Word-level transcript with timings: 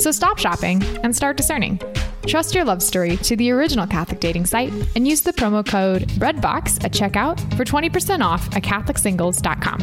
So 0.00 0.10
stop 0.10 0.38
shopping 0.38 0.82
and 1.02 1.14
start 1.14 1.36
discerning. 1.36 1.78
Trust 2.26 2.54
your 2.54 2.64
love 2.64 2.82
story 2.82 3.18
to 3.18 3.36
the 3.36 3.50
original 3.50 3.86
Catholic 3.86 4.18
dating 4.18 4.46
site 4.46 4.72
and 4.96 5.06
use 5.06 5.20
the 5.20 5.32
promo 5.32 5.64
code 5.64 6.08
BREADBOX 6.18 6.82
at 6.82 6.92
checkout 6.92 7.38
for 7.54 7.64
20% 7.66 8.24
off 8.24 8.48
at 8.56 8.62
CatholicSingles.com. 8.62 9.80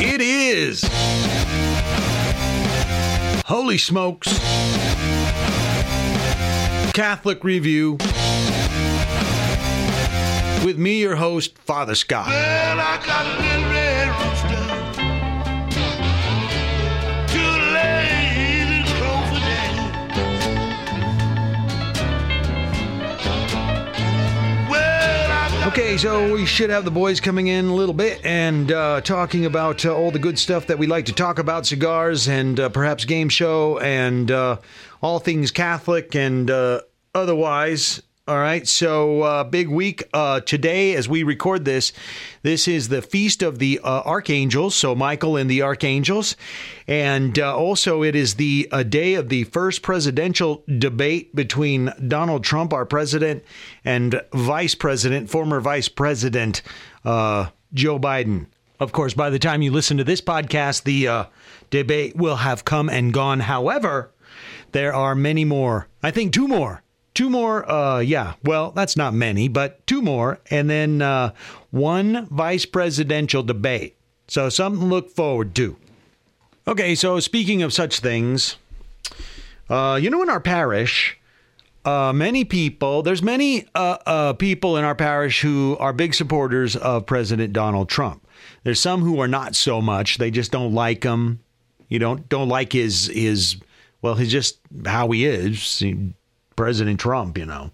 It 0.00 0.20
is. 0.20 0.82
Holy 3.46 3.78
smokes. 3.78 4.28
Catholic 6.92 7.44
Review. 7.44 7.96
With 10.64 10.76
me, 10.76 11.00
your 11.00 11.16
host, 11.16 11.56
Father 11.58 11.94
Scott. 11.94 12.26
Well, 12.26 12.78
I 12.80 12.96
got 13.06 13.24
a 13.24 13.30
little 13.40 13.70
red 13.70 14.08
rooster. 14.18 14.66
Too 17.32 17.52
lazy 17.72 18.82
to 18.82 18.90
crow 18.98 19.20
for 19.28 19.40
daddy. 19.40 19.78
Well, 24.68 25.30
I 25.30 25.48
got 25.60 25.68
Okay, 25.68 25.96
so 25.96 26.34
we 26.34 26.44
should 26.44 26.70
have 26.70 26.84
the 26.84 26.90
boys 26.90 27.20
coming 27.20 27.46
in 27.46 27.66
a 27.66 27.74
little 27.74 27.94
bit 27.94 28.20
and 28.24 28.70
uh, 28.72 29.00
talking 29.00 29.46
about 29.46 29.86
uh, 29.86 29.94
all 29.96 30.10
the 30.10 30.18
good 30.18 30.38
stuff 30.38 30.66
that 30.66 30.78
we 30.78 30.86
like 30.86 31.06
to 31.06 31.12
talk 31.12 31.38
about 31.38 31.66
cigars 31.66 32.28
and 32.28 32.58
uh, 32.58 32.68
perhaps 32.68 33.04
game 33.04 33.28
show 33.28 33.78
and 33.78 34.30
uh, 34.30 34.56
all 35.00 35.18
things 35.20 35.50
Catholic 35.50 36.14
and 36.16 36.50
uh, 36.50 36.80
otherwise. 37.14 38.02
All 38.28 38.36
right, 38.36 38.68
so 38.68 39.22
uh, 39.22 39.44
big 39.44 39.68
week 39.68 40.04
uh, 40.12 40.40
today 40.40 40.94
as 40.94 41.08
we 41.08 41.22
record 41.22 41.64
this. 41.64 41.94
This 42.42 42.68
is 42.68 42.88
the 42.88 43.00
feast 43.00 43.42
of 43.42 43.58
the 43.58 43.80
uh, 43.82 44.02
archangels, 44.04 44.74
so 44.74 44.94
Michael 44.94 45.38
and 45.38 45.50
the 45.50 45.62
archangels, 45.62 46.36
and 46.86 47.38
uh, 47.38 47.56
also 47.56 48.02
it 48.02 48.14
is 48.14 48.34
the 48.34 48.68
uh, 48.70 48.82
day 48.82 49.14
of 49.14 49.30
the 49.30 49.44
first 49.44 49.80
presidential 49.80 50.62
debate 50.76 51.34
between 51.34 51.90
Donald 52.06 52.44
Trump, 52.44 52.74
our 52.74 52.84
president, 52.84 53.42
and 53.82 54.20
Vice 54.34 54.74
President, 54.74 55.30
former 55.30 55.58
Vice 55.58 55.88
President 55.88 56.60
uh, 57.06 57.46
Joe 57.72 57.98
Biden. 57.98 58.44
Of 58.78 58.92
course, 58.92 59.14
by 59.14 59.30
the 59.30 59.38
time 59.38 59.62
you 59.62 59.70
listen 59.70 59.96
to 59.96 60.04
this 60.04 60.20
podcast, 60.20 60.82
the 60.82 61.28
debate 61.70 62.14
will 62.14 62.36
have 62.36 62.66
come 62.66 62.90
and 62.90 63.10
gone. 63.10 63.40
However, 63.40 64.10
there 64.72 64.92
are 64.92 65.14
many 65.14 65.46
more. 65.46 65.88
I 66.02 66.10
think 66.10 66.34
two 66.34 66.46
more. 66.46 66.82
Two 67.18 67.30
more, 67.30 67.68
uh, 67.68 67.98
yeah. 67.98 68.34
Well, 68.44 68.70
that's 68.70 68.96
not 68.96 69.12
many, 69.12 69.48
but 69.48 69.84
two 69.88 70.00
more, 70.02 70.38
and 70.52 70.70
then 70.70 71.02
uh, 71.02 71.32
one 71.72 72.26
vice 72.26 72.64
presidential 72.64 73.42
debate. 73.42 73.96
So 74.28 74.48
something 74.48 74.82
to 74.82 74.86
look 74.86 75.10
forward 75.10 75.52
to. 75.56 75.76
Okay, 76.68 76.94
so 76.94 77.18
speaking 77.18 77.60
of 77.60 77.72
such 77.72 77.98
things, 77.98 78.54
uh, 79.68 79.98
you 80.00 80.10
know, 80.10 80.22
in 80.22 80.30
our 80.30 80.38
parish, 80.38 81.18
uh, 81.84 82.12
many 82.12 82.44
people, 82.44 83.02
there's 83.02 83.20
many 83.20 83.66
uh, 83.74 83.98
uh, 84.06 84.32
people 84.34 84.76
in 84.76 84.84
our 84.84 84.94
parish 84.94 85.40
who 85.40 85.76
are 85.80 85.92
big 85.92 86.14
supporters 86.14 86.76
of 86.76 87.04
President 87.04 87.52
Donald 87.52 87.88
Trump. 87.88 88.24
There's 88.62 88.78
some 88.80 89.00
who 89.00 89.18
are 89.20 89.26
not 89.26 89.56
so 89.56 89.82
much. 89.82 90.18
They 90.18 90.30
just 90.30 90.52
don't 90.52 90.72
like 90.72 91.02
him. 91.02 91.40
You 91.88 91.98
don't 91.98 92.28
don't 92.28 92.48
like 92.48 92.74
his 92.74 93.08
his 93.08 93.56
well, 94.02 94.14
he's 94.14 94.30
just 94.30 94.60
how 94.86 95.10
he 95.10 95.26
is, 95.26 95.82
President 96.58 96.98
Trump. 96.98 97.38
You 97.38 97.46
know, 97.46 97.70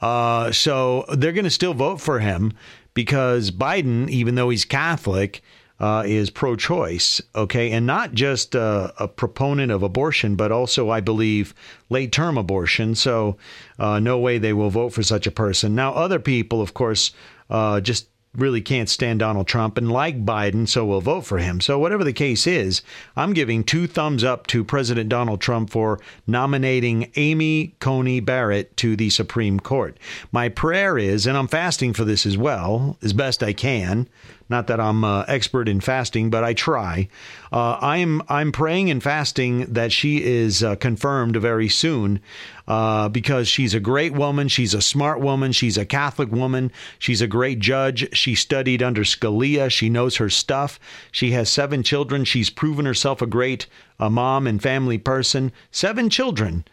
uh, 0.00 0.50
so 0.50 1.04
they're 1.14 1.32
going 1.32 1.44
to 1.44 1.50
still 1.50 1.74
vote 1.74 2.00
for 2.00 2.20
him 2.20 2.54
because 2.94 3.50
Biden, 3.50 4.08
even 4.08 4.34
though 4.34 4.48
he's 4.48 4.64
Catholic, 4.64 5.42
uh, 5.78 6.04
is 6.06 6.30
pro 6.30 6.56
choice, 6.56 7.20
okay, 7.34 7.70
and 7.72 7.84
not 7.86 8.14
just 8.14 8.56
uh, 8.56 8.92
a 8.98 9.06
proponent 9.06 9.70
of 9.70 9.82
abortion, 9.82 10.36
but 10.36 10.50
also, 10.50 10.88
I 10.88 11.00
believe, 11.00 11.52
late 11.90 12.12
term 12.12 12.38
abortion. 12.38 12.94
So, 12.94 13.36
uh, 13.78 13.98
no 14.00 14.18
way 14.18 14.38
they 14.38 14.54
will 14.54 14.70
vote 14.70 14.94
for 14.94 15.02
such 15.02 15.26
a 15.26 15.30
person. 15.32 15.74
Now, 15.74 15.92
other 15.92 16.18
people, 16.18 16.62
of 16.62 16.72
course, 16.72 17.12
uh, 17.50 17.80
just 17.80 18.08
really 18.36 18.60
can't 18.60 18.88
stand 18.88 19.20
Donald 19.20 19.46
Trump 19.46 19.78
and 19.78 19.90
like 19.90 20.24
Biden, 20.24 20.68
so 20.68 20.84
will 20.84 21.00
vote 21.00 21.22
for 21.22 21.38
him. 21.38 21.60
So, 21.60 21.78
whatever 21.78 22.04
the 22.04 22.12
case 22.12 22.46
is, 22.46 22.82
I'm 23.16 23.32
giving 23.32 23.64
two 23.64 23.86
thumbs 23.86 24.24
up 24.24 24.46
to 24.48 24.64
President 24.64 25.08
Donald 25.08 25.40
Trump 25.40 25.70
for 25.70 26.00
nominating 26.26 27.10
Amy 27.16 27.74
Coney 27.78 28.20
Barrett 28.20 28.76
to 28.78 28.96
the 28.96 29.10
Supreme 29.10 29.60
Court. 29.60 29.96
My 30.32 30.48
prayer 30.48 30.98
is, 30.98 31.26
and 31.26 31.36
I'm 31.36 31.48
fasting 31.48 31.92
for 31.92 32.04
this 32.04 32.26
as 32.26 32.36
well, 32.36 32.96
as 33.02 33.12
best 33.12 33.42
I 33.42 33.52
can. 33.52 34.08
Not 34.48 34.66
that 34.66 34.78
I'm 34.78 35.04
uh, 35.04 35.24
expert 35.26 35.68
in 35.68 35.80
fasting, 35.80 36.28
but 36.28 36.44
I 36.44 36.52
try. 36.52 37.08
Uh, 37.50 37.78
I'm 37.80 38.20
I'm 38.28 38.52
praying 38.52 38.90
and 38.90 39.02
fasting 39.02 39.72
that 39.72 39.90
she 39.90 40.22
is 40.22 40.62
uh, 40.62 40.76
confirmed 40.76 41.36
very 41.36 41.68
soon, 41.68 42.20
uh, 42.68 43.08
because 43.08 43.48
she's 43.48 43.74
a 43.74 43.80
great 43.80 44.12
woman. 44.12 44.48
She's 44.48 44.74
a 44.74 44.82
smart 44.82 45.20
woman. 45.20 45.52
She's 45.52 45.78
a 45.78 45.86
Catholic 45.86 46.30
woman. 46.30 46.72
She's 46.98 47.22
a 47.22 47.26
great 47.26 47.58
judge. 47.58 48.14
She 48.14 48.34
studied 48.34 48.82
under 48.82 49.02
Scalia. 49.02 49.70
She 49.70 49.88
knows 49.88 50.16
her 50.16 50.28
stuff. 50.28 50.78
She 51.10 51.30
has 51.30 51.48
seven 51.48 51.82
children. 51.82 52.24
She's 52.24 52.50
proven 52.50 52.84
herself 52.84 53.22
a 53.22 53.26
great 53.26 53.66
a 53.98 54.10
mom 54.10 54.46
and 54.46 54.60
family 54.60 54.98
person. 54.98 55.52
Seven 55.70 56.10
children 56.10 56.64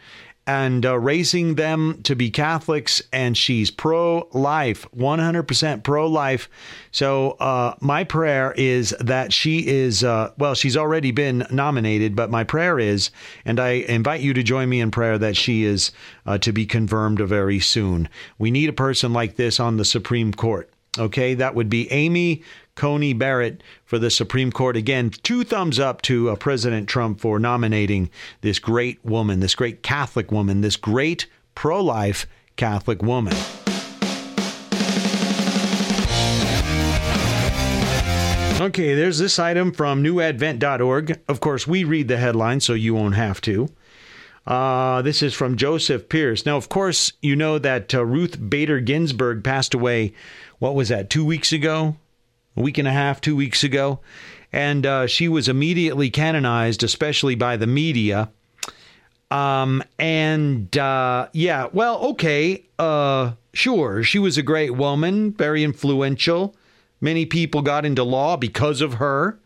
and 0.52 0.86
uh, 0.86 1.00
raising 1.00 1.56
them 1.56 2.02
to 2.04 2.14
be 2.14 2.30
Catholics, 2.30 3.02
and 3.14 3.38
she's 3.38 3.72
pro 3.72 4.28
life, 4.34 4.86
100% 4.94 5.84
pro 5.84 6.08
life. 6.08 6.50
So, 6.92 7.32
uh, 7.40 7.76
my 7.80 8.04
prayer 8.04 8.54
is 8.58 8.94
that 9.00 9.32
she 9.32 9.66
is, 9.66 10.04
uh, 10.04 10.32
well, 10.38 10.54
she's 10.54 10.76
already 10.76 11.12
been 11.12 11.48
nominated, 11.52 12.18
but 12.18 12.30
my 12.30 12.44
prayer 12.44 12.80
is, 12.80 13.12
and 13.46 13.62
I 13.62 13.70
invite 13.88 14.20
you 14.20 14.34
to 14.34 14.44
join 14.44 14.68
me 14.68 14.82
in 14.82 14.92
prayer, 14.92 15.18
that 15.18 15.38
she 15.38 15.64
is 15.64 15.94
uh, 16.26 16.38
to 16.40 16.52
be 16.52 16.66
confirmed 16.66 17.20
very 17.20 17.62
soon. 17.62 18.10
We 18.38 18.52
need 18.52 18.68
a 18.68 18.74
person 18.74 19.14
like 19.14 19.38
this 19.38 19.58
on 19.58 19.78
the 19.78 19.86
Supreme 19.86 20.34
Court. 20.34 20.70
Okay, 21.00 21.34
that 21.36 21.56
would 21.56 21.70
be 21.70 21.90
Amy 21.94 22.44
Coney 22.82 23.14
Barrett 23.14 23.62
for 23.86 24.00
the 24.00 24.10
Supreme 24.10 24.52
Court. 24.52 24.76
Again, 24.76 25.12
two 25.12 25.44
thumbs 25.44 25.78
up 25.78 26.02
to 26.02 26.32
uh, 26.32 26.36
President 26.36 26.90
Trump 26.90 27.20
for 27.20 27.38
nominating 27.38 28.10
this 28.42 28.58
great 28.58 29.06
woman, 29.06 29.40
this 29.40 29.54
great 29.54 29.84
Catholic 29.84 30.32
woman, 30.32 30.62
this 30.62 30.78
great 30.78 31.28
pro 31.54 31.80
life 31.80 32.26
Catholic 32.56 33.04
woman. 33.04 33.36
Okay, 38.60 38.96
there's 38.96 39.20
this 39.20 39.38
item 39.38 39.72
from 39.72 40.04
newadvent.org. 40.04 41.20
Of 41.28 41.40
course, 41.40 41.68
we 41.68 41.84
read 41.84 42.08
the 42.08 42.18
headline, 42.18 42.62
so 42.62 42.74
you 42.74 42.96
won't 42.96 43.14
have 43.14 43.42
to. 43.42 43.70
Uh, 44.48 45.04
this 45.04 45.22
is 45.22 45.36
from 45.36 45.56
Joseph 45.56 46.10
Pearce. 46.10 46.48
Now, 46.48 46.58
of 46.58 46.68
course, 46.68 47.14
you 47.22 47.36
know 47.36 47.60
that 47.60 47.94
uh, 47.94 48.04
Ruth 48.04 48.50
Bader 48.50 48.80
Ginsburg 48.80 49.44
passed 49.44 49.76
away, 49.76 50.14
what 50.58 50.74
was 50.74 50.90
that, 50.90 51.12
two 51.12 51.24
weeks 51.24 51.54
ago? 51.54 51.98
A 52.56 52.62
week 52.62 52.78
and 52.78 52.88
a 52.88 52.92
half, 52.92 53.22
two 53.22 53.36
weeks 53.36 53.64
ago. 53.64 54.00
And 54.52 54.86
uh, 54.86 55.08
she 55.08 55.28
was 55.28 55.48
immediately 55.48 56.10
canonized, 56.10 56.84
especially 56.84 57.36
by 57.36 57.56
the 57.58 57.68
media. 57.68 58.30
Um, 59.32 59.82
and 59.98 60.78
uh, 60.78 61.30
yeah, 61.32 61.68
well, 61.72 62.00
okay, 62.10 62.66
uh, 62.78 63.32
sure. 63.54 64.04
She 64.04 64.20
was 64.20 64.38
a 64.38 64.44
great 64.44 64.72
woman, 64.72 65.32
very 65.32 65.64
influential. 65.64 66.56
Many 67.00 67.26
people 67.26 67.62
got 67.62 67.86
into 67.86 68.04
law 68.04 68.36
because 68.36 68.82
of 68.82 68.96
her. 68.96 69.40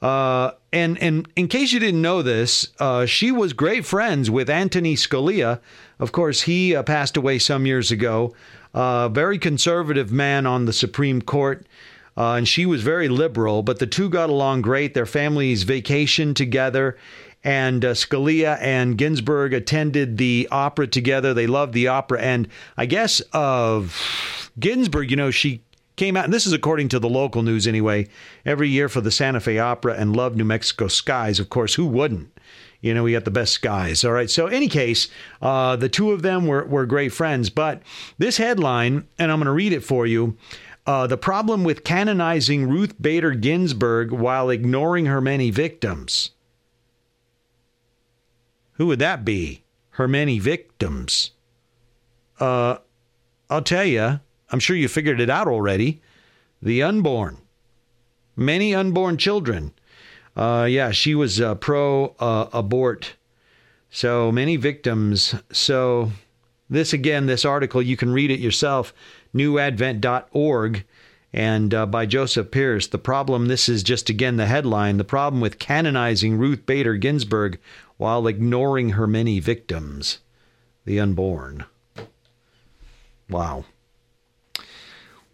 Uh, 0.00 0.52
and 0.72 0.96
and 0.98 1.28
in 1.34 1.48
case 1.48 1.72
you 1.72 1.80
didn't 1.80 2.02
know 2.02 2.22
this, 2.22 2.68
uh, 2.78 3.04
she 3.04 3.32
was 3.32 3.52
great 3.52 3.84
friends 3.84 4.30
with 4.30 4.48
Anthony 4.48 4.94
Scalia. 4.94 5.60
Of 5.98 6.12
course, 6.12 6.42
he 6.42 6.74
uh, 6.74 6.82
passed 6.82 7.16
away 7.16 7.38
some 7.38 7.66
years 7.66 7.90
ago. 7.90 8.34
Uh, 8.72 9.08
very 9.08 9.38
conservative 9.38 10.12
man 10.12 10.46
on 10.46 10.66
the 10.66 10.72
Supreme 10.72 11.20
Court. 11.20 11.66
Uh, 12.18 12.34
and 12.34 12.48
she 12.48 12.66
was 12.66 12.82
very 12.82 13.08
liberal, 13.08 13.62
but 13.62 13.78
the 13.78 13.86
two 13.86 14.10
got 14.10 14.28
along 14.28 14.60
great. 14.60 14.92
Their 14.92 15.06
families 15.06 15.64
vacationed 15.64 16.34
together, 16.34 16.98
and 17.44 17.84
uh, 17.84 17.94
Scalia 17.94 18.58
and 18.60 18.98
Ginsburg 18.98 19.54
attended 19.54 20.18
the 20.18 20.48
opera 20.50 20.88
together. 20.88 21.32
They 21.32 21.46
loved 21.46 21.74
the 21.74 21.86
opera, 21.86 22.20
and 22.20 22.48
I 22.76 22.86
guess 22.86 23.20
of 23.32 24.50
Ginsburg, 24.58 25.12
you 25.12 25.16
know, 25.16 25.30
she 25.30 25.62
came 25.94 26.16
out, 26.16 26.24
and 26.24 26.32
this 26.32 26.44
is 26.44 26.52
according 26.52 26.88
to 26.88 26.98
the 26.98 27.08
local 27.08 27.44
news 27.44 27.68
anyway, 27.68 28.08
every 28.44 28.68
year 28.68 28.88
for 28.88 29.00
the 29.00 29.12
Santa 29.12 29.38
Fe 29.38 29.60
Opera 29.60 29.94
and 29.94 30.16
Love 30.16 30.34
New 30.34 30.44
Mexico 30.44 30.88
Skies. 30.88 31.38
Of 31.38 31.50
course, 31.50 31.74
who 31.74 31.86
wouldn't? 31.86 32.36
You 32.80 32.94
know, 32.94 33.04
we 33.04 33.12
got 33.12 33.24
the 33.24 33.30
best 33.30 33.52
skies. 33.52 34.04
All 34.04 34.12
right. 34.12 34.30
So, 34.30 34.46
any 34.46 34.68
case, 34.68 35.08
uh, 35.42 35.74
the 35.74 35.88
two 35.88 36.12
of 36.12 36.22
them 36.22 36.46
were, 36.46 36.64
were 36.64 36.86
great 36.86 37.12
friends. 37.12 37.50
But 37.50 37.82
this 38.18 38.36
headline, 38.36 39.08
and 39.18 39.32
I'm 39.32 39.38
going 39.38 39.46
to 39.46 39.52
read 39.52 39.72
it 39.72 39.82
for 39.82 40.06
you 40.06 40.36
uh, 40.88 41.06
the 41.06 41.18
problem 41.18 41.64
with 41.64 41.84
canonizing 41.84 42.66
Ruth 42.66 42.94
Bader 42.98 43.32
Ginsburg 43.32 44.10
while 44.10 44.48
ignoring 44.48 45.04
her 45.04 45.20
many 45.20 45.50
victims. 45.50 46.30
Who 48.72 48.86
would 48.86 48.98
that 48.98 49.22
be? 49.22 49.64
Her 49.90 50.08
many 50.08 50.38
victims. 50.38 51.32
Uh, 52.40 52.78
I'll 53.50 53.60
tell 53.60 53.84
you, 53.84 54.20
I'm 54.50 54.60
sure 54.60 54.76
you 54.76 54.88
figured 54.88 55.20
it 55.20 55.28
out 55.28 55.46
already. 55.46 56.00
The 56.62 56.82
unborn. 56.82 57.36
Many 58.34 58.74
unborn 58.74 59.18
children. 59.18 59.74
Uh, 60.34 60.66
yeah, 60.70 60.92
she 60.92 61.14
was 61.14 61.38
uh, 61.38 61.56
pro 61.56 62.16
abort. 62.18 63.14
So 63.90 64.32
many 64.32 64.56
victims. 64.56 65.34
So, 65.52 66.12
this 66.70 66.94
again, 66.94 67.26
this 67.26 67.44
article, 67.44 67.82
you 67.82 67.98
can 67.98 68.10
read 68.10 68.30
it 68.30 68.40
yourself, 68.40 68.94
newadvent.org 69.34 70.84
and 71.32 71.74
uh, 71.74 71.86
by 71.86 72.06
Joseph 72.06 72.50
Pearce. 72.50 72.86
The 72.86 72.98
problem, 72.98 73.46
this 73.46 73.68
is 73.68 73.82
just 73.82 74.08
again 74.08 74.36
the 74.36 74.46
headline, 74.46 74.96
the 74.96 75.04
problem 75.04 75.40
with 75.40 75.58
canonizing 75.58 76.38
Ruth 76.38 76.64
Bader 76.66 76.96
Ginsburg 76.96 77.58
while 77.96 78.26
ignoring 78.26 78.90
her 78.90 79.06
many 79.06 79.40
victims, 79.40 80.18
the 80.84 81.00
unborn. 81.00 81.64
Wow. 83.28 83.64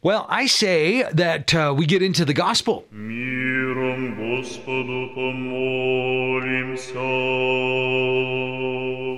Well, 0.03 0.27
I 0.29 0.47
say 0.47 1.03
that 1.13 1.55
uh, 1.55 1.75
we 1.75 1.87
get 1.87 2.03
into 2.03 2.27
the 2.27 2.35
gospel. 2.35 2.85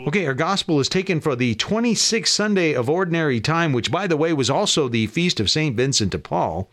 Okay, 0.07 0.25
our 0.25 0.35
gospel 0.35 0.79
is 0.79 0.89
taken 0.89 1.21
for 1.21 1.35
the 1.35 1.57
26th 1.57 2.29
Sunday 2.29 2.75
of 2.75 2.89
Ordinary 2.89 3.41
Time, 3.41 3.73
which, 3.73 3.91
by 3.91 4.07
the 4.07 4.17
way, 4.17 4.33
was 4.33 4.49
also 4.49 4.87
the 4.87 5.09
feast 5.09 5.41
of 5.41 5.51
St. 5.51 5.77
Vincent 5.77 6.13
de 6.13 6.19
Paul. 6.21 6.71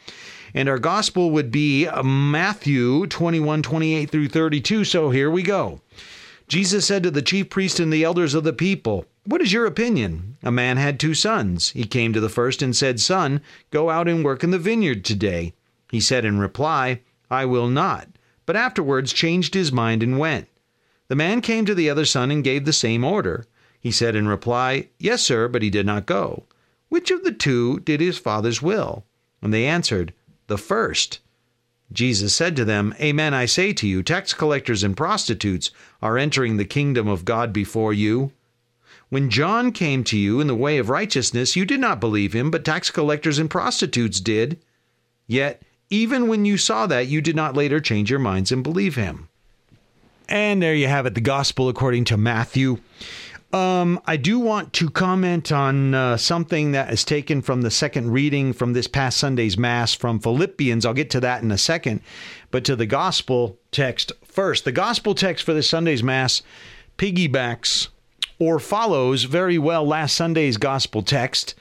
And 0.54 0.70
our 0.70 0.78
gospel 0.78 1.32
would 1.32 1.50
be 1.50 1.88
uh, 1.88 2.04
Matthew 2.04 3.08
21, 3.08 3.64
28 3.64 4.12
through 4.12 4.28
32. 4.28 4.86
So 4.86 5.10
here 5.10 5.32
we 5.32 5.42
go. 5.42 5.82
Jesus 6.48 6.86
said 6.86 7.02
to 7.02 7.10
the 7.10 7.24
chief 7.24 7.50
priests 7.50 7.80
and 7.80 7.92
the 7.92 8.04
elders 8.04 8.36
of 8.36 8.44
the 8.44 8.54
people, 8.54 9.08
What 9.26 9.42
is 9.42 9.52
your 9.52 9.66
opinion? 9.66 10.38
A 10.44 10.52
man 10.52 10.78
had 10.78 11.00
two 11.00 11.16
sons. 11.16 11.72
He 11.72 11.86
came 11.86 12.14
to 12.14 12.20
the 12.20 12.30
first 12.30 12.62
and 12.62 12.76
said, 12.76 13.00
Son, 13.00 13.42
go 13.72 13.90
out 13.90 14.08
and 14.08 14.24
work 14.24 14.44
in 14.44 14.52
the 14.52 14.60
vineyard 14.60 15.04
today. 15.04 15.54
He 15.90 16.00
said 16.00 16.24
in 16.24 16.38
reply, 16.38 17.00
I 17.32 17.46
will 17.46 17.68
not. 17.68 18.10
But 18.46 18.58
afterwards 18.58 19.12
changed 19.12 19.56
his 19.56 19.72
mind 19.72 20.04
and 20.04 20.20
went. 20.20 20.48
The 21.14 21.18
man 21.18 21.42
came 21.42 21.64
to 21.66 21.76
the 21.76 21.92
other 21.92 22.06
son 22.06 22.32
and 22.32 22.44
gave 22.44 22.66
the 22.66 22.74
same 22.74 23.04
order. 23.04 23.46
He 23.80 23.92
said 23.92 24.16
in 24.16 24.28
reply, 24.28 24.88
Yes, 24.98 25.22
sir, 25.22 25.48
but 25.48 25.62
he 25.62 25.70
did 25.70 25.86
not 25.86 26.08
go. 26.08 26.46
Which 26.90 27.12
of 27.12 27.24
the 27.24 27.32
two 27.32 27.82
did 27.82 28.02
his 28.02 28.18
father's 28.18 28.64
will? 28.64 29.06
And 29.40 29.54
they 29.54 29.68
answered, 29.68 30.16
The 30.48 30.58
first. 30.58 31.20
Jesus 31.92 32.34
said 32.34 32.56
to 32.56 32.66
them, 32.66 32.96
Amen, 33.00 33.32
I 33.32 33.46
say 33.46 33.74
to 33.74 33.88
you, 33.88 34.02
tax 34.02 34.34
collectors 34.34 34.82
and 34.82 34.98
prostitutes 34.98 35.70
are 36.02 36.18
entering 36.18 36.58
the 36.58 36.66
kingdom 36.66 37.08
of 37.08 37.26
God 37.26 37.54
before 37.54 37.94
you. 37.94 38.32
When 39.10 39.30
John 39.30 39.72
came 39.72 40.04
to 40.06 40.18
you 40.18 40.42
in 40.42 40.48
the 40.48 40.56
way 40.56 40.80
of 40.80 40.90
righteousness, 40.90 41.56
you 41.56 41.64
did 41.64 41.80
not 41.80 42.00
believe 42.00 42.34
him, 42.34 42.50
but 42.50 42.66
tax 42.66 42.90
collectors 42.90 43.38
and 43.38 43.52
prostitutes 43.52 44.20
did. 44.20 44.60
Yet, 45.28 45.62
even 45.92 46.28
when 46.28 46.44
you 46.44 46.58
saw 46.58 46.88
that, 46.88 47.06
you 47.06 47.22
did 47.22 47.36
not 47.36 47.56
later 47.56 47.80
change 47.80 48.10
your 48.10 48.18
minds 48.18 48.52
and 48.52 48.64
believe 48.64 48.96
him. 48.96 49.30
And 50.30 50.62
there 50.62 50.76
you 50.76 50.88
have 50.88 51.06
it, 51.06 51.16
the 51.16 51.22
gospel 51.22 51.70
according 51.70 52.06
to 52.06 52.18
Matthew. 52.18 52.78
Um, 53.54 54.02
I 54.08 54.18
do 54.18 54.40
want 54.40 54.74
to 54.74 54.90
comment 54.90 55.52
on 55.52 55.94
uh, 55.94 56.18
something 56.18 56.72
that 56.72 56.92
is 56.92 57.06
taken 57.06 57.44
from 57.44 57.62
the 57.62 57.70
second 57.70 58.12
reading 58.12 58.52
from 58.52 58.74
this 58.74 58.88
past 58.88 59.18
Sunday's 59.20 59.60
Mass 59.60 59.94
from 59.94 60.20
Philippians. 60.20 60.88
I'll 60.88 60.96
get 60.96 61.12
to 61.12 61.20
that 61.20 61.44
in 61.44 61.52
a 61.52 61.58
second. 61.58 62.02
But 62.50 62.66
to 62.66 62.76
the 62.76 62.88
gospel 62.88 63.60
text 63.72 64.12
first. 64.26 64.66
The 64.66 64.72
gospel 64.72 65.14
text 65.14 65.46
for 65.46 65.54
this 65.54 65.70
Sunday's 65.70 66.02
Mass 66.02 66.42
piggybacks 66.98 67.90
or 68.40 68.60
follows 68.60 69.26
very 69.26 69.60
well 69.60 69.86
last 69.86 70.16
Sunday's 70.16 70.58
gospel 70.58 71.04
text. 71.04 71.54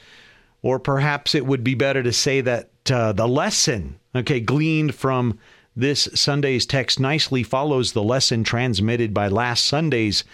Or 0.63 0.79
perhaps 0.79 1.35
it 1.35 1.45
would 1.45 1.63
be 1.63 1.75
better 1.75 2.03
to 2.03 2.13
say 2.13 2.41
that 2.41 2.71
uh, 2.91 3.13
the 3.13 3.29
lesson, 3.29 3.99
okay, 4.15 4.41
gleaned 4.41 4.95
from 4.95 5.39
this 5.75 6.09
Sunday's 6.15 6.67
text 6.67 7.01
nicely 7.01 7.43
follows 7.43 7.93
the 7.93 8.03
lesson 8.03 8.45
transmitted 8.45 9.15
by 9.15 9.29
last 9.29 9.65
Sunday's 9.65 10.25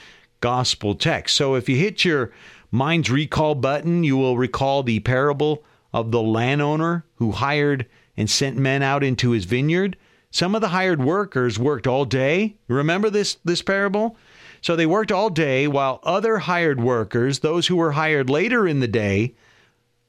gospel 0.40 0.94
text. 0.94 1.36
So 1.36 1.54
if 1.54 1.68
you 1.68 1.76
hit 1.76 2.04
your 2.04 2.32
mind's 2.70 3.10
recall 3.10 3.54
button, 3.54 4.04
you 4.04 4.16
will 4.16 4.36
recall 4.36 4.82
the 4.82 5.00
parable 5.00 5.64
of 5.92 6.10
the 6.10 6.22
landowner 6.22 7.04
who 7.16 7.32
hired 7.32 7.86
and 8.16 8.28
sent 8.28 8.56
men 8.56 8.82
out 8.82 9.04
into 9.04 9.30
his 9.30 9.44
vineyard. 9.44 9.96
Some 10.30 10.54
of 10.54 10.60
the 10.60 10.68
hired 10.68 11.02
workers 11.02 11.58
worked 11.58 11.86
all 11.86 12.04
day. 12.04 12.56
Remember 12.68 13.08
this 13.08 13.38
this 13.44 13.62
parable? 13.62 14.16
So 14.60 14.74
they 14.74 14.86
worked 14.86 15.12
all 15.12 15.30
day 15.30 15.68
while 15.68 16.00
other 16.02 16.38
hired 16.38 16.80
workers, 16.80 17.38
those 17.38 17.68
who 17.68 17.76
were 17.76 17.92
hired 17.92 18.28
later 18.28 18.66
in 18.66 18.80
the 18.80 18.88
day, 18.88 19.34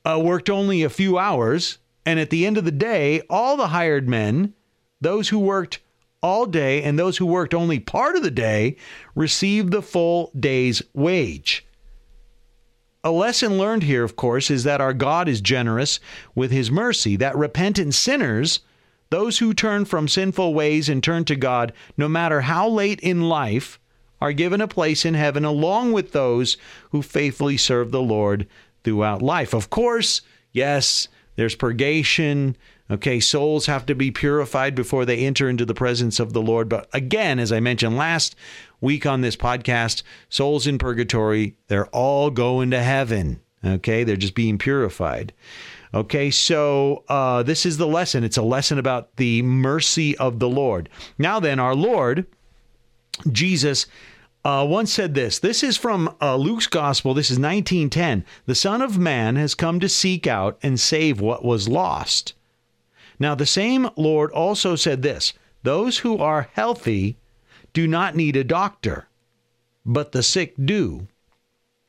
uh, 0.03 0.19
worked 0.21 0.49
only 0.49 0.81
a 0.81 0.89
few 0.89 1.17
hours. 1.17 1.77
And 2.05 2.19
at 2.19 2.31
the 2.31 2.45
end 2.47 2.57
of 2.57 2.65
the 2.65 2.71
day, 2.71 3.21
all 3.29 3.55
the 3.55 3.67
hired 3.67 4.09
men, 4.09 4.53
those 5.01 5.29
who 5.29 5.39
worked 5.39 5.79
all 6.21 6.45
day 6.45 6.83
and 6.83 6.97
those 6.97 7.17
who 7.17 7.25
worked 7.25 7.53
only 7.53 7.79
part 7.79 8.15
of 8.15 8.23
the 8.23 8.31
day, 8.31 8.75
received 9.15 9.71
the 9.71 9.81
full 9.81 10.31
day's 10.37 10.81
wage. 10.93 11.65
A 13.03 13.11
lesson 13.11 13.57
learned 13.57 13.83
here, 13.83 14.03
of 14.03 14.17
course, 14.17 14.51
is 14.51 14.65
that 14.65 14.81
our 14.81 14.93
God 14.93 15.29
is 15.29 15.39
generous 15.39 15.99
with 16.35 16.51
his 16.51 16.69
mercy, 16.69 17.15
that 17.15 17.37
repentant 17.37 17.93
sinners, 17.93 18.59
those 19.09 19.39
who 19.39 19.53
turn 19.53 19.85
from 19.85 20.07
sinful 20.07 20.53
ways 20.53 20.89
and 20.89 21.01
turn 21.01 21.23
to 21.25 21.35
God, 21.35 21.71
no 21.95 22.09
matter 22.09 22.41
how 22.41 22.67
late 22.67 22.99
in 22.99 23.29
life, 23.29 23.79
are 24.21 24.33
given 24.33 24.59
a 24.59 24.67
place 24.67 25.05
in 25.05 25.13
heaven 25.13 25.45
along 25.45 25.93
with 25.93 26.11
those 26.11 26.57
who 26.91 27.01
faithfully 27.01 27.55
serve 27.55 27.91
the 27.91 28.01
Lord 28.01 28.45
throughout 28.83 29.21
life. 29.21 29.53
Of 29.53 29.69
course, 29.69 30.21
yes, 30.51 31.07
there's 31.37 31.55
purgation. 31.55 32.57
Okay, 32.91 33.19
souls 33.19 33.67
have 33.67 33.85
to 33.85 33.93
be 33.93 34.09
purified 34.09 34.73
before 34.73 35.05
they 35.05 35.19
enter 35.19 35.47
into 35.47 35.65
the 35.65 35.75
presence 35.75 36.19
of 36.19 36.33
the 36.33 36.41
Lord. 36.41 36.67
But 36.67 36.89
again, 36.91 37.37
as 37.37 37.51
I 37.51 37.59
mentioned 37.59 37.97
last 37.97 38.35
week 38.81 39.05
on 39.05 39.21
this 39.21 39.35
podcast, 39.35 40.01
souls 40.29 40.65
in 40.65 40.79
purgatory, 40.79 41.55
they're 41.67 41.87
all 41.87 42.31
going 42.31 42.71
to 42.71 42.81
heaven. 42.81 43.41
Okay, 43.63 44.03
they're 44.03 44.15
just 44.15 44.35
being 44.35 44.57
purified. 44.57 45.33
Okay, 45.93 46.31
so 46.31 47.03
uh, 47.09 47.43
this 47.43 47.65
is 47.65 47.77
the 47.77 47.87
lesson. 47.87 48.23
It's 48.23 48.37
a 48.37 48.43
lesson 48.43 48.77
about 48.77 49.15
the 49.17 49.41
mercy 49.41 50.17
of 50.17 50.39
the 50.39 50.49
Lord. 50.49 50.89
Now, 51.17 51.39
then, 51.39 51.59
our 51.59 51.75
Lord, 51.75 52.25
Jesus, 53.31 53.87
uh, 54.45 54.65
once 54.69 54.93
said 54.93 55.13
this. 55.13 55.39
This 55.39 55.63
is 55.63 55.77
from 55.77 56.15
uh, 56.21 56.37
Luke's 56.37 56.67
Gospel. 56.67 57.13
This 57.13 57.31
is 57.31 57.37
1910. 57.37 58.23
The 58.45 58.55
Son 58.55 58.81
of 58.81 58.97
Man 58.97 59.35
has 59.35 59.55
come 59.55 59.79
to 59.79 59.89
seek 59.89 60.27
out 60.27 60.57
and 60.63 60.79
save 60.79 61.19
what 61.19 61.43
was 61.43 61.67
lost. 61.67 62.33
Now, 63.19 63.35
the 63.35 63.45
same 63.45 63.89
Lord 63.95 64.31
also 64.31 64.75
said 64.75 65.01
this 65.01 65.33
Those 65.63 65.99
who 65.99 66.17
are 66.17 66.49
healthy 66.53 67.17
do 67.73 67.87
not 67.87 68.15
need 68.15 68.35
a 68.35 68.43
doctor, 68.43 69.07
but 69.85 70.11
the 70.11 70.23
sick 70.23 70.55
do. 70.63 71.07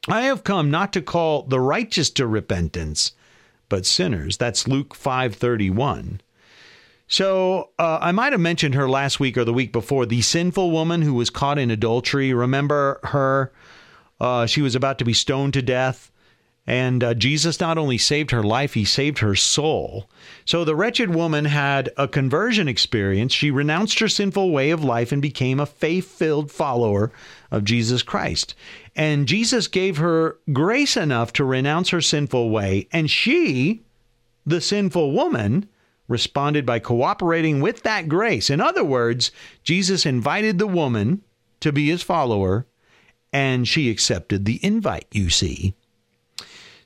I 0.09 0.23
have 0.23 0.45
come 0.45 0.71
not 0.71 0.93
to 0.95 1.03
call 1.03 1.43
the 1.43 1.61
righteous 1.61 2.11
to 2.11 2.27
repentance, 2.27 3.13
but 3.69 3.87
sinners. 3.87 4.37
That's 4.37 4.67
Luke 4.67 4.95
5:31. 4.95 6.21
So 7.07 7.71
uh, 7.79 7.99
I 8.01 8.13
might 8.13 8.33
have 8.33 8.41
mentioned 8.41 8.77
her 8.77 8.89
last 8.89 9.19
week 9.19 9.37
or 9.37 9.45
the 9.45 9.53
week 9.53 9.73
before. 9.73 10.07
The 10.07 10.23
sinful 10.23 10.71
woman 10.71 11.03
who 11.03 11.15
was 11.15 11.29
caught 11.29 11.59
in 11.59 11.71
adultery. 11.71 12.33
Remember 12.33 13.01
her? 13.03 13.53
Uh, 14.21 14.47
she 14.47 14.63
was 14.63 14.75
about 14.75 14.99
to 14.99 15.05
be 15.05 15.13
stoned 15.13 15.55
to 15.55 15.63
death. 15.63 16.13
And 16.71 17.03
uh, 17.03 17.15
Jesus 17.15 17.59
not 17.59 17.79
only 17.79 17.99
saved 17.99 18.31
her 18.31 18.45
life, 18.45 18.75
he 18.75 18.85
saved 18.85 19.19
her 19.19 19.35
soul. 19.35 20.09
So 20.45 20.65
the 20.65 20.77
wretched 20.77 21.13
woman 21.13 21.47
had 21.47 21.91
a 21.97 22.07
conversion 22.07 22.69
experience. 22.69 23.33
She 23.33 23.51
renounced 23.51 23.99
her 23.99 24.07
sinful 24.07 24.53
way 24.53 24.71
of 24.71 24.85
life 24.85 25.11
and 25.11 25.21
became 25.21 25.59
a 25.59 25.67
faith 25.67 26.09
filled 26.09 26.53
follower 26.53 27.11
of 27.51 27.65
Jesus 27.65 28.05
Christ. 28.05 28.55
And 28.95 29.27
Jesus 29.27 29.67
gave 29.67 29.97
her 29.97 30.39
grace 30.53 30.97
enough 30.97 31.33
to 31.33 31.45
renounce 31.45 31.89
her 31.89 32.01
sinful 32.01 32.51
way. 32.51 32.87
And 32.93 33.11
she, 33.11 33.83
the 34.47 34.61
sinful 34.61 35.11
woman, 35.11 35.69
responded 36.07 36.65
by 36.65 36.79
cooperating 36.79 37.61
with 37.61 37.83
that 37.83 38.09
grace. 38.09 38.49
In 38.49 38.61
other 38.61 38.85
words, 38.85 39.33
Jesus 39.65 40.07
invited 40.07 40.61
the 40.61 40.69
woman 40.69 41.23
to 41.59 41.73
be 41.73 41.89
his 41.89 42.03
follower, 42.03 42.69
and 43.33 43.67
she 43.67 43.91
accepted 43.91 44.45
the 44.45 44.65
invite, 44.65 45.09
you 45.11 45.31
see. 45.31 45.75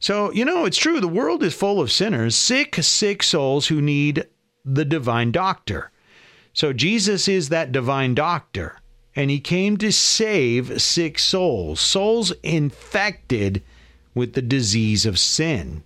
So, 0.04 0.30
you 0.32 0.44
know, 0.44 0.66
it's 0.66 0.76
true. 0.76 1.00
The 1.00 1.08
world 1.08 1.42
is 1.42 1.54
full 1.54 1.80
of 1.80 1.90
sinners, 1.90 2.36
sick, 2.36 2.74
sick 2.74 3.22
souls 3.22 3.68
who 3.68 3.80
need 3.80 4.26
the 4.62 4.84
divine 4.84 5.32
doctor. 5.32 5.92
So, 6.52 6.74
Jesus 6.74 7.26
is 7.26 7.48
that 7.48 7.72
divine 7.72 8.14
doctor, 8.14 8.82
and 9.16 9.30
he 9.30 9.40
came 9.40 9.78
to 9.78 9.90
save 9.90 10.82
sick 10.82 11.18
souls, 11.18 11.80
souls 11.80 12.32
infected 12.42 13.62
with 14.14 14.34
the 14.34 14.42
disease 14.42 15.06
of 15.06 15.18
sin. 15.18 15.82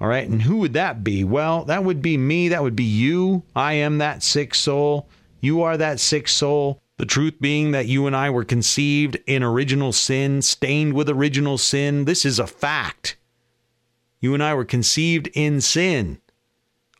All 0.00 0.08
right, 0.08 0.28
and 0.28 0.42
who 0.42 0.56
would 0.56 0.72
that 0.72 1.04
be? 1.04 1.22
Well, 1.22 1.64
that 1.66 1.84
would 1.84 2.02
be 2.02 2.16
me. 2.16 2.48
That 2.48 2.64
would 2.64 2.74
be 2.74 2.82
you. 2.82 3.44
I 3.54 3.74
am 3.74 3.98
that 3.98 4.24
sick 4.24 4.56
soul. 4.56 5.08
You 5.40 5.62
are 5.62 5.76
that 5.76 6.00
sick 6.00 6.26
soul. 6.26 6.82
The 6.96 7.06
truth 7.06 7.34
being 7.40 7.70
that 7.70 7.86
you 7.86 8.08
and 8.08 8.16
I 8.16 8.28
were 8.28 8.44
conceived 8.44 9.20
in 9.28 9.44
original 9.44 9.92
sin, 9.92 10.42
stained 10.42 10.94
with 10.94 11.08
original 11.08 11.58
sin. 11.58 12.06
This 12.06 12.24
is 12.24 12.40
a 12.40 12.48
fact. 12.48 13.16
You 14.20 14.34
and 14.34 14.42
I 14.42 14.54
were 14.54 14.64
conceived 14.64 15.28
in 15.34 15.60
sin. 15.60 16.20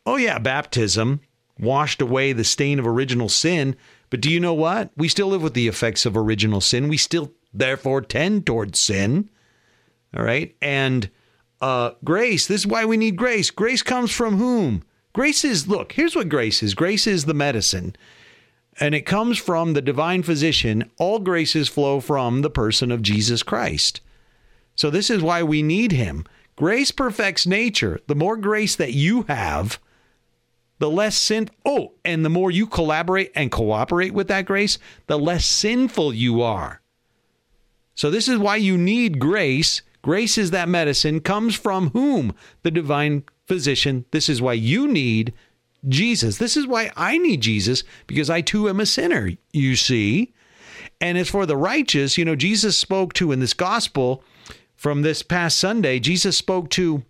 Oh, 0.05 0.15
yeah, 0.15 0.39
baptism 0.39 1.21
washed 1.59 2.01
away 2.01 2.33
the 2.33 2.43
stain 2.43 2.79
of 2.79 2.87
original 2.87 3.29
sin. 3.29 3.75
But 4.09 4.21
do 4.21 4.31
you 4.31 4.39
know 4.39 4.53
what? 4.53 4.91
We 4.97 5.07
still 5.07 5.27
live 5.27 5.43
with 5.43 5.53
the 5.53 5.67
effects 5.67 6.05
of 6.05 6.17
original 6.17 6.59
sin. 6.59 6.89
We 6.89 6.97
still, 6.97 7.31
therefore, 7.53 8.01
tend 8.01 8.45
towards 8.45 8.79
sin. 8.79 9.29
All 10.15 10.23
right. 10.23 10.55
And 10.61 11.09
uh, 11.61 11.91
grace, 12.03 12.47
this 12.47 12.61
is 12.61 12.67
why 12.67 12.85
we 12.85 12.97
need 12.97 13.15
grace. 13.15 13.51
Grace 13.51 13.83
comes 13.83 14.11
from 14.11 14.37
whom? 14.37 14.83
Grace 15.13 15.45
is, 15.45 15.67
look, 15.67 15.93
here's 15.93 16.15
what 16.15 16.29
grace 16.29 16.63
is 16.63 16.73
grace 16.73 17.05
is 17.05 17.25
the 17.25 17.33
medicine, 17.33 17.95
and 18.79 18.95
it 18.95 19.05
comes 19.05 19.37
from 19.37 19.73
the 19.73 19.81
divine 19.81 20.23
physician. 20.23 20.89
All 20.97 21.19
graces 21.19 21.67
flow 21.67 21.99
from 21.99 22.41
the 22.41 22.49
person 22.49 22.91
of 22.91 23.01
Jesus 23.01 23.43
Christ. 23.43 23.99
So 24.75 24.89
this 24.89 25.09
is 25.09 25.21
why 25.21 25.43
we 25.43 25.61
need 25.61 25.91
him. 25.91 26.25
Grace 26.61 26.91
perfects 26.91 27.47
nature. 27.47 27.99
The 28.05 28.15
more 28.15 28.37
grace 28.37 28.75
that 28.75 28.93
you 28.93 29.23
have, 29.23 29.79
the 30.77 30.89
less 30.89 31.17
sin. 31.17 31.49
Oh, 31.65 31.93
and 32.05 32.23
the 32.23 32.29
more 32.29 32.51
you 32.51 32.67
collaborate 32.67 33.31
and 33.33 33.51
cooperate 33.51 34.13
with 34.13 34.27
that 34.27 34.45
grace, 34.45 34.77
the 35.07 35.17
less 35.17 35.45
sinful 35.45 36.13
you 36.13 36.41
are. 36.41 36.81
So 37.95 38.11
this 38.11 38.27
is 38.27 38.37
why 38.37 38.57
you 38.57 38.77
need 38.77 39.19
grace 39.19 39.81
Grace 40.01 40.37
is 40.37 40.51
that 40.51 40.69
medicine, 40.69 41.19
comes 41.19 41.55
from 41.55 41.91
whom? 41.91 42.33
The 42.63 42.71
divine 42.71 43.23
physician. 43.47 44.05
This 44.11 44.29
is 44.29 44.41
why 44.41 44.53
you 44.53 44.87
need 44.87 45.33
Jesus. 45.87 46.37
This 46.37 46.57
is 46.57 46.65
why 46.65 46.91
I 46.95 47.17
need 47.17 47.41
Jesus, 47.41 47.83
because 48.07 48.29
I 48.29 48.41
too 48.41 48.67
am 48.67 48.79
a 48.79 48.85
sinner, 48.85 49.31
you 49.53 49.75
see. 49.75 50.33
And 50.99 51.17
as 51.17 51.29
for 51.29 51.45
the 51.45 51.57
righteous, 51.57 52.17
you 52.17 52.25
know, 52.25 52.35
Jesus 52.35 52.77
spoke 52.77 53.13
to 53.13 53.31
in 53.31 53.39
this 53.39 53.53
gospel 53.53 54.23
from 54.81 55.03
this 55.03 55.21
past 55.21 55.59
Sunday, 55.59 55.99
Jesus 55.99 56.35
spoke 56.35 56.71
to 56.71 57.03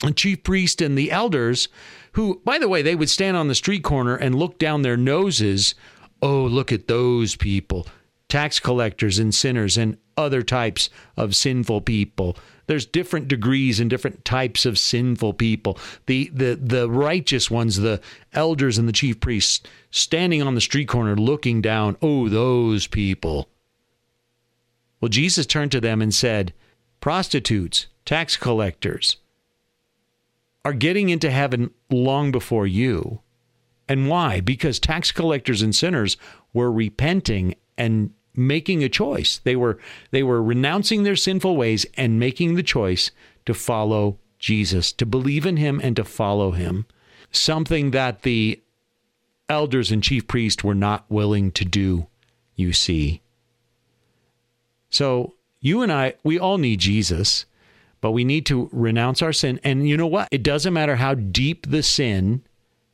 the 0.00 0.12
chief 0.12 0.42
priest 0.42 0.82
and 0.82 0.98
the 0.98 1.10
elders, 1.10 1.68
who, 2.12 2.42
by 2.44 2.58
the 2.58 2.68
way, 2.68 2.82
they 2.82 2.94
would 2.94 3.08
stand 3.08 3.38
on 3.38 3.48
the 3.48 3.54
street 3.54 3.82
corner 3.82 4.16
and 4.16 4.34
look 4.34 4.58
down 4.58 4.82
their 4.82 4.98
noses. 4.98 5.74
Oh, 6.20 6.42
look 6.42 6.70
at 6.70 6.88
those 6.88 7.36
people 7.36 7.86
tax 8.28 8.60
collectors 8.60 9.18
and 9.18 9.34
sinners 9.34 9.78
and 9.78 9.96
other 10.18 10.42
types 10.42 10.90
of 11.16 11.34
sinful 11.34 11.80
people. 11.80 12.36
There's 12.66 12.84
different 12.84 13.28
degrees 13.28 13.80
and 13.80 13.88
different 13.88 14.22
types 14.26 14.66
of 14.66 14.78
sinful 14.78 15.32
people. 15.32 15.78
The 16.04 16.30
the 16.34 16.54
the 16.62 16.90
righteous 16.90 17.50
ones, 17.50 17.78
the 17.78 18.02
elders 18.34 18.76
and 18.76 18.86
the 18.86 18.92
chief 18.92 19.20
priests 19.20 19.66
standing 19.90 20.42
on 20.42 20.54
the 20.54 20.60
street 20.60 20.86
corner 20.86 21.16
looking 21.16 21.62
down, 21.62 21.96
oh 22.02 22.28
those 22.28 22.86
people. 22.86 23.48
Well, 25.00 25.08
Jesus 25.08 25.46
turned 25.46 25.72
to 25.72 25.80
them 25.80 26.02
and 26.02 26.14
said, 26.14 26.52
prostitutes, 27.00 27.86
tax 28.04 28.36
collectors 28.36 29.16
are 30.64 30.72
getting 30.72 31.08
into 31.08 31.30
heaven 31.30 31.70
long 31.90 32.30
before 32.30 32.66
you. 32.66 33.20
And 33.88 34.08
why? 34.08 34.40
Because 34.40 34.78
tax 34.78 35.10
collectors 35.10 35.62
and 35.62 35.74
sinners 35.74 36.16
were 36.52 36.70
repenting 36.70 37.54
and 37.76 38.12
making 38.34 38.84
a 38.84 38.88
choice. 38.88 39.40
They 39.42 39.56
were 39.56 39.78
they 40.10 40.22
were 40.22 40.42
renouncing 40.42 41.02
their 41.02 41.16
sinful 41.16 41.56
ways 41.56 41.86
and 41.96 42.20
making 42.20 42.54
the 42.54 42.62
choice 42.62 43.10
to 43.46 43.54
follow 43.54 44.18
Jesus, 44.38 44.92
to 44.94 45.06
believe 45.06 45.44
in 45.44 45.56
him 45.56 45.80
and 45.82 45.96
to 45.96 46.04
follow 46.04 46.52
him. 46.52 46.86
Something 47.30 47.90
that 47.90 48.22
the 48.22 48.62
elders 49.48 49.90
and 49.90 50.02
chief 50.02 50.26
priests 50.26 50.62
were 50.62 50.74
not 50.74 51.04
willing 51.10 51.50
to 51.52 51.64
do, 51.64 52.06
you 52.54 52.72
see. 52.72 53.20
So, 54.88 55.34
you 55.60 55.82
and 55.82 55.92
I, 55.92 56.14
we 56.22 56.38
all 56.38 56.58
need 56.58 56.80
Jesus, 56.80 57.46
but 58.00 58.12
we 58.12 58.24
need 58.24 58.46
to 58.46 58.68
renounce 58.72 59.22
our 59.22 59.32
sin. 59.32 59.60
And 59.62 59.88
you 59.88 59.96
know 59.96 60.06
what? 60.06 60.28
It 60.30 60.42
doesn't 60.42 60.72
matter 60.72 60.96
how 60.96 61.14
deep 61.14 61.70
the 61.70 61.82
sin, 61.82 62.42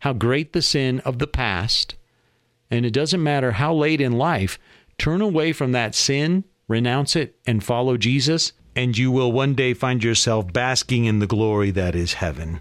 how 0.01 0.13
great 0.13 0.53
the 0.53 0.63
sin 0.63 1.01
of 1.01 1.19
the 1.19 1.27
past, 1.27 1.95
and 2.71 2.85
it 2.85 2.91
doesn't 2.91 3.23
matter 3.23 3.53
how 3.53 3.73
late 3.73 4.01
in 4.01 4.13
life, 4.13 4.59
Turn 4.99 5.21
away 5.21 5.53
from 5.53 5.73
that 5.73 5.95
sin, 5.95 6.45
renounce 6.69 7.17
it, 7.17 7.39
and 7.47 7.63
follow 7.63 7.97
Jesus, 7.97 8.53
and 8.75 8.97
you 8.97 9.11
will 9.11 9.33
one 9.33 9.55
day 9.55 9.75
find 9.75 10.03
yourself 10.03 10.53
basking 10.53 11.05
in 11.05 11.19
the 11.19 11.27
glory 11.27 11.71
that 11.71 11.95
is 11.95 12.15
heaven. 12.15 12.61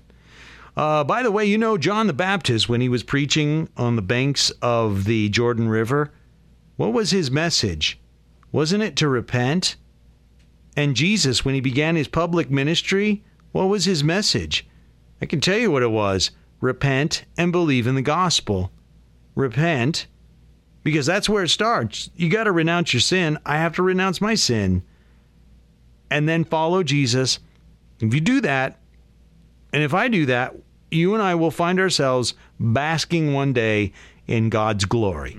Uh, 0.75 1.03
by 1.05 1.23
the 1.23 1.31
way, 1.31 1.45
you 1.45 1.57
know, 1.57 1.77
John 1.77 2.07
the 2.07 2.13
Baptist, 2.13 2.67
when 2.67 2.81
he 2.81 2.89
was 2.89 3.03
preaching 3.03 3.69
on 3.77 3.95
the 3.95 4.01
banks 4.01 4.49
of 4.61 5.05
the 5.05 5.29
Jordan 5.29 5.69
River, 5.69 6.11
what 6.75 6.91
was 6.91 7.11
his 7.11 7.31
message? 7.31 7.99
Wasn't 8.51 8.83
it 8.83 8.97
to 8.97 9.07
repent? 9.07 9.77
And 10.75 10.95
Jesus, 10.95 11.45
when 11.45 11.55
he 11.55 11.61
began 11.61 11.95
his 11.95 12.07
public 12.07 12.51
ministry, 12.51 13.23
what 13.51 13.69
was 13.69 13.85
his 13.85 14.03
message? 14.03 14.67
I 15.21 15.25
can 15.25 15.39
tell 15.39 15.57
you 15.57 15.71
what 15.71 15.83
it 15.83 15.91
was 15.91 16.31
repent 16.61 17.25
and 17.37 17.51
believe 17.51 17.87
in 17.87 17.95
the 17.95 18.01
gospel. 18.01 18.71
Repent 19.35 20.07
because 20.83 21.05
that's 21.05 21.27
where 21.27 21.43
it 21.43 21.49
starts. 21.49 22.09
You 22.15 22.29
got 22.29 22.45
to 22.45 22.51
renounce 22.51 22.93
your 22.93 23.01
sin. 23.01 23.37
I 23.45 23.57
have 23.57 23.75
to 23.75 23.83
renounce 23.83 24.21
my 24.21 24.35
sin 24.35 24.83
and 26.09 26.29
then 26.29 26.43
follow 26.43 26.83
Jesus. 26.83 27.39
If 27.99 28.13
you 28.13 28.21
do 28.21 28.41
that, 28.41 28.79
and 29.73 29.83
if 29.83 29.93
I 29.93 30.07
do 30.07 30.25
that, 30.27 30.55
you 30.91 31.13
and 31.13 31.23
I 31.23 31.35
will 31.35 31.51
find 31.51 31.79
ourselves 31.79 32.35
basking 32.59 33.33
one 33.33 33.51
day 33.51 33.93
in 34.27 34.49
God's 34.49 34.85
glory. 34.85 35.35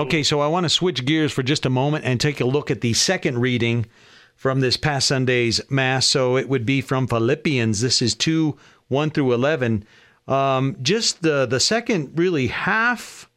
Okay, 0.00 0.22
so 0.22 0.40
I 0.40 0.46
want 0.46 0.64
to 0.64 0.70
switch 0.70 1.04
gears 1.04 1.32
for 1.32 1.42
just 1.42 1.66
a 1.66 1.70
moment 1.70 2.04
and 2.04 2.20
take 2.20 2.40
a 2.40 2.46
look 2.46 2.70
at 2.70 2.80
the 2.80 2.94
second 2.94 3.38
reading 3.38 3.86
from 4.34 4.60
this 4.60 4.76
past 4.76 5.08
Sunday's 5.08 5.60
Mass. 5.70 6.06
So 6.06 6.36
it 6.36 6.48
would 6.48 6.64
be 6.64 6.80
from 6.80 7.06
Philippians. 7.06 7.80
This 7.80 8.00
is 8.00 8.14
2 8.14 8.56
1 8.88 9.10
through 9.10 9.32
11. 9.32 9.84
Um, 10.26 10.76
just 10.82 11.22
the, 11.22 11.46
the 11.46 11.60
second, 11.60 12.18
really, 12.18 12.48
half 12.48 13.28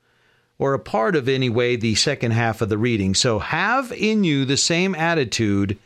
or 0.58 0.74
a 0.74 0.80
part 0.80 1.16
of, 1.16 1.28
anyway, 1.28 1.76
the 1.76 1.96
second 1.96 2.32
half 2.32 2.62
of 2.62 2.70
the 2.70 2.78
reading. 2.78 3.14
So, 3.16 3.40
have 3.40 3.92
in 3.92 4.24
you 4.24 4.46
the 4.46 4.58
same 4.58 4.96
attitude 4.96 5.78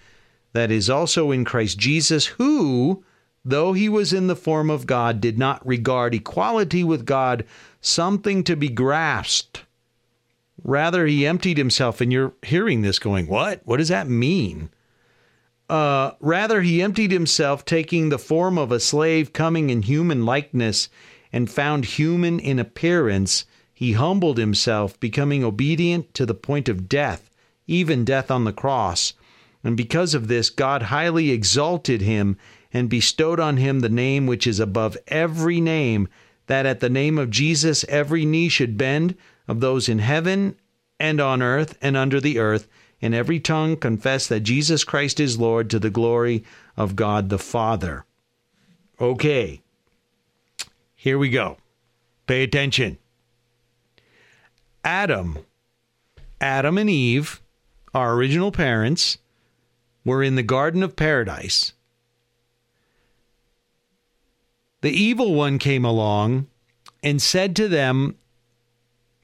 that 0.54 0.72
is 0.72 0.90
also 0.90 1.32
in 1.32 1.46
Christ 1.46 1.78
Jesus, 1.78 2.26
who, 2.26 3.04
though 3.50 3.74
he 3.74 3.88
was 3.88 4.14
in 4.14 4.28
the 4.28 4.36
form 4.36 4.70
of 4.70 4.86
God, 4.86 5.22
did 5.22 5.38
not 5.38 5.66
regard 5.66 6.14
equality 6.14 6.84
with 6.84 7.06
God 7.06 7.46
something 7.82 8.44
to 8.44 8.56
be 8.56 8.70
grasped. 8.70 9.64
Rather, 10.64 11.06
he 11.06 11.26
emptied 11.26 11.58
himself. 11.58 12.02
And 12.02 12.12
you're 12.12 12.34
hearing 12.44 12.82
this 12.82 13.00
going, 13.00 13.28
What? 13.28 13.62
What 13.64 13.78
does 13.78 13.90
that 13.90 14.10
mean? 14.10 14.70
Uh, 15.70 16.12
rather, 16.20 16.62
he 16.62 16.82
emptied 16.82 17.12
himself, 17.12 17.66
taking 17.66 18.10
the 18.10 18.20
form 18.20 18.58
of 18.58 18.72
a 18.72 18.80
slave, 18.80 19.34
coming 19.34 19.70
in 19.70 19.82
human 19.82 20.26
likeness, 20.26 20.90
and 21.32 21.50
found 21.50 21.86
human 21.86 22.40
in 22.40 22.58
appearance. 22.58 23.46
He 23.74 23.94
humbled 23.94 24.38
himself, 24.38 25.00
becoming 25.00 25.44
obedient 25.44 26.14
to 26.16 26.26
the 26.26 26.34
point 26.34 26.68
of 26.70 26.90
death, 26.90 27.30
even 27.68 28.06
death 28.06 28.32
on 28.32 28.44
the 28.44 28.54
cross. 28.54 29.14
And 29.64 29.76
because 29.76 30.14
of 30.14 30.28
this, 30.28 30.50
God 30.50 30.84
highly 30.84 31.32
exalted 31.32 32.02
him 32.02 32.38
and 32.74 32.90
bestowed 32.90 33.40
on 33.40 33.58
him 33.58 33.80
the 33.80 33.90
name 33.90 34.28
which 34.28 34.46
is 34.48 34.60
above 34.60 34.98
every 35.08 35.62
name, 35.62 36.08
that 36.48 36.66
at 36.66 36.80
the 36.80 36.90
name 36.90 37.18
of 37.18 37.30
Jesus 37.30 37.84
every 37.86 38.26
knee 38.26 38.50
should 38.50 38.78
bend, 38.78 39.16
of 39.48 39.60
those 39.62 39.88
in 39.88 40.00
heaven 40.00 40.56
and 41.00 41.22
on 41.22 41.42
earth 41.42 41.78
and 41.82 41.96
under 41.96 42.20
the 42.20 42.38
earth 42.38 42.68
and 43.02 43.14
every 43.14 43.40
tongue 43.40 43.76
confess 43.76 44.28
that 44.28 44.42
Jesus 44.42 44.84
Christ 44.84 45.20
is 45.20 45.38
Lord 45.38 45.70
to 45.70 45.80
the 45.80 45.90
glory 45.90 46.44
of 46.76 46.96
God 46.96 47.30
the 47.30 47.38
Father. 47.38 48.06
Okay, 49.00 49.62
here 50.96 51.18
we 51.18 51.30
go. 51.30 51.58
Pay 52.26 52.44
attention. 52.44 52.98
Adam, 54.84 55.40
Adam 56.42 56.78
and 56.78 56.90
Eve, 56.90 57.42
our 57.94 58.14
original 58.14 58.52
parents, 58.52 59.18
were 60.04 60.24
in 60.24 60.36
the 60.36 60.44
Garden 60.44 60.82
of 60.82 60.96
Paradise. 60.96 61.74
The 64.82 64.92
evil 64.92 65.34
one 65.34 65.58
came 65.60 65.84
along 65.84 66.48
and 67.04 67.22
said 67.22 67.56
to 67.56 67.68
them 67.68 68.16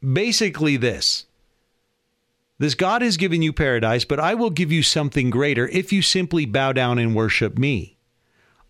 basically 0.01 0.77
this 0.77 1.25
This 2.59 2.75
God 2.75 3.01
has 3.01 3.17
given 3.17 3.41
you 3.41 3.53
paradise, 3.53 4.05
but 4.05 4.19
I 4.19 4.33
will 4.33 4.49
give 4.49 4.71
you 4.71 4.83
something 4.83 5.29
greater 5.29 5.67
if 5.67 5.93
you 5.93 6.01
simply 6.01 6.45
bow 6.45 6.71
down 6.73 6.97
and 6.97 7.15
worship 7.15 7.57
me. 7.57 7.97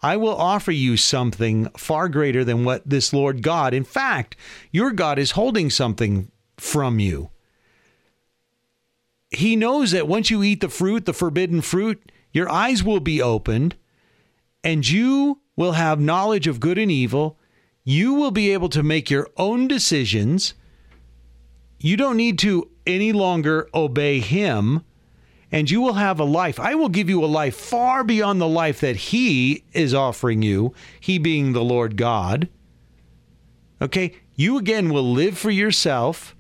I 0.02 0.18
will 0.18 0.36
offer 0.36 0.72
you 0.72 0.98
something 0.98 1.70
far 1.78 2.10
greater 2.10 2.44
than 2.44 2.66
what 2.66 2.82
this 2.86 3.14
Lord 3.14 3.42
God, 3.42 3.74
in 3.74 3.86
fact, 3.86 4.36
your 4.70 4.92
God 4.92 5.18
is 5.18 5.32
holding 5.32 5.70
something 5.70 6.30
from 6.58 7.00
you. 7.00 7.30
He 9.32 9.56
knows 9.56 9.92
that 9.92 10.08
once 10.08 10.30
you 10.30 10.44
eat 10.44 10.60
the 10.60 10.68
fruit, 10.68 11.06
the 11.06 11.14
forbidden 11.14 11.62
fruit, 11.62 12.12
your 12.34 12.50
eyes 12.50 12.84
will 12.84 13.00
be 13.00 13.22
opened 13.22 13.78
and 14.62 14.88
you 14.88 15.40
will 15.56 15.74
have 15.74 16.00
knowledge 16.00 16.48
of 16.48 16.60
good 16.60 16.78
and 16.78 16.92
evil. 16.92 17.38
You 17.84 18.14
will 18.14 18.32
be 18.32 18.52
able 18.54 18.70
to 18.70 18.84
make 18.84 19.10
your 19.10 19.28
own 19.38 19.68
decisions. 19.68 20.54
You 21.80 21.98
don't 21.98 22.18
need 22.18 22.40
to 22.40 22.70
any 22.88 23.12
longer 23.12 23.70
obey 23.74 24.20
him, 24.20 24.84
and 25.52 25.70
you 25.70 25.82
will 25.82 25.94
have 25.94 26.20
a 26.20 26.24
life. 26.24 26.60
I 26.60 26.76
will 26.76 26.90
give 26.90 27.10
you 27.10 27.24
a 27.24 27.28
life 27.28 27.56
far 27.56 28.04
beyond 28.04 28.40
the 28.40 28.48
life 28.48 28.80
that 28.80 28.96
he 28.96 29.66
is 29.74 29.94
offering 29.94 30.42
you, 30.42 30.74
he 31.00 31.18
being 31.18 31.54
the 31.54 31.64
Lord 31.64 31.98
God. 31.98 32.48
Okay? 33.82 34.16
You 34.36 34.58
again 34.58 34.92
will 34.92 35.12
live 35.12 35.38
for 35.38 35.52
yourself. 35.52 36.36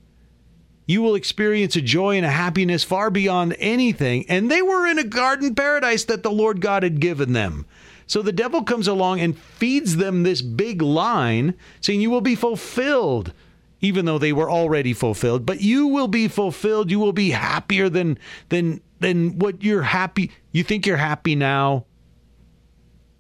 You 0.86 1.02
will 1.02 1.16
experience 1.16 1.76
a 1.76 1.82
joy 1.82 2.18
and 2.18 2.26
a 2.26 2.30
happiness 2.30 2.84
far 2.84 3.10
beyond 3.10 3.56
anything. 3.60 4.26
And 4.28 4.52
they 4.52 4.62
were 4.62 4.86
in 4.88 5.00
a 5.00 5.04
garden 5.04 5.56
paradise 5.56 6.04
that 6.06 6.24
the 6.24 6.32
Lord 6.32 6.60
God 6.60 6.84
had 6.84 7.00
given 7.00 7.34
them. 7.34 7.66
So 8.06 8.22
the 8.22 8.34
devil 8.34 8.64
comes 8.64 8.88
along 8.88 9.22
and 9.22 9.38
feeds 9.38 9.96
them 9.96 10.24
this 10.24 10.42
big 10.42 10.82
line 10.82 11.54
saying, 11.80 12.02
You 12.02 12.10
will 12.10 12.22
be 12.22 12.36
fulfilled, 12.36 13.34
even 13.80 14.06
though 14.06 14.18
they 14.18 14.34
were 14.34 14.52
already 14.52 14.94
fulfilled. 14.94 15.46
But 15.46 15.62
you 15.62 15.88
will 15.88 16.10
be 16.10 16.28
fulfilled. 16.28 16.92
You 16.92 17.00
will 17.00 17.14
be 17.14 17.32
happier 17.32 17.88
than, 17.88 18.20
than, 18.50 18.82
than 19.00 19.40
what 19.40 19.64
you're 19.64 19.84
happy. 19.84 20.32
You 20.52 20.64
think 20.64 20.86
you're 20.86 20.98
happy 20.98 21.36
now? 21.36 21.86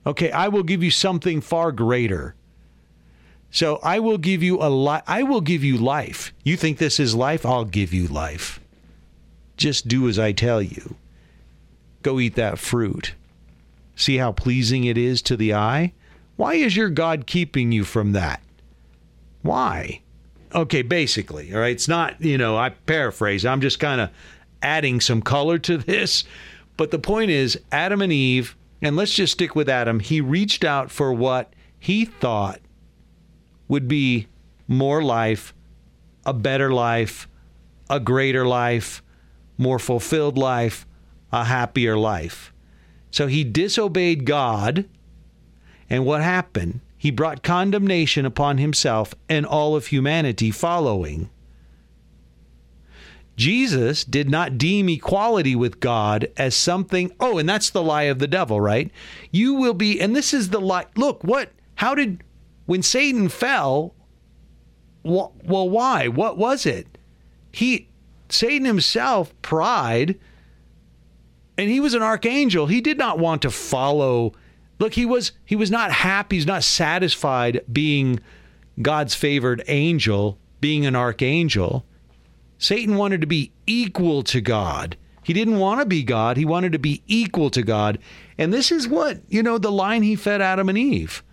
Okay, 0.05 0.31
I 0.31 0.49
will 0.49 0.63
give 0.63 0.83
you 0.83 0.91
something 0.91 1.39
far 1.39 1.71
greater. 1.71 2.35
So 3.53 3.79
I 3.83 3.99
will 3.99 4.17
give 4.17 4.41
you 4.41 4.59
a 4.59 4.67
li- 4.67 5.03
I 5.05 5.21
will 5.21 5.39
give 5.39 5.63
you 5.63 5.77
life. 5.77 6.33
You 6.43 6.57
think 6.57 6.79
this 6.79 6.99
is 6.99 7.13
life? 7.13 7.45
I'll 7.45 7.65
give 7.65 7.93
you 7.93 8.07
life. 8.07 8.59
Just 9.57 9.87
do 9.87 10.09
as 10.09 10.17
I 10.17 10.31
tell 10.31 10.59
you. 10.59 10.95
Go 12.01 12.19
eat 12.19 12.33
that 12.33 12.57
fruit. 12.57 13.13
See 13.95 14.17
how 14.17 14.31
pleasing 14.31 14.85
it 14.85 14.97
is 14.97 15.21
to 15.21 15.37
the 15.37 15.53
eye? 15.53 15.93
Why 16.35 16.55
is 16.55 16.75
your 16.75 16.89
God 16.89 17.27
keeping 17.27 17.71
you 17.71 17.83
from 17.83 18.13
that? 18.13 18.41
Why? 19.43 20.01
Okay, 20.55 20.81
basically, 20.81 21.53
all 21.53 21.59
right. 21.59 21.73
It's 21.73 21.87
not, 21.87 22.19
you 22.19 22.39
know, 22.39 22.57
I 22.57 22.69
paraphrase. 22.69 23.45
I'm 23.45 23.61
just 23.61 23.79
kind 23.79 24.01
of 24.01 24.09
adding 24.63 24.99
some 24.99 25.21
color 25.21 25.59
to 25.59 25.77
this. 25.77 26.23
But 26.75 26.89
the 26.89 26.97
point 26.97 27.29
is, 27.29 27.59
Adam 27.71 28.01
and 28.01 28.11
Eve, 28.11 28.55
and 28.81 28.95
let's 28.95 29.13
just 29.13 29.33
stick 29.33 29.55
with 29.55 29.69
Adam, 29.69 29.99
he 29.99 30.21
reached 30.21 30.63
out 30.63 30.89
for 30.89 31.13
what 31.13 31.53
he 31.79 32.05
thought 32.05 32.59
would 33.67 33.87
be 33.87 34.27
more 34.67 35.03
life, 35.03 35.53
a 36.25 36.33
better 36.33 36.71
life, 36.71 37.27
a 37.89 37.99
greater 37.99 38.45
life, 38.45 39.03
more 39.57 39.79
fulfilled 39.79 40.37
life, 40.37 40.85
a 41.31 41.45
happier 41.45 41.97
life. 41.97 42.53
So 43.11 43.27
he 43.27 43.43
disobeyed 43.43 44.25
God. 44.25 44.87
And 45.89 46.05
what 46.05 46.21
happened? 46.23 46.79
He 46.97 47.11
brought 47.11 47.43
condemnation 47.43 48.25
upon 48.25 48.57
himself 48.57 49.13
and 49.27 49.45
all 49.45 49.75
of 49.75 49.87
humanity 49.87 50.51
following. 50.51 51.29
Jesus 53.35 54.03
did 54.03 54.29
not 54.29 54.57
deem 54.57 54.89
equality 54.89 55.55
with 55.55 55.79
God 55.79 56.31
as 56.37 56.55
something. 56.55 57.11
Oh, 57.19 57.39
and 57.39 57.49
that's 57.49 57.71
the 57.71 57.81
lie 57.83 58.03
of 58.03 58.19
the 58.19 58.27
devil, 58.27 58.61
right? 58.61 58.91
You 59.31 59.55
will 59.55 59.73
be, 59.73 59.99
and 59.99 60.15
this 60.15 60.33
is 60.33 60.49
the 60.49 60.61
lie. 60.61 60.85
Look, 60.95 61.23
what, 61.23 61.51
how 61.75 61.95
did, 61.95 62.23
when 62.65 62.81
Satan 62.81 63.29
fell, 63.29 63.93
wh- 65.03 65.33
well, 65.43 65.69
why? 65.69 66.07
What 66.07 66.37
was 66.37 66.65
it? 66.65 66.97
He, 67.51 67.89
Satan 68.29 68.65
himself, 68.65 69.33
pride, 69.41 70.19
and 71.57 71.69
he 71.69 71.79
was 71.79 71.93
an 71.93 72.01
archangel. 72.01 72.67
He 72.67 72.81
did 72.81 72.97
not 72.97 73.19
want 73.19 73.41
to 73.43 73.51
follow. 73.51 74.33
Look, 74.79 74.93
he 74.93 75.05
was 75.05 75.33
he 75.45 75.55
was 75.55 75.69
not 75.69 75.91
happy. 75.91 76.37
He's 76.37 76.47
not 76.47 76.63
satisfied 76.63 77.61
being 77.71 78.19
God's 78.81 79.13
favored 79.13 79.63
angel, 79.67 80.39
being 80.61 80.85
an 80.85 80.95
archangel. 80.95 81.85
Satan 82.57 82.95
wanted 82.95 83.21
to 83.21 83.27
be 83.27 83.51
equal 83.67 84.23
to 84.23 84.41
God. 84.41 84.97
He 85.23 85.33
didn't 85.33 85.59
want 85.59 85.79
to 85.79 85.85
be 85.85 86.03
God. 86.03 86.37
He 86.37 86.45
wanted 86.45 86.71
to 86.73 86.79
be 86.79 87.01
equal 87.07 87.49
to 87.51 87.61
God. 87.61 87.99
And 88.37 88.51
this 88.51 88.71
is 88.71 88.87
what, 88.87 89.21
you 89.29 89.43
know, 89.43 89.57
the 89.57 89.71
line 89.71 90.03
he 90.03 90.15
fed 90.15 90.41
Adam 90.41 90.69
and 90.69 90.77
Eve. 90.77 91.23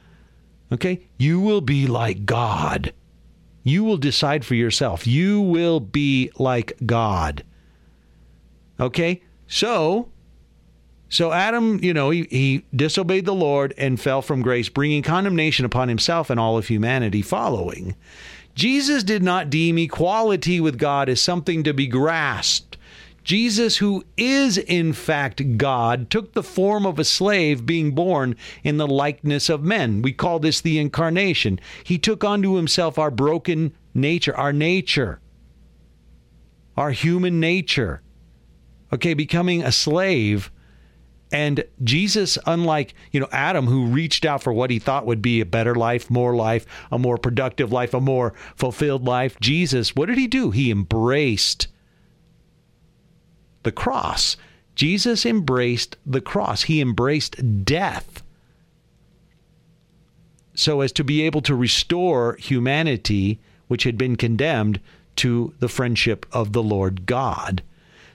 Okay? 0.72 1.02
You 1.18 1.40
will 1.40 1.60
be 1.60 1.86
like 1.86 2.24
God. 2.24 2.92
You 3.62 3.84
will 3.84 3.96
decide 3.96 4.44
for 4.44 4.54
yourself. 4.54 5.06
You 5.06 5.40
will 5.40 5.80
be 5.80 6.30
like 6.38 6.72
God. 6.86 7.44
Okay? 8.78 9.22
So, 9.46 10.08
so 11.08 11.32
Adam, 11.32 11.82
you 11.82 11.92
know, 11.92 12.10
he, 12.10 12.26
he 12.30 12.64
disobeyed 12.74 13.26
the 13.26 13.34
Lord 13.34 13.74
and 13.76 14.00
fell 14.00 14.22
from 14.22 14.42
grace, 14.42 14.68
bringing 14.68 15.02
condemnation 15.02 15.64
upon 15.64 15.88
himself 15.88 16.30
and 16.30 16.40
all 16.40 16.56
of 16.56 16.68
humanity 16.68 17.20
following. 17.20 17.96
Jesus 18.54 19.02
did 19.02 19.22
not 19.22 19.50
deem 19.50 19.78
equality 19.78 20.60
with 20.60 20.78
God 20.78 21.08
as 21.08 21.20
something 21.20 21.62
to 21.64 21.74
be 21.74 21.86
grasped. 21.86 22.76
Jesus, 23.24 23.78
who 23.78 24.04
is 24.16 24.58
in 24.58 24.92
fact 24.92 25.58
God, 25.58 26.10
took 26.10 26.32
the 26.32 26.42
form 26.42 26.86
of 26.86 26.98
a 26.98 27.04
slave, 27.04 27.66
being 27.66 27.92
born 27.94 28.36
in 28.64 28.76
the 28.76 28.86
likeness 28.86 29.48
of 29.48 29.62
men. 29.62 30.02
We 30.02 30.12
call 30.12 30.38
this 30.38 30.60
the 30.60 30.78
incarnation. 30.78 31.60
He 31.84 31.98
took 31.98 32.24
unto 32.24 32.54
himself 32.54 32.98
our 32.98 33.10
broken 33.10 33.74
nature, 33.94 34.36
our 34.36 34.52
nature, 34.52 35.20
our 36.76 36.90
human 36.90 37.40
nature. 37.40 38.02
Okay, 38.92 39.14
becoming 39.14 39.62
a 39.62 39.72
slave. 39.72 40.50
And 41.32 41.64
Jesus, 41.84 42.38
unlike, 42.46 42.94
you 43.12 43.20
know, 43.20 43.28
Adam, 43.30 43.66
who 43.66 43.86
reached 43.86 44.24
out 44.24 44.42
for 44.42 44.52
what 44.52 44.70
he 44.70 44.80
thought 44.80 45.06
would 45.06 45.22
be 45.22 45.40
a 45.40 45.46
better 45.46 45.76
life, 45.76 46.10
more 46.10 46.34
life, 46.34 46.66
a 46.90 46.98
more 46.98 47.18
productive 47.18 47.70
life, 47.70 47.94
a 47.94 48.00
more 48.00 48.34
fulfilled 48.56 49.04
life, 49.04 49.38
Jesus, 49.38 49.94
what 49.94 50.06
did 50.06 50.18
he 50.18 50.26
do? 50.26 50.50
He 50.50 50.72
embraced 50.72 51.68
the 53.62 53.72
cross. 53.72 54.36
Jesus 54.74 55.26
embraced 55.26 55.96
the 56.06 56.20
cross. 56.20 56.62
He 56.62 56.80
embraced 56.80 57.64
death 57.64 58.22
so 60.54 60.82
as 60.82 60.92
to 60.92 61.04
be 61.04 61.22
able 61.22 61.40
to 61.42 61.54
restore 61.54 62.36
humanity, 62.36 63.40
which 63.68 63.84
had 63.84 63.96
been 63.96 64.16
condemned, 64.16 64.80
to 65.16 65.54
the 65.58 65.68
friendship 65.68 66.26
of 66.32 66.52
the 66.52 66.62
Lord 66.62 67.06
God. 67.06 67.62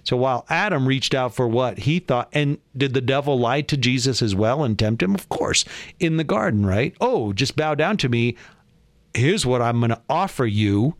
So 0.03 0.15
while 0.15 0.45
Adam 0.49 0.87
reached 0.87 1.15
out 1.15 1.33
for 1.33 1.47
what 1.47 1.79
he 1.79 1.99
thought, 1.99 2.29
and 2.33 2.59
did 2.77 2.93
the 2.93 3.01
devil 3.01 3.39
lie 3.39 3.61
to 3.61 3.77
Jesus 3.77 4.21
as 4.21 4.35
well 4.35 4.63
and 4.63 4.77
tempt 4.77 5.01
him? 5.01 5.15
Of 5.15 5.27
course, 5.29 5.65
in 5.99 6.17
the 6.17 6.23
garden, 6.23 6.65
right? 6.65 6.95
Oh, 7.01 7.33
just 7.33 7.55
bow 7.55 7.73
down 7.73 7.97
to 7.97 8.09
me. 8.09 8.35
Here's 9.15 9.45
what 9.45 9.63
I'm 9.63 9.79
going 9.79 9.89
to 9.89 10.01
offer 10.07 10.45
you. 10.45 10.95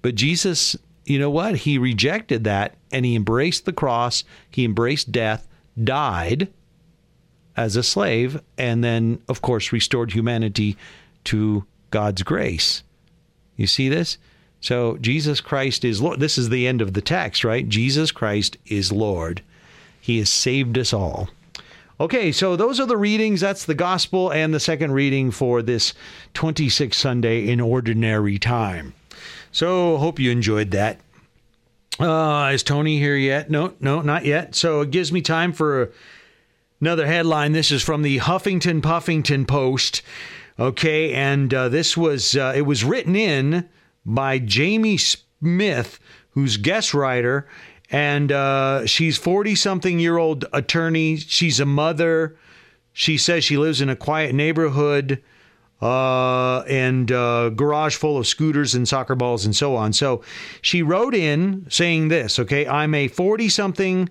But 0.00 0.14
Jesus, 0.14 0.76
you 1.04 1.18
know 1.18 1.30
what? 1.30 1.56
He 1.56 1.78
rejected 1.78 2.44
that 2.44 2.76
and 2.90 3.04
he 3.04 3.16
embraced 3.16 3.64
the 3.64 3.72
cross, 3.72 4.24
he 4.50 4.64
embraced 4.64 5.12
death, 5.12 5.48
died 5.82 6.48
as 7.56 7.76
a 7.76 7.82
slave, 7.82 8.40
and 8.56 8.82
then, 8.82 9.20
of 9.28 9.42
course, 9.42 9.72
restored 9.72 10.12
humanity 10.12 10.76
to 11.24 11.64
God's 11.90 12.22
grace. 12.22 12.82
You 13.56 13.66
see 13.66 13.88
this? 13.88 14.18
So 14.60 14.96
Jesus 14.98 15.40
Christ 15.40 15.84
is 15.84 16.00
Lord. 16.00 16.20
This 16.20 16.38
is 16.38 16.48
the 16.48 16.66
end 16.66 16.80
of 16.80 16.94
the 16.94 17.02
text, 17.02 17.44
right? 17.44 17.68
Jesus 17.68 18.12
Christ 18.12 18.56
is 18.66 18.92
Lord. 18.92 19.42
He 20.00 20.18
has 20.18 20.30
saved 20.30 20.78
us 20.78 20.92
all. 20.92 21.28
Okay, 22.00 22.32
so 22.32 22.56
those 22.56 22.80
are 22.80 22.86
the 22.86 22.96
readings. 22.96 23.40
That's 23.40 23.64
the 23.64 23.74
gospel 23.74 24.32
and 24.32 24.52
the 24.52 24.60
second 24.60 24.92
reading 24.92 25.30
for 25.30 25.62
this 25.62 25.94
26th 26.34 26.94
Sunday 26.94 27.48
in 27.48 27.60
ordinary 27.60 28.38
time. 28.38 28.94
So 29.52 29.98
hope 29.98 30.18
you 30.18 30.30
enjoyed 30.30 30.70
that. 30.70 30.98
Uh, 32.00 32.50
is 32.52 32.62
Tony 32.62 32.98
here 32.98 33.16
yet? 33.16 33.50
No, 33.50 33.74
no, 33.78 34.00
not 34.00 34.24
yet. 34.24 34.54
So 34.54 34.80
it 34.80 34.90
gives 34.90 35.12
me 35.12 35.20
time 35.20 35.52
for 35.52 35.92
another 36.80 37.06
headline. 37.06 37.52
This 37.52 37.70
is 37.70 37.82
from 37.82 38.02
the 38.02 38.18
Huffington 38.18 38.80
Puffington 38.80 39.46
Post. 39.46 40.02
Okay, 40.58 41.12
and 41.12 41.52
uh, 41.52 41.68
this 41.68 41.96
was 41.96 42.34
uh, 42.34 42.52
it 42.56 42.62
was 42.62 42.82
written 42.82 43.14
in 43.14 43.68
by 44.04 44.38
Jamie 44.38 44.98
Smith, 44.98 45.98
who's 46.30 46.56
guest 46.56 46.94
writer, 46.94 47.46
and 47.90 48.32
uh, 48.32 48.86
she's 48.86 49.16
forty 49.16 49.54
something 49.54 49.98
year 49.98 50.16
old 50.16 50.46
attorney. 50.52 51.16
She's 51.16 51.60
a 51.60 51.66
mother. 51.66 52.36
She 52.92 53.16
says 53.16 53.44
she 53.44 53.56
lives 53.56 53.80
in 53.80 53.88
a 53.88 53.96
quiet 53.96 54.34
neighborhood. 54.34 55.22
Uh, 55.82 56.60
and 56.68 57.10
uh, 57.10 57.50
garage 57.50 57.96
full 57.96 58.16
of 58.16 58.26
scooters 58.26 58.74
and 58.74 58.88
soccer 58.88 59.16
balls 59.16 59.44
and 59.44 59.54
so 59.54 59.74
on. 59.74 59.92
So 59.92 60.22
she 60.62 60.80
wrote 60.82 61.14
in 61.14 61.66
saying 61.68 62.08
this. 62.08 62.38
Okay, 62.38 62.66
I'm 62.66 62.94
a 62.94 63.08
40 63.08 63.48
something 63.48 64.08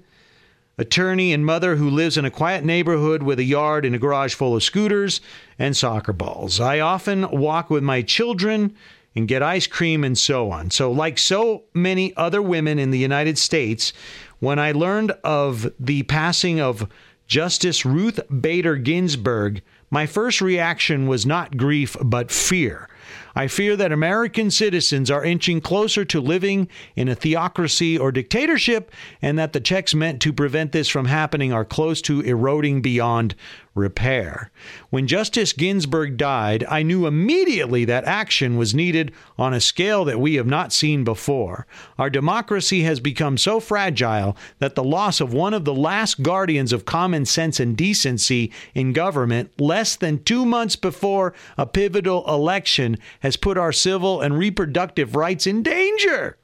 attorney 0.78 1.32
and 1.32 1.46
mother 1.46 1.78
who 1.78 1.90
lives 1.90 2.18
in 2.18 2.26
a 2.26 2.32
quiet 2.32 2.66
neighborhood 2.66 3.24
with 3.24 3.40
a 3.40 3.44
yard 3.44 3.86
and 3.86 3.96
a 3.96 4.00
garage 4.00 4.34
full 4.34 4.56
of 4.56 4.64
scooters 4.64 5.22
and 5.58 5.78
soccer 5.78 6.12
balls. 6.12 6.60
I 6.60 6.80
often 6.82 7.30
walk 7.32 7.70
with 7.70 7.84
my 7.84 8.02
children 8.02 8.76
and 9.16 9.28
get 9.28 9.44
ice 9.44 9.68
cream 9.68 10.04
and 10.04 10.18
so 10.18 10.52
on. 10.52 10.72
So, 10.72 10.92
like 10.92 11.18
so 11.18 11.64
many 11.74 12.16
other 12.18 12.42
women 12.42 12.80
in 12.80 12.92
the 12.92 12.98
United 12.98 13.38
States, 13.38 13.94
when 14.40 14.58
I 14.60 14.72
learned 14.72 15.12
of 15.24 15.72
the 15.80 16.04
passing 16.04 16.60
of 16.60 16.88
Justice 17.32 17.86
Ruth 17.86 18.20
Bader 18.42 18.76
Ginsburg, 18.76 19.62
my 19.90 20.06
first 20.06 20.42
reaction 20.42 21.08
was 21.08 21.26
not 21.26 21.56
grief 21.56 21.96
but 22.04 22.30
fear. 22.30 22.90
I 23.36 23.48
fear 23.48 23.76
that 23.76 23.92
American 23.92 24.52
citizens 24.52 25.10
are 25.10 25.24
inching 25.24 25.62
closer 25.62 26.04
to 26.06 26.22
living 26.22 26.68
in 26.96 27.08
a 27.08 27.16
theocracy 27.16 27.98
or 27.98 28.12
dictatorship, 28.12 28.92
and 29.22 29.38
that 29.40 29.54
the 29.54 29.60
checks 29.60 29.94
meant 29.94 30.22
to 30.22 30.34
prevent 30.34 30.72
this 30.72 30.88
from 30.88 31.06
happening 31.06 31.54
are 31.54 31.66
close 31.66 32.02
to 32.04 32.22
eroding 32.22 32.82
beyond 32.82 33.36
repair. 33.74 34.52
When 34.90 35.08
Justice 35.08 35.54
Ginsburg 35.54 36.18
died, 36.18 36.66
I 36.70 36.84
knew 36.84 37.08
immediately 37.08 37.86
that 37.86 38.04
action 38.04 38.58
was 38.58 38.76
needed 38.76 39.14
on 39.38 39.54
a 39.54 39.62
scale 39.62 40.04
that 40.06 40.20
we 40.20 40.36
have 40.36 40.48
not 40.48 40.74
seen 40.74 41.06
before. 41.06 41.66
Our 41.98 42.10
democracy 42.10 42.82
has 42.82 43.00
become 43.00 43.38
so 43.38 43.62
fragile 43.62 44.36
that 44.60 44.76
the 44.76 44.84
loss 44.84 45.22
of 45.22 45.34
one 45.34 45.54
of 45.54 45.64
the 45.64 45.74
last 45.74 46.22
guardians 46.22 46.74
of 46.74 46.84
common 46.84 47.26
sense 47.26 47.62
and 47.62 47.78
decency 47.78 48.52
in 48.76 48.92
government, 48.92 49.52
less 49.58 49.96
than 49.96 50.24
two 50.24 50.46
months 50.46 50.76
before 50.76 51.34
a 51.58 51.66
pivotal 51.66 52.28
election, 52.28 52.98
has 53.22 53.38
put 53.38 53.58
our 53.58 53.72
civil 53.72 54.22
and 54.22 54.38
reproductive 54.38 55.16
rights 55.16 55.48
in 55.48 55.64
danger 55.64 56.38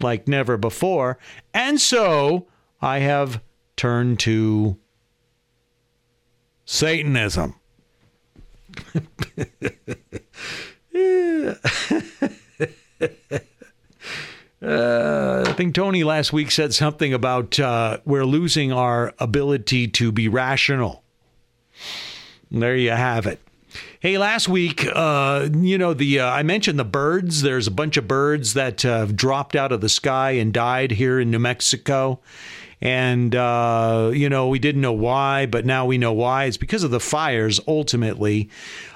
like 0.00 0.28
never 0.28 0.56
before. 0.56 1.18
And 1.52 1.80
so 1.80 2.46
I 2.80 2.98
have 3.00 3.42
turned 3.76 4.20
to 4.20 4.76
Satanism. 6.64 7.54
Uh, 14.62 15.44
I 15.46 15.52
think 15.52 15.74
Tony 15.74 16.04
last 16.04 16.32
week 16.32 16.50
said 16.50 16.72
something 16.72 17.12
about 17.12 17.60
uh, 17.60 17.98
we're 18.06 18.24
losing 18.24 18.72
our 18.72 19.12
ability 19.18 19.88
to 19.88 20.10
be 20.10 20.26
rational. 20.26 21.04
There 22.50 22.74
you 22.74 22.92
have 22.92 23.26
it. 23.26 23.40
Hey, 24.04 24.18
last 24.18 24.50
week, 24.50 24.86
uh, 24.94 25.48
you 25.50 25.78
know 25.78 25.94
the 25.94 26.20
uh, 26.20 26.28
I 26.28 26.42
mentioned 26.42 26.78
the 26.78 26.84
birds. 26.84 27.40
There's 27.40 27.66
a 27.66 27.70
bunch 27.70 27.96
of 27.96 28.06
birds 28.06 28.52
that 28.52 28.84
uh, 28.84 29.06
dropped 29.06 29.56
out 29.56 29.72
of 29.72 29.80
the 29.80 29.88
sky 29.88 30.32
and 30.32 30.52
died 30.52 30.90
here 30.90 31.18
in 31.18 31.30
New 31.30 31.38
Mexico, 31.38 32.20
and 32.82 33.34
uh, 33.34 34.10
you 34.12 34.28
know 34.28 34.48
we 34.48 34.58
didn't 34.58 34.82
know 34.82 34.92
why, 34.92 35.46
but 35.46 35.64
now 35.64 35.86
we 35.86 35.96
know 35.96 36.12
why. 36.12 36.44
It's 36.44 36.58
because 36.58 36.84
of 36.84 36.90
the 36.90 37.00
fires. 37.00 37.60
Ultimately, 37.66 38.50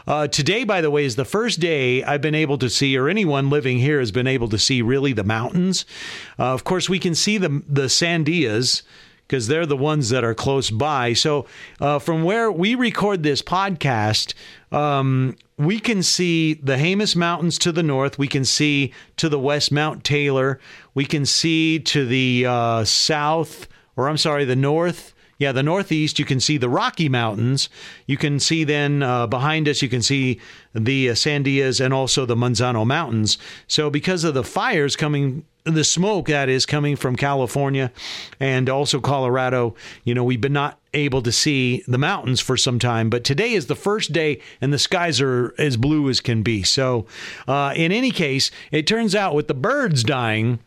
uh, 0.06 0.28
today, 0.28 0.64
by 0.64 0.82
the 0.82 0.90
way, 0.90 1.06
is 1.06 1.16
the 1.16 1.24
first 1.24 1.58
day 1.58 2.04
I've 2.04 2.20
been 2.20 2.34
able 2.34 2.58
to 2.58 2.68
see, 2.68 2.94
or 2.94 3.08
anyone 3.08 3.48
living 3.48 3.78
here 3.78 4.00
has 4.00 4.12
been 4.12 4.26
able 4.26 4.50
to 4.50 4.58
see, 4.58 4.82
really 4.82 5.14
the 5.14 5.24
mountains. 5.24 5.86
Uh, 6.38 6.52
of 6.52 6.64
course, 6.64 6.90
we 6.90 6.98
can 6.98 7.14
see 7.14 7.38
the 7.38 7.62
the 7.66 7.86
Sandias 7.86 8.82
because 9.28 9.46
they're 9.46 9.66
the 9.66 9.76
ones 9.76 10.08
that 10.08 10.24
are 10.24 10.34
close 10.34 10.70
by. 10.70 11.12
So, 11.12 11.46
uh, 11.80 11.98
from 11.98 12.24
where 12.24 12.50
we 12.50 12.74
record 12.74 13.22
this 13.22 13.42
podcast, 13.42 14.32
um, 14.72 15.36
we 15.56 15.80
can 15.80 16.02
see 16.02 16.54
the 16.54 16.76
Jemez 16.76 17.16
Mountains 17.16 17.58
to 17.58 17.72
the 17.72 17.82
north. 17.82 18.18
We 18.18 18.28
can 18.28 18.44
see 18.44 18.92
to 19.16 19.28
the 19.28 19.38
west 19.38 19.72
Mount 19.72 20.04
Taylor. 20.04 20.60
We 20.94 21.04
can 21.04 21.26
see 21.26 21.78
to 21.80 22.06
the 22.06 22.46
uh, 22.46 22.84
south, 22.84 23.66
or 23.96 24.08
I'm 24.08 24.18
sorry, 24.18 24.44
the 24.44 24.56
north. 24.56 25.14
Yeah, 25.38 25.52
the 25.52 25.62
northeast, 25.62 26.18
you 26.18 26.24
can 26.24 26.40
see 26.40 26.58
the 26.58 26.68
Rocky 26.68 27.08
Mountains. 27.08 27.68
You 28.06 28.16
can 28.16 28.40
see 28.40 28.64
then 28.64 29.04
uh, 29.04 29.28
behind 29.28 29.68
us, 29.68 29.82
you 29.82 29.88
can 29.88 30.02
see 30.02 30.40
the 30.74 31.10
uh, 31.10 31.12
Sandias 31.12 31.84
and 31.84 31.94
also 31.94 32.26
the 32.26 32.34
Manzano 32.34 32.84
Mountains. 32.84 33.38
So, 33.68 33.88
because 33.88 34.24
of 34.24 34.34
the 34.34 34.42
fires 34.42 34.96
coming 34.96 35.44
the 35.74 35.84
smoke 35.84 36.26
that 36.26 36.48
is 36.48 36.66
coming 36.66 36.96
from 36.96 37.16
California 37.16 37.92
and 38.40 38.68
also 38.68 39.00
Colorado. 39.00 39.74
You 40.04 40.14
know, 40.14 40.24
we've 40.24 40.40
been 40.40 40.52
not 40.52 40.77
able 40.94 41.22
to 41.22 41.32
see 41.32 41.82
the 41.86 41.98
mountains 41.98 42.40
for 42.40 42.56
some 42.56 42.78
time, 42.78 43.10
but 43.10 43.24
today 43.24 43.52
is 43.52 43.66
the 43.66 43.76
first 43.76 44.12
day 44.12 44.40
and 44.60 44.72
the 44.72 44.78
skies 44.78 45.20
are 45.20 45.54
as 45.58 45.76
blue 45.76 46.08
as 46.08 46.20
can 46.20 46.42
be. 46.42 46.62
So, 46.62 47.06
uh, 47.46 47.72
in 47.76 47.92
any 47.92 48.10
case, 48.10 48.50
it 48.72 48.86
turns 48.86 49.14
out 49.14 49.34
with 49.34 49.48
the 49.48 49.54
birds 49.54 50.02
dying, 50.02 50.58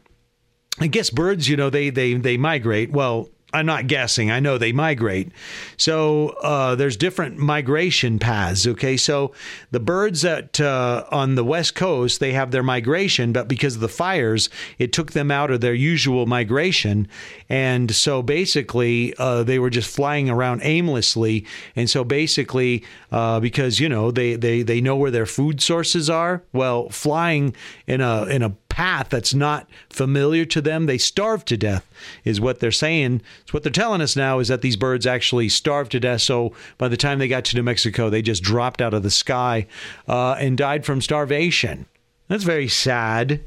I 0.80 0.88
guess 0.88 1.10
birds, 1.10 1.50
you 1.50 1.58
know, 1.58 1.70
they 1.70 1.90
they 1.90 2.14
they 2.14 2.38
migrate. 2.38 2.92
Well, 2.92 3.30
I'm 3.54 3.66
not 3.66 3.88
guessing. 3.88 4.32
I 4.32 4.40
know 4.40 4.58
they 4.58 4.72
migrate. 4.72 5.32
So 5.78 6.30
uh, 6.42 6.76
there's 6.76 6.96
different 6.96 7.38
migration 7.38 8.20
paths. 8.20 8.66
Okay, 8.66 8.98
so 8.98 9.34
the 9.72 9.80
birds 9.80 10.22
that 10.22 10.60
uh, 10.60 11.06
on 11.12 11.36
the 11.36 11.44
west 11.44 11.76
coast 11.76 12.20
they 12.20 12.34
have 12.34 12.52
their 12.52 12.64
migration, 12.64 13.34
but 13.34 13.48
because 13.48 13.76
of 13.76 13.82
the 13.82 13.90
fires, 13.90 14.50
it 14.80 14.94
took 14.94 15.12
them 15.12 15.32
out 15.32 15.52
of 15.52 15.62
their 15.62 15.74
usual 15.74 16.26
migration, 16.26 17.08
and 17.50 17.94
so 17.94 18.22
basically 18.22 19.14
uh, 19.18 19.44
they 19.44 19.60
were 19.60 19.70
just 19.70 19.94
flying 19.94 20.30
around 20.30 20.62
aimlessly. 20.64 21.46
And 21.76 21.90
so 21.90 22.04
basically, 22.04 22.84
uh, 23.12 23.40
because 23.40 23.80
you 23.80 23.90
know 23.90 24.12
they 24.12 24.36
they 24.36 24.62
they 24.62 24.82
know 24.82 24.96
where 24.96 25.12
their 25.12 25.26
food 25.26 25.62
sources 25.62 26.10
are. 26.10 26.44
Well, 26.54 26.90
flying 26.90 27.56
in 27.88 28.02
a 28.02 28.26
in 28.26 28.42
a 28.42 28.50
path 28.72 29.10
that's 29.10 29.34
not 29.34 29.68
familiar 29.90 30.46
to 30.46 30.62
them, 30.62 30.86
they 30.86 30.98
starve 30.98 31.44
to 31.44 31.58
death, 31.58 31.86
is 32.24 32.40
what 32.40 32.62
they're 32.62 32.72
saying. 32.72 33.22
It's 33.42 33.54
what 33.54 33.64
they're 33.64 33.72
telling 33.72 34.00
us 34.00 34.16
now 34.16 34.40
is 34.40 34.48
that 34.48 34.62
these 34.62 34.78
birds 34.78 35.06
actually 35.06 35.50
starved 35.50 35.92
to 35.92 36.00
death. 36.00 36.22
So 36.22 36.54
by 36.78 36.88
the 36.88 36.96
time 36.96 37.20
they 37.20 37.28
got 37.28 37.44
to 37.46 37.58
New 37.58 37.64
Mexico, 37.64 38.10
they 38.10 38.22
just 38.22 38.42
dropped 38.42 38.82
out 38.82 38.94
of 38.94 39.04
the 39.04 39.12
sky 39.12 39.68
uh, 40.08 40.34
and 40.40 40.58
died 40.58 40.86
from 40.86 41.02
starvation. 41.02 41.86
That's 42.30 42.46
very 42.46 42.70
sad. 42.70 43.42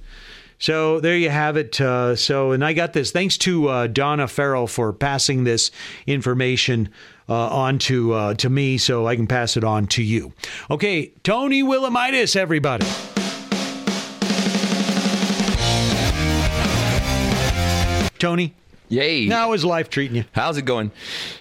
So 0.58 1.00
there 1.00 1.16
you 1.16 1.30
have 1.30 1.56
it. 1.56 1.80
Uh, 1.80 2.16
so, 2.16 2.52
and 2.52 2.62
I 2.62 2.74
got 2.74 2.92
this 2.92 3.10
thanks 3.10 3.38
to 3.38 3.68
uh, 3.68 3.86
Donna 3.86 4.28
Farrell 4.28 4.66
for 4.66 4.92
passing 4.92 5.44
this 5.44 5.70
information 6.06 6.90
uh, 7.30 7.48
on 7.48 7.78
to 7.78 8.12
uh, 8.12 8.34
to 8.34 8.50
me, 8.50 8.76
so 8.76 9.06
I 9.06 9.16
can 9.16 9.26
pass 9.26 9.56
it 9.56 9.64
on 9.64 9.86
to 9.88 10.02
you. 10.02 10.34
Okay, 10.70 11.12
Tony 11.22 11.62
Willamitis, 11.62 12.36
everybody. 12.36 12.86
Tony, 18.24 18.54
Yay! 18.88 19.28
how 19.28 19.52
is 19.52 19.66
life 19.66 19.90
treating 19.90 20.16
you? 20.16 20.24
How's 20.32 20.56
it 20.56 20.64
going? 20.64 20.92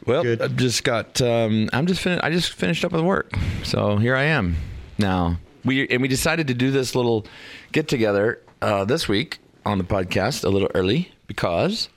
Well, 0.05 0.21
Good. 0.23 0.41
I've 0.41 0.57
just 0.57 0.83
got. 0.83 1.21
Um, 1.21 1.69
I'm 1.71 1.87
just. 1.87 2.01
Fin- 2.01 2.19
I 2.21 2.29
just 2.29 2.51
finished 2.51 2.83
up 2.83 2.91
with 2.91 3.01
work, 3.01 3.31
so 3.63 3.95
here 3.95 4.17
I 4.17 4.23
am 4.23 4.57
now. 4.97 5.39
We 5.63 5.87
and 5.87 6.01
we 6.01 6.09
decided 6.09 6.47
to 6.47 6.53
do 6.53 6.71
this 6.71 6.93
little 6.93 7.25
get 7.71 7.87
together 7.87 8.41
uh, 8.61 8.83
this 8.83 9.07
week 9.07 9.39
on 9.65 9.77
the 9.77 9.85
podcast 9.85 10.43
a 10.43 10.49
little 10.49 10.69
early 10.75 11.13
because 11.25 11.87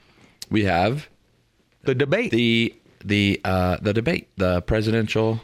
we 0.51 0.67
have 0.67 1.09
The 1.83 1.97
debate. 1.97 2.31
the 2.31 2.73
the 3.05 3.41
uh, 3.45 3.79
the 3.83 3.93
debate, 3.93 4.29
the 4.37 4.63
presidential 4.63 5.41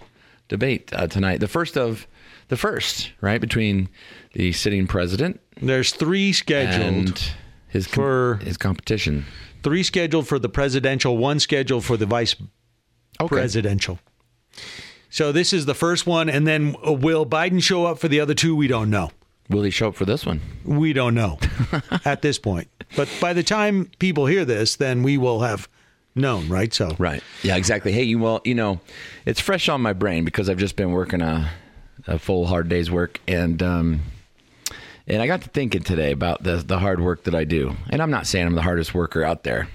debate 0.46 0.92
uh, 0.92 1.08
tonight. 1.08 1.40
The 1.40 1.48
first 1.48 1.76
of 1.76 2.06
the 2.46 2.56
first, 2.56 3.10
right 3.20 3.40
between 3.40 3.88
the 4.34 4.52
sitting 4.52 4.86
president 4.86 5.40
There's 5.60 5.90
three 5.90 6.32
scheduled. 6.32 7.20
His 7.72 7.86
com- 7.86 7.94
For- 8.04 8.40
his 8.44 8.56
competition. 8.56 9.24
three 9.62 9.82
scheduled 9.82 10.28
for 10.28 10.38
the 10.38 10.48
presidential, 10.48 11.16
one 11.18 11.40
scheduled 11.40 11.84
for 11.84 11.96
the 11.96 12.06
vice 12.06 12.36
Okay. 13.20 13.28
presidential. 13.36 13.98
So 15.10 15.30
this 15.32 15.52
is 15.52 15.66
the 15.66 15.74
first 15.74 16.06
one, 16.06 16.28
and 16.30 16.46
then 16.46 16.74
uh, 16.86 16.92
will 16.92 17.26
Biden 17.26 17.62
show 17.62 17.84
up 17.86 17.98
for 17.98 18.08
the 18.08 18.20
other 18.20 18.34
two? 18.34 18.56
We 18.56 18.66
don't 18.68 18.88
know. 18.90 19.10
Will 19.50 19.62
he 19.62 19.70
show 19.70 19.88
up 19.88 19.94
for 19.96 20.04
this 20.06 20.24
one? 20.24 20.40
We 20.64 20.92
don't 20.94 21.14
know 21.14 21.38
at 22.04 22.22
this 22.22 22.38
point. 22.38 22.68
But 22.96 23.08
by 23.20 23.32
the 23.34 23.42
time 23.42 23.90
people 23.98 24.26
hear 24.26 24.44
this, 24.44 24.76
then 24.76 25.02
we 25.02 25.18
will 25.18 25.40
have 25.40 25.68
known, 26.14 26.48
right? 26.48 26.72
So 26.72 26.94
Right. 26.98 27.22
Yeah, 27.42 27.56
exactly. 27.56 27.92
Hey, 27.92 28.04
you 28.04 28.18
well, 28.18 28.40
you 28.44 28.54
know, 28.54 28.80
it's 29.26 29.40
fresh 29.40 29.68
on 29.68 29.80
my 29.82 29.92
brain 29.92 30.24
because 30.24 30.48
I've 30.48 30.58
just 30.58 30.76
been 30.76 30.92
working 30.92 31.20
a, 31.20 31.50
a 32.06 32.18
full 32.18 32.46
hard 32.46 32.68
day's 32.68 32.90
work 32.90 33.20
and 33.28 33.62
um 33.62 34.00
and 35.06 35.22
I 35.22 35.26
got 35.26 35.42
to 35.42 35.48
thinking 35.48 35.82
today 35.82 36.12
about 36.12 36.42
the 36.42 36.56
the 36.56 36.78
hard 36.78 37.00
work 37.00 37.24
that 37.24 37.34
I 37.34 37.44
do. 37.44 37.76
And 37.90 38.02
I'm 38.02 38.10
not 38.10 38.26
saying 38.26 38.46
I'm 38.46 38.54
the 38.54 38.62
hardest 38.62 38.94
worker 38.94 39.24
out 39.24 39.44
there. 39.44 39.68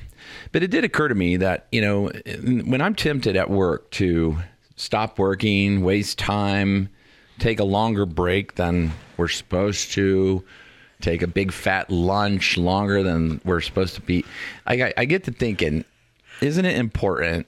But 0.51 0.63
it 0.63 0.71
did 0.71 0.83
occur 0.83 1.07
to 1.07 1.15
me 1.15 1.37
that, 1.37 1.67
you 1.71 1.81
know, 1.81 2.09
when 2.41 2.81
I'm 2.81 2.95
tempted 2.95 3.35
at 3.35 3.49
work 3.49 3.89
to 3.91 4.37
stop 4.75 5.19
working, 5.19 5.83
waste 5.83 6.17
time, 6.17 6.89
take 7.39 7.59
a 7.59 7.63
longer 7.63 8.05
break 8.05 8.55
than 8.55 8.91
we're 9.15 9.27
supposed 9.27 9.91
to, 9.93 10.43
take 11.01 11.21
a 11.21 11.27
big 11.27 11.51
fat 11.51 11.89
lunch 11.89 12.57
longer 12.57 13.03
than 13.03 13.41
we're 13.45 13.61
supposed 13.61 13.95
to 13.95 14.01
be, 14.01 14.25
I, 14.65 14.93
I 14.97 15.05
get 15.05 15.23
to 15.25 15.31
thinking, 15.31 15.85
isn't 16.41 16.65
it 16.65 16.77
important 16.77 17.47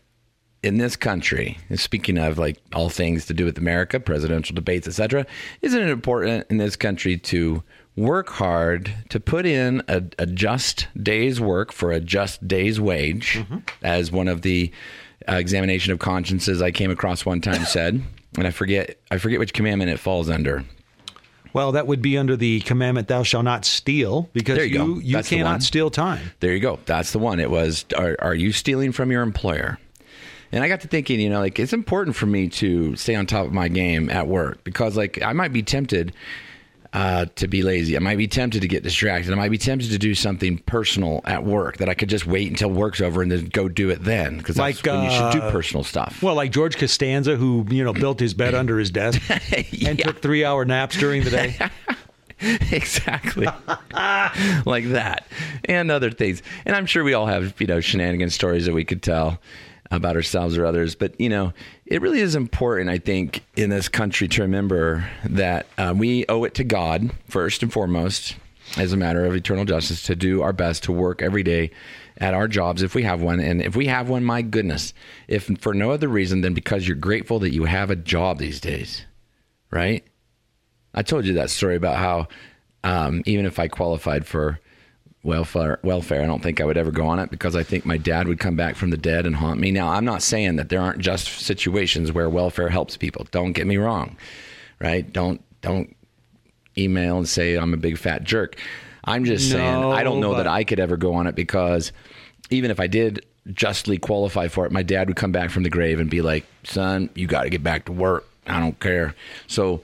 in 0.62 0.78
this 0.78 0.95
country, 0.95 1.58
speaking 1.76 2.17
of 2.17 2.38
like 2.38 2.58
all 2.74 2.89
things 2.89 3.26
to 3.28 3.34
do 3.34 3.45
with 3.45 3.58
America, 3.58 4.00
presidential 4.00 4.54
debates, 4.56 4.88
etc., 4.88 5.26
isn't 5.62 5.82
it 5.82 5.89
important 5.89 6.45
in 6.50 6.58
this 6.58 6.76
country 6.76 7.17
to 7.17 7.63
work 7.95 8.30
hard 8.30 8.93
to 9.10 9.19
put 9.19 9.45
in 9.45 9.82
a, 9.88 10.04
a 10.17 10.26
just 10.26 10.88
day's 11.02 11.39
work 11.39 11.72
for 11.72 11.91
a 11.91 12.00
just 12.00 12.45
day's 12.48 12.80
wage, 12.80 13.43
as 13.82 14.12
one 14.12 14.28
of 14.28 14.41
the 14.41 14.72
uh, 15.28 15.36
examination 15.36 15.91
of 15.93 16.00
consciences 16.00 16.62
I 16.62 16.72
came 16.72 16.91
across 16.91 17.26
one 17.26 17.41
time 17.41 17.65
said, 17.65 18.02
and 18.38 18.48
I 18.48 18.52
forget 18.52 19.00
I 19.12 19.17
forget 19.17 19.39
which 19.39 19.54
commandment 19.54 19.91
it 19.91 20.00
falls 20.00 20.30
under. 20.30 20.65
Well, 21.52 21.72
that 21.72 21.88
would 21.88 22.02
be 22.02 22.17
under 22.17 22.36
the 22.36 22.60
commandment, 22.62 23.08
"Thou 23.08 23.24
shalt 23.24 23.43
not 23.45 23.65
steal," 23.65 24.30
because 24.34 24.58
There 24.58 24.65
you 24.65 24.95
you, 24.95 25.00
you 25.00 25.13
That's 25.15 25.30
the 25.30 25.38
one. 25.38 25.45
cannot 25.45 25.63
steal 25.63 25.89
time. 25.89 26.32
There 26.41 26.54
you 26.54 26.60
go. 26.60 26.80
That's 26.86 27.12
the 27.12 27.19
one. 27.19 27.39
It 27.39 27.50
was, 27.50 27.86
are, 27.98 28.15
are 28.19 28.36
you 28.36 28.52
stealing 28.52 28.91
from 28.91 29.12
your 29.12 29.24
employer? 29.24 29.80
And 30.51 30.63
I 30.63 30.67
got 30.67 30.81
to 30.81 30.88
thinking, 30.88 31.19
you 31.19 31.29
know, 31.29 31.39
like 31.39 31.59
it's 31.59 31.73
important 31.73 32.15
for 32.15 32.25
me 32.25 32.49
to 32.49 32.95
stay 32.95 33.15
on 33.15 33.25
top 33.25 33.45
of 33.45 33.53
my 33.53 33.67
game 33.67 34.09
at 34.09 34.27
work 34.27 34.63
because, 34.63 34.97
like, 34.97 35.21
I 35.21 35.33
might 35.33 35.53
be 35.53 35.62
tempted 35.62 36.13
uh, 36.91 37.25
to 37.35 37.47
be 37.47 37.62
lazy. 37.62 37.95
I 37.95 37.99
might 37.99 38.17
be 38.17 38.27
tempted 38.27 38.62
to 38.62 38.67
get 38.67 38.81
distracted. 38.81 39.31
I 39.31 39.35
might 39.35 39.51
be 39.51 39.57
tempted 39.57 39.91
to 39.91 39.99
do 39.99 40.15
something 40.15 40.57
personal 40.59 41.21
at 41.25 41.43
work 41.43 41.77
that 41.77 41.88
I 41.88 41.93
could 41.93 42.09
just 42.09 42.25
wait 42.25 42.49
until 42.49 42.69
work's 42.69 42.99
over 42.99 43.21
and 43.21 43.31
then 43.31 43.45
go 43.45 43.69
do 43.69 43.89
it 43.89 44.03
then 44.03 44.38
because 44.38 44.55
that's 44.55 44.83
Like, 44.83 44.93
when 44.93 45.03
you 45.03 45.12
should 45.12 45.31
do 45.31 45.39
uh, 45.39 45.51
personal 45.51 45.83
stuff. 45.83 46.23
Well, 46.23 46.35
like 46.35 46.51
George 46.51 46.77
Costanza, 46.77 47.35
who 47.35 47.65
you 47.69 47.83
know 47.83 47.93
built 47.93 48.19
his 48.19 48.33
bed 48.33 48.55
under 48.55 48.79
his 48.79 48.89
desk 48.89 49.21
and 49.85 49.99
took 49.99 50.21
three-hour 50.21 50.65
naps 50.65 50.97
during 50.97 51.23
the 51.23 51.29
day. 51.29 51.55
exactly 52.71 53.45
like 54.65 54.85
that 54.85 55.27
and 55.65 55.91
other 55.91 56.09
things 56.09 56.41
and 56.65 56.73
i'm 56.73 56.85
sure 56.85 57.03
we 57.03 57.13
all 57.13 57.25
have 57.25 57.53
you 57.59 57.67
know 57.67 57.81
shenanigan 57.81 58.29
stories 58.29 58.65
that 58.65 58.73
we 58.73 58.85
could 58.85 59.03
tell 59.03 59.41
about 59.91 60.15
ourselves 60.15 60.58
or 60.58 60.65
others. 60.65 60.95
But 60.95 61.19
you 61.19 61.30
know 61.30 61.54
it 61.86 62.02
really 62.02 62.19
is 62.19 62.36
important 62.36 62.89
i 62.89 62.99
think 62.99 63.43
in 63.56 63.69
this 63.69 63.89
country 63.89 64.28
to 64.28 64.43
remember 64.43 65.10
that 65.23 65.65
uh, 65.78 65.93
we 65.97 66.25
owe 66.30 66.43
it 66.43 66.54
to 66.56 66.63
god 66.63 67.10
first 67.28 67.63
and 67.63 67.73
foremost 67.73 68.36
as 68.78 68.93
a 68.93 68.97
matter 68.97 69.25
of 69.25 69.36
eternal 69.36 69.65
justice 69.65 70.04
to 70.04 70.15
do 70.15 70.41
our 70.43 70.54
best 70.54 70.84
to 70.84 70.91
work 70.91 71.21
every 71.21 71.41
day 71.41 71.71
at 72.19 72.34
our 72.34 72.47
jobs 72.47 72.84
if 72.84 72.93
we 72.93 73.04
have 73.04 73.21
one. 73.21 73.39
And 73.39 73.62
if 73.62 73.75
we 73.75 73.88
have 73.88 74.10
one 74.10 74.23
my 74.23 74.41
goodness 74.41 74.93
if 75.28 75.49
for 75.60 75.73
no 75.73 75.91
other 75.91 76.08
reason 76.08 76.41
than 76.41 76.54
because 76.54 76.88
you're 76.88 76.95
grateful 76.97 77.39
that 77.39 77.54
you 77.54 77.65
have 77.65 77.89
a 77.89 77.95
job 77.95 78.38
these 78.38 78.60
days 78.60 79.06
right? 79.71 80.04
I 80.93 81.04
told 81.04 81.25
you 81.25 81.34
that 81.34 81.49
story 81.49 81.75
about 81.75 81.97
how 81.97 82.28
um, 82.84 83.21
even 83.25 83.45
if 83.45 83.60
I 83.60 83.67
qualified 83.67 84.25
for 84.25 84.60
welfare, 85.23 85.79
welfare, 85.84 86.21
I 86.21 86.25
don't 86.25 86.41
think 86.41 86.62
I 86.62 86.65
would 86.65 86.77
ever 86.77 86.91
go 86.91 87.08
on 87.08 87.19
it 87.19 87.29
because 87.29 87.55
I 87.55 87.63
think 87.63 87.86
my 87.86 87.97
dad 87.97 88.27
would 88.27 88.39
come 88.39 88.55
back 88.55 88.75
from 88.75 88.89
the 88.89 88.97
dead 88.97 89.25
and 89.25 89.36
haunt 89.36 89.60
me. 89.60 89.71
Now, 89.71 89.89
I'm 89.89 90.05
not 90.05 90.21
saying 90.23 90.55
that 90.58 90.69
there 90.69 90.82
aren't 90.82 90.99
just 90.99 91.27
situations 91.41 92.12
where 92.12 92.29
welfare 92.29 92.69
helps 92.69 92.97
people. 92.97 93.27
Don't 93.32 93.51
get 93.53 93.67
me 93.67 93.77
wrong, 93.77 94.15
right? 94.79 95.12
Don't 95.12 95.41
don't 95.62 95.95
email 96.77 97.17
and 97.17 97.27
say 97.27 97.55
I'm 97.55 97.73
a 97.73 97.77
big 97.77 97.97
fat 97.97 98.23
jerk. 98.23 98.55
I'm 99.03 99.25
just 99.25 99.49
saying 99.51 99.84
I 99.84 100.03
don't 100.03 100.19
know 100.21 100.32
but- 100.32 100.43
that 100.43 100.47
I 100.47 100.63
could 100.63 100.79
ever 100.79 100.95
go 100.97 101.13
on 101.15 101.27
it 101.27 101.36
because 101.36 101.91
even 102.49 102.71
if 102.71 102.79
I 102.79 102.88
did 102.88 103.25
justly 103.53 103.97
qualify 103.97 104.47
for 104.47 104.65
it, 104.65 104.71
my 104.71 104.84
dad 104.84 105.08
would 105.08 105.17
come 105.17 105.32
back 105.32 105.49
from 105.49 105.63
the 105.63 105.69
grave 105.69 105.99
and 105.99 106.10
be 106.10 106.21
like, 106.21 106.45
"Son, 106.63 107.10
you 107.15 107.27
got 107.27 107.43
to 107.43 107.49
get 107.49 107.63
back 107.63 107.86
to 107.86 107.91
work. 107.91 108.27
I 108.47 108.60
don't 108.60 108.79
care." 108.79 109.15
So, 109.47 109.82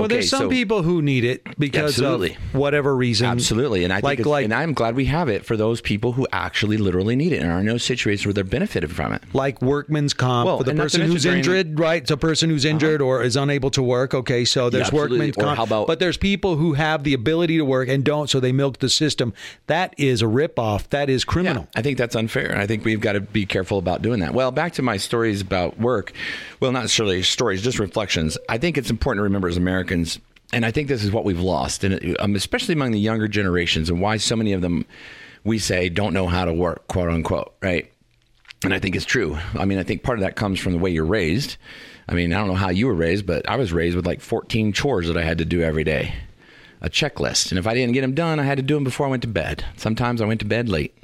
Well, 0.00 0.06
okay, 0.06 0.14
there's 0.16 0.30
some 0.30 0.42
so- 0.42 0.48
people 0.48 0.82
who 0.82 1.02
need 1.02 1.24
it 1.24 1.42
because 1.58 1.90
Absolutely. 1.98 2.34
of 2.34 2.54
whatever 2.54 2.94
reason. 2.96 3.26
Absolutely, 3.26 3.84
and 3.84 3.92
I 3.92 4.00
like, 4.00 4.18
think 4.18 4.26
like, 4.26 4.44
and 4.44 4.54
I'm 4.54 4.72
glad 4.72 4.94
we 4.96 5.04
have 5.06 5.28
it 5.28 5.44
for 5.44 5.56
those 5.56 5.80
people 5.80 6.12
who 6.12 6.26
actually 6.32 6.76
literally 6.76 7.16
need 7.16 7.32
it 7.32 7.42
and 7.42 7.50
are 7.50 7.60
in 7.60 7.66
no 7.66 7.78
situations 7.78 8.26
where 8.26 8.32
they're 8.32 8.44
benefited 8.44 8.90
from 8.92 9.12
it. 9.12 9.22
like 9.32 9.60
workman's 9.62 10.14
comp 10.14 10.46
Well, 10.46 10.58
for 10.58 10.64
the 10.64 10.70
and 10.70 10.78
not 10.78 10.90
to 10.90 10.98
person 10.98 11.10
who's 11.10 11.22
during- 11.22 11.38
injured, 11.38 11.78
right? 11.78 12.02
It's 12.02 12.10
a 12.10 12.16
person 12.16 12.50
who's 12.50 12.64
uh-huh. 12.64 12.70
injured 12.74 13.02
or 13.02 13.22
is 13.22 13.36
unable 13.36 13.70
to 13.70 13.82
work. 13.82 14.14
Okay, 14.14 14.44
so 14.44 14.70
there's 14.70 14.86
absolutely. 14.88 15.18
workman's 15.18 15.36
Or 15.38 15.44
comp. 15.44 15.56
how 15.58 15.64
about- 15.64 15.86
but 15.86 15.98
there's 15.98 16.16
people 16.16 16.56
who 16.56 16.74
have 16.74 17.04
the 17.04 17.14
ability 17.14 17.56
to 17.58 17.64
work 17.64 17.88
and 17.88 18.04
don't, 18.04 18.28
so 18.30 18.40
they 18.40 18.52
milk 18.52 18.78
the 18.78 18.88
system. 18.88 19.32
That 19.66 19.94
is 19.98 20.22
a 20.22 20.26
ripoff. 20.26 20.88
That 20.90 21.08
is 21.10 21.24
criminal. 21.24 21.68
I 21.76 21.82
think 21.82 21.98
that's 21.98 22.16
unfair, 22.16 22.50
and 22.50 22.60
I 22.60 22.66
think 22.66 22.84
we've 22.84 23.00
got 23.00 23.12
to 23.12 23.20
be 23.20 23.46
careful 23.46 23.78
about 23.78 24.02
doing 24.02 24.20
that. 24.20 24.34
Well, 24.34 24.50
back 24.50 24.72
to 24.74 24.82
my 24.82 24.96
stories 24.96 25.40
about 25.40 25.78
work. 25.78 26.12
Well, 26.60 26.72
not 26.72 26.80
necessarily 26.82 27.22
stories, 27.22 27.62
just 27.62 27.78
reflections. 27.78 28.36
I 28.48 28.58
think 28.58 28.76
it's 28.78 28.90
important 28.90 29.20
to 29.20 29.24
remember 29.24 29.48
as 29.48 29.56
Americans, 29.56 29.80
and 30.52 30.64
I 30.64 30.70
think 30.70 30.88
this 30.88 31.04
is 31.04 31.12
what 31.12 31.24
we've 31.24 31.40
lost, 31.40 31.84
and 31.84 32.16
um, 32.18 32.34
especially 32.34 32.74
among 32.74 32.92
the 32.92 32.98
younger 32.98 33.28
generations, 33.28 33.88
and 33.88 34.00
why 34.00 34.16
so 34.16 34.36
many 34.36 34.52
of 34.52 34.60
them 34.60 34.84
we 35.44 35.58
say 35.58 35.88
don't 35.88 36.12
know 36.12 36.26
how 36.26 36.44
to 36.44 36.52
work, 36.52 36.86
quote 36.88 37.08
unquote, 37.08 37.54
right? 37.62 37.90
And 38.62 38.74
I 38.74 38.78
think 38.78 38.94
it's 38.94 39.04
true. 39.04 39.38
I 39.54 39.64
mean, 39.64 39.78
I 39.78 39.84
think 39.84 40.02
part 40.02 40.18
of 40.18 40.22
that 40.22 40.36
comes 40.36 40.60
from 40.60 40.72
the 40.72 40.78
way 40.78 40.90
you're 40.90 41.04
raised. 41.04 41.56
I 42.08 42.14
mean, 42.14 42.32
I 42.32 42.38
don't 42.38 42.48
know 42.48 42.54
how 42.54 42.68
you 42.68 42.88
were 42.88 42.94
raised, 42.94 43.24
but 43.24 43.48
I 43.48 43.56
was 43.56 43.72
raised 43.72 43.96
with 43.96 44.06
like 44.06 44.20
14 44.20 44.72
chores 44.72 45.06
that 45.06 45.16
I 45.16 45.22
had 45.22 45.38
to 45.38 45.44
do 45.44 45.62
every 45.62 45.84
day, 45.84 46.14
a 46.82 46.90
checklist. 46.90 47.50
And 47.50 47.58
if 47.58 47.66
I 47.66 47.72
didn't 47.72 47.94
get 47.94 48.02
them 48.02 48.14
done, 48.14 48.38
I 48.38 48.44
had 48.44 48.58
to 48.58 48.62
do 48.62 48.74
them 48.74 48.84
before 48.84 49.06
I 49.06 49.10
went 49.10 49.22
to 49.22 49.28
bed. 49.28 49.64
Sometimes 49.76 50.20
I 50.20 50.26
went 50.26 50.40
to 50.40 50.46
bed 50.46 50.68
late 50.68 50.94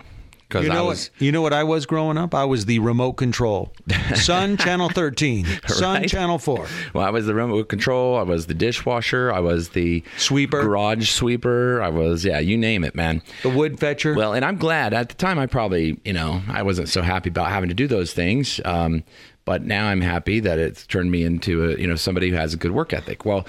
because 0.48 0.64
You 0.66 0.70
I 0.72 0.74
know 0.74 0.84
was. 0.86 1.10
what? 1.10 1.22
You 1.22 1.32
know 1.32 1.42
what 1.42 1.52
I 1.52 1.64
was 1.64 1.86
growing 1.86 2.16
up? 2.16 2.34
I 2.34 2.44
was 2.44 2.66
the 2.66 2.78
remote 2.78 3.14
control. 3.14 3.72
Son 4.14 4.56
channel 4.58 4.88
13, 4.88 5.44
Son 5.66 6.00
Right. 6.02 6.08
channel 6.08 6.38
4. 6.38 6.66
Well, 6.94 7.04
I 7.04 7.10
was 7.10 7.26
the 7.26 7.34
remote 7.34 7.68
control. 7.68 8.16
I 8.16 8.22
was 8.22 8.46
the 8.46 8.54
dishwasher. 8.54 9.32
I 9.32 9.40
was 9.40 9.70
the 9.70 10.02
Sweeper. 10.18 10.62
garage 10.62 11.10
sweeper. 11.10 11.82
I 11.82 11.88
was, 11.88 12.24
yeah, 12.24 12.38
you 12.38 12.56
name 12.56 12.84
it, 12.84 12.94
man. 12.94 13.22
The 13.42 13.48
wood 13.50 13.78
fetcher. 13.80 14.14
Well, 14.14 14.34
and 14.34 14.44
I'm 14.44 14.56
glad 14.56 14.94
at 14.94 15.08
the 15.08 15.14
time 15.16 15.38
I 15.38 15.46
probably, 15.46 15.98
you 16.04 16.12
know, 16.12 16.42
I 16.48 16.62
wasn't 16.62 16.88
so 16.88 17.02
happy 17.02 17.28
about 17.30 17.48
having 17.50 17.68
to 17.68 17.74
do 17.74 17.86
those 17.86 18.12
things. 18.12 18.60
Um, 18.64 19.02
but 19.44 19.62
now 19.62 19.86
I'm 19.88 20.00
happy 20.00 20.40
that 20.40 20.58
it's 20.58 20.86
turned 20.86 21.10
me 21.10 21.22
into 21.24 21.70
a, 21.70 21.76
you 21.78 21.86
know, 21.86 21.94
somebody 21.96 22.30
who 22.30 22.36
has 22.36 22.52
a 22.54 22.56
good 22.56 22.72
work 22.72 22.92
ethic. 22.92 23.24
Well, 23.24 23.46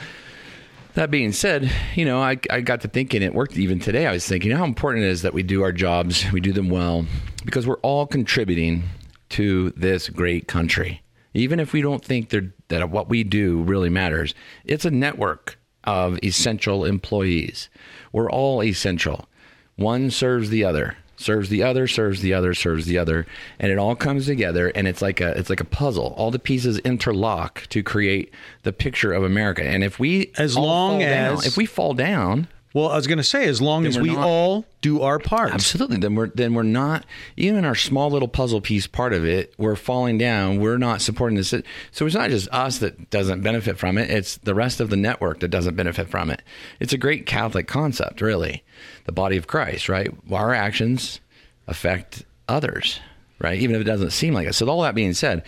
that 0.98 1.12
being 1.12 1.32
said, 1.32 1.72
you 1.96 2.06
know, 2.06 2.20
I, 2.20 2.38
I 2.50 2.62
got 2.62 2.82
to 2.82 2.88
thinking 2.88 3.22
it 3.22 3.34
worked 3.34 3.56
even 3.56 3.80
today. 3.80 4.08
I 4.08 4.12
was 4.12 4.28
thinking 4.28 4.52
how 4.52 4.66
important 4.66 5.06
it 5.06 5.10
is 5.10 5.22
that 5.22 5.34
we 5.34 5.44
do 5.44 5.62
our 5.62 5.72
jobs, 5.72 6.26
we 6.32 6.42
do 6.42 6.52
them 6.52 6.70
well, 6.70 7.06
because 7.46 7.68
we're 7.68 7.76
all 7.78 8.08
contributing 8.08 8.84
to 9.30 9.70
this 9.72 10.10
great 10.10 10.48
country. 10.48 11.04
Even 11.36 11.60
if 11.60 11.72
we 11.72 11.82
don't 11.82 12.04
think 12.04 12.34
that 12.70 12.90
what 12.90 13.10
we 13.10 13.24
do 13.24 13.62
really 13.62 13.90
matters, 13.90 14.34
it's 14.66 14.86
a 14.86 14.92
network 14.92 15.60
of 15.84 16.18
essential 16.24 16.84
employees. 16.84 17.70
We're 18.12 18.32
all 18.32 18.64
essential. 18.64 19.30
One 19.76 20.10
serves 20.10 20.50
the 20.50 20.64
other, 20.64 20.98
serves 21.18 21.50
the 21.50 21.64
other, 21.64 21.88
serves 21.88 22.22
the 22.22 22.34
other, 22.34 22.54
serves 22.54 22.86
the 22.86 22.98
other, 22.98 23.26
and 23.60 23.72
it 23.72 23.78
all 23.78 23.96
comes 23.96 24.26
together. 24.28 24.70
And 24.70 24.88
it's 24.88 25.02
like 25.02 25.20
a 25.20 25.38
it's 25.38 25.50
like 25.50 25.60
a 25.60 25.66
puzzle. 25.66 26.14
All 26.18 26.32
the 26.32 26.40
pieces 26.40 26.78
interlock 26.80 27.64
to 27.70 27.84
create 27.84 28.32
the 28.64 28.72
picture 28.72 29.12
of 29.14 29.24
America. 29.24 29.64
And 29.64 29.84
if 29.84 30.00
we 30.00 30.32
As 30.38 30.56
long 30.56 30.92
fall 30.92 31.00
down- 31.00 31.34
as- 31.38 31.46
if 31.46 31.58
we 31.58 31.66
fall 31.66 31.94
down, 31.94 32.48
well, 32.78 32.90
I 32.92 32.96
was 32.96 33.08
going 33.08 33.18
to 33.18 33.24
say, 33.24 33.46
as 33.46 33.60
long 33.62 33.84
Then 33.84 33.90
as 33.90 34.00
we're 34.00 34.13
not- 34.13 34.24
all 34.26 34.66
do 34.82 35.02
our 35.02 35.18
part. 35.18 35.52
Absolutely. 35.52 35.98
Then 35.98 36.13
we're 36.13 36.28
then 36.28 36.54
we're 36.54 36.62
not 36.63 37.06
even 37.36 37.66
our 37.66 37.74
small 37.74 38.12
little 38.12 38.28
puzzle 38.28 38.62
piece 38.62 38.86
part 38.86 39.13
of 39.13 39.26
it. 39.26 39.54
We're 39.58 39.76
falling 39.76 40.18
down. 40.20 40.60
We're 40.60 40.78
not 40.78 41.02
supporting 41.02 41.36
this. 41.38 41.54
So 41.92 42.06
it's 42.06 42.13
not 42.16 42.30
just 42.30 42.48
us 42.52 42.78
that 42.78 43.10
doesn't 43.10 43.42
benefit 43.42 43.80
from 43.80 43.98
it. 43.98 44.12
It's 44.12 44.38
the 44.38 44.54
rest 44.54 44.80
of 44.80 44.90
the 44.92 44.96
network 44.98 45.40
that 45.40 45.48
doesn't 45.48 45.76
benefit 45.76 46.08
from 46.10 46.30
it. 46.30 46.44
It's 46.80 46.94
a 46.94 46.98
great 46.98 47.26
Catholic 47.26 47.68
concept, 47.68 48.22
really. 48.22 48.63
The 49.06 49.12
body 49.12 49.38
of 49.38 49.48
Christ, 49.48 49.90
right? 49.90 50.12
Our 50.32 50.54
actions 50.54 51.20
affect 51.68 52.24
others, 52.48 53.00
right? 53.40 53.60
Even 53.60 53.76
if 53.76 53.82
it 53.82 53.86
doesn't 53.86 54.12
seem 54.12 54.34
like 54.36 54.48
it. 54.48 54.54
So 54.54 54.68
all 54.70 54.84
that 54.84 54.94
being 54.96 55.13
said, 55.13 55.44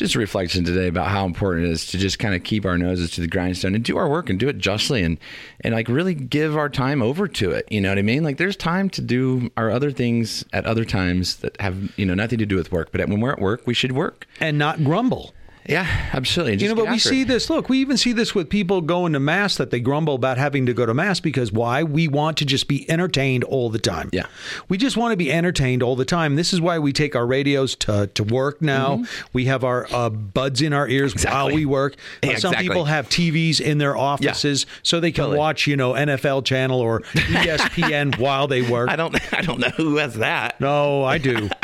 just 0.00 0.14
a 0.14 0.18
reflection 0.18 0.64
today 0.64 0.88
about 0.88 1.08
how 1.08 1.26
important 1.26 1.66
it 1.66 1.70
is 1.70 1.86
to 1.86 1.98
just 1.98 2.18
kind 2.18 2.34
of 2.34 2.42
keep 2.42 2.64
our 2.64 2.78
noses 2.78 3.10
to 3.12 3.20
the 3.20 3.28
grindstone 3.28 3.74
and 3.74 3.84
do 3.84 3.98
our 3.98 4.08
work 4.08 4.30
and 4.30 4.40
do 4.40 4.48
it 4.48 4.56
justly 4.56 5.02
and 5.04 5.18
and 5.60 5.74
like 5.74 5.88
really 5.88 6.14
give 6.14 6.56
our 6.56 6.70
time 6.70 7.02
over 7.02 7.28
to 7.28 7.50
it. 7.50 7.70
You 7.70 7.82
know 7.82 7.90
what 7.90 7.98
I 7.98 8.02
mean? 8.02 8.24
Like 8.24 8.38
there's 8.38 8.56
time 8.56 8.88
to 8.90 9.02
do 9.02 9.50
our 9.58 9.70
other 9.70 9.92
things 9.92 10.42
at 10.54 10.64
other 10.64 10.86
times 10.86 11.36
that 11.36 11.60
have 11.60 11.92
you 11.98 12.06
know 12.06 12.14
nothing 12.14 12.38
to 12.38 12.46
do 12.46 12.56
with 12.56 12.72
work. 12.72 12.90
But 12.92 13.06
when 13.08 13.20
we're 13.20 13.32
at 13.32 13.40
work, 13.40 13.66
we 13.66 13.74
should 13.74 13.92
work. 13.92 14.26
and 14.40 14.58
not 14.58 14.82
grumble. 14.82 15.34
Yeah, 15.70 15.86
absolutely. 16.12 16.54
And 16.54 16.62
You 16.62 16.68
know, 16.68 16.74
but 16.74 16.88
we 16.90 16.98
see 16.98 17.22
it. 17.22 17.28
this. 17.28 17.48
Look, 17.48 17.68
we 17.68 17.78
even 17.78 17.96
see 17.96 18.12
this 18.12 18.34
with 18.34 18.50
people 18.50 18.80
going 18.80 19.12
to 19.12 19.20
mass 19.20 19.56
that 19.56 19.70
they 19.70 19.78
grumble 19.80 20.14
about 20.16 20.36
having 20.36 20.66
to 20.66 20.74
go 20.74 20.84
to 20.84 20.92
mass 20.92 21.20
because 21.20 21.52
why? 21.52 21.82
We 21.84 22.08
want 22.08 22.36
to 22.38 22.44
just 22.44 22.66
be 22.66 22.90
entertained 22.90 23.44
all 23.44 23.70
the 23.70 23.78
time. 23.78 24.10
Yeah. 24.12 24.26
we 24.68 24.76
just 24.78 24.96
want 24.96 25.12
to 25.12 25.16
be 25.16 25.30
entertained 25.32 25.82
all 25.82 25.94
the 25.96 26.04
time. 26.04 26.34
This 26.36 26.52
is 26.52 26.60
why 26.60 26.78
we 26.80 26.92
take 26.92 27.14
our 27.14 27.26
radios 27.26 27.76
to 27.76 28.08
to 28.14 28.24
work 28.24 28.60
now. 28.60 29.04
We 29.32 29.44
have 29.44 29.62
our 29.64 29.86
uh, 29.92 30.10
buds 30.10 30.60
in 30.60 30.72
our 30.72 30.88
ears 30.88 31.14
while 31.24 31.46
Mm-hmm. 31.46 31.54
We 31.54 31.66
work. 31.66 31.94
Uh, 32.22 32.26
Yeah, 32.30 32.36
Some 32.38 32.52
exactly. 32.52 32.68
people 32.68 32.84
have 32.86 33.08
TVs 33.08 33.60
in 33.60 33.78
their 33.78 33.96
offices 33.96 34.66
so 34.82 34.98
they 35.00 35.12
can 35.12 35.22
Totally. 35.24 35.38
watch, 35.38 35.66
you 35.66 35.76
know, 35.76 35.92
NFL 35.92 36.44
channel 36.44 36.80
or 36.80 37.00
ESPN 37.00 38.18
while 38.18 38.46
they 38.48 38.62
work. 38.62 38.90
I 38.90 38.96
don't 38.96 39.14
I 39.32 39.40
don't 39.42 39.60
know 39.60 39.68
who 39.70 39.96
has 39.96 40.14
that. 40.14 40.60
No, 40.60 41.04
I 41.04 41.18
do. 41.18 41.48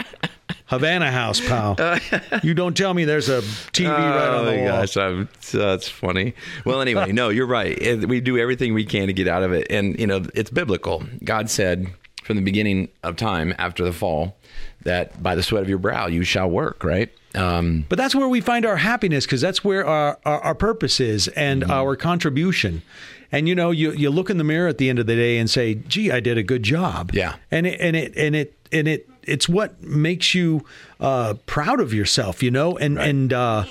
Havana 0.66 1.10
House, 1.12 1.40
pal. 1.40 1.76
you 2.42 2.54
don't 2.54 2.76
tell 2.76 2.92
me 2.92 3.04
there's 3.04 3.28
a 3.28 3.40
TV 3.72 3.88
right 3.88 4.28
on 4.28 4.44
the 4.46 4.52
oh 4.52 4.56
my 4.56 4.70
wall. 4.70 4.80
gosh, 4.80 4.96
I'm, 4.96 5.28
that's 5.52 5.88
funny. 5.88 6.34
Well, 6.64 6.80
anyway, 6.80 7.12
no, 7.12 7.28
you're 7.28 7.46
right. 7.46 7.78
We 8.06 8.20
do 8.20 8.36
everything 8.38 8.74
we 8.74 8.84
can 8.84 9.06
to 9.06 9.12
get 9.12 9.28
out 9.28 9.42
of 9.44 9.52
it, 9.52 9.66
and 9.70 9.98
you 9.98 10.06
know 10.06 10.22
it's 10.34 10.50
biblical. 10.50 11.04
God 11.24 11.48
said 11.50 11.86
from 12.24 12.34
the 12.36 12.42
beginning 12.42 12.88
of 13.04 13.14
time 13.16 13.54
after 13.58 13.84
the 13.84 13.92
fall 13.92 14.36
that 14.82 15.22
by 15.22 15.36
the 15.36 15.42
sweat 15.44 15.62
of 15.62 15.68
your 15.68 15.78
brow 15.78 16.06
you 16.08 16.24
shall 16.24 16.50
work, 16.50 16.82
right? 16.82 17.08
Um, 17.36 17.84
But 17.88 17.98
that's 17.98 18.14
where 18.16 18.28
we 18.28 18.40
find 18.40 18.66
our 18.66 18.76
happiness 18.78 19.26
because 19.26 19.40
that's 19.40 19.62
where 19.62 19.86
our, 19.86 20.18
our, 20.24 20.40
our 20.40 20.54
purpose 20.54 20.98
is 21.00 21.28
and 21.28 21.62
Mm-hmm. 21.62 21.70
our 21.70 21.94
contribution. 21.94 22.82
And 23.30 23.48
you 23.48 23.54
know, 23.54 23.70
you, 23.72 23.92
you 23.92 24.10
look 24.10 24.30
in 24.30 24.38
the 24.38 24.44
mirror 24.44 24.66
at 24.68 24.78
the 24.78 24.88
end 24.88 24.98
of 24.98 25.06
the 25.06 25.14
day 25.16 25.38
and 25.38 25.48
say, 25.50 25.74
"Gee, 25.74 26.10
I 26.10 26.18
did 26.20 26.38
a 26.38 26.42
good 26.42 26.62
job." 26.62 27.10
Yeah. 27.12 27.36
and 27.50 27.66
it 27.66 27.80
and 27.80 27.94
it 27.96 28.16
and 28.16 28.34
it 28.36 28.54
and 28.72 28.88
it 28.88 29.08
it's 29.26 29.48
what 29.48 29.82
makes 29.82 30.34
you 30.34 30.64
uh, 31.00 31.34
proud 31.46 31.80
of 31.80 31.92
yourself, 31.92 32.42
you 32.42 32.50
know, 32.50 32.76
and 32.78 32.98
and. 32.98 33.32
Uh, 33.32 33.64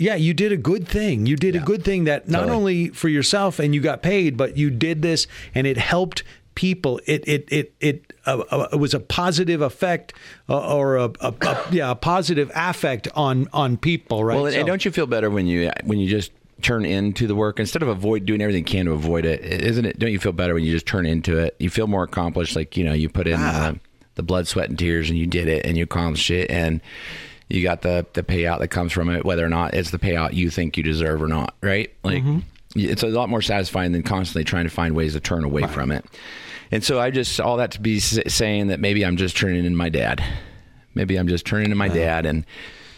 yeah, 0.00 0.14
you 0.14 0.32
did 0.32 0.52
a 0.52 0.56
good 0.56 0.86
thing. 0.86 1.26
You 1.26 1.34
did 1.34 1.56
a 1.56 1.58
good 1.58 1.82
thing 1.84 2.04
that 2.04 2.28
not 2.28 2.42
Totally. 2.42 2.56
only 2.56 2.88
for 2.90 3.08
yourself 3.08 3.58
and 3.58 3.74
you 3.74 3.80
got 3.80 4.00
paid, 4.00 4.36
but 4.36 4.56
you 4.56 4.70
did 4.70 5.02
this 5.02 5.26
and 5.56 5.66
it 5.66 5.76
helped 5.76 6.22
people. 6.54 7.00
It 7.04 7.26
it 7.26 7.48
it 7.50 7.72
it, 7.80 8.12
uh, 8.24 8.44
uh, 8.50 8.68
it 8.72 8.76
was 8.76 8.94
a 8.94 9.00
positive 9.00 9.60
effect 9.60 10.12
uh, 10.48 10.76
or 10.76 10.98
a, 10.98 11.10
a, 11.20 11.34
a 11.42 11.64
yeah 11.72 11.90
a 11.90 11.94
positive 11.96 12.48
affect 12.54 13.08
on 13.16 13.48
on 13.52 13.76
people, 13.76 14.22
right? 14.22 14.36
Well, 14.36 14.46
and, 14.46 14.54
and 14.54 14.66
don't 14.68 14.84
you 14.84 14.92
feel 14.92 15.08
better 15.08 15.30
when 15.30 15.48
you 15.48 15.68
when 15.82 15.98
you 15.98 16.08
just 16.08 16.30
turn 16.62 16.84
into 16.84 17.26
the 17.26 17.34
work 17.34 17.58
instead 17.58 17.82
of 17.82 17.88
avoid 17.88 18.24
doing 18.24 18.40
everything 18.40 18.60
you 18.60 18.64
can 18.72 18.86
to 18.86 18.92
avoid 18.92 19.24
it? 19.24 19.40
Isn't 19.40 19.84
it? 19.84 19.98
Don't 19.98 20.12
you 20.12 20.20
feel 20.20 20.30
better 20.32 20.54
when 20.54 20.62
you 20.62 20.70
just 20.70 20.86
turn 20.86 21.06
into 21.06 21.38
it? 21.38 21.56
You 21.58 21.70
feel 21.70 21.88
more 21.88 22.04
accomplished. 22.04 22.54
Like 22.54 22.76
you 22.76 22.84
know, 22.84 22.92
you 22.92 23.08
put 23.08 23.26
in 23.26 23.40
Ah. 23.40 23.74
The 24.18 24.22
blood, 24.22 24.46
sweat, 24.46 24.68
and 24.68 24.78
tears, 24.78 25.08
and 25.08 25.18
you 25.18 25.26
did 25.26 25.48
it, 25.48 25.64
and 25.64 25.78
you 25.78 25.84
accomplished 25.84 26.30
it, 26.30 26.50
and 26.50 26.82
you 27.48 27.62
got 27.62 27.80
the 27.80 28.04
the 28.12 28.22
payout 28.22 28.58
that 28.58 28.68
comes 28.68 28.92
from 28.92 29.08
it, 29.08 29.24
whether 29.24 29.46
or 29.46 29.48
not 29.48 29.72
it's 29.72 29.90
the 29.90 29.98
payout 29.98 30.34
you 30.34 30.50
think 30.50 30.76
you 30.76 30.82
deserve 30.82 31.22
or 31.22 31.28
not. 31.28 31.54
Right? 31.62 31.94
Like 32.04 32.22
Mm-hmm. 32.22 32.40
it's 32.74 33.02
a 33.02 33.06
lot 33.08 33.30
more 33.30 33.40
satisfying 33.40 33.92
than 33.92 34.02
constantly 34.02 34.44
trying 34.44 34.64
to 34.64 34.70
find 34.70 34.94
ways 34.94 35.14
to 35.14 35.20
turn 35.20 35.44
away 35.44 35.62
from 35.66 35.90
it. 35.90 36.04
And 36.70 36.84
so 36.84 37.00
I 37.00 37.10
just 37.10 37.40
all 37.40 37.56
that 37.56 37.70
to 37.72 37.80
be 37.80 37.98
saying 38.00 38.66
that 38.66 38.78
maybe 38.80 39.06
I'm 39.06 39.16
just 39.16 39.36
turning 39.38 39.64
into 39.64 39.78
my 39.78 39.88
dad. 39.88 40.22
Maybe 40.94 41.16
I'm 41.16 41.28
just 41.28 41.46
turning 41.46 41.66
into 41.66 41.76
my 41.76 41.88
dad 41.88 42.26
and 42.26 42.44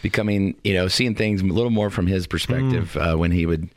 becoming, 0.01 0.55
you 0.63 0.73
know, 0.73 0.87
seeing 0.87 1.15
things 1.15 1.41
a 1.41 1.45
little 1.45 1.69
more 1.69 1.89
from 1.91 2.07
his 2.07 2.25
perspective 2.27 2.97
uh, 2.97 3.15
when 3.15 3.31
he 3.31 3.45
would, 3.45 3.69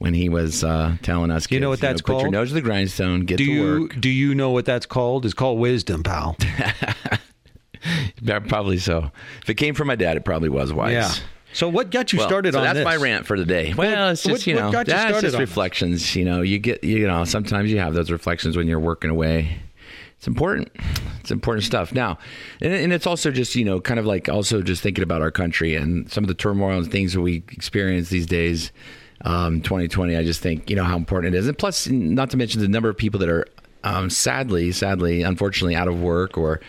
when 0.00 0.12
he 0.14 0.28
was 0.28 0.64
uh, 0.64 0.96
telling 1.02 1.30
us. 1.30 1.48
You 1.50 1.60
know 1.60 1.70
kids, 1.70 1.80
what 1.82 1.88
that's 1.88 2.00
called. 2.02 2.18
Put 2.20 2.24
your 2.24 2.32
nose 2.32 2.48
to 2.48 2.54
the 2.54 2.60
grindstone, 2.62 3.20
get 3.26 3.38
do 3.38 3.44
to 3.46 3.52
you 3.52 3.80
work. 3.82 4.00
do 4.00 4.08
you 4.10 4.34
know 4.34 4.50
what 4.50 4.64
that's 4.64 4.86
called? 4.86 5.24
It's 5.24 5.32
called 5.34 5.58
wisdom, 5.60 6.02
pal. 6.02 6.36
Probably 8.48 8.78
so. 8.78 9.10
If 9.42 9.48
it 9.50 9.54
came 9.54 9.74
from 9.74 9.86
my 9.88 9.96
dad, 9.96 10.16
it 10.16 10.24
probably 10.24 10.48
was 10.48 10.72
wise. 10.72 10.92
yeah. 10.92 11.12
So 11.52 11.68
what 11.68 11.90
got 11.90 12.12
you 12.12 12.18
Well, 12.20 12.28
started 12.28 12.52
so 12.52 12.58
on 12.60 12.64
that's 12.64 12.76
this? 12.78 12.84
my 12.84 12.96
rant 12.96 13.26
for 13.26 13.36
the 13.38 13.44
day. 13.44 13.74
Well, 13.74 14.10
it's 14.10 14.24
what- 14.24 14.32
just 14.34 14.46
you 14.46 14.54
what 14.54 14.60
know 14.66 14.72
got 14.72 14.86
you 14.86 14.92
that's 14.92 15.02
started 15.08 15.20
just 15.26 15.34
on 15.34 15.40
this? 15.40 15.48
reflections. 15.48 16.14
You 16.14 16.24
know, 16.24 16.42
you 16.42 16.58
get 16.58 16.84
you 16.84 17.06
know 17.08 17.24
sometimes 17.24 17.70
you 17.72 17.78
have 17.78 17.92
those 17.94 18.10
reflections 18.10 18.56
when 18.56 18.68
you're 18.68 18.78
working 18.80 19.10
away. 19.10 19.58
It's 20.18 20.28
important. 20.28 20.70
It's 21.20 21.30
important 21.30 21.64
stuff. 21.64 21.92
Now, 21.92 22.18
and, 22.60 22.72
and 22.74 22.92
it's 22.92 23.06
also 23.06 23.30
just 23.30 23.56
you 23.56 23.64
know 23.64 23.80
kind 23.80 23.98
of 23.98 24.06
like 24.06 24.28
also 24.28 24.62
just 24.62 24.82
thinking 24.82 25.02
about 25.02 25.22
our 25.22 25.30
country 25.30 25.74
and 25.74 26.10
some 26.10 26.22
of 26.22 26.28
the 26.28 26.34
turmoil 26.34 26.78
and 26.78 26.90
things 26.90 27.14
that 27.14 27.20
we 27.22 27.36
experience 27.50 28.10
these 28.10 28.26
days. 28.26 28.70
Um, 29.22 29.60
2020, 29.60 30.16
I 30.16 30.24
just 30.24 30.40
think 30.40 30.70
you 30.70 30.76
know 30.76 30.84
how 30.84 30.96
important 30.96 31.34
it 31.34 31.38
is, 31.38 31.46
and 31.46 31.58
plus, 31.58 31.88
not 31.88 32.30
to 32.30 32.36
mention 32.36 32.60
the 32.60 32.68
number 32.68 32.88
of 32.88 32.96
people 32.96 33.20
that 33.20 33.28
are 33.28 33.46
um, 33.84 34.10
sadly, 34.10 34.72
sadly, 34.72 35.22
unfortunately, 35.22 35.76
out 35.76 35.88
of 35.88 36.00
work 36.00 36.38
or 36.38 36.60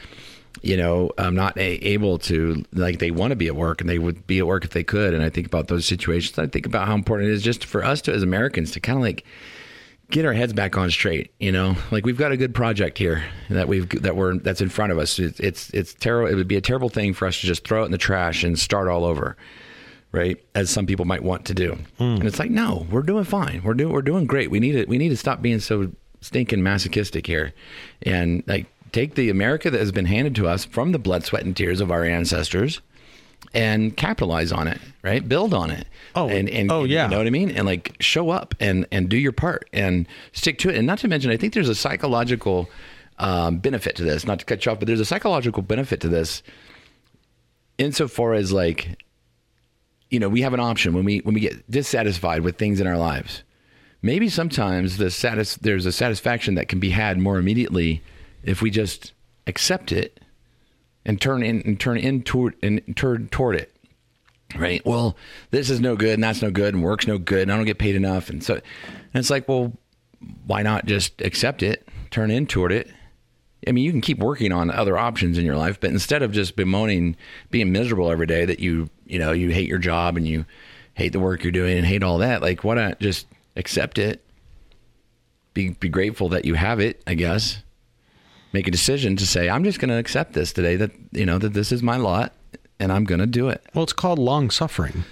you 0.62 0.78
know, 0.78 1.12
um, 1.18 1.36
not 1.36 1.58
a- 1.58 1.86
able 1.88 2.18
to 2.20 2.64
like 2.74 3.00
they 3.00 3.12
want 3.12 3.32
to 3.32 3.36
be 3.36 3.48
at 3.48 3.56
work 3.56 3.82
and 3.82 3.90
they 3.90 3.98
would 3.98 4.28
be 4.28 4.40
at 4.40 4.48
work 4.48 4.64
if 4.64 4.72
they 4.72 4.84
could. 4.84 5.14
And 5.14 5.24
I 5.24 5.30
think 5.30 5.48
about 5.48 5.68
those 5.68 5.86
situations. 5.86 6.38
I 6.38 6.48
think 6.48 6.66
about 6.66 6.88
how 6.88 6.94
important 6.94 7.30
it 7.30 7.34
is 7.34 7.42
just 7.42 7.66
for 7.66 7.84
us 7.84 8.02
to, 8.04 8.14
as 8.14 8.22
Americans, 8.22 8.72
to 8.72 8.80
kind 8.80 8.98
of 8.98 9.02
like 9.02 9.26
get 10.12 10.26
our 10.26 10.34
heads 10.34 10.54
back 10.54 10.78
on 10.78 10.92
straight. 10.92 11.34
You 11.40 11.52
know, 11.52 11.76
like 11.90 12.06
we've 12.06 12.18
got 12.18 12.32
a 12.32 12.38
good 12.38 12.54
project 12.54 12.98
here 12.98 13.24
that 13.50 13.68
we've 13.68 13.90
that 14.02 14.16
we're 14.16 14.38
that's 14.38 14.62
in 14.62 14.70
front 14.70 14.92
of 14.92 15.00
us. 15.00 15.18
It's 15.18 15.40
it's, 15.40 15.70
it's 15.72 15.94
terrible. 15.96 16.32
It 16.32 16.36
would 16.36 16.48
be 16.48 16.58
a 16.58 16.62
terrible 16.62 16.90
thing 16.90 17.14
for 17.14 17.28
us 17.28 17.40
to 17.42 17.48
just 17.48 17.66
throw 17.68 17.84
it 17.84 17.86
in 17.86 17.92
the 17.92 17.98
trash 17.98 18.44
and 18.44 18.60
start 18.60 18.88
all 18.88 19.06
over. 19.06 19.38
Right, 20.13 20.43
as 20.56 20.69
some 20.69 20.86
people 20.86 21.06
might 21.06 21.24
want 21.24 21.45
to 21.45 21.54
do, 21.54 21.78
and 21.97 22.26
it's 22.26 22.38
like, 22.38 22.52
no, 22.52 22.86
we're 22.91 23.02
doing 23.02 23.24
fine. 23.24 23.62
We're 23.63 23.74
doing 23.74 23.93
we're 23.93 24.02
doing 24.02 24.26
great. 24.26 24.52
We 24.52 24.60
need 24.60 24.74
to 24.74 24.86
we 24.86 24.97
need 24.97 25.10
to 25.10 25.17
stop 25.17 25.41
being 25.41 25.60
so 25.60 25.89
stinking 26.19 26.62
masochistic 26.62 27.26
here, 27.26 27.54
and 28.02 28.43
like 28.45 28.65
take 28.91 29.15
the 29.15 29.30
America 29.30 29.71
that 29.71 29.80
has 29.80 29.93
been 29.93 30.06
handed 30.06 30.36
to 30.36 30.47
us 30.47 30.65
from 30.65 30.91
the 30.91 31.00
blood, 31.00 31.24
sweat, 31.24 31.43
and 31.43 31.56
tears 31.56 31.80
of 31.80 31.91
our 31.91 32.04
ancestors, 32.04 32.82
and 33.54 33.95
capitalize 33.95 34.52
on 34.52 34.67
it. 34.67 34.80
Right, 35.02 35.28
build 35.28 35.54
on 35.54 35.71
it. 35.71 35.88
Oh, 36.13 36.28
and, 36.28 36.50
and 36.50 36.71
oh, 36.71 36.84
yeah. 36.84 37.06
you 37.06 37.12
know 37.12 37.17
what 37.17 37.28
I 37.28 37.32
mean, 37.32 37.52
and 37.52 37.65
like 37.65 37.95
show 38.00 38.30
up 38.30 38.54
and 38.60 38.86
and 38.91 39.10
do 39.10 39.17
your 39.17 39.32
part 39.32 39.69
and 39.71 40.08
stick 40.34 40.58
to 40.60 40.69
it. 40.69 40.76
And 40.76 40.86
not 40.86 41.00
to 41.00 41.08
mention, 41.08 41.32
I 41.32 41.38
think 41.38 41.54
there's 41.54 41.69
a 41.69 41.76
psychological 41.76 42.69
um, 43.17 43.60
benefit 43.60 43.95
to 43.95 44.04
this. 44.04 44.26
Not 44.26 44.39
to 44.39 44.45
cut 44.45 44.65
you 44.65 44.71
off, 44.71 44.80
but 44.80 44.88
there's 44.88 45.00
a 45.00 45.06
psychological 45.06 45.63
benefit 45.63 46.02
to 46.02 46.10
this 46.10 46.43
insofar 47.78 48.34
as 48.34 48.52
like 48.52 48.97
you 50.12 50.19
know 50.19 50.30
we 50.30 50.41
have 50.41 50.54
an 50.54 50.60
option 50.60 50.93
when 50.93 51.06
we 51.06 51.19
when 51.19 51.34
we 51.34 51.41
get 51.41 51.69
dissatisfied 51.71 52.41
with 52.41 52.58
things 52.58 52.80
in 52.80 52.86
our 52.86 52.97
lives. 52.97 53.43
Maybe 54.04 54.30
sometimes 54.30 54.97
the 54.97 55.10
satis- 55.10 55.58
there's 55.58 55.86
a 55.86 55.91
satisfaction 55.91 56.56
that 56.56 56.67
can 56.67 56.80
be 56.80 56.89
had 56.89 57.17
more 57.17 57.38
immediately 57.38 58.02
if 58.43 58.62
we 58.62 58.69
just 58.69 59.13
accept 59.47 59.91
it 59.91 60.19
and 61.06 61.19
turn 61.19 61.43
in 61.43 61.62
and 61.62 61.80
turn 61.80 61.97
in 61.97 62.24
toward 62.24 62.56
and 62.62 62.82
turn 62.95 63.30
toward 63.30 63.56
it 63.56 63.74
right? 64.58 64.86
Well 64.86 65.15
this 65.52 65.69
is 65.69 65.80
no 65.80 65.95
good 65.95 66.15
and 66.15 66.24
that's 66.24 66.41
no 66.41 66.52
good 66.52 66.74
and 66.74 66.84
work's 66.84 67.08
no 67.08 67.17
good 67.17 67.43
and 67.43 67.52
i 67.54 67.56
don't 67.56 67.65
get 67.65 67.80
paid 67.80 67.95
enough. 67.95 68.30
And 68.30 68.43
so 68.43 68.56
and 68.56 68.63
it's 69.13 69.30
like 69.30 69.47
well 69.47 69.71
why 70.45 70.62
not 70.62 70.86
just 70.86 71.21
accept 71.21 71.63
it 71.63 71.88
turn 72.12 72.30
in 72.30 72.45
toward 72.45 72.71
it? 72.71 72.91
I 73.67 73.71
mean, 73.71 73.84
you 73.84 73.91
can 73.91 74.02
keep 74.02 74.17
working 74.17 74.52
on 74.52 74.71
other 74.71 74.97
options 74.97 75.38
in 75.38 75.45
your 75.45 75.56
life, 75.56 75.80
but 75.80 75.91
instead 75.91 76.24
of 76.24 76.32
just 76.32 76.56
bemoaning, 76.56 77.15
being 77.52 77.71
miserable 77.71 78.10
every 78.10 78.26
day 78.26 78.43
that 78.45 78.60
you, 78.60 78.89
you 79.12 79.19
know, 79.19 79.32
you 79.34 79.50
hate 79.50 79.67
your 79.67 79.78
job 79.78 80.17
and 80.17 80.28
you 80.28 80.45
hate 80.93 81.10
the 81.12 81.19
work 81.19 81.43
you're 81.43 81.52
doing 81.52 81.78
and 81.78 81.86
hate 81.86 82.02
all 82.04 82.17
that, 82.19 82.41
like, 82.41 82.63
why 82.63 82.76
not 82.76 83.00
just 83.00 83.28
accept 83.56 83.97
it? 83.97 84.24
Be 85.54 85.69
be 85.71 85.89
grateful 85.89 86.30
that 86.30 86.45
you 86.45 86.54
have 86.56 86.80
it. 86.80 87.02
I 87.06 87.13
guess. 87.13 87.62
Make 88.54 88.67
a 88.67 88.71
decision 88.71 89.15
to 89.17 89.26
say, 89.26 89.50
I'm 89.50 89.63
just 89.63 89.80
going 89.80 89.89
to 89.89 89.97
accept 89.97 90.34
this 90.34 90.52
today. 90.54 90.76
That 90.78 90.91
you 91.12 91.26
know 91.26 91.38
that 91.38 91.54
this 91.54 91.71
is 91.71 91.82
my 91.84 91.97
lot, 91.97 92.34
and 92.80 92.91
I'm 92.91 93.04
going 93.04 93.19
to 93.19 93.28
do 93.28 93.50
it. 93.50 93.62
Well, 93.74 93.84
it's 93.84 93.93
called 93.93 94.17
long 94.19 94.50
suffering. 94.50 95.04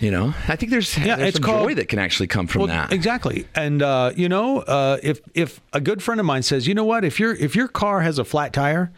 You 0.00 0.10
know, 0.10 0.34
I 0.48 0.56
think 0.56 0.70
there's 0.70 0.96
Yeah, 0.96 1.16
there's 1.16 1.28
it's 1.28 1.36
some 1.36 1.44
called- 1.44 1.68
joy 1.68 1.74
that 1.74 1.88
can 1.88 1.98
actually 1.98 2.26
come 2.28 2.46
from 2.46 2.60
Well, 2.60 2.68
that. 2.68 2.92
Exactly. 2.92 3.46
And 3.54 3.82
uh, 3.82 4.12
you 4.16 4.28
know, 4.28 4.60
uh, 4.60 4.98
if 5.02 5.20
if 5.34 5.60
a 5.72 5.80
good 5.80 6.02
friend 6.02 6.18
of 6.20 6.26
mine 6.26 6.42
says, 6.42 6.66
you 6.66 6.74
know 6.74 6.84
what, 6.84 7.04
if 7.04 7.20
your 7.20 7.34
if 7.34 7.54
your 7.54 7.68
car 7.68 8.00
has 8.00 8.18
a 8.18 8.24
flat 8.24 8.52
tire, 8.52 8.90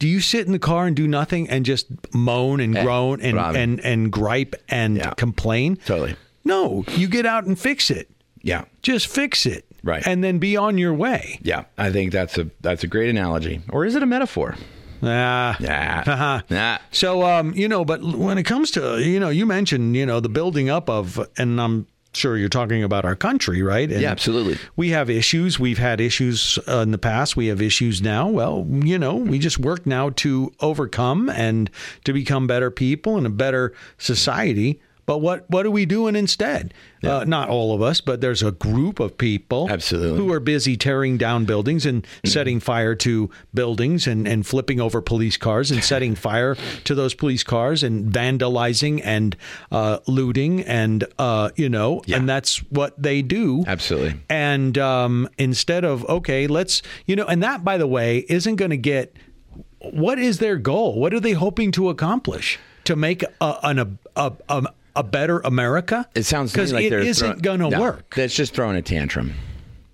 do 0.00 0.08
you 0.08 0.18
sit 0.20 0.44
in 0.46 0.50
the 0.52 0.58
car 0.58 0.86
and 0.88 0.96
do 0.96 1.06
nothing 1.06 1.48
and 1.48 1.64
just 1.64 1.86
moan 2.12 2.58
and 2.58 2.76
Eh, 2.76 2.82
groan 2.82 3.20
and 3.20 3.38
and 3.38 3.78
and 3.80 4.10
gripe 4.10 4.56
and 4.68 4.96
Yeah. 4.96 5.10
complain? 5.14 5.76
Totally. 5.86 6.16
No, 6.44 6.84
you 6.96 7.06
get 7.06 7.24
out 7.26 7.44
and 7.44 7.56
fix 7.56 7.90
it. 7.90 8.10
Yeah. 8.42 8.64
Just 8.82 9.06
fix 9.06 9.46
it. 9.46 9.64
Right. 9.84 10.04
And 10.06 10.24
then 10.24 10.38
be 10.38 10.56
on 10.56 10.76
your 10.78 10.92
way. 10.94 11.38
Yeah, 11.42 11.64
I 11.78 11.90
think 11.92 12.12
that's 12.12 12.36
a 12.38 12.50
that's 12.60 12.82
a 12.82 12.86
great 12.86 13.08
analogy, 13.10 13.60
or 13.70 13.84
is 13.86 13.94
it 13.94 14.02
a 14.02 14.06
metaphor? 14.06 14.56
Ah. 15.02 15.56
Nah, 15.60 16.40
nah. 16.50 16.78
So, 16.90 17.22
um, 17.24 17.54
you 17.54 17.66
know, 17.68 17.84
but 17.86 18.02
when 18.02 18.36
it 18.36 18.42
comes 18.42 18.70
to, 18.72 18.98
you 19.02 19.18
know, 19.18 19.30
you 19.30 19.46
mentioned, 19.46 19.96
you 19.96 20.04
know, 20.04 20.20
the 20.20 20.28
building 20.28 20.68
up 20.68 20.90
of, 20.90 21.18
and 21.38 21.58
I'm 21.60 21.86
sure 22.12 22.36
you're 22.36 22.48
talking 22.48 22.82
about 22.82 23.04
our 23.04 23.16
country, 23.16 23.62
right? 23.62 23.90
And 23.90 24.00
Yeah, 24.00 24.10
absolutely. 24.10 24.58
We 24.76 24.90
have 24.90 25.08
issues. 25.10 25.58
We've 25.58 25.78
had 25.78 26.00
issues 26.00 26.58
uh, 26.68 26.78
in 26.78 26.90
the 26.90 26.98
past. 26.98 27.36
We 27.36 27.46
have 27.48 27.62
issues 27.62 28.02
now. 28.02 28.28
Well, 28.28 28.66
you 28.68 28.98
know, 28.98 29.16
we 29.16 29.38
just 29.38 29.58
work 29.58 29.86
now 29.86 30.10
to 30.10 30.52
overcome 30.60 31.28
and 31.30 31.70
to 32.04 32.12
become 32.12 32.46
better 32.46 32.70
people 32.70 33.16
and 33.16 33.26
a 33.26 33.30
better 33.30 33.72
society. 33.98 34.80
But 35.10 35.18
what 35.22 35.50
what 35.50 35.66
are 35.66 35.72
we 35.72 35.86
doing 35.86 36.14
instead? 36.14 36.72
Uh, 37.02 37.24
not 37.26 37.48
all 37.48 37.74
of 37.74 37.82
us, 37.82 38.00
but 38.00 38.20
there's 38.20 38.44
a 38.44 38.52
group 38.52 39.00
of 39.00 39.18
people 39.18 39.66
Absolutely. 39.68 40.16
who 40.18 40.32
are 40.32 40.38
busy 40.38 40.76
tearing 40.76 41.18
down 41.18 41.46
buildings 41.46 41.84
and 41.84 42.06
setting 42.24 42.60
fire 42.60 42.94
to 42.94 43.28
buildings 43.52 44.06
and, 44.06 44.28
and 44.28 44.46
flipping 44.46 44.80
over 44.80 45.02
police 45.02 45.36
cars 45.36 45.72
and 45.72 45.82
setting 45.82 46.14
fire 46.28 46.54
to 46.84 46.94
those 46.94 47.12
police 47.14 47.42
cars 47.42 47.82
and 47.82 48.12
vandalizing 48.12 49.00
and 49.02 49.36
uh, 49.72 49.98
looting 50.06 50.60
and 50.62 51.02
uh, 51.18 51.50
you 51.56 51.68
know 51.68 52.02
Yeah. 52.06 52.18
and 52.18 52.28
that's 52.28 52.58
what 52.70 52.94
they 53.02 53.20
do 53.20 53.64
Absolutely. 53.66 54.14
and 54.28 54.78
um, 54.78 55.28
instead 55.38 55.84
of 55.84 56.04
okay 56.08 56.46
let's 56.46 56.82
you 57.06 57.16
know 57.16 57.24
and 57.26 57.42
that 57.42 57.64
by 57.64 57.78
the 57.78 57.88
way 57.88 58.18
isn't 58.28 58.54
going 58.54 58.70
to 58.70 58.76
get 58.76 59.16
what 59.80 60.20
is 60.20 60.38
their 60.38 60.56
goal 60.56 61.00
what 61.00 61.12
are 61.12 61.18
they 61.20 61.32
hoping 61.32 61.72
to 61.72 61.88
accomplish 61.88 62.60
to 62.84 62.94
make 62.96 63.22
a 63.40 63.56
an, 63.62 63.98
a, 64.16 64.32
a, 64.48 64.66
a, 65.00 65.02
better 65.02 65.40
america 65.40 66.08
It 66.14 66.22
sounds 66.24 66.52
because 66.52 66.72
like 66.72 66.84
it 66.84 66.92
isn't 66.92 67.42
going 67.42 67.60
to 67.60 67.70
No, 67.70 67.80
work 67.80 68.14
That's 68.14 68.34
just 68.34 68.54
throwing 68.54 68.76
a 68.76 68.82
tantrum. 68.82 69.32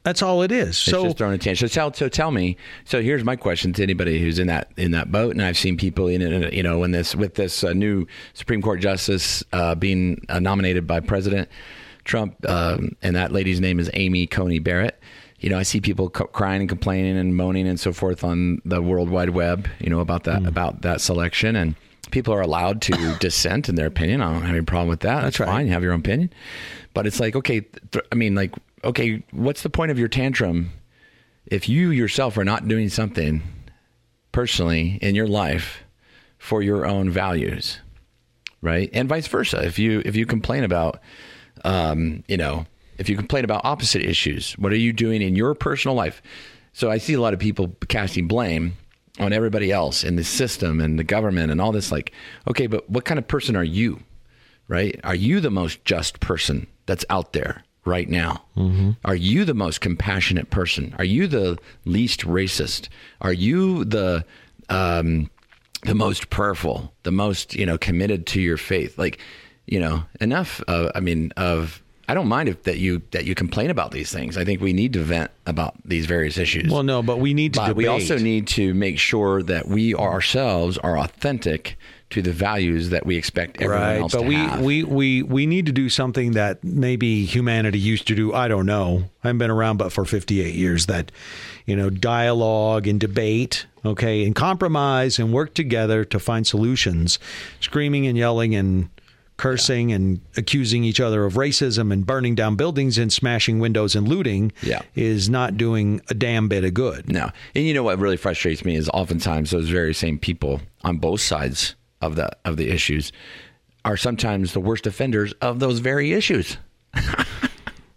that's 0.02 0.22
all 0.22 0.42
it 0.42 0.52
is 0.52 0.68
It's 0.68 0.78
so 0.78 1.04
just 1.04 1.18
throwing 1.18 1.34
a 1.34 1.38
tantrum. 1.38 1.68
So 1.68 1.74
tell, 1.74 1.92
so 1.92 2.08
tell 2.08 2.30
me. 2.30 2.56
So 2.84 3.02
here's 3.02 3.24
my 3.24 3.34
question 3.36 3.72
to 3.74 3.82
anybody 3.82 4.20
who's 4.20 4.38
in 4.38 4.46
that 4.46 4.70
in 4.76 4.92
that 4.92 5.10
boat, 5.10 5.32
and 5.32 5.42
I've 5.42 5.56
seen 5.58 5.76
people 5.76 6.06
in 6.06 6.22
it. 6.22 6.52
You 6.52 6.62
know, 6.62 6.78
when 6.78 6.92
this 6.92 7.16
with 7.16 7.34
this 7.34 7.64
uh, 7.64 7.72
new 7.72 8.06
Supreme 8.34 8.62
Court 8.62 8.78
justice 8.80 9.42
uh, 9.52 9.74
being 9.74 10.24
uh, 10.28 10.38
nominated 10.38 10.86
by 10.86 11.00
President 11.00 11.48
Trump, 12.04 12.36
um, 12.48 12.94
and 13.02 13.16
that 13.16 13.32
lady's 13.32 13.60
name 13.60 13.80
is 13.80 13.90
Amy 13.94 14.28
Coney 14.28 14.60
Barrett. 14.60 14.96
You 15.40 15.50
know, 15.50 15.58
I 15.58 15.64
see 15.64 15.80
people 15.80 16.08
co- 16.08 16.26
crying 16.28 16.60
and 16.60 16.68
complaining 16.68 17.18
and 17.18 17.36
moaning 17.36 17.66
and 17.66 17.78
so 17.80 17.92
forth 17.92 18.22
on 18.22 18.62
the 18.64 18.80
World 18.80 19.10
Wide 19.10 19.30
Web. 19.30 19.66
You 19.80 19.90
know 19.90 19.98
about 20.00 20.22
that 20.24 20.46
about 20.46 20.82
that 20.82 21.00
selection 21.00 21.56
and. 21.56 21.74
People 22.10 22.32
are 22.34 22.40
allowed 22.40 22.82
to 22.82 23.16
dissent 23.20 23.68
in 23.68 23.74
their 23.74 23.86
opinion. 23.86 24.20
I 24.22 24.32
don't 24.32 24.42
have 24.42 24.54
any 24.54 24.64
problem 24.64 24.88
with 24.88 25.00
that. 25.00 25.22
That's, 25.22 25.40
right. 25.40 25.46
fine. 25.48 25.66
You 25.66 25.72
have 25.72 25.82
your 25.82 25.92
own 25.92 26.00
opinion. 26.00 26.32
But 26.94 27.06
it's 27.06 27.20
like, 27.20 27.36
okay, 27.36 27.60
th- 27.60 28.04
I 28.10 28.14
mean, 28.14 28.34
like, 28.34 28.54
okay, 28.84 29.22
what's 29.32 29.62
the 29.62 29.70
point 29.70 29.90
of 29.90 29.98
your 29.98 30.08
tantrum 30.08 30.70
if 31.46 31.68
you 31.68 31.90
yourself 31.90 32.36
are 32.36 32.44
not 32.44 32.66
doing 32.66 32.88
something 32.88 33.42
personally 34.32 34.98
in 35.00 35.14
your 35.14 35.28
life 35.28 35.84
for 36.38 36.62
your 36.62 36.86
own 36.86 37.08
values, 37.10 37.78
right? 38.60 38.90
And 38.92 39.08
vice 39.08 39.26
versa. 39.28 39.64
If 39.64 39.78
you 39.78 40.02
if 40.04 40.16
you 40.16 40.26
complain 40.26 40.64
about, 40.64 41.00
um, 41.64 42.24
you 42.28 42.36
know, 42.36 42.66
if 42.98 43.08
you 43.08 43.16
complain 43.16 43.44
about 43.44 43.64
opposite 43.64 44.02
issues, 44.02 44.52
what 44.54 44.72
are 44.72 44.76
you 44.76 44.92
doing 44.92 45.22
in 45.22 45.36
your 45.36 45.54
personal 45.54 45.94
life? 45.94 46.20
So 46.72 46.90
I 46.90 46.98
see 46.98 47.14
a 47.14 47.20
lot 47.20 47.32
of 47.32 47.38
people 47.38 47.74
casting 47.88 48.26
blame 48.26 48.76
on 49.18 49.32
everybody 49.32 49.72
else 49.72 50.04
in 50.04 50.16
the 50.16 50.24
system 50.24 50.80
and 50.80 50.98
the 50.98 51.04
government 51.04 51.50
and 51.50 51.60
all 51.60 51.72
this. 51.72 51.90
Like, 51.90 52.12
okay, 52.48 52.66
but 52.66 52.88
what 52.90 53.04
kind 53.04 53.18
of 53.18 53.26
person 53.26 53.56
are 53.56 53.64
you? 53.64 54.00
Right? 54.68 54.98
Are 55.04 55.14
you 55.14 55.40
the 55.40 55.50
most 55.50 55.84
just 55.84 56.20
person 56.20 56.66
that's 56.86 57.04
out 57.08 57.32
there 57.32 57.62
right 57.84 58.08
now? 58.08 58.42
Are 59.04 59.14
you 59.14 59.44
the 59.44 59.54
most 59.54 59.80
compassionate 59.80 60.50
person? 60.50 60.94
Are 60.98 61.04
you 61.04 61.26
the 61.28 61.58
least 61.84 62.22
racist? 62.22 62.88
Are 63.20 63.32
you 63.32 63.84
the 63.84 64.24
um, 64.68 65.30
the 65.82 65.94
most 65.94 66.30
prayerful, 66.30 66.92
the 67.04 67.12
most 67.12 67.54
you 67.54 67.64
know 67.64 67.78
committed 67.78 68.26
to 68.28 68.40
your 68.40 68.56
faith? 68.56 68.98
Like, 68.98 69.18
you 69.66 69.78
know, 69.78 70.02
enough. 70.20 70.60
Of, 70.66 70.90
I 70.94 71.00
mean, 71.00 71.32
of 71.36 71.80
I 72.08 72.14
don't 72.14 72.28
mind 72.28 72.48
if 72.48 72.62
that 72.64 72.78
you 72.78 73.02
that 73.10 73.24
you 73.24 73.34
complain 73.34 73.70
about 73.70 73.90
these 73.90 74.12
things. 74.12 74.36
I 74.36 74.44
think 74.44 74.60
we 74.60 74.72
need 74.72 74.92
to 74.92 75.00
vent 75.00 75.30
about 75.46 75.74
these 75.84 76.06
various 76.06 76.38
issues. 76.38 76.70
Well, 76.70 76.82
no, 76.84 77.02
but 77.02 77.18
we 77.18 77.34
need 77.34 77.54
to 77.54 77.60
But 77.60 77.66
debate. 77.68 77.76
we 77.76 77.86
also 77.88 78.16
need 78.18 78.46
to 78.48 78.74
make 78.74 78.98
sure 78.98 79.42
that 79.42 79.66
we 79.68 79.94
ourselves 79.94 80.78
are 80.78 80.98
authentic 80.98 81.76
to 82.10 82.22
the 82.22 82.30
values 82.30 82.90
that 82.90 83.04
we 83.04 83.16
expect 83.16 83.60
everyone 83.60 83.82
right, 83.82 83.98
else 84.00 84.12
but 84.12 84.20
to 84.20 84.26
we, 84.28 84.34
have. 84.36 84.60
we 84.60 84.84
we 84.84 85.22
we 85.24 85.46
need 85.46 85.66
to 85.66 85.72
do 85.72 85.88
something 85.88 86.32
that 86.32 86.62
maybe 86.62 87.24
humanity 87.24 87.80
used 87.80 88.06
to 88.06 88.14
do. 88.14 88.32
I 88.32 88.46
don't 88.46 88.66
know. 88.66 89.10
I 89.24 89.28
haven't 89.28 89.38
been 89.38 89.50
around 89.50 89.78
but 89.78 89.92
for 89.92 90.04
58 90.04 90.54
years. 90.54 90.86
That 90.86 91.10
you 91.64 91.74
know, 91.74 91.90
dialogue 91.90 92.86
and 92.86 93.00
debate, 93.00 93.66
okay, 93.84 94.24
and 94.24 94.36
compromise 94.36 95.18
and 95.18 95.32
work 95.32 95.54
together 95.54 96.04
to 96.04 96.20
find 96.20 96.46
solutions. 96.46 97.18
Screaming 97.58 98.06
and 98.06 98.16
yelling 98.16 98.54
and 98.54 98.88
cursing 99.36 99.92
and 99.92 100.20
accusing 100.36 100.82
each 100.84 100.98
other 101.00 101.24
of 101.24 101.34
racism 101.34 101.92
and 101.92 102.06
burning 102.06 102.34
down 102.34 102.56
buildings 102.56 102.96
and 102.98 103.12
smashing 103.12 103.58
windows 103.58 103.94
and 103.94 104.08
looting 104.08 104.50
Yeah. 104.62 104.80
is 104.94 105.28
not 105.28 105.56
doing 105.56 106.00
a 106.08 106.14
damn 106.14 106.48
bit 106.48 106.64
of 106.64 106.72
good. 106.74 107.10
No. 107.12 107.30
And 107.54 107.64
you 107.66 107.74
know 107.74 107.82
what 107.82 107.98
really 107.98 108.16
frustrates 108.16 108.64
me 108.64 108.76
is 108.76 108.88
oftentimes 108.90 109.50
those 109.50 109.68
very 109.68 109.92
same 109.94 110.18
people 110.18 110.62
on 110.84 110.96
both 110.98 111.20
sides 111.20 111.74
of 112.00 112.16
the 112.16 112.30
of 112.44 112.56
the 112.56 112.70
issues 112.70 113.12
are 113.84 113.96
sometimes 113.96 114.52
the 114.52 114.60
worst 114.60 114.86
offenders 114.86 115.32
of 115.40 115.58
those 115.60 115.78
very 115.80 116.12
issues. 116.12 116.56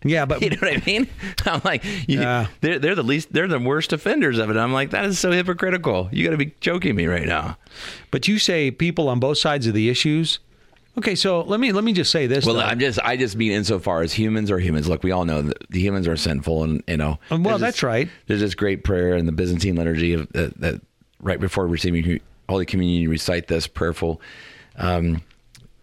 Yeah, 0.05 0.25
but 0.25 0.41
You 0.41 0.51
know 0.51 0.57
what 0.61 0.77
I 0.77 0.81
mean? 0.85 1.09
I'm 1.45 1.59
like, 1.65 1.83
you, 2.07 2.21
Yeah. 2.21 2.47
they're 2.61 2.79
they're 2.79 2.95
the 2.95 3.03
least 3.03 3.33
they're 3.33 3.49
the 3.49 3.59
worst 3.59 3.91
offenders 3.91 4.37
of 4.37 4.49
it. 4.49 4.55
I'm 4.55 4.71
like, 4.71 4.91
that 4.91 5.03
is 5.05 5.19
so 5.19 5.31
hypocritical. 5.31 6.07
You 6.13 6.23
got 6.23 6.31
to 6.31 6.37
be 6.37 6.53
joking 6.61 6.95
me 6.95 7.05
right 7.07 7.27
now. 7.27 7.57
but 8.09 8.25
you 8.27 8.39
say 8.39 8.71
people 8.71 9.09
on 9.09 9.19
both 9.19 9.37
sides 9.39 9.67
of 9.67 9.73
the 9.73 9.89
issues. 9.89 10.39
Okay, 10.97 11.15
so 11.15 11.41
let 11.41 11.59
me 11.59 11.71
let 11.71 11.83
me 11.83 11.93
just 11.93 12.11
say 12.11 12.27
this. 12.27 12.45
Well, 12.45 12.55
though. 12.55 12.61
I'm 12.61 12.79
just 12.79 12.99
I 12.99 13.15
just 13.15 13.35
mean 13.35 13.51
insofar 13.51 14.01
as 14.01 14.11
humans 14.11 14.51
are 14.51 14.59
humans. 14.59 14.89
Look, 14.89 15.03
we 15.03 15.11
all 15.11 15.23
know 15.23 15.41
that 15.43 15.69
the 15.69 15.79
humans 15.79 16.07
are 16.07 16.17
sinful, 16.17 16.63
and 16.63 16.83
you 16.87 16.97
know. 16.97 17.19
Well, 17.29 17.57
that's 17.57 17.77
this- 17.77 17.83
right. 17.83 18.09
There's 18.27 18.41
this 18.41 18.55
great 18.55 18.83
prayer 18.83 19.15
in 19.15 19.25
the 19.25 19.31
Byzantine 19.31 19.75
liturgy 19.75 20.13
of 20.13 20.27
that, 20.33 20.59
that 20.59 20.81
right 21.21 21.39
before 21.39 21.67
receiving 21.67 22.19
Holy 22.49 22.65
Communion, 22.65 23.01
you 23.03 23.09
recite 23.09 23.47
this 23.47 23.67
prayerful, 23.67 24.19
um, 24.77 25.21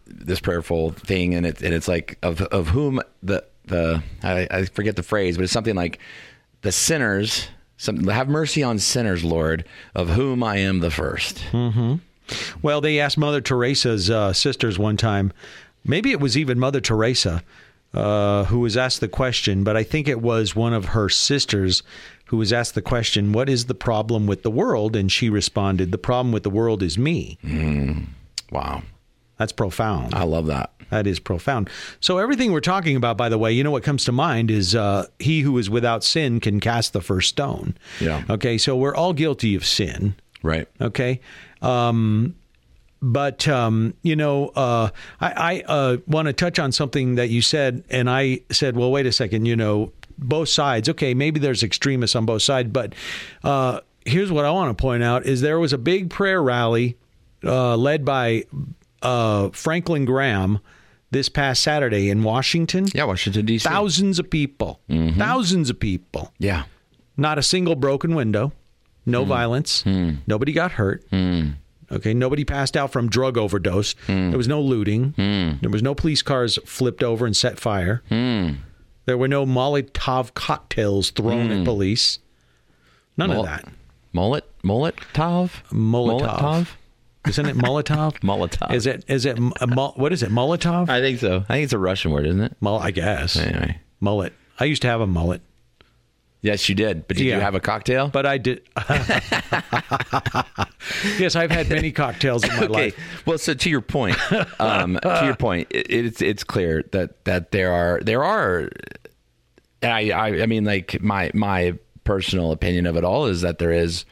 this 0.07 0.41
prayerful 0.41 0.91
thing, 0.91 1.35
and 1.35 1.47
it 1.47 1.63
and 1.63 1.73
it's 1.73 1.89
like 1.89 2.19
of 2.23 2.43
of 2.43 2.69
whom 2.69 3.01
the 3.23 3.45
the 3.67 4.03
I, 4.23 4.47
I 4.51 4.65
forget 4.67 4.97
the 4.97 5.03
phrase, 5.03 5.37
but 5.37 5.45
it's 5.45 5.53
something 5.53 5.77
like 5.77 5.99
the 6.63 6.73
sinners. 6.73 7.49
Some, 7.79 8.07
have 8.09 8.27
mercy 8.29 8.63
on 8.63 8.79
sinners, 8.79 9.23
Lord, 9.23 9.67
of 9.95 10.09
whom 10.09 10.43
I 10.43 10.57
am 10.57 10.81
the 10.81 10.91
first. 10.91 11.45
Well, 12.62 12.81
they 12.81 12.99
asked 13.01 13.18
Mother 13.18 13.41
Teresa's 13.41 14.11
uh, 14.11 14.33
sisters 14.33 14.79
one 14.79 14.97
time. 14.97 15.33
Maybe 15.85 16.11
it 16.11 16.20
was 16.20 16.37
even 16.37 16.59
Mother 16.59 16.81
Teresa 16.81 17.43
uh, 17.95 18.45
who 18.45 18.61
was 18.61 18.77
asked 18.77 19.01
the 19.01 19.09
question, 19.09 19.64
but 19.64 19.77
I 19.77 19.83
think 19.83 20.07
it 20.09 20.20
was 20.20 20.55
one 20.55 20.72
of 20.72 20.87
her 20.87 21.09
sisters 21.09 21.83
who 22.27 22.37
was 22.37 22.53
asked 22.53 22.74
the 22.74 22.83
question, 22.83 23.33
What 23.33 23.49
is 23.49 23.66
the 23.66 23.74
problem 23.74 24.27
with 24.27 24.43
the 24.43 24.51
world? 24.51 24.95
And 24.95 25.11
she 25.11 25.31
responded, 25.31 25.93
The 25.93 25.99
problem 25.99 26.33
with 26.33 26.43
the 26.43 26.51
world 26.51 26.83
is 26.83 26.99
me. 26.99 27.39
Wow, 28.51 28.83
That's 29.39 29.53
profound. 29.53 30.14
I 30.14 30.24
love 30.24 30.47
that. 30.47 30.72
That 30.91 31.07
is 31.07 31.18
profound. 31.18 31.68
So, 32.01 32.18
everything 32.18 32.53
we're 32.53 32.61
talking 32.61 32.95
about, 32.95 33.16
by 33.16 33.29
the 33.29 33.39
way, 33.39 33.53
you 33.53 33.64
know 33.64 33.72
what 33.72 33.83
comes 33.83 34.05
to 34.05 34.12
mind 34.12 34.51
is 34.51 34.74
uh, 34.74 35.07
he 35.18 35.41
who 35.41 35.57
is 35.59 35.68
without 35.68 36.05
sin 36.05 36.39
can 36.39 36.61
cast 36.61 36.93
the 36.93 37.01
first 37.01 37.31
stone. 37.31 37.77
Yeah. 38.01 38.22
Okay, 38.31 38.57
so 38.57 38.77
we're 38.77 38.95
all 38.95 39.12
guilty 39.12 39.57
of 39.57 39.64
sin. 39.64 40.14
Right. 40.43 40.68
Okay. 40.81 41.20
Um, 41.67 42.35
but 43.03 43.47
um, 43.47 43.95
you 44.03 44.17
know, 44.17 44.49
uh, 44.49 44.91
I, 45.21 45.33
I 45.33 45.62
uh, 45.67 45.97
want 46.07 46.27
to 46.27 46.33
touch 46.33 46.59
on 46.59 46.73
something 46.73 47.17
that 47.17 47.29
you 47.29 47.43
said, 47.43 47.85
and 47.91 48.09
I 48.09 48.41
said, 48.51 48.77
"Well, 48.77 48.91
wait 48.91 49.07
a 49.07 49.12
second. 49.12 49.47
You 49.47 49.57
know, 49.57 49.93
both 50.19 50.49
sides. 50.49 50.89
Okay, 50.89 51.14
maybe 51.14 51.39
there's 51.39 51.62
extremists 51.62 52.17
on 52.17 52.25
both 52.27 52.43
sides, 52.43 52.71
but 52.73 52.95
uh, 53.45 53.81
here's 54.05 54.33
what 54.33 54.45
I 54.45 54.51
want 54.51 54.77
to 54.77 54.81
point 54.81 55.03
out: 55.03 55.27
is 55.27 55.41
there 55.41 55.61
was 55.61 55.73
a 55.73 55.79
big 55.79 56.11
prayer 56.11 56.43
rally 56.43 56.97
uh, 57.45 57.77
led 57.77 58.05
by 58.05 58.45
uh, 59.03 59.51
Franklin 59.51 60.05
Graham 60.05 60.59
this 61.11 61.29
past 61.29 61.62
Saturday 61.62 62.11
in 62.11 62.23
Washington. 62.23 62.87
Yeah, 62.95 63.05
Washington 63.05 63.47
D.C. 63.47 63.69
Thousands 63.69 64.19
of 64.19 64.31
people. 64.31 64.81
Thousands 64.89 65.71
of 65.71 65.79
people. 65.79 66.33
Yeah. 66.39 66.64
Not 67.17 67.39
a 67.39 67.43
single 67.43 67.77
broken 67.77 68.14
window. 68.14 68.53
No 69.07 69.23
hmm. 69.23 69.29
violence. 69.29 69.83
Hmm. 69.83 70.17
Nobody 70.27 70.53
got 70.53 70.73
hurt. 70.73 71.05
Hmm. 71.11 71.51
Okay. 71.91 72.13
Nobody 72.13 72.45
passed 72.45 72.77
out 72.77 72.91
from 72.91 73.09
drug 73.09 73.39
overdose. 73.39 73.95
There 74.09 74.37
was 74.37 74.49
no 74.49 74.61
looting. 74.61 75.15
There 75.17 75.71
was 75.71 75.83
no 75.83 75.95
police 75.95 76.23
cars 76.23 76.59
flipped 76.65 77.03
over 77.03 77.25
and 77.27 77.37
set 77.37 77.59
fire. 77.61 78.03
There 78.11 79.17
were 79.17 79.29
no 79.29 79.47
Molotov 79.47 80.35
cocktails 80.35 81.11
thrown 81.11 81.53
at 81.53 81.65
police. 81.65 82.19
None 83.17 83.31
Mol- 83.31 83.41
of 83.41 83.47
that. 83.47 83.65
Mullet, 84.13 84.45
mullet, 84.63 84.97
tov, 85.15 85.51
Molotov. 85.71 86.69
Isn't 87.29 87.47
it 87.47 87.57
Molotov? 87.57 88.19
Molotov. 88.21 88.73
Is 88.73 88.87
it? 88.87 89.05
Is 89.09 89.27
it? 89.27 89.39
a 89.61 89.67
mol- 89.67 89.95
what 89.97 90.13
is 90.13 90.23
it? 90.23 90.31
Molotov? 90.31 90.89
I 90.89 91.01
think 91.01 91.21
so. 91.21 91.45
I 91.49 91.55
think 91.55 91.65
it's 91.65 91.73
a 91.73 91.79
Russian 91.79 92.11
word, 92.13 92.27
isn't 92.27 92.41
it? 92.41 92.57
Mul- 92.61 92.79
I 92.79 92.91
guess. 92.91 93.37
Anyway, 93.37 93.79
Mullet. 94.01 94.33
I 94.59 94.65
used 94.65 94.83
to 94.83 94.89
have 94.89 95.01
a 95.01 95.07
mullet. 95.07 95.43
Yes, 96.43 96.68
you 96.68 96.74
did. 96.74 97.07
But 97.09 97.16
did 97.16 97.26
Yeah. 97.26 97.37
you 97.37 97.41
have 97.41 97.55
a 97.55 97.61
cocktail? 97.61 98.09
But 98.09 98.26
I 98.26 98.39
did. 98.39 98.62
yes, 101.18 101.37
I've 101.37 101.51
had 101.51 101.68
many 101.68 101.93
cocktails 101.93 102.45
in 102.45 102.51
my 102.51 102.64
okay. 102.64 102.68
life. 102.68 102.99
Well, 103.26 103.39
so 103.39 103.55
to 103.55 103.70
your 103.70 103.80
point, 103.80 104.16
um, 104.61 104.99
to 105.03 105.22
your 105.24 105.37
point, 105.37 105.68
it, 105.70 105.91
it's 105.91 106.22
it's 106.22 106.45
clear 106.45 106.84
that 106.93 107.24
that 107.24 107.51
there 107.53 107.72
are 107.72 108.01
there 108.01 108.22
are, 108.24 108.70
and 109.82 109.93
I, 109.93 110.11
I 110.11 110.43
I 110.43 110.47
mean 110.47 110.64
like 110.64 111.01
my 111.03 111.30
my 111.34 111.74
personal 112.05 112.53
opinion 112.53 112.87
of 112.87 112.97
it 112.97 113.05
all 113.05 113.26
is 113.26 113.41
that 113.43 113.59
there 113.59 113.72
is 113.72 114.05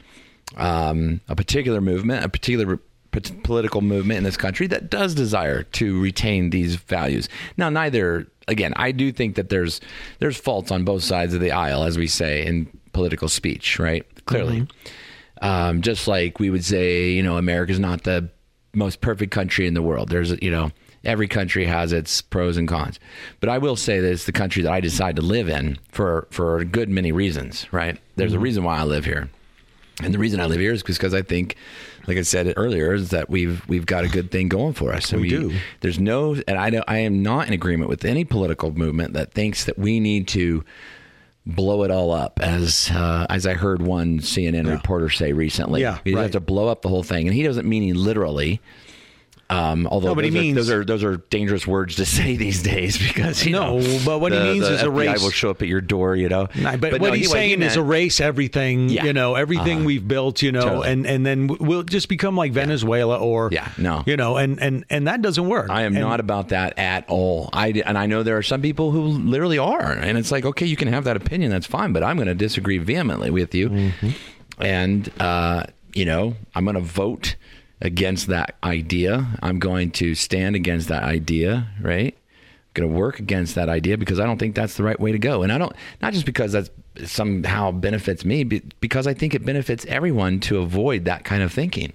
um, 0.57 1.21
a 1.29 1.35
particular 1.35 1.81
movement, 1.81 2.25
a 2.25 2.29
particular 2.29 2.79
political 3.43 3.81
movement 3.81 4.17
in 4.17 4.23
this 4.23 4.37
country 4.37 4.67
that 4.67 4.89
does 4.89 5.15
desire 5.15 5.63
to 5.63 5.99
retain 6.01 6.49
these 6.49 6.75
values. 6.75 7.29
Now, 7.57 7.69
neither 7.69 8.27
again, 8.47 8.73
I 8.75 8.91
do 8.91 9.11
think 9.11 9.35
that 9.35 9.49
there's 9.49 9.81
there's 10.19 10.37
faults 10.37 10.71
on 10.71 10.83
both 10.83 11.03
sides 11.03 11.33
of 11.33 11.41
the 11.41 11.51
aisle, 11.51 11.83
as 11.83 11.97
we 11.97 12.07
say 12.07 12.45
in 12.45 12.67
political 12.93 13.29
speech, 13.29 13.79
right? 13.79 14.05
Clearly. 14.25 14.67
Um, 15.41 15.81
just 15.81 16.07
like 16.07 16.39
we 16.39 16.49
would 16.49 16.63
say, 16.63 17.11
you 17.11 17.21
know, 17.21 17.37
America's 17.37 17.79
not 17.79 18.03
the 18.03 18.29
most 18.73 19.01
perfect 19.01 19.31
country 19.31 19.67
in 19.67 19.73
the 19.73 19.81
world. 19.81 20.09
There's, 20.09 20.31
you 20.41 20.49
know, 20.49 20.71
every 21.03 21.27
country 21.27 21.65
has 21.65 21.93
its 21.93 22.21
pros 22.21 22.57
and 22.57 22.67
cons. 22.67 22.99
But 23.39 23.49
I 23.49 23.57
will 23.57 23.75
say 23.75 23.99
that 23.99 24.11
it's 24.11 24.25
the 24.25 24.31
country 24.31 24.63
that 24.63 24.71
I 24.71 24.79
decide 24.79 25.15
to 25.17 25.21
live 25.21 25.49
in 25.49 25.77
for 25.91 26.27
for 26.31 26.59
a 26.59 26.65
good 26.65 26.89
many 26.89 27.11
reasons, 27.11 27.71
right? 27.71 27.97
There's 28.15 28.33
a 28.33 28.39
reason 28.39 28.63
why 28.63 28.77
I 28.77 28.83
live 28.83 29.05
here. 29.05 29.29
And 30.03 30.13
the 30.13 30.19
reason 30.19 30.41
I 30.41 30.45
live 30.45 30.59
here 30.59 30.73
is 30.73 30.83
because 30.83 31.13
I 31.13 31.21
think, 31.21 31.55
like 32.07 32.17
I 32.17 32.21
said 32.21 32.53
earlier, 32.55 32.93
is 32.93 33.09
that 33.09 33.29
we've 33.29 33.67
we've 33.67 33.85
got 33.85 34.03
a 34.03 34.07
good 34.07 34.31
thing 34.31 34.49
going 34.49 34.73
for 34.73 34.93
us. 34.93 35.11
And 35.11 35.21
We 35.21 35.29
do. 35.29 35.53
There's 35.81 35.99
no, 35.99 36.35
and 36.47 36.57
I 36.57 36.69
don't, 36.69 36.85
I 36.87 36.99
am 36.99 37.23
not 37.23 37.47
in 37.47 37.53
agreement 37.53 37.89
with 37.89 38.05
any 38.05 38.25
political 38.25 38.71
movement 38.71 39.13
that 39.13 39.33
thinks 39.33 39.65
that 39.65 39.77
we 39.77 39.99
need 39.99 40.27
to 40.29 40.63
blow 41.45 41.83
it 41.83 41.91
all 41.91 42.11
up, 42.11 42.39
as 42.41 42.89
uh, 42.91 43.27
as 43.29 43.45
I 43.45 43.53
heard 43.53 43.81
one 43.81 44.19
CNN 44.19 44.69
reporter 44.69 45.09
say 45.09 45.33
recently. 45.33 45.81
Yeah, 45.81 45.99
we 46.03 46.15
right. 46.15 46.23
have 46.23 46.31
to 46.31 46.39
blow 46.39 46.67
up 46.67 46.81
the 46.81 46.89
whole 46.89 47.03
thing, 47.03 47.27
and 47.27 47.35
he 47.35 47.43
doesn't 47.43 47.67
mean 47.67 47.83
he 47.83 47.93
literally. 47.93 48.61
Um, 49.47 49.85
although 49.85 50.07
No, 50.07 50.15
but 50.15 50.23
he 50.23 50.31
those, 50.31 50.41
means- 50.41 50.57
are, 50.57 50.61
those 50.61 50.71
are 50.71 50.85
those 50.85 51.03
are 51.03 51.17
dangerous 51.29 51.67
words 51.67 51.97
to 51.97 52.05
say 52.17 52.35
these 52.35 52.63
days 52.63 52.97
because 52.97 53.45
you 53.45 53.51
No, 53.51 53.77
know, 53.77 53.99
but 54.03 54.17
what 54.19 54.31
he 54.31 54.39
the- 54.39 54.43
means 54.43 54.67
the 54.67 54.73
is 54.73 54.81
FBI 54.81 55.03
erase- 55.11 55.21
will 55.21 55.29
show 55.29 55.51
up 55.51 55.61
at 55.61 55.67
your 55.67 55.81
door. 55.81 56.15
You 56.15 56.29
know, 56.29 56.47
Nah, 56.55 56.77
but, 56.77 56.93
no, 56.93 56.97
what 56.97 57.13
he's 57.15 57.27
he- 57.27 57.29
what 57.29 57.41
he 57.43 57.49
saying 57.49 57.61
is 57.61 57.77
erase 57.77 58.19
everything, 58.19 58.89
Yeah. 58.89 59.03
you 59.05 59.13
know, 59.13 59.35
everything 59.35 59.77
Uh-huh. 59.77 59.85
we've 59.85 60.07
built, 60.07 60.41
you 60.41 60.51
know, 60.51 60.61
Totally. 60.61 60.87
and 60.91 61.05
and 61.05 61.25
then 61.25 61.45
we'll 61.59 61.83
just 61.83 62.09
become 62.09 62.35
like 62.35 62.53
Venezuela 62.53 63.17
or 63.19 63.49
Yeah, 63.51 63.67
no. 63.77 64.01
you 64.07 64.17
know, 64.17 64.37
and 64.37 64.59
and 64.59 64.83
and 64.89 65.05
that 65.07 65.21
doesn't 65.21 65.47
work. 65.47 65.69
I 65.69 65.83
am 65.83 65.95
And- 65.95 66.01
not 66.03 66.19
about 66.19 66.49
that 66.49 66.79
at 66.79 67.05
all. 67.07 67.51
I 67.53 67.67
and 67.85 67.99
I 67.99 68.07
know 68.07 68.23
there 68.23 68.37
are 68.37 68.43
some 68.43 68.63
people 68.63 68.89
who 68.89 69.01
literally 69.03 69.59
are, 69.59 69.91
and 69.91 70.17
it's 70.17 70.31
like, 70.31 70.45
okay, 70.45 70.65
you 70.65 70.75
can 70.75 70.87
have 70.87 71.03
that 71.03 71.17
opinion, 71.17 71.51
that's 71.51 71.67
fine, 71.67 71.93
but 71.93 72.01
I'm 72.03 72.15
going 72.15 72.27
to 72.29 72.33
disagree 72.35 72.79
vehemently 72.79 73.29
with 73.29 73.53
you, 73.53 73.69
Mm-hmm. 73.69 74.09
and 74.59 75.09
uh, 75.19 75.65
you 75.93 76.05
know, 76.05 76.35
I'm 76.55 76.65
going 76.65 76.75
to 76.75 76.81
vote 76.81 77.35
against 77.81 78.27
that 78.27 78.55
idea. 78.63 79.37
I'm 79.41 79.59
going 79.59 79.91
to 79.91 80.15
stand 80.15 80.55
against 80.55 80.87
that 80.89 81.03
idea, 81.03 81.67
right? 81.81 82.15
I'm 82.17 82.73
going 82.73 82.89
to 82.89 82.95
work 82.95 83.19
against 83.19 83.55
that 83.55 83.69
idea 83.69 83.97
because 83.97 84.19
I 84.19 84.25
don't 84.25 84.37
think 84.37 84.55
that's 84.55 84.77
the 84.77 84.83
right 84.83 84.99
way 84.99 85.11
to 85.11 85.19
go, 85.19 85.43
and 85.43 85.51
I 85.51 85.57
don't 85.57 85.73
not 86.01 86.13
just 86.13 86.25
because 86.25 86.53
that 86.53 86.69
somehow 87.05 87.71
benefits 87.71 88.23
me, 88.23 88.43
but 88.43 88.61
because 88.79 89.07
I 89.07 89.13
think 89.13 89.33
it 89.33 89.45
benefits 89.45 89.85
everyone 89.85 90.39
to 90.41 90.59
avoid 90.59 91.05
that 91.05 91.23
kind 91.23 91.43
of 91.43 91.51
thinking. 91.51 91.93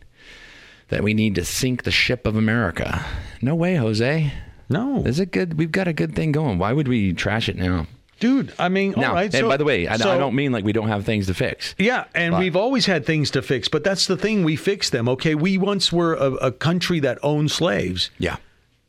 That 0.89 1.05
we 1.05 1.15
need 1.15 1.37
to 1.37 1.45
sink 1.45 1.85
the 1.85 1.93
ship 1.93 2.27
of 2.27 2.35
America. 2.35 3.07
No 3.41 3.55
way, 3.55 3.77
Jose. 3.77 4.33
No, 4.69 5.05
Is 5.05 5.21
it 5.21 5.31
good? 5.31 5.57
We've 5.59 5.71
got 5.71 5.89
a 5.89 5.93
good 5.93 6.17
thing 6.17 6.33
going. 6.33 6.59
Why 6.59 6.73
would 6.73 6.89
we 6.89 7.13
trash 7.13 7.49
it 7.49 7.57
now? 7.57 7.87
Dude. 8.21 8.53
I 8.59 8.69
mean, 8.69 8.95
Now, 8.97 9.09
all 9.09 9.15
right. 9.15 9.25
and 9.25 9.35
so- 9.35 9.49
by 9.49 9.57
the 9.57 9.65
way, 9.65 9.89
I, 9.89 9.97
so- 9.97 10.13
I 10.13 10.19
don't 10.19 10.35
mean 10.37 10.53
like 10.53 10.65
we 10.65 10.73
don't 10.73 10.89
have 10.89 11.05
things 11.05 11.27
to 11.27 11.35
fix. 11.35 11.75
Yeah, 11.79 12.05
and 12.15 12.33
But- 12.33 12.41
we've 12.41 12.57
always 12.57 12.87
had 12.87 13.05
things 13.05 13.31
to 13.33 13.43
fix, 13.43 13.69
but 13.69 13.83
that's 13.83 14.07
the 14.07 14.17
thing. 14.17 14.45
We 14.45 14.55
fix 14.57 14.91
them. 14.91 15.09
Okay, 15.09 15.35
we 15.35 15.59
once 15.59 15.93
were 15.93 16.15
a, 16.15 16.31
a 16.35 16.53
country 16.53 17.01
that 17.01 17.19
owned 17.23 17.51
slaves. 17.51 18.11
Yeah. 18.19 18.37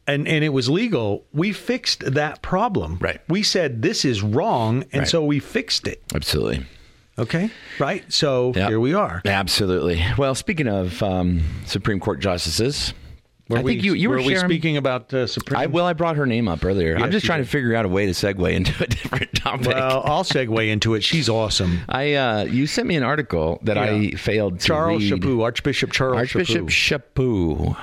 and 0.07 0.27
and 0.27 0.43
it 0.43 0.49
was 0.49 0.67
legal, 0.69 1.23
we 1.32 1.53
fixed 1.53 1.99
that 2.13 2.41
problem. 2.41 2.97
Right. 2.99 3.21
We 3.29 3.43
said 3.43 3.82
this 3.82 4.03
is 4.03 4.21
wrong, 4.21 4.84
and 4.91 5.01
Right. 5.01 5.07
so 5.07 5.23
we 5.23 5.39
fixed 5.39 5.88
it. 5.88 6.01
Absolutely. 6.13 6.65
Okay. 7.19 7.51
Right. 7.77 8.03
So 8.11 8.51
Yep. 8.55 8.69
here 8.69 8.79
we 8.79 8.93
are. 8.95 9.21
Absolutely. 9.25 10.03
Well, 10.17 10.34
speaking 10.34 10.67
of 10.67 11.01
um, 11.03 11.41
Supreme 11.65 11.99
Court 11.99 12.19
justices, 12.19 12.93
Were 13.51 13.57
I 13.57 13.63
think 13.63 13.81
we, 13.81 13.87
you, 13.87 13.93
you 13.93 14.09
were, 14.09 14.17
we 14.17 14.29
sharing, 14.29 14.49
speaking 14.49 14.77
about 14.77 15.13
uh, 15.13 15.27
Supreme? 15.27 15.59
I, 15.59 15.65
well, 15.65 15.85
I 15.85 15.93
brought 15.93 16.15
her 16.15 16.25
name 16.25 16.47
up 16.47 16.63
earlier. 16.63 16.93
Yes, 16.93 17.03
I'm 17.03 17.11
just 17.11 17.25
trying 17.25 17.39
did. 17.39 17.45
to 17.45 17.51
figure 17.51 17.75
out 17.75 17.85
a 17.85 17.89
way 17.89 18.05
to 18.05 18.13
segue 18.13 18.51
into 18.51 18.71
a 18.83 18.87
different 18.87 19.33
topic. 19.35 19.67
Well, 19.67 20.01
I'll 20.05 20.23
segue 20.23 20.69
into 20.69 20.93
it. 20.95 21.03
She's 21.03 21.27
awesome. 21.27 21.81
I 21.89 22.13
uh, 22.13 22.43
you 22.45 22.65
sent 22.65 22.87
me 22.87 22.95
an 22.95 23.03
article 23.03 23.59
that 23.63 23.77
I 23.77 24.11
failed 24.11 24.59
to 24.59 24.65
Charles 24.65 25.03
read. 25.11 25.21
Chaput, 25.21 25.43
Archbishop 25.43 25.91
Charles 25.91 26.17
Archbishop 26.17 26.67
Chaput. 26.67 27.75
Chaput. 27.75 27.77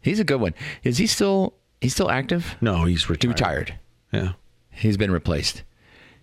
He's 0.00 0.20
a 0.20 0.24
good 0.24 0.40
one. 0.40 0.54
Is 0.84 0.98
he 0.98 1.06
still 1.06 1.54
he's 1.80 1.94
still 1.94 2.10
active? 2.10 2.56
No, 2.60 2.84
he's 2.84 3.10
retired. 3.10 3.30
retired. 3.30 3.78
Yeah. 4.12 4.32
He's 4.70 4.96
been 4.96 5.10
replaced. 5.10 5.64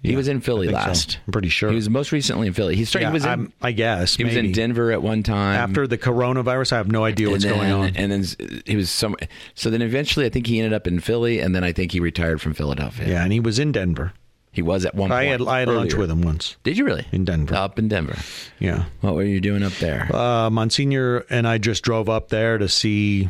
He 0.06 0.16
was 0.16 0.28
in 0.28 0.42
Philly 0.42 0.68
I 0.70 0.72
think 0.72 0.82
so. 0.82 0.88
last. 0.88 1.20
I'm 1.28 1.32
pretty 1.34 1.50
sure. 1.50 1.70
He 1.70 1.76
was 1.76 1.90
most 1.90 2.12
recently 2.12 2.48
in 2.48 2.54
Philly. 2.54 2.76
He 2.76 2.86
started. 2.86 3.06
Yeah, 3.06 3.10
he 3.10 3.14
was 3.14 3.24
in. 3.26 3.30
I'm- 3.30 3.74
guess 3.74 4.16
he 4.16 4.24
was 4.24 4.36
in. 4.36 4.52
Denver 4.52 4.92
at 4.92 5.02
one 5.02 5.24
time. 5.24 5.56
After 5.56 5.88
the 5.88 5.98
coronavirus, 5.98 6.74
I 6.74 6.78
have 6.78 6.92
no 6.92 7.04
idea 7.04 7.30
what's 7.30 7.44
then, 7.44 7.56
going 7.56 7.72
on. 7.72 7.96
And 7.96 8.12
then 8.12 8.26
he 8.66 8.76
was 8.76 8.90
some. 8.90 9.16
So 9.54 9.70
then 9.70 9.82
eventually, 9.82 10.26
I 10.26 10.30
think 10.30 10.48
he 10.48 10.60
ended 10.60 10.74
up 10.74 10.88
in 10.88 11.00
Philly, 11.00 11.40
and 11.40 11.56
then 11.56 11.64
I 11.64 11.72
think 11.72 11.92
he 11.92 12.00
retired 12.00 12.42
from 12.42 12.54
Philadelphia. 12.54 13.08
yeah, 13.08 13.24
and 13.24 13.34
he 13.34 13.40
was 13.40 13.60
in 13.60 13.72
Denver. 13.72 14.14
He 14.52 14.62
was 14.62 14.86
at 14.86 14.96
one 14.96 15.12
I 15.12 15.26
point. 15.26 15.42
had 15.42 15.48
I 15.50 15.60
had 15.60 15.68
lunch 15.68 15.96
with 15.96 16.10
him 16.10 16.22
once. 16.22 16.56
Did 16.64 16.78
you 16.78 16.86
really? 16.86 17.06
In 17.12 17.26
Denver. 17.26 17.54
Up 17.56 17.78
in 17.78 17.90
Denver. 17.90 18.18
Yeah. 18.58 18.86
What 19.02 19.16
were 19.16 19.24
you 19.24 19.42
doing 19.42 19.64
up 19.64 19.74
there? 19.74 20.10
Uh, 20.16 20.50
Monsignor 20.50 21.26
and 21.30 21.46
I 21.46 21.58
just 21.58 21.84
drove 21.84 22.08
up 22.08 22.30
there 22.30 22.58
to 22.58 22.70
see 22.70 23.28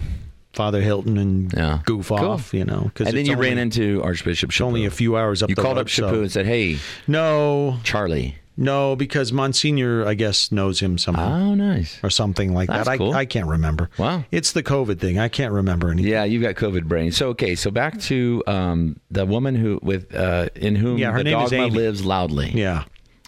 Father 0.55 0.81
Hilton 0.81 1.17
and 1.17 1.53
Yeah. 1.53 1.79
goof 1.85 2.07
Cool. 2.07 2.17
off, 2.17 2.53
you 2.53 2.65
know. 2.65 2.89
Cause 2.95 3.07
and 3.07 3.17
then 3.17 3.25
you 3.25 3.33
only, 3.33 3.49
ran 3.49 3.57
into 3.57 4.01
Archbishop. 4.03 4.49
It's 4.51 4.61
only 4.61 4.85
a 4.85 4.89
few 4.91 5.15
hours 5.17 5.43
up 5.43 5.49
You 5.49 5.55
called 5.55 5.75
road, 5.77 5.81
up 5.81 5.87
Chaput 5.87 6.09
so- 6.09 6.21
and 6.21 6.31
said, 6.31 6.45
"Hey, 6.45 6.77
No, 7.07 7.77
Charlie." 7.83 8.35
no, 8.57 8.95
because 8.95 9.33
Monsignor, 9.33 10.05
I 10.07 10.13
guess, 10.13 10.49
knows 10.49 10.79
him 10.79 10.97
somehow 10.97 11.29
Oh, 11.49 11.55
nice. 11.55 11.99
or 12.01 12.09
something 12.09 12.53
like 12.53 12.69
That's 12.69 12.85
that. 12.85 12.91
I, 12.93 12.97
cool. 12.97 13.13
I 13.13 13.25
can't 13.25 13.47
remember. 13.47 13.89
Wow. 13.97 14.23
It's 14.31 14.53
the 14.53 14.63
COVID 14.63 14.97
thing. 14.99 15.19
I 15.19 15.27
can't 15.27 15.51
remember 15.51 15.91
anything. 15.91 16.09
Yeah, 16.09 16.23
you've 16.23 16.41
got 16.41 16.55
COVID 16.55 16.85
brain. 16.85 17.11
So 17.11 17.27
okay, 17.29 17.55
so 17.55 17.69
back 17.69 17.99
to 18.03 18.41
um, 18.47 18.97
the 19.11 19.25
woman 19.25 19.55
who 19.55 19.79
with 19.83 20.15
uh, 20.15 20.47
in 20.55 20.75
whom 20.77 20.97
Yeah, 20.97 21.11
her 21.11 21.17
the 21.17 21.25
name 21.25 21.39
is 21.41 21.51
dogma 21.51 21.65
Amy. 21.65 21.75
lives 21.75 22.05
loudly. 22.05 22.51
Yeah. 22.55 22.83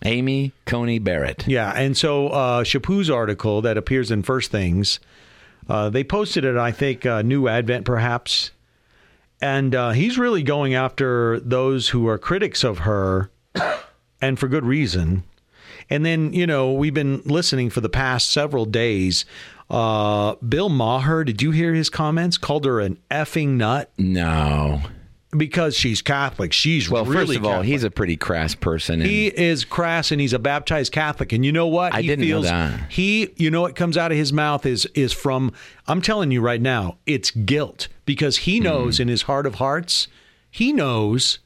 Amy 0.06 0.54
Coney 0.66 1.00
Barrett. 1.00 1.44
Yeah, 1.48 1.72
and 1.76 1.98
so 1.98 2.28
uh, 2.30 2.64
Chaput's 2.64 3.10
article 3.10 3.62
that 3.64 3.78
appears 3.78 4.12
in 4.12 4.22
First 4.24 4.52
Things, 4.52 5.00
uh, 5.70 5.90
they 5.90 6.04
posted 6.04 6.46
it, 6.46 6.58
I 6.58 6.72
think, 6.72 7.06
uh, 7.06 7.22
New 7.22 7.48
Advent 7.48 7.86
perhaps, 7.86 8.52
and 9.42 9.76
uh, 9.76 9.92
he's 9.92 10.18
really 10.18 10.44
going 10.44 10.74
after 10.74 11.40
those 11.40 11.90
who 11.90 12.08
are 12.08 12.18
critics 12.18 12.64
of 12.64 12.80
her, 12.80 13.30
and 14.22 14.40
for 14.40 14.48
good 14.48 14.66
reason. 14.66 15.24
And 15.90 16.06
then 16.06 16.34
you 16.34 16.48
know 16.48 16.74
we've 16.74 16.94
been 16.94 17.22
listening 17.26 17.70
for 17.70 17.82
the 17.82 17.90
past 17.90 18.30
several 18.30 18.66
days. 18.66 19.26
Uh, 19.70 20.36
Bill 20.36 20.70
Maher, 20.70 21.24
did 21.24 21.42
you 21.42 21.52
hear 21.52 21.74
his 21.74 21.90
comments? 21.90 22.38
Called 22.38 22.66
her 22.66 22.80
an 22.80 22.98
effing 23.12 23.50
nut 23.58 23.92
No. 23.98 24.82
Because 25.38 25.76
she's 25.76 26.02
Catholic. 26.02 26.52
She's 26.54 26.90
Well, 26.90 27.06
really 27.06 27.28
first 27.28 27.38
of 27.38 27.46
all, 27.46 27.52
Catholic. 27.52 27.68
he's 27.68 27.84
a 27.84 27.92
pretty 27.92 28.18
crass 28.18 28.56
person. 28.56 29.02
He 29.02 29.28
is 29.28 29.64
crass 29.66 30.12
and 30.12 30.20
he's 30.20 30.34
a 30.34 30.40
baptized 30.40 30.92
Catholic. 30.92 31.32
And 31.34 31.46
you 31.46 31.52
know 31.52 31.68
what? 31.68 31.94
I 31.94 32.02
he 32.02 32.08
didn't 32.08 32.22
know 32.28 32.36
feels 32.42 32.46
that. 32.46 32.92
he 32.92 33.30
you 33.38 33.50
know 33.52 33.62
what 33.62 33.76
comes 33.76 33.98
out 33.98 34.12
of 34.12 34.18
his 34.18 34.34
mouth 34.34 34.66
is 34.66 34.86
is 34.96 35.14
from 35.14 35.52
I'm 35.88 36.02
telling 36.02 36.32
you 36.32 36.42
right 36.42 36.62
now, 36.62 36.98
it's 37.06 37.32
guilt 37.32 37.88
because 38.06 38.38
Hmm. 38.38 38.42
he 38.44 38.60
knows 38.60 39.00
in 39.00 39.08
his 39.08 39.24
heart 39.24 39.46
of 39.46 39.56
hearts, 39.56 40.08
he 40.50 40.74
knows. 40.74 41.40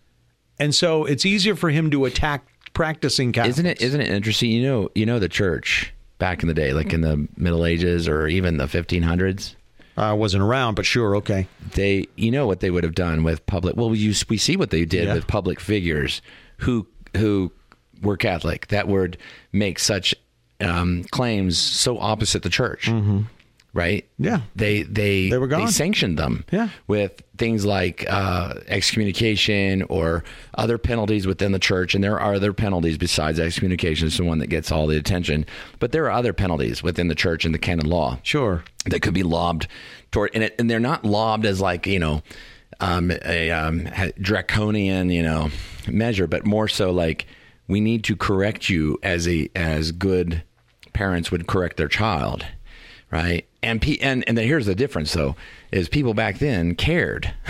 And 0.59 0.73
so 0.75 1.05
it's 1.05 1.25
easier 1.25 1.55
for 1.55 1.69
him 1.71 1.89
to 1.91 2.05
attack 2.05 2.45
practicing 2.73 3.31
Catholics. 3.31 3.55
isn't 3.57 3.65
it? 3.65 3.81
Isn't 3.81 4.01
it 4.01 4.09
interesting? 4.09 4.51
You 4.51 4.63
know, 4.63 4.89
you 4.95 5.05
know 5.05 5.19
the 5.19 5.27
church 5.29 5.93
back 6.19 6.41
in 6.43 6.47
the 6.47 6.53
day, 6.53 6.71
like 6.73 6.93
in 6.93 7.01
the 7.01 7.27
Middle 7.35 7.65
Ages 7.65 8.07
or 8.07 8.27
even 8.27 8.57
the 8.57 8.67
1500s. 8.67 9.55
I 9.97 10.13
wasn't 10.13 10.43
around, 10.43 10.75
but 10.75 10.85
sure, 10.85 11.15
okay. 11.17 11.47
They, 11.73 12.05
you 12.15 12.31
know, 12.31 12.47
what 12.47 12.59
they 12.61 12.69
would 12.71 12.83
have 12.83 12.95
done 12.95 13.23
with 13.23 13.45
public. 13.45 13.75
Well, 13.75 13.89
we 13.89 14.13
we 14.29 14.37
see 14.37 14.55
what 14.57 14.69
they 14.69 14.85
did 14.85 15.05
Yeah. 15.07 15.13
with 15.13 15.27
public 15.27 15.59
figures 15.59 16.21
who 16.57 16.87
who 17.17 17.51
were 18.01 18.17
Catholic 18.17 18.67
that 18.67 18.87
would 18.87 19.17
make 19.51 19.77
such 19.79 20.15
um, 20.59 21.03
claims 21.11 21.57
so 21.57 21.99
opposite 21.99 22.43
the 22.43 22.49
church. 22.49 22.87
Right? 23.74 24.05
Yeah. 24.17 24.41
They 24.53 24.84
they 24.84 25.30
They 25.30 25.38
were 25.38 25.47
gone. 25.47 25.65
they 25.65 25.72
sanctioned 25.72 26.17
them. 26.19 26.43
Yeah. 26.51 26.69
With 26.88 27.22
things 27.38 27.65
like 27.65 28.05
uh, 28.09 28.55
excommunication 28.67 29.82
or 29.84 30.24
other 30.55 30.78
penalties 30.78 31.26
within 31.26 31.53
the 31.53 31.59
church, 31.59 31.95
and 31.95 32.03
there 32.03 32.19
are 32.19 32.34
other 32.36 32.51
penalties 32.51 32.97
besides 32.97 33.39
excommunication. 33.39 34.07
It's 34.07 34.17
the 34.17 34.26
one 34.26 34.39
that 34.39 34.47
gets 34.47 34.72
all 34.74 34.88
the 34.88 34.97
attention, 34.97 35.45
but 35.80 35.93
there 35.93 36.03
are 36.05 36.11
other 36.11 36.34
penalties 36.34 36.84
within 36.84 37.07
the 37.07 37.15
church 37.15 37.45
and 37.45 37.53
the 37.53 37.59
canon 37.59 37.86
law 37.88 38.19
Sure. 38.24 38.63
that 38.88 38.99
could 39.01 39.13
be 39.13 39.24
lobbed 39.24 39.67
toward, 40.11 40.32
and, 40.34 40.43
it, 40.43 40.55
and 40.59 40.69
they're 40.69 40.80
not 40.80 41.05
lobbed 41.05 41.45
as 41.45 41.61
like 41.61 41.88
you 41.88 41.99
know 41.99 42.22
um, 42.82 43.09
a 43.24 43.51
um, 43.51 43.88
draconian 44.19 45.09
you 45.09 45.24
know 45.24 45.49
measure, 45.88 46.28
but 46.28 46.45
more 46.45 46.67
so 46.67 46.91
like 46.91 47.26
we 47.69 47.80
need 47.80 48.03
to 48.03 48.17
correct 48.17 48.69
you 48.69 48.99
as 49.01 49.28
a 49.30 49.49
as 49.55 49.93
good 49.93 50.43
parents 50.91 51.32
would 51.32 51.47
correct 51.47 51.78
their 51.78 51.88
child, 51.88 52.45
right? 53.11 53.45
And 53.64 53.82
pe- 53.82 53.97
and 53.97 54.24
and 54.28 54.38
then 54.38 54.45
here's 54.47 54.66
the 54.66 54.76
difference 54.76 55.14
though 55.14 55.36
is 55.72 55.88
people 55.89 56.14
back 56.14 56.39
then 56.39 56.76
cared. 56.76 57.34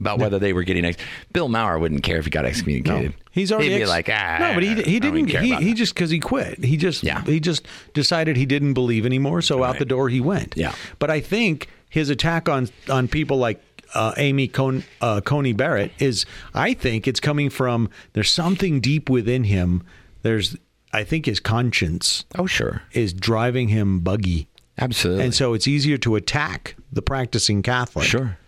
About 0.00 0.18
whether 0.18 0.40
they 0.40 0.52
were 0.52 0.64
getting 0.64 0.84
ex- 0.84 1.00
Bill 1.32 1.48
Maher 1.48 1.78
wouldn't 1.78 2.02
care 2.02 2.18
if 2.18 2.24
he 2.24 2.30
got 2.30 2.44
excommunicated. 2.44 3.14
He's 3.30 3.52
already 3.52 3.70
He'd 3.70 3.76
be 3.76 3.82
ex- 3.82 3.88
like, 3.90 4.08
ah, 4.10 4.36
no, 4.40 4.52
but 4.54 4.62
he 4.64 4.74
he 4.82 4.98
didn't. 4.98 5.26
care 5.26 5.40
He, 5.40 5.54
he 5.54 5.72
just 5.72 5.94
because 5.94 6.10
he 6.10 6.18
quit. 6.18 6.62
He 6.64 6.76
just 6.76 7.04
Yeah. 7.04 7.22
he 7.22 7.38
just 7.38 7.64
decided 7.94 8.36
he 8.36 8.44
didn't 8.44 8.74
believe 8.74 9.06
anymore. 9.06 9.40
So 9.40 9.62
out 9.62 9.78
the 9.78 9.84
door 9.84 10.08
he 10.08 10.20
went. 10.20 10.54
Yeah. 10.56 10.74
But 10.98 11.10
I 11.10 11.20
think 11.20 11.68
his 11.88 12.10
attack 12.10 12.48
on 12.48 12.68
on 12.90 13.06
people 13.06 13.38
like 13.38 13.62
uh, 13.94 14.12
Amy 14.16 14.48
Con, 14.48 14.82
uh, 15.00 15.20
Coney 15.20 15.52
Barrett 15.52 15.92
is. 16.00 16.26
I 16.52 16.74
think 16.74 17.06
it's 17.06 17.20
coming 17.20 17.48
from 17.48 17.88
there's 18.14 18.32
something 18.32 18.80
deep 18.80 19.08
within 19.08 19.44
him. 19.44 19.84
There's 20.22 20.56
I 20.92 21.04
think 21.04 21.26
his 21.26 21.38
conscience 21.38 22.24
oh 22.36 22.46
sure, 22.46 22.82
is 22.92 23.12
driving 23.14 23.68
him 23.68 24.00
buggy, 24.00 24.48
absolutely, 24.78 25.24
and 25.24 25.34
so 25.34 25.54
it's 25.54 25.66
easier 25.66 25.98
to 25.98 26.16
attack 26.16 26.76
the 26.92 27.02
practicing 27.02 27.62
Catholic. 27.62 28.06
sure. 28.06 28.38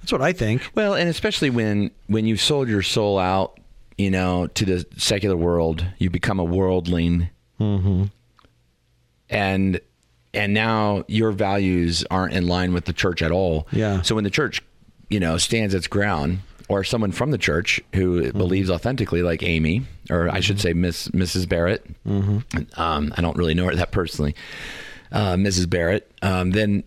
That's 0.00 0.12
what 0.12 0.22
I 0.22 0.32
think. 0.32 0.70
Well, 0.74 0.94
and 0.94 1.08
especially 1.08 1.50
when 1.50 1.90
when 2.06 2.24
you 2.26 2.36
sold 2.36 2.68
your 2.68 2.82
soul 2.82 3.18
out, 3.18 3.58
you 3.98 4.10
know, 4.10 4.46
to 4.46 4.64
the 4.64 4.86
secular 4.96 5.36
world, 5.36 5.84
you 5.98 6.08
become 6.08 6.38
a 6.38 6.44
worldling, 6.44 7.28
mm-hmm. 7.60 8.04
and 9.28 9.80
and 10.34 10.54
now 10.54 11.04
your 11.08 11.32
values 11.32 12.04
aren't 12.10 12.34
in 12.34 12.46
line 12.46 12.72
with 12.72 12.84
the 12.84 12.92
church 12.92 13.22
at 13.22 13.30
all. 13.32 13.66
Yeah. 13.72 14.02
So 14.02 14.14
when 14.14 14.24
the 14.24 14.30
church, 14.30 14.62
you 15.08 15.20
know, 15.20 15.36
stands 15.38 15.74
its 15.74 15.86
ground, 15.86 16.40
or 16.68 16.84
someone 16.84 17.12
from 17.12 17.30
the 17.30 17.38
church 17.38 17.80
who 17.94 18.22
Mm-hmm. 18.22 18.38
believes 18.38 18.70
authentically, 18.70 19.22
like 19.22 19.42
Amy, 19.42 19.84
or 20.10 20.28
I 20.28 20.40
should 20.40 20.60
say 20.60 20.72
Miss 20.72 21.08
Mrs. 21.08 21.48
Barrett. 21.48 21.84
Mm-hmm. 22.06 22.80
Um, 22.80 23.12
I 23.16 23.20
don't 23.20 23.36
really 23.36 23.54
know 23.54 23.66
her 23.66 23.74
that 23.74 23.90
personally, 23.90 24.34
uh, 25.12 25.34
Mrs. 25.34 25.68
Barrett. 25.68 26.10
Um, 26.22 26.50
then 26.52 26.84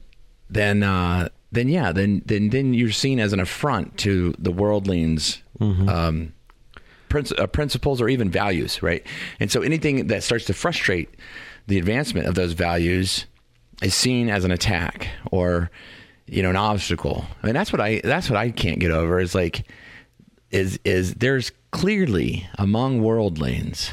then 0.49 0.83
uh, 0.83 1.29
then 1.51 1.69
yeah, 1.69 1.91
then 1.91 2.21
then 2.25 2.49
then 2.49 2.73
you're 2.73 2.91
seen 2.91 3.19
as 3.19 3.33
an 3.33 3.39
affront 3.39 3.97
to 3.99 4.33
the 4.37 4.51
worldlings. 4.51 5.41
Um, 5.89 6.33
princi- 7.09 7.39
uh, 7.39 7.45
principles 7.45 8.01
or 8.01 8.09
even 8.09 8.29
values, 8.31 8.81
right? 8.81 9.05
And 9.39 9.51
so 9.51 9.61
anything 9.61 10.07
that 10.07 10.23
starts 10.23 10.45
to 10.45 10.53
frustrate 10.53 11.09
the 11.67 11.77
advancement 11.77 12.25
of 12.25 12.33
those 12.35 12.53
values 12.53 13.25
is 13.83 13.93
seen 13.93 14.29
as 14.29 14.43
an 14.43 14.51
attack 14.51 15.07
or 15.31 15.69
you 16.25 16.41
know 16.41 16.49
an 16.49 16.55
obstacle. 16.55 17.25
I 17.43 17.47
mean 17.47 17.53
that's 17.53 17.71
what 17.71 17.81
I 17.81 18.01
that's 18.03 18.29
what 18.29 18.37
I 18.37 18.49
can't 18.51 18.79
get 18.79 18.91
over 18.91 19.19
is 19.19 19.35
like 19.35 19.67
is 20.49 20.79
is 20.83 21.15
there's 21.15 21.51
clearly 21.71 22.47
among 22.57 23.01
worldlings 23.01 23.91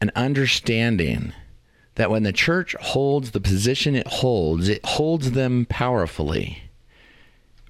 an 0.00 0.10
understanding 0.14 1.32
that 2.00 2.10
when 2.10 2.22
the 2.22 2.32
church 2.32 2.74
holds 2.80 3.30
the 3.30 3.40
position 3.40 3.94
it 3.94 4.06
holds, 4.06 4.68
it 4.68 4.84
holds 4.84 5.32
them 5.32 5.66
powerfully 5.68 6.70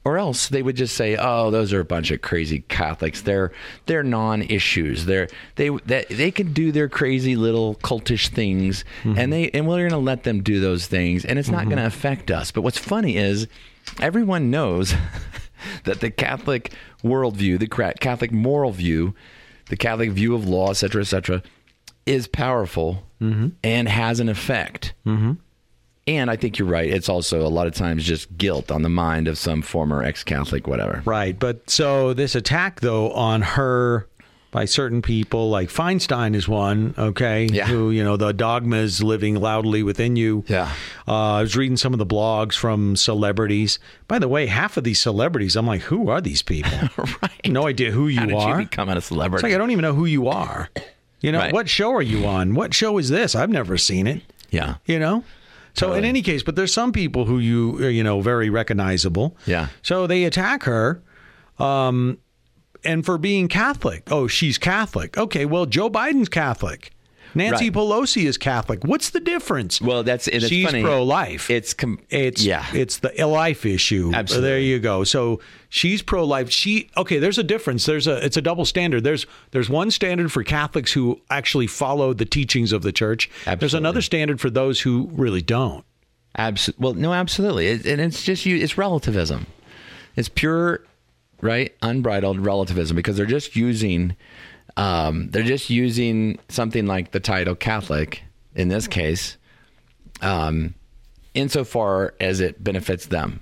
or 0.04 0.16
else 0.16 0.48
they 0.48 0.62
would 0.62 0.76
just 0.76 0.96
say, 0.96 1.16
"Oh, 1.18 1.50
those 1.50 1.72
are 1.72 1.80
a 1.80 1.84
bunch 1.84 2.10
of 2.10 2.22
crazy 2.22 2.60
Catholics. 2.68 3.20
They're 3.20 3.52
they're 3.86 4.02
non-issues. 4.02 5.04
They're 5.04 5.28
they 5.56 5.68
that 5.68 6.08
they 6.08 6.30
can 6.30 6.52
do 6.52 6.72
their 6.72 6.88
crazy 6.88 7.36
little 7.36 7.74
cultish 7.76 8.28
things, 8.28 8.84
mm-hmm. 9.02 9.18
and 9.18 9.32
they 9.32 9.50
and 9.50 9.68
we're 9.68 9.78
going 9.78 9.90
to 9.90 9.98
let 9.98 10.22
them 10.22 10.42
do 10.42 10.58
those 10.58 10.86
things, 10.86 11.24
and 11.24 11.38
it's 11.38 11.50
not 11.50 11.60
mm-hmm. 11.60 11.70
going 11.70 11.78
to 11.80 11.86
affect 11.86 12.30
us." 12.30 12.50
But 12.50 12.62
what's 12.62 12.78
funny 12.78 13.16
is 13.16 13.46
everyone 14.00 14.50
knows 14.50 14.94
that 15.84 16.00
the 16.00 16.10
Catholic 16.10 16.72
worldview, 17.04 17.58
the 17.58 17.92
Catholic 18.00 18.32
moral 18.32 18.72
view, 18.72 19.14
the 19.68 19.76
Catholic 19.76 20.12
view 20.12 20.34
of 20.34 20.48
law, 20.48 20.70
etc., 20.70 21.02
etc., 21.02 21.42
is 22.06 22.26
powerful 22.28 23.02
and 23.20 23.88
has 23.88 24.20
an 24.20 24.28
effect. 24.28 24.94
And 26.06 26.30
I 26.30 26.34
think 26.36 26.58
you're 26.58 26.66
right. 26.66 26.88
It's 26.90 27.08
also 27.08 27.46
a 27.46 27.48
lot 27.48 27.66
of 27.68 27.74
times 27.74 28.04
just 28.04 28.36
guilt 28.36 28.70
on 28.72 28.82
the 28.82 28.88
mind 28.88 29.28
of 29.28 29.38
some 29.38 29.62
former 29.62 30.02
ex-Catholic, 30.02 30.66
whatever. 30.66 31.02
Right. 31.04 31.38
But 31.38 31.68
so 31.70 32.14
this 32.14 32.34
attack, 32.34 32.80
though, 32.80 33.12
on 33.12 33.42
her 33.42 34.08
by 34.50 34.64
certain 34.64 35.02
people, 35.02 35.50
like 35.50 35.68
Feinstein 35.68 36.34
is 36.34 36.48
one, 36.48 36.94
okay? 36.98 37.44
Yeah. 37.52 37.66
Who, 37.66 37.90
you 37.92 38.02
know, 38.02 38.16
the 38.16 38.32
dogma 38.32 38.78
is 38.78 39.00
living 39.00 39.36
loudly 39.36 39.84
within 39.84 40.16
you. 40.16 40.42
Yeah. 40.48 40.72
Uh, 41.06 41.34
I 41.34 41.42
was 41.42 41.56
reading 41.56 41.76
some 41.76 41.92
of 41.92 42.00
the 42.00 42.06
blogs 42.06 42.54
from 42.54 42.96
celebrities. 42.96 43.78
By 44.08 44.18
the 44.18 44.26
way, 44.26 44.46
half 44.46 44.76
of 44.76 44.82
these 44.82 44.98
celebrities, 44.98 45.54
I'm 45.54 45.66
like, 45.66 45.82
who 45.82 46.08
are 46.08 46.20
these 46.20 46.42
people? 46.42 46.72
right. 47.22 47.46
No 47.46 47.68
idea 47.68 47.92
who 47.92 48.08
you 48.08 48.18
How 48.18 48.26
did 48.26 48.34
are. 48.34 48.58
you 48.58 48.64
become 48.66 48.88
a 48.88 48.96
it's 48.96 49.06
celebrity? 49.06 49.46
like, 49.46 49.54
I 49.54 49.58
don't 49.58 49.70
even 49.70 49.82
know 49.82 49.94
who 49.94 50.06
you 50.06 50.26
are. 50.26 50.68
You 51.20 51.32
know, 51.32 51.38
Right. 51.38 51.52
what 51.52 51.68
show 51.68 51.92
are 51.92 52.02
you 52.02 52.26
on? 52.26 52.54
What 52.54 52.72
show 52.74 52.96
is 52.98 53.08
this? 53.10 53.34
I've 53.34 53.50
never 53.50 53.76
seen 53.76 54.06
it. 54.06 54.22
yeah. 54.50 54.76
You 54.86 54.98
know? 54.98 55.24
So 55.74 55.92
in 55.92 56.04
any 56.04 56.20
case, 56.22 56.42
but 56.42 56.56
there's 56.56 56.72
some 56.72 56.92
people 56.92 57.24
who 57.26 57.38
you 57.38 57.78
uh, 57.80 57.86
you 57.86 58.02
know 58.02 58.20
very 58.20 58.50
recognizable. 58.50 59.36
Yeah. 59.46 59.68
So 59.82 60.06
they 60.06 60.24
attack 60.24 60.64
her, 60.64 61.00
um, 61.58 62.18
and 62.84 63.04
for 63.06 63.16
being 63.18 63.46
Catholic. 63.48 64.02
Oh, 64.10 64.26
she's 64.26 64.58
Catholic. 64.58 65.16
Okay, 65.16 65.44
well 65.46 65.66
Joe 65.66 65.88
Biden's 65.88 66.28
Catholic. 66.28 66.90
Nancy 67.34 67.66
Right. 67.70 67.72
Pelosi 67.72 68.24
is 68.24 68.36
Catholic. 68.38 68.84
What's 68.84 69.10
the 69.10 69.20
difference? 69.20 69.80
Well, 69.80 70.02
that's 70.02 70.28
it's 70.28 70.46
she's 70.48 70.66
funny. 70.66 70.82
pro-life. 70.82 71.50
It's 71.50 71.74
com- 71.74 72.00
It's 72.10 72.44
yeah. 72.44 72.66
It's 72.74 72.98
the 72.98 73.12
life 73.26 73.64
issue. 73.64 74.10
Absolutely. 74.14 74.48
There 74.48 74.58
you 74.58 74.78
go. 74.78 75.04
So 75.04 75.40
she's 75.68 76.02
pro 76.02 76.24
life. 76.24 76.50
She 76.50 76.90
okay. 76.96 77.18
There's 77.18 77.38
a 77.38 77.42
difference. 77.44 77.86
There's 77.86 78.06
a 78.06 78.24
it's 78.24 78.36
a 78.36 78.42
double 78.42 78.64
standard. 78.64 79.04
There's 79.04 79.26
there's 79.52 79.68
one 79.70 79.90
standard 79.90 80.32
for 80.32 80.42
Catholics 80.42 80.92
who 80.92 81.20
actually 81.30 81.66
follow 81.66 82.12
the 82.12 82.24
teachings 82.24 82.72
of 82.72 82.82
the 82.82 82.92
church. 82.92 83.30
There's 83.58 83.74
another 83.74 84.02
standard 84.02 84.40
for 84.40 84.50
those 84.50 84.80
who 84.80 85.08
really 85.12 85.42
don't. 85.42 85.84
Abs- 86.36 86.70
well, 86.78 86.94
no, 86.94 87.12
absolutely, 87.12 87.66
it, 87.66 87.86
and 87.86 88.00
it's 88.00 88.22
just 88.22 88.46
you. 88.46 88.56
It's 88.56 88.78
relativism. 88.78 89.46
It's 90.16 90.28
pure, 90.28 90.84
right, 91.40 91.74
unbridled 91.82 92.38
relativism 92.38 92.94
because 92.96 93.16
they're 93.16 93.26
just 93.26 93.56
using, 93.56 94.14
um, 94.76 95.30
they're 95.30 95.42
just 95.42 95.70
using 95.70 96.38
something 96.48 96.86
like 96.86 97.10
the 97.12 97.20
title 97.20 97.54
Catholic 97.54 98.22
in 98.54 98.68
this 98.68 98.86
case, 98.88 99.36
um, 100.20 100.74
insofar 101.34 102.14
as 102.20 102.40
it 102.40 102.62
benefits 102.62 103.06
them. 103.06 103.40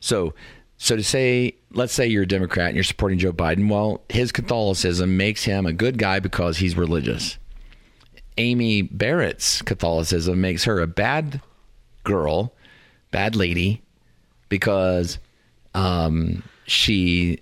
So, 0.00 0.34
so 0.76 0.96
to 0.96 1.02
say, 1.02 1.54
let's 1.72 1.92
say 1.92 2.06
you're 2.06 2.22
a 2.22 2.28
Democrat 2.28 2.68
and 2.68 2.74
you're 2.74 2.84
supporting 2.84 3.18
Joe 3.18 3.32
Biden. 3.32 3.70
Well, 3.70 4.02
his 4.08 4.32
Catholicism 4.32 5.16
makes 5.16 5.44
him 5.44 5.66
a 5.66 5.72
good 5.72 5.98
guy 5.98 6.20
because 6.20 6.58
he's 6.58 6.76
religious. 6.76 7.38
Amy 8.38 8.82
Barrett's 8.82 9.60
Catholicism 9.62 10.40
makes 10.40 10.64
her 10.64 10.80
a 10.80 10.86
bad 10.86 11.42
girl, 12.04 12.54
bad 13.10 13.36
lady, 13.36 13.82
because 14.48 15.18
um, 15.74 16.42
she 16.66 17.40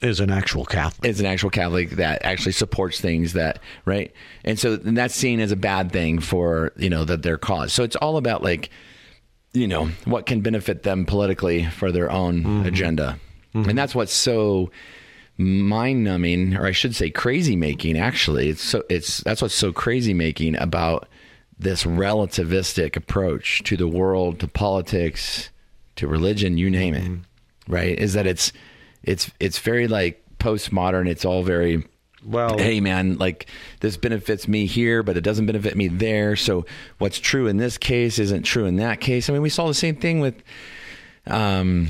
Is 0.00 0.20
an 0.20 0.30
actual 0.30 0.64
Catholic. 0.64 1.10
is 1.10 1.18
an 1.18 1.26
actual 1.26 1.50
Catholic 1.50 1.90
that 1.90 2.24
actually 2.24 2.52
supports 2.52 3.00
things 3.00 3.32
that 3.32 3.58
right, 3.84 4.12
and 4.44 4.56
so 4.56 4.74
and 4.74 4.96
that's 4.96 5.14
seen 5.14 5.40
as 5.40 5.50
a 5.50 5.56
bad 5.56 5.90
thing 5.90 6.20
for 6.20 6.72
you 6.76 6.88
know 6.88 7.04
that 7.04 7.22
their 7.22 7.36
cause. 7.36 7.72
So 7.72 7.82
it's 7.82 7.96
all 7.96 8.16
about 8.16 8.42
like 8.42 8.70
you 9.52 9.66
know 9.66 9.86
what 10.04 10.26
can 10.26 10.40
benefit 10.40 10.84
them 10.84 11.04
politically 11.04 11.64
for 11.64 11.90
their 11.90 12.12
own 12.12 12.44
mm-hmm. 12.44 12.66
agenda, 12.66 13.18
and 13.54 13.66
mm-hmm. 13.66 13.76
that's 13.76 13.92
what's 13.92 14.12
so 14.12 14.70
mind 15.36 16.04
numbing, 16.04 16.56
or 16.56 16.64
I 16.64 16.72
should 16.72 16.94
say 16.94 17.10
crazy 17.10 17.56
making. 17.56 17.98
Actually, 17.98 18.50
it's 18.50 18.62
so 18.62 18.84
it's 18.88 19.18
that's 19.22 19.42
what's 19.42 19.54
so 19.54 19.72
crazy 19.72 20.14
making 20.14 20.56
about 20.58 21.08
this 21.58 21.82
relativistic 21.82 22.94
approach 22.94 23.64
to 23.64 23.76
the 23.76 23.88
world, 23.88 24.38
to 24.40 24.46
politics, 24.46 25.50
to 25.96 26.06
religion, 26.06 26.56
you 26.56 26.70
name 26.70 26.94
it. 26.94 27.02
Mm-hmm. 27.02 27.72
Right? 27.72 27.98
Is 27.98 28.12
that 28.12 28.26
it's 28.26 28.52
it's 29.08 29.30
it's 29.40 29.58
very 29.58 29.88
like 29.88 30.22
postmodern. 30.38 31.08
It's 31.08 31.24
all 31.24 31.42
very 31.42 31.84
Well- 32.24 32.58
hey 32.58 32.80
man, 32.80 33.16
like 33.18 33.46
this 33.80 33.96
benefits 33.96 34.46
me 34.46 34.66
here, 34.66 35.02
but 35.02 35.16
it 35.16 35.22
doesn't 35.22 35.46
benefit 35.46 35.76
me 35.76 35.88
there. 35.88 36.36
So 36.36 36.66
what's 36.98 37.18
true 37.18 37.46
in 37.48 37.56
this 37.56 37.78
case 37.78 38.18
isn't 38.18 38.42
true 38.42 38.66
in 38.66 38.76
that 38.76 39.00
case. 39.00 39.28
I 39.28 39.32
mean, 39.32 39.42
we 39.42 39.48
saw 39.48 39.66
the 39.66 39.74
same 39.74 39.96
thing 39.96 40.20
with 40.20 40.34
um 41.26 41.88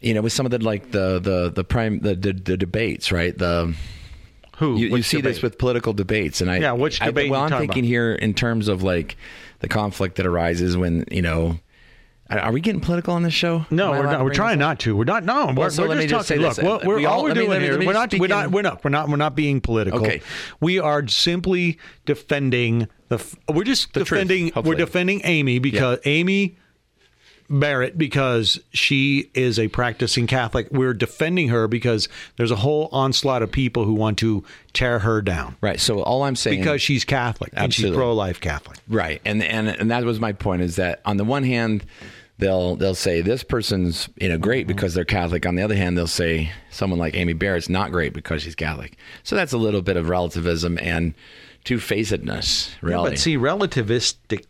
you 0.00 0.14
know, 0.14 0.22
with 0.22 0.32
some 0.32 0.46
of 0.46 0.50
the 0.50 0.58
like 0.58 0.90
the 0.92 1.18
the 1.20 1.50
the 1.54 1.64
prime 1.64 2.00
the 2.00 2.14
the, 2.14 2.32
the 2.32 2.56
debates, 2.56 3.12
right? 3.12 3.36
The 3.36 3.74
Who? 4.56 4.78
you, 4.78 4.96
you 4.96 5.02
see 5.02 5.20
this 5.20 5.42
with 5.42 5.58
political 5.58 5.92
debates, 5.92 6.40
and 6.40 6.50
I 6.50 6.58
Yeah, 6.58 6.72
which 6.72 7.02
I- 7.02 7.06
debate 7.06 7.30
well, 7.30 7.40
you 7.48 7.54
I'm 7.54 7.60
thinking 7.60 7.84
about? 7.84 7.88
here 7.88 8.12
in 8.14 8.32
terms 8.34 8.68
of 8.68 8.82
like 8.82 9.16
the 9.60 9.68
conflict 9.68 10.16
that 10.16 10.26
arises 10.26 10.76
when 10.76 11.04
you 11.10 11.22
know. 11.22 11.58
Are 12.30 12.52
we 12.52 12.60
getting 12.60 12.80
political 12.80 13.14
on 13.14 13.22
this 13.24 13.34
show? 13.34 13.66
No, 13.70 13.90
we're 13.90 14.04
not. 14.04 14.24
We're 14.24 14.32
trying 14.32 14.58
not 14.60 14.78
to. 14.80 14.96
We're 14.96 15.04
not. 15.04 15.24
No, 15.24 15.52
we're, 15.56 15.68
so 15.70 15.88
we're 15.88 15.96
just 15.96 16.08
just 16.08 16.28
say 16.28 16.36
talking. 16.36 16.48
this. 16.48 16.58
Look, 16.58 16.82
we're, 16.84 16.88
we're, 16.88 16.96
We 16.98 17.06
all 17.06 17.18
all- 17.18 17.24
we're 17.24 17.34
doing 17.34 17.50
me- 17.58 17.64
here. 17.66 17.76
me 17.78 17.86
We're 17.86 17.92
not. 17.92 18.12
We're 18.14 18.28
not. 18.28 18.50
We're 18.52 18.62
not. 18.62 18.84
We're 18.84 18.90
not. 18.90 19.08
We're 19.08 19.16
not 19.16 19.34
being 19.34 19.60
political. 19.60 20.00
Okay. 20.00 20.22
We 20.60 20.78
are 20.78 21.06
simply 21.08 21.78
defending 22.06 22.86
the. 23.08 23.24
We're 23.48 23.64
just 23.64 23.92
The 23.94 24.04
truth, 24.04 24.28
defending. 24.28 24.52
we're 24.64 24.74
defending 24.76 25.20
Amy 25.24 25.58
because 25.58 25.98
Amy 26.04 26.56
Barrett 27.50 27.98
because 27.98 28.60
she 28.72 29.30
is 29.34 29.58
a 29.58 29.68
practicing 29.68 30.26
Catholic. 30.26 30.68
We're 30.70 30.94
defending 30.94 31.48
her 31.48 31.68
because 31.68 32.08
there's 32.36 32.50
a 32.50 32.56
whole 32.56 32.88
onslaught 32.92 33.42
of 33.42 33.50
people 33.50 33.84
who 33.84 33.94
want 33.94 34.18
to 34.18 34.44
tear 34.72 35.00
her 35.00 35.20
down 35.20 35.56
Right. 35.60 35.80
So 35.80 36.02
all 36.02 36.22
I'm 36.22 36.36
saying 36.36 36.60
because 36.60 36.80
she's 36.80 37.04
Catholic 37.04 37.52
and 37.54 37.72
she's 37.72 37.84
Absolutely. 37.84 37.98
pro-life 37.98 38.40
Catholic. 38.40 38.78
Right, 38.88 39.20
and 39.24 39.42
and 39.42 39.68
and 39.68 39.90
that 39.90 40.04
was 40.04 40.20
my 40.20 40.32
point 40.32 40.62
is 40.62 40.76
that 40.76 41.00
on 41.04 41.16
the 41.16 41.24
one 41.24 41.44
hand, 41.44 41.84
they'll 42.38 42.76
they'll 42.76 42.94
say 42.94 43.20
this 43.20 43.42
person's 43.42 44.08
you 44.16 44.28
know 44.28 44.38
great 44.38 44.66
mm-hmm. 44.66 44.74
because 44.74 44.94
they're 44.94 45.04
Catholic. 45.04 45.46
On 45.46 45.54
the 45.54 45.62
other 45.62 45.76
hand, 45.76 45.96
they'll 45.96 46.06
say 46.06 46.52
someone 46.70 46.98
like 46.98 47.14
Amy 47.14 47.32
Barrett's 47.32 47.68
not 47.68 47.92
great 47.92 48.12
because 48.12 48.42
she's 48.42 48.54
Catholic. 48.54 48.96
So 49.22 49.36
that's 49.36 49.52
a 49.52 49.58
little 49.58 49.82
bit 49.82 49.96
of 49.96 50.08
relativism 50.08 50.78
and 50.80 51.14
two 51.64 51.78
facedness. 51.78 52.74
Really, 52.80 53.10
But 53.10 53.18
see, 53.18 53.36
relativistic 53.36 54.46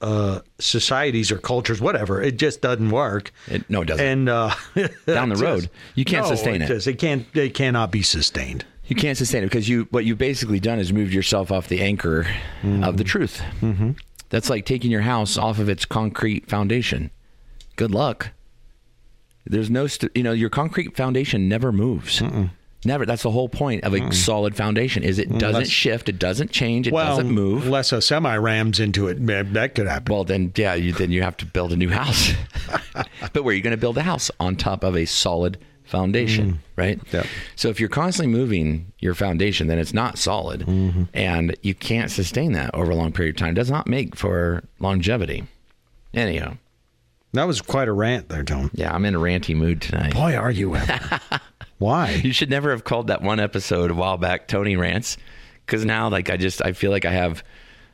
uh, 0.00 0.40
societies 0.58 1.30
or 1.32 1.38
cultures, 1.38 1.80
whatever, 1.80 2.22
it 2.22 2.36
just 2.38 2.60
doesn't 2.60 2.90
work. 2.90 3.32
It- 3.48 3.68
no, 3.68 3.82
it 3.82 3.86
doesn't. 3.86 4.06
And 4.06 4.28
uh, 4.28 4.54
Down 5.06 5.28
the 5.30 5.34
it 5.38 5.40
road, 5.40 5.60
just- 5.62 5.70
you 5.94 6.04
can't 6.04 6.24
no, 6.28 6.34
sustain 6.34 6.62
it. 6.62 6.68
just- 6.68 6.86
it 6.86 6.98
can't. 6.98 7.26
It 7.34 7.54
cannot 7.54 7.90
be 7.90 8.02
sustained. 8.02 8.64
you 8.86 8.96
can't 8.96 9.18
sustain 9.18 9.42
it 9.42 9.46
because 9.46 9.68
you 9.68 9.86
what 9.90 10.04
you've 10.04 10.18
basically 10.18 10.60
done 10.60 10.78
is 10.78 10.92
moved 10.92 11.12
yourself 11.12 11.50
off 11.52 11.68
the 11.68 11.80
anchor 11.80 12.26
of 12.82 12.96
the 12.96 13.04
truth. 13.04 13.42
Mm-hmm. 13.60 13.92
That's 14.30 14.48
like 14.50 14.64
taking 14.66 14.90
your 14.90 15.00
house 15.02 15.36
off 15.38 15.58
of 15.58 15.68
its 15.68 15.84
concrete 15.84 16.48
foundation. 16.48 17.10
Good 17.76 17.90
luck. 17.92 18.30
There's 19.46 19.70
no, 19.70 19.86
st- 19.86 20.12
you 20.14 20.22
know, 20.22 20.32
your 20.32 20.50
concrete 20.50 20.94
foundation 20.96 21.48
never 21.48 21.72
moves. 21.72 22.22
Never. 22.84 23.04
That's 23.04 23.24
the 23.24 23.30
whole 23.30 23.48
point 23.48 23.82
of 23.84 23.92
a 23.92 23.98
hmm. 23.98 24.10
solid 24.12 24.54
foundation. 24.54 25.02
Is 25.02 25.18
it 25.18 25.28
hmm, 25.28 25.38
doesn't 25.38 25.52
That's- 25.54 25.68
shift, 25.68 26.08
it 26.08 26.18
doesn't 26.18 26.52
change, 26.52 26.86
it 26.86 26.92
Well, 26.92 27.16
doesn't 27.16 27.30
move. 27.30 27.66
unless 27.66 27.92
a 27.92 28.00
semi 28.00 28.36
rams 28.36 28.78
into 28.78 29.08
it, 29.08 29.24
that 29.26 29.74
could 29.74 29.86
happen. 29.86 30.12
Well, 30.12 30.24
then, 30.24 30.52
yeah, 30.54 30.74
you, 30.74 30.92
then 30.92 31.10
you 31.10 31.22
have 31.22 31.36
to 31.38 31.46
build 31.46 31.72
a 31.72 31.76
new 31.76 31.88
house. 31.88 32.32
but 33.32 33.42
where 33.42 33.52
are 33.52 33.56
you 33.56 33.62
going 33.62 33.72
to 33.72 33.80
build 33.80 33.98
a 33.98 34.02
house 34.02 34.30
on 34.38 34.54
top 34.54 34.84
of 34.84 34.96
a 34.96 35.06
solid 35.06 35.58
foundation, 35.84 36.50
hmm. 36.50 36.56
right? 36.76 37.00
Yep. 37.12 37.26
So 37.56 37.68
if 37.68 37.80
you're 37.80 37.88
constantly 37.88 38.32
moving 38.32 38.92
your 39.00 39.14
foundation, 39.14 39.66
then 39.66 39.78
it's 39.78 39.94
not 39.94 40.18
solid, 40.18 40.60
mm-hmm. 40.60 41.04
and 41.14 41.56
you 41.62 41.74
can't 41.74 42.10
sustain 42.10 42.52
that 42.52 42.74
over 42.74 42.92
a 42.92 42.94
long 42.96 43.10
period 43.12 43.36
of 43.36 43.38
time. 43.40 43.50
It 43.50 43.54
does 43.54 43.70
not 43.70 43.88
make 43.88 44.14
for 44.14 44.62
longevity. 44.78 45.44
Anyhow, 46.14 46.56
That 47.32 47.46
was 47.46 47.60
quite 47.60 47.88
a 47.88 47.92
rant 47.92 48.28
there, 48.28 48.42
Tom. 48.42 48.70
Yeah, 48.72 48.94
I'm 48.94 49.04
in 49.04 49.14
a 49.14 49.18
ranty 49.18 49.54
mood 49.54 49.82
tonight. 49.82 50.14
Boy, 50.14 50.36
are 50.36 50.50
you 50.50 50.76
ever. 50.76 51.20
Why? 51.78 52.10
You 52.24 52.32
should 52.32 52.50
never 52.50 52.70
have 52.70 52.84
called 52.84 53.06
that 53.08 53.22
one 53.22 53.40
episode 53.40 53.90
a 53.90 53.94
while 53.94 54.18
back 54.18 54.48
Tony 54.48 54.76
rants, 54.76 55.16
because 55.64 55.84
now 55.84 56.08
like 56.08 56.30
I 56.30 56.36
just 56.36 56.64
I 56.64 56.72
feel 56.72 56.90
like 56.90 57.04
I 57.04 57.12
have 57.12 57.42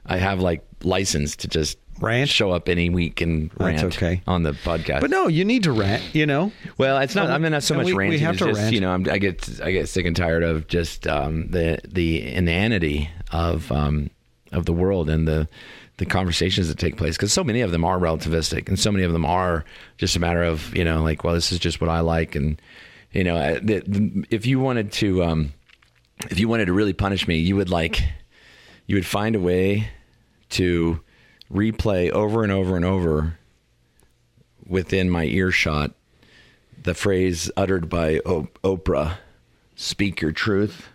I 0.07 0.16
have 0.18 0.41
like 0.41 0.64
license 0.82 1.37
to 1.37 1.49
just 1.49 1.78
Rant? 2.01 2.28
show 2.28 2.51
up 2.51 2.68
any 2.68 2.91
week 2.91 3.20
and 3.20 3.51
That's 3.51 3.82
rant 3.82 3.97
okay. 3.97 4.22
on 4.26 4.43
the 4.43 4.53
podcast. 4.53 5.01
But 5.01 5.11
no, 5.11 5.28
you 5.28 5.45
need 5.45 5.62
to 5.62 5.72
rant, 5.72 6.03
you 6.12 6.26
know? 6.26 6.51
Well, 6.76 6.99
it's 6.99 7.14
not. 7.14 7.28
No, 7.28 7.35
I 7.35 7.39
mean, 7.39 7.53
not 7.53 7.62
so 7.62 7.76
much 7.76 7.87
we- 7.87 7.95
we 8.09 8.18
have 8.18 8.37
to 8.39 8.47
just, 8.47 8.61
rant. 8.61 8.74
You 8.74 8.80
know, 8.80 8.91
I'm, 8.93 9.09
I 9.09 9.18
get 9.18 9.61
I 9.62 9.70
get 9.70 9.89
sick 9.89 10.05
and 10.05 10.16
tired 10.16 10.43
of 10.43 10.66
just 10.66 11.07
um, 11.07 11.49
the 11.51 11.78
the 11.87 12.35
inanity 12.35 13.11
of 13.30 13.70
um, 13.70 14.11
of 14.51 14.66
the 14.66 14.72
world 14.72 15.09
and 15.09 15.28
the 15.28 15.49
the 15.99 16.07
conversations 16.07 16.66
that 16.68 16.78
take 16.78 16.97
place 16.97 17.16
because 17.16 17.32
so 17.32 17.45
many 17.45 17.61
of 17.61 17.70
them 17.70 17.85
are 17.85 17.99
relativistic 17.99 18.66
and 18.68 18.76
so 18.78 18.91
many 18.91 19.05
of 19.05 19.12
them 19.12 19.24
are 19.24 19.64
just 19.97 20.16
a 20.16 20.20
matter 20.20 20.43
of 20.43 20.74
you 20.74 20.85
know 20.85 21.03
like 21.05 21.22
well 21.22 21.35
this 21.35 21.53
is 21.53 21.61
just 21.61 21.80
what 21.80 21.89
I 21.89 22.01
like 22.01 22.35
and 22.35 22.61
you 23.15 23.25
know 23.25 23.55
the, 23.61 23.81
the, 23.87 24.25
if 24.31 24.45
you 24.47 24.61
wanted 24.61 24.93
to 24.93 25.23
um, 25.25 25.53
if 26.31 26.39
you 26.39 26.49
wanted 26.49 26.67
to 26.67 26.73
really 26.73 26.93
punish 26.93 27.27
me 27.27 27.37
you 27.39 27.57
would 27.57 27.71
like 27.71 28.03
you 28.87 28.97
would 28.97 29.07
find 29.07 29.35
a 29.37 29.41
way 29.41 29.89
to 30.51 31.01
replay 31.53 32.11
over 32.11 32.43
and 32.43 32.53
over 32.53 32.77
and 32.77 32.85
over 32.85 33.39
within 34.67 35.09
my 35.11 35.25
earshot 35.25 35.93
the 36.83 36.95
phrase 36.95 37.51
uttered 37.57 37.89
by 37.89 38.21
o- 38.27 38.49
Oprah, 38.62 39.17
"Speak 39.75 40.21
your 40.21 40.33
truth." 40.33 40.89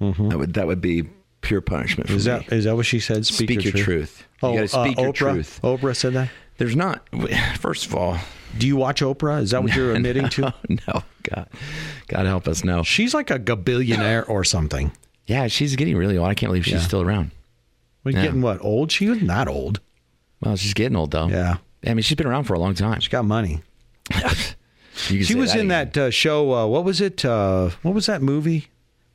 That 0.00 0.38
would 0.38 0.54
that 0.54 0.66
would 0.66 0.80
be 0.80 1.04
pure 1.42 1.60
punishment 1.60 2.08
for 2.08 2.14
Mm-hmm. 2.14 2.18
Is 2.20 2.26
me. 2.26 2.32
that 2.32 2.52
is 2.52 2.64
that 2.64 2.76
what 2.76 2.86
she 2.86 3.00
said? 3.00 3.26
Speak, 3.26 3.50
Speak 3.60 3.64
your 3.64 3.72
truth. 3.84 4.24
You 4.42 4.48
Oh, 4.48 4.54
gotta 4.54 4.68
speak 4.68 4.98
uh, 4.98 5.02
your 5.02 5.12
Oprah? 5.12 5.32
truth. 5.32 5.60
Oprah 5.62 5.94
said 5.96 6.14
that. 6.14 6.30
There's 6.56 6.74
not. 6.76 7.06
First 7.58 7.84
of 7.86 7.94
all, 7.94 8.16
Do 8.58 8.66
you 8.66 8.76
watch 8.76 9.00
Oprah? 9.00 9.40
Is 9.42 9.50
that 9.50 9.62
what 9.62 9.74
you're 9.74 9.94
admitting 9.94 10.28
to? 10.30 10.54
no, 10.68 11.02
God, 11.22 11.48
God 12.08 12.26
help 12.26 12.48
us, 12.48 12.64
no. 12.64 12.82
She's 12.82 13.12
like 13.14 13.30
a 13.30 13.38
gabillionaire 13.38 14.28
or 14.28 14.44
something. 14.44 14.92
Yeah, 15.26 15.48
she's 15.48 15.74
getting 15.76 15.96
really 15.96 16.16
old. 16.18 16.28
I 16.28 16.34
can't 16.34 16.48
believe 16.50 16.64
she's 16.64 16.74
Yeah. 16.74 16.80
still 16.80 17.02
around. 17.02 17.30
We're 18.04 18.12
Yeah. 18.12 18.22
getting 18.22 18.42
what 18.42 18.62
old? 18.64 18.92
She 18.92 19.08
was 19.08 19.20
not 19.20 19.48
old. 19.48 19.80
Well, 20.40 20.56
she's 20.56 20.74
getting 20.74 20.96
old 20.96 21.10
though. 21.10 21.28
Yeah. 21.28 21.56
I 21.86 21.94
mean, 21.94 22.02
she's 22.02 22.16
been 22.16 22.26
around 22.26 22.44
for 22.44 22.54
a 22.54 22.58
long 22.58 22.74
time. 22.74 23.00
She's 23.00 23.08
got 23.08 23.24
money. 23.24 23.62
She 24.96 25.34
was 25.34 25.52
in 25.54 25.58
again. 25.60 25.68
that 25.68 25.96
uh, 25.98 26.10
show. 26.10 26.54
Uh, 26.54 26.66
what 26.66 26.82
was 26.84 27.02
it? 27.02 27.22
Uh, 27.22 27.68
what 27.82 27.94
was 27.94 28.06
that 28.06 28.22
movie? 28.22 28.68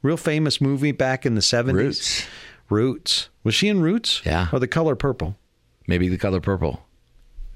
Real 0.04 0.16
famous 0.16 0.62
movie 0.62 0.92
back 0.92 1.26
in 1.26 1.34
the 1.34 1.42
seventies. 1.42 1.84
Roots. 1.84 2.28
Roots. 2.70 3.30
Was 3.44 3.56
she 3.56 3.68
in 3.68 3.82
Roots? 3.82 4.22
Yeah. 4.24 4.48
Or 4.54 4.60
The 4.60 4.68
Color 4.68 4.96
Purple? 4.96 5.36
Maybe 5.88 6.08
the 6.08 6.20
color 6.20 6.40
purple. 6.40 6.86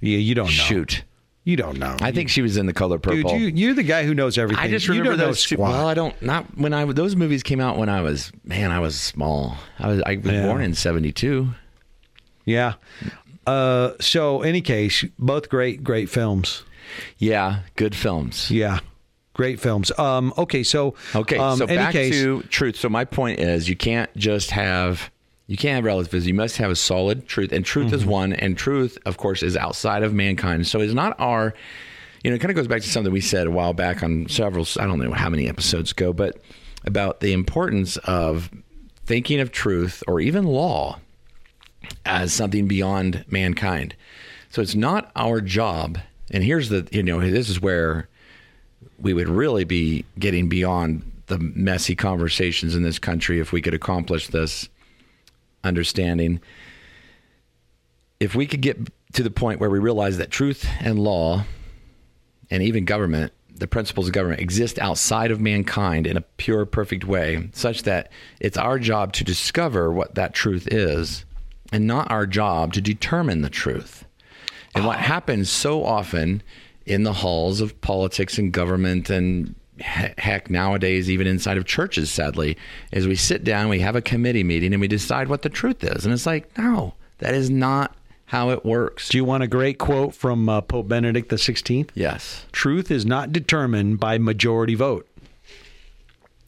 Yeah, 0.02 0.18
you 0.18 0.34
don't 0.36 0.48
know. 0.48 0.52
Shoot, 0.52 1.04
You 1.46 1.56
don't 1.56 1.78
know. 1.78 1.96
I 2.02 2.12
think 2.12 2.30
she 2.30 2.42
was 2.42 2.58
in 2.58 2.66
the 2.66 2.74
color 2.74 2.98
purple. 2.98 3.30
Dude, 3.30 3.40
you, 3.40 3.68
you're 3.68 3.76
the 3.76 3.84
guy 3.84 4.04
who 4.04 4.16
knows 4.16 4.36
everything. 4.38 4.64
I 4.64 4.68
just 4.68 4.88
You 4.88 4.96
remember 4.96 5.16
those. 5.16 5.44
Two, 5.44 5.58
well, 5.58 5.88
I 5.88 5.94
don't. 5.94 6.20
Not 6.22 6.58
when 6.58 6.74
I 6.74 6.86
those 6.86 7.16
movies 7.16 7.44
came 7.44 7.62
out 7.62 7.78
when 7.78 7.88
I 7.88 8.02
was 8.02 8.32
man. 8.44 8.72
I 8.72 8.80
was 8.80 9.00
small. 9.00 9.56
I 9.80 9.88
was. 9.88 10.02
I 10.06 10.16
was 10.18 10.26
Yeah. 10.34 10.48
born 10.48 10.62
in 10.64 10.74
'72. 10.74 11.50
Yeah. 12.46 12.74
Uh, 13.46 13.92
so, 14.00 14.42
any 14.42 14.62
case, 14.62 15.06
both 15.20 15.50
great, 15.50 15.84
great 15.84 16.10
films. 16.10 16.64
Yeah, 17.20 17.60
good 17.76 17.96
films. 17.96 18.50
Yeah, 18.50 18.80
great 19.34 19.60
films. 19.60 19.92
Um, 20.00 20.34
okay, 20.38 20.64
so 20.64 20.96
Okay, 21.14 21.38
um, 21.38 21.60
so 21.60 21.68
back 21.68 21.92
case, 21.92 22.16
to 22.16 22.42
truth. 22.44 22.76
So 22.76 22.90
my 22.90 23.06
point 23.06 23.40
is, 23.40 23.70
you 23.70 23.76
can't 23.76 24.10
just 24.18 24.50
have 24.50 25.12
you 25.48 25.58
can't 25.58 25.76
have 25.76 25.84
relativism. 25.86 26.28
You 26.28 26.34
must 26.34 26.58
have 26.58 26.72
a 26.72 26.76
solid 26.76 27.28
truth, 27.28 27.52
and 27.52 27.64
truth 27.64 27.88
Mm-hmm. 27.88 27.96
is 27.96 28.06
one. 28.06 28.34
And 28.34 28.58
truth, 28.58 28.98
of 29.06 29.18
course, 29.18 29.44
is 29.44 29.56
outside 29.56 30.04
of 30.04 30.14
mankind. 30.14 30.68
So 30.68 30.80
it's 30.80 30.94
not 30.94 31.16
our. 31.20 31.54
You 32.24 32.32
know, 32.32 32.36
it 32.36 32.40
kind 32.40 32.50
of 32.50 32.56
goes 32.56 32.68
back 32.68 32.82
to 32.82 32.90
something 32.90 33.14
we 33.14 33.22
said 33.22 33.46
a 33.46 33.52
while 33.52 33.74
back 33.74 34.02
on 34.02 34.28
several. 34.30 34.66
I 34.80 34.86
don't 34.86 34.98
know 35.00 35.12
how 35.12 35.30
many 35.30 35.48
episodes 35.48 35.92
ago, 35.92 36.12
but 36.12 36.40
about 36.84 37.20
the 37.20 37.34
importance 37.34 37.98
of 37.98 38.50
thinking 39.06 39.40
of 39.40 39.52
truth 39.52 40.02
or 40.08 40.20
even 40.20 40.46
law 40.46 41.00
as 42.04 42.34
something 42.34 42.68
beyond 42.68 43.24
mankind. 43.28 43.96
So 44.50 44.62
it's 44.64 44.74
not 44.74 45.12
our 45.16 45.40
job. 45.42 46.00
And 46.32 46.44
here's 46.44 46.70
the, 46.70 46.88
you 46.92 47.04
know, 47.04 47.20
this 47.20 47.50
is 47.50 47.62
where 47.62 48.10
we 48.98 49.14
would 49.14 49.30
really 49.30 49.64
be 49.64 50.04
getting 50.18 50.50
beyond 50.50 51.04
the 51.28 51.38
messy 51.38 51.96
conversations 51.96 52.74
in 52.76 52.82
this 52.82 52.98
country 52.98 53.40
if 53.40 53.52
we 53.52 53.62
could 53.62 53.76
accomplish 53.76 54.28
this 54.30 54.68
understanding. 55.66 56.40
If 58.20 58.36
we 58.36 58.46
could 58.46 58.62
get 58.62 58.78
to 59.14 59.24
the 59.24 59.32
point 59.32 59.60
where 59.60 59.70
we 59.70 59.80
realize 59.80 60.18
that 60.18 60.32
truth 60.32 60.68
and 60.80 61.00
law 61.00 61.46
and 62.50 62.64
even 62.64 62.86
government, 62.86 63.34
the 63.54 63.68
principles 63.68 64.08
of 64.08 64.14
government 64.14 64.42
exist 64.42 64.80
outside 64.80 65.32
of 65.32 65.40
mankind 65.40 66.06
in 66.06 66.18
a 66.18 66.22
pure, 66.22 66.66
perfect 66.66 67.06
way, 67.06 67.50
such 67.54 67.84
that 67.84 68.12
it's 68.40 68.58
our 68.58 68.78
job 68.80 69.14
to 69.14 69.24
discover 69.24 69.92
what 69.92 70.16
that 70.16 70.34
truth 70.34 70.68
is 70.72 71.26
and 71.72 71.88
not 71.88 72.12
our 72.12 72.26
job 72.26 72.74
to 72.74 72.82
determine 72.82 73.42
the 73.42 73.50
truth. 73.50 74.06
And 74.76 74.86
what 74.86 74.98
ah. 74.98 75.04
happens 75.04 75.50
so 75.50 75.84
often 75.84 76.44
in 76.86 77.04
the 77.04 77.14
halls 77.14 77.62
of 77.62 77.80
politics 77.82 78.38
and 78.38 78.52
government 78.52 79.10
and 79.10 79.56
heck 79.80 80.50
nowadays 80.50 81.10
even 81.10 81.28
inside 81.28 81.58
of 81.58 81.66
churches 81.66 82.10
sadly 82.10 82.58
is 82.94 83.08
we 83.08 83.16
sit 83.16 83.44
down 83.44 83.68
we 83.68 83.80
have 83.80 83.96
a 83.96 84.02
committee 84.02 84.44
meeting 84.44 84.74
and 84.74 84.80
we 84.80 84.88
decide 84.88 85.28
what 85.28 85.42
the 85.42 85.50
truth 85.50 85.84
is 85.84 86.06
and 86.06 86.14
it's 86.14 86.26
like 86.26 86.50
no 86.58 86.94
that 87.18 87.34
is 87.34 87.50
not 87.50 87.94
how 88.28 88.50
it 88.52 88.64
works 88.64 89.10
do 89.10 89.18
you 89.18 89.26
want 89.26 89.44
a 89.44 89.48
great 89.48 89.78
quote 89.78 90.14
from 90.16 90.48
uh, 90.48 90.62
Pope 90.62 90.88
Benedict 90.88 91.28
the 91.30 91.38
Sixteenth? 91.38 91.92
yes 91.94 92.46
Truth 92.54 92.90
is 92.90 93.06
not 93.06 93.32
determined 93.34 94.00
by 94.00 94.18
majority 94.18 94.76
vote. 94.76 95.08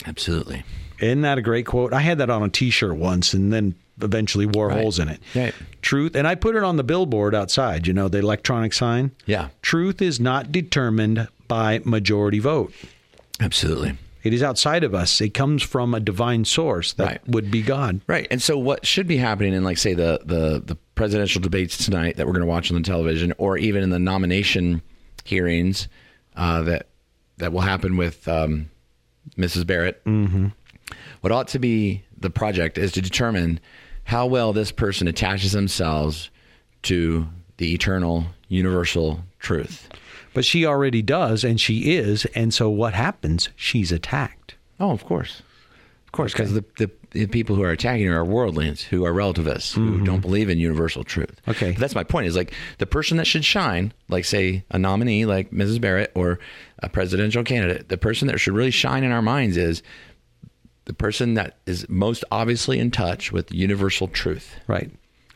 absolutely 0.05 0.63
Isn't 0.99 1.21
that 1.21 1.37
a 1.37 1.41
great 1.41 1.65
quote? 1.65 1.93
I 1.93 1.99
had 1.99 2.17
that 2.19 2.29
on 2.29 2.41
a 2.43 2.49
T-shirt 2.49 2.95
once, 2.97 3.33
and 3.33 3.53
then 3.53 3.75
eventually 4.01 4.45
wore 4.47 4.69
Right. 4.69 4.79
holes 4.81 4.97
in 4.99 5.09
it. 5.09 5.19
Right. 5.35 5.53
Truth, 5.83 6.15
and 6.15 6.27
I 6.27 6.33
put 6.35 6.55
it 6.55 6.63
on 6.63 6.77
the 6.77 6.83
billboard 6.83 7.35
outside. 7.35 7.85
You 7.87 7.93
know, 7.93 8.07
the 8.07 8.17
electronic 8.19 8.73
sign. 8.73 9.11
Yeah. 9.27 9.49
Truth 9.61 10.01
is 10.01 10.19
not 10.19 10.51
determined 10.51 11.27
by 11.47 11.81
majority 11.83 12.39
vote. 12.39 12.73
Absolutely 13.41 13.97
It 14.23 14.33
is 14.33 14.43
outside 14.43 14.83
of 14.83 14.93
us. 14.93 15.21
It 15.21 15.33
comes 15.33 15.63
from 15.63 15.93
a 15.93 15.99
divine 15.99 16.43
source 16.43 16.93
that 16.93 17.05
Right. 17.05 17.27
would 17.29 17.49
be 17.49 17.61
God. 17.61 18.01
Right. 18.07 18.27
And 18.29 18.41
so 18.41 18.57
what 18.57 18.85
should 18.85 19.07
be 19.07 19.17
happening 19.17 19.53
in 19.53 19.63
like 19.63 19.77
say 19.77 19.93
the 19.93 20.19
the 20.25 20.61
the 20.65 20.75
presidential 20.95 21.39
debates 21.41 21.77
tonight 21.85 22.17
that 22.17 22.25
we're 22.25 22.33
going 22.33 22.41
to 22.41 22.47
watch 22.47 22.69
on 22.71 22.75
the 22.77 22.83
television 22.83 23.33
or 23.37 23.57
even 23.57 23.83
in 23.83 23.89
the 23.89 23.99
nomination 23.99 24.81
hearings 25.23 25.87
uh, 26.35 26.61
that 26.63 26.87
that 27.37 27.53
will 27.53 27.61
happen 27.61 27.95
with 27.97 28.27
um, 28.27 28.69
Mrs. 29.37 29.65
Barrett. 29.65 30.03
Mm-hmm. 30.05 30.47
What 31.21 31.31
ought 31.31 31.47
to 31.49 31.59
be 31.59 32.03
the 32.17 32.29
project 32.31 32.77
is 32.77 32.91
to 32.93 33.01
determine 33.01 33.59
how 34.05 34.25
well 34.25 34.51
this 34.53 34.71
person 34.71 35.07
attaches 35.07 35.51
themselves 35.51 36.29
to 36.83 37.27
the 37.57 37.73
eternal 37.73 38.25
universal 38.49 39.19
truth. 39.39 39.89
But 40.37 40.45
she 40.45 40.67
already 40.67 41.01
does, 41.01 41.43
and 41.43 41.59
she 41.59 41.95
is. 41.95 42.25
And 42.35 42.53
so 42.53 42.69
what 42.69 42.93
happens? 42.93 43.49
She's 43.55 43.91
attacked. 43.91 44.53
Oh, 44.79 44.91
of 44.91 45.03
course. 45.03 45.41
Of 46.05 46.11
course, 46.11 46.31
because 46.31 46.53
the, 46.53 46.63
the, 46.77 46.91
the 47.09 47.25
people 47.25 47.55
who 47.55 47.63
are 47.63 47.71
attacking 47.71 48.05
her 48.05 48.19
are 48.19 48.23
worldlings, 48.23 48.83
who 48.83 49.03
are 49.03 49.13
relativists, 49.13 49.73
who 49.73 49.93
mm-hmm. 49.93 50.03
don't 50.03 50.19
believe 50.19 50.47
in 50.47 50.59
universal 50.59 51.03
truth. 51.03 51.41
Okay. 51.47 51.71
But 51.71 51.79
that's 51.79 51.95
my 51.95 52.03
point 52.03 52.27
is 52.27 52.35
like 52.35 52.53
the 52.77 52.85
person 52.85 53.17
that 53.17 53.25
should 53.25 53.45
shine, 53.45 53.93
like, 54.09 54.25
say, 54.25 54.63
a 54.69 54.77
nominee 54.77 55.25
like 55.25 55.49
Mrs. 55.49 55.81
Barrett 55.81 56.11
or 56.13 56.37
a 56.83 56.87
presidential 56.87 57.43
candidate, 57.43 57.89
the 57.89 57.97
person 57.97 58.27
that 58.27 58.37
should 58.37 58.53
really 58.53 58.69
shine 58.69 59.03
in 59.03 59.11
our 59.11 59.23
minds 59.23 59.57
is 59.57 59.81
the 60.85 60.93
person 60.93 61.33
that 61.33 61.57
is 61.65 61.89
most 61.89 62.23
obviously 62.29 62.77
in 62.77 62.91
touch 62.91 63.31
with 63.31 63.51
universal 63.51 64.07
truth 64.07 64.55
Right. 64.67 64.91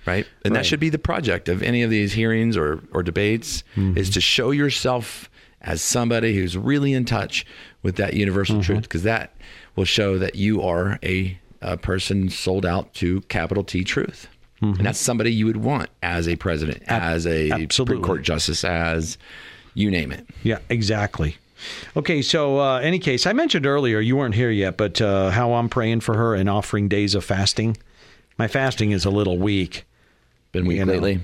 Right? 0.06 0.26
And 0.44 0.54
Right. 0.54 0.60
that 0.60 0.66
should 0.66 0.80
be 0.80 0.90
the 0.90 0.98
project 1.00 1.50
of 1.50 1.62
any 1.64 1.84
of 1.84 1.90
these 1.90 2.14
hearings 2.14 2.58
or, 2.58 2.82
or 2.92 3.04
debates 3.04 3.64
is 3.76 4.10
to 4.12 4.22
show 4.22 4.52
yourself 4.52 5.30
as 5.62 5.82
somebody 5.82 6.36
who's 6.36 6.58
really 6.58 6.94
in 6.94 7.06
touch 7.06 7.46
with 7.84 7.96
that 7.98 8.14
universal 8.16 8.62
truth 8.64 8.82
because 8.84 9.04
that 9.04 9.36
will 9.76 9.86
show 9.86 10.18
that 10.18 10.36
you 10.36 10.62
are 10.62 10.98
a, 11.04 11.38
a 11.62 11.78
person 11.78 12.30
sold 12.30 12.66
out 12.66 12.94
to 12.96 13.22
capital 13.22 13.64
T 13.64 13.84
truth. 13.84 14.28
And 14.62 14.78
that's 14.86 15.00
somebody 15.00 15.34
you 15.34 15.48
would 15.48 15.58
want 15.58 15.90
as 16.04 16.28
a 16.28 16.36
president, 16.36 16.84
as 16.88 17.26
a 17.26 17.68
Supreme. 17.72 18.04
Court 18.04 18.22
justice, 18.22 18.64
as 18.64 19.18
you 19.74 19.90
name 19.90 20.12
it. 20.12 20.28
Yeah, 20.44 20.60
exactly. 20.70 21.38
Okay, 21.96 22.22
so 22.22 22.60
uh, 22.60 22.78
any 22.80 23.00
case, 23.00 23.26
I 23.26 23.34
mentioned 23.34 23.66
earlier 23.66 24.00
you 24.00 24.16
weren't 24.16 24.36
here 24.36 24.52
yet, 24.52 24.78
but 24.78 25.02
uh, 25.02 25.30
how 25.32 25.54
I'm 25.54 25.68
praying 25.70 26.02
for 26.02 26.16
her 26.16 26.36
and 26.36 26.48
offering 26.48 26.88
days 26.88 27.16
of 27.16 27.24
fasting. 27.26 27.76
My 28.38 28.48
fasting 28.48 28.92
is 28.92 29.04
a 29.06 29.10
little 29.10 29.38
weak. 29.40 29.84
Been 30.52 30.66
weak 30.66 30.78
You 30.78 30.86
know. 30.86 30.94
lately. 30.94 31.20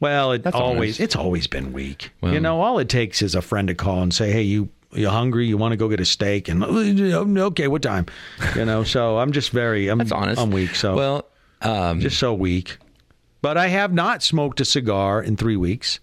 Well, 0.00 0.32
it 0.32 0.42
That's 0.42 0.54
always 0.56 0.76
honest. 0.96 1.00
it's 1.00 1.16
always 1.16 1.46
been 1.46 1.72
weak. 1.72 2.10
Well- 2.20 2.32
you 2.32 2.40
know, 2.40 2.60
all 2.60 2.78
it 2.78 2.88
takes 2.88 3.22
is 3.22 3.34
a 3.34 3.42
friend 3.42 3.68
to 3.68 3.74
call 3.74 4.02
and 4.02 4.12
say, 4.14 4.30
"Hey, 4.32 4.42
you 4.42 4.68
you 4.92 5.08
hungry? 5.08 5.46
You 5.46 5.56
want 5.56 5.72
to 5.72 5.76
go 5.76 5.88
get 5.88 6.00
a 6.00 6.04
steak?" 6.04 6.48
And 6.48 6.62
"Uh, 6.62 7.46
okay, 7.46 7.68
what 7.68 7.82
time? 7.82 8.06
You 8.54 8.64
know, 8.64 8.84
so 8.84 9.18
I'm 9.18 9.32
just 9.32 9.50
very 9.50 9.88
I'm 9.88 9.98
That's 9.98 10.12
honest. 10.12 10.40
I'm 10.40 10.50
weak. 10.50 10.74
So 10.74 10.94
well, 10.94 11.24
um, 11.62 12.00
just 12.00 12.18
so 12.18 12.32
weak. 12.34 12.78
But 13.42 13.56
I 13.56 13.68
have 13.68 13.92
not 13.92 14.22
smoked 14.22 14.60
a 14.60 14.64
cigar 14.64 15.22
in 15.22 15.36
three 15.36 15.56
weeks. 15.56 16.00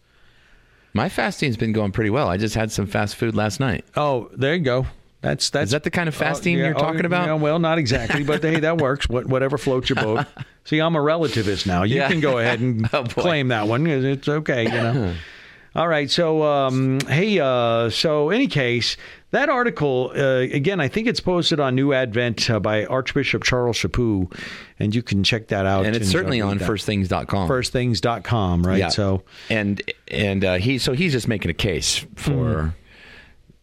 My 0.93 1.09
fasting's 1.09 1.57
been 1.57 1.73
going 1.73 1.91
pretty 1.91 2.09
well. 2.11 2.27
I 2.27 2.37
just 2.37 2.53
had 2.55 2.71
some 2.71 2.85
fast 2.85 3.15
food 3.15 3.35
last 3.35 3.59
night. 3.59 3.83
Oh, 3.95 4.29
there 4.33 4.53
you 4.53 4.61
go. 4.63 4.85
That's 5.23 5.49
that's 5.49 5.69
Is 5.69 5.71
that 5.71 5.83
the 5.83 5.89
kind 5.89 6.07
of 6.09 6.13
fasting 6.13 6.55
Oh, 6.55 6.59
yeah, 6.59 6.65
you're 6.65 6.73
talking 6.73 7.01
oh, 7.03 7.07
about? 7.07 7.25
yeah, 7.27 7.33
well, 7.35 7.57
not 7.57 7.77
exactly, 7.79 8.23
but 8.25 8.43
hey, 8.43 8.59
that 8.59 8.77
works. 8.79 9.07
What, 9.07 9.25
whatever 9.25 9.57
floats 9.57 9.89
your 9.89 9.95
boat. 9.95 10.27
See, 10.65 10.79
I'm 10.79 10.95
a 10.95 10.99
relativist 10.99 11.65
now. 11.65 11.83
You 11.83 11.95
Yeah. 11.95 12.09
can 12.09 12.19
go 12.19 12.37
ahead 12.39 12.59
and 12.59 12.87
Oh, 12.93 13.05
claim 13.05 13.47
that 13.47 13.67
one. 13.67 13.87
It's 13.87 14.27
okay, 14.27 14.63
you 14.65 14.69
know. 14.69 15.15
All 15.75 15.87
right. 15.87 16.11
So, 16.11 16.43
um, 16.43 16.99
hey, 17.07 17.39
uh, 17.39 17.89
so 17.89 18.29
any 18.29 18.45
case, 18.47 18.95
that 19.31 19.49
article 19.49 20.11
uh, 20.15 20.41
again, 20.41 20.79
I 20.79 20.87
think 20.89 21.07
it's 21.07 21.19
posted 21.19 21.59
on 21.59 21.73
New 21.73 21.93
Advent 21.93 22.47
uh, 22.49 22.59
by 22.59 22.85
Archbishop 22.85 23.43
Charles 23.43 23.77
Chaput, 23.77 24.31
and 24.77 24.93
you 24.93 25.01
can 25.01 25.23
check 25.23 25.47
that 25.47 25.65
out. 25.65 25.85
and 25.87 25.95
it's 25.95 26.07
certainly 26.11 26.41
uh, 26.41 26.47
on 26.49 26.57
that. 26.59 26.69
firstthings.com. 26.69 27.49
firstthings.com, 27.49 28.63
right? 28.63 28.77
Yeah. 28.79 28.89
So, 28.89 29.23
and 29.49 29.81
and 30.09 30.45
uh, 30.45 30.53
he 30.55 30.77
so 30.77 30.93
he's 30.93 31.11
just 31.13 31.27
making 31.27 31.49
a 31.49 31.55
case 31.55 32.05
for 32.15 32.75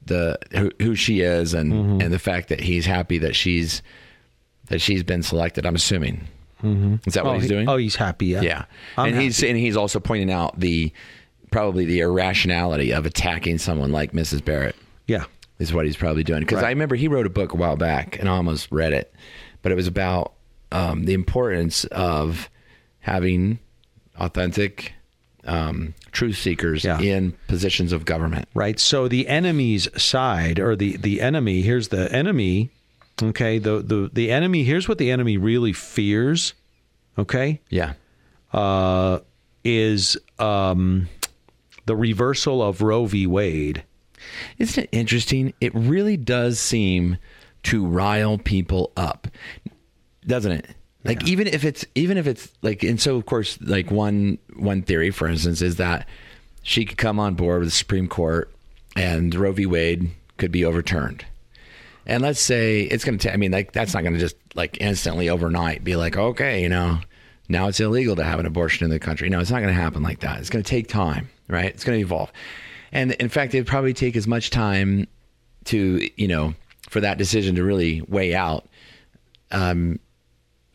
the 0.06 0.38
who, 0.52 0.70
who 0.80 0.94
she 0.94 1.20
is 1.20 1.54
and 1.54 2.02
and 2.02 2.12
the 2.12 2.18
fact 2.18 2.48
that 2.48 2.60
he's 2.60 2.86
happy 2.86 3.18
that 3.18 3.36
she's 3.36 3.82
that 4.68 4.80
she's 4.80 5.02
been 5.02 5.22
selected. 5.22 5.66
I'm 5.66 5.74
assuming. 5.74 6.28
Is 6.62 7.14
that 7.14 7.24
what 7.24 7.30
oh, 7.30 7.34
he's 7.34 7.44
he- 7.44 7.48
doing? 7.48 7.68
oh, 7.68 7.76
he's 7.76 7.96
happy. 7.96 8.26
Yeah. 8.26 8.42
yeah. 8.42 8.64
I'm 8.98 9.08
and 9.08 9.20
he's 9.20 9.42
and 9.42 9.56
he's 9.56 9.76
also 9.76 9.98
pointing 9.98 10.30
out 10.30 10.58
the 10.60 10.92
probably 11.50 11.84
the 11.84 12.00
irrationality 12.00 12.92
of 12.92 13.06
attacking 13.06 13.58
someone 13.58 13.92
like 13.92 14.12
Mrs. 14.12 14.44
Barrett 14.44 14.76
yeah. 15.06 15.24
is 15.58 15.72
what 15.72 15.84
he's 15.84 15.96
probably 15.96 16.22
doing. 16.22 16.40
Because 16.40 16.56
Right. 16.56 16.66
I 16.66 16.70
remember 16.70 16.94
he 16.96 17.08
wrote 17.08 17.26
a 17.26 17.30
book 17.30 17.52
a 17.52 17.56
while 17.56 17.76
back, 17.76 18.18
and 18.18 18.28
I 18.28 18.32
almost 18.32 18.70
read 18.70 18.92
it, 18.92 19.12
but 19.62 19.72
it 19.72 19.74
was 19.74 19.86
about 19.86 20.34
um, 20.70 21.04
the 21.06 21.14
importance 21.14 21.84
of 21.86 22.48
having 23.00 23.58
authentic 24.16 24.92
um, 25.44 25.94
truth 26.12 26.36
seekers 26.36 26.84
Yeah. 26.84 27.00
in 27.00 27.32
positions 27.48 27.92
of 27.92 28.04
government. 28.04 28.48
right? 28.54 28.78
So 28.78 29.08
the 29.08 29.28
enemy's 29.28 29.88
side, 30.00 30.58
or 30.58 30.76
the 30.76 30.96
the 30.96 31.20
enemy. 31.20 31.62
Here's 31.62 31.88
the 31.88 32.12
enemy. 32.12 32.70
Okay, 33.22 33.58
the 33.58 33.80
the 33.80 34.10
the 34.12 34.30
enemy. 34.30 34.64
Here's 34.64 34.88
what 34.88 34.98
the 34.98 35.10
enemy 35.10 35.36
really 35.36 35.72
fears. 35.72 36.54
Okay, 37.18 37.60
Yeah, 37.68 37.94
uh, 38.52 39.18
is 39.64 40.16
um, 40.38 41.08
the 41.84 41.94
reversal 41.96 42.62
of 42.62 42.80
Roe 42.80 43.04
v. 43.06 43.26
Wade. 43.26 43.82
isn't 44.58 44.84
it 44.84 44.88
interesting? 44.92 45.52
It 45.60 45.74
really 45.74 46.16
does 46.16 46.58
seem 46.58 47.18
to 47.64 47.84
rile 47.84 48.38
people 48.38 48.90
up, 48.96 49.28
doesn't 50.26 50.52
it? 50.52 50.66
Like 51.04 51.26
even 51.26 51.46
if 51.46 51.64
it's 51.64 51.84
even 51.94 52.18
if 52.18 52.26
it's 52.26 52.50
like 52.60 52.82
and 52.82 53.00
so 53.00 53.16
of 53.16 53.24
course 53.24 53.58
like 53.62 53.90
one 53.90 54.38
one 54.56 54.82
theory 54.82 55.10
for 55.10 55.28
instance 55.28 55.62
is 55.62 55.76
that 55.76 56.06
she 56.62 56.84
could 56.84 56.98
come 56.98 57.18
on 57.18 57.34
board 57.34 57.60
with 57.60 57.68
the 57.68 57.74
Supreme 57.74 58.06
Court 58.06 58.52
and 58.96 59.34
Roe 59.34 59.52
v. 59.52 59.66
Wade 59.66 60.10
could 60.36 60.52
be 60.52 60.64
overturned. 60.64 61.24
And 62.06 62.22
let's 62.22 62.40
say 62.40 62.82
it's 62.82 63.04
going 63.04 63.18
to 63.18 63.32
I 63.32 63.36
mean, 63.36 63.52
like, 63.52 63.72
that's 63.72 63.94
not 63.94 64.02
going 64.02 64.14
to 64.14 64.20
just 64.20 64.36
like 64.54 64.78
instantly 64.80 65.28
overnight 65.28 65.84
be 65.84 65.96
like, 65.96 66.16
okay, 66.16 66.62
you 66.62 66.68
know, 66.68 66.98
now 67.48 67.68
it's 67.68 67.80
illegal 67.80 68.16
to 68.16 68.24
have 68.24 68.40
an 68.40 68.46
abortion 68.46 68.84
in 68.84 68.90
the 68.90 68.98
country. 68.98 69.28
No, 69.28 69.40
it's 69.40 69.50
not 69.50 69.60
going 69.60 69.74
to 69.74 69.80
happen 69.80 70.02
like 70.02 70.20
that. 70.20 70.40
It's 70.40 70.50
going 70.50 70.62
to 70.62 70.68
take 70.68 70.88
time, 70.88 71.30
right? 71.48 71.66
It's 71.66 71.84
going 71.84 71.98
to 71.98 72.04
evolve. 72.04 72.32
And 72.92 73.12
in 73.12 73.28
fact, 73.28 73.54
it'd 73.54 73.66
probably 73.66 73.94
take 73.94 74.16
as 74.16 74.26
much 74.26 74.50
time 74.50 75.06
to, 75.66 76.08
you 76.16 76.28
know, 76.28 76.54
for 76.88 77.00
that 77.00 77.18
decision 77.18 77.54
to 77.54 77.64
really 77.64 78.02
weigh 78.02 78.34
out. 78.34 78.68
Um, 79.52 80.00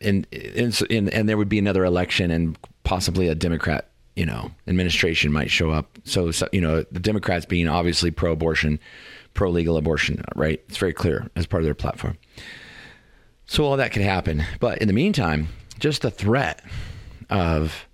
and, 0.00 0.26
and, 0.32 1.08
and, 1.08 1.28
there 1.28 1.36
would 1.36 1.48
be 1.48 1.58
another 1.58 1.84
election 1.84 2.30
and 2.30 2.58
possibly 2.84 3.28
a 3.28 3.34
Democrat, 3.34 3.90
you 4.14 4.26
know, 4.26 4.50
administration 4.66 5.32
might 5.32 5.50
show 5.50 5.70
up. 5.70 5.98
So, 6.04 6.30
so 6.30 6.48
you 6.52 6.60
know, 6.60 6.84
the 6.90 7.00
Democrats 7.00 7.46
being 7.46 7.68
obviously 7.68 8.10
pro 8.10 8.32
abortion, 8.32 8.78
pro 9.34 9.50
legal 9.50 9.76
abortion, 9.76 10.22
right? 10.34 10.62
It's 10.68 10.76
very 10.76 10.92
clear 10.92 11.30
as 11.36 11.46
part 11.46 11.62
of 11.62 11.64
their 11.64 11.74
platform. 11.74 12.18
So 13.46 13.64
all 13.64 13.76
that 13.76 13.92
could 13.92 14.02
happen. 14.02 14.44
But 14.60 14.78
in 14.78 14.88
the 14.88 14.94
meantime, 14.94 15.48
just 15.78 16.02
the 16.02 16.10
threat 16.10 16.62
of 17.30 17.86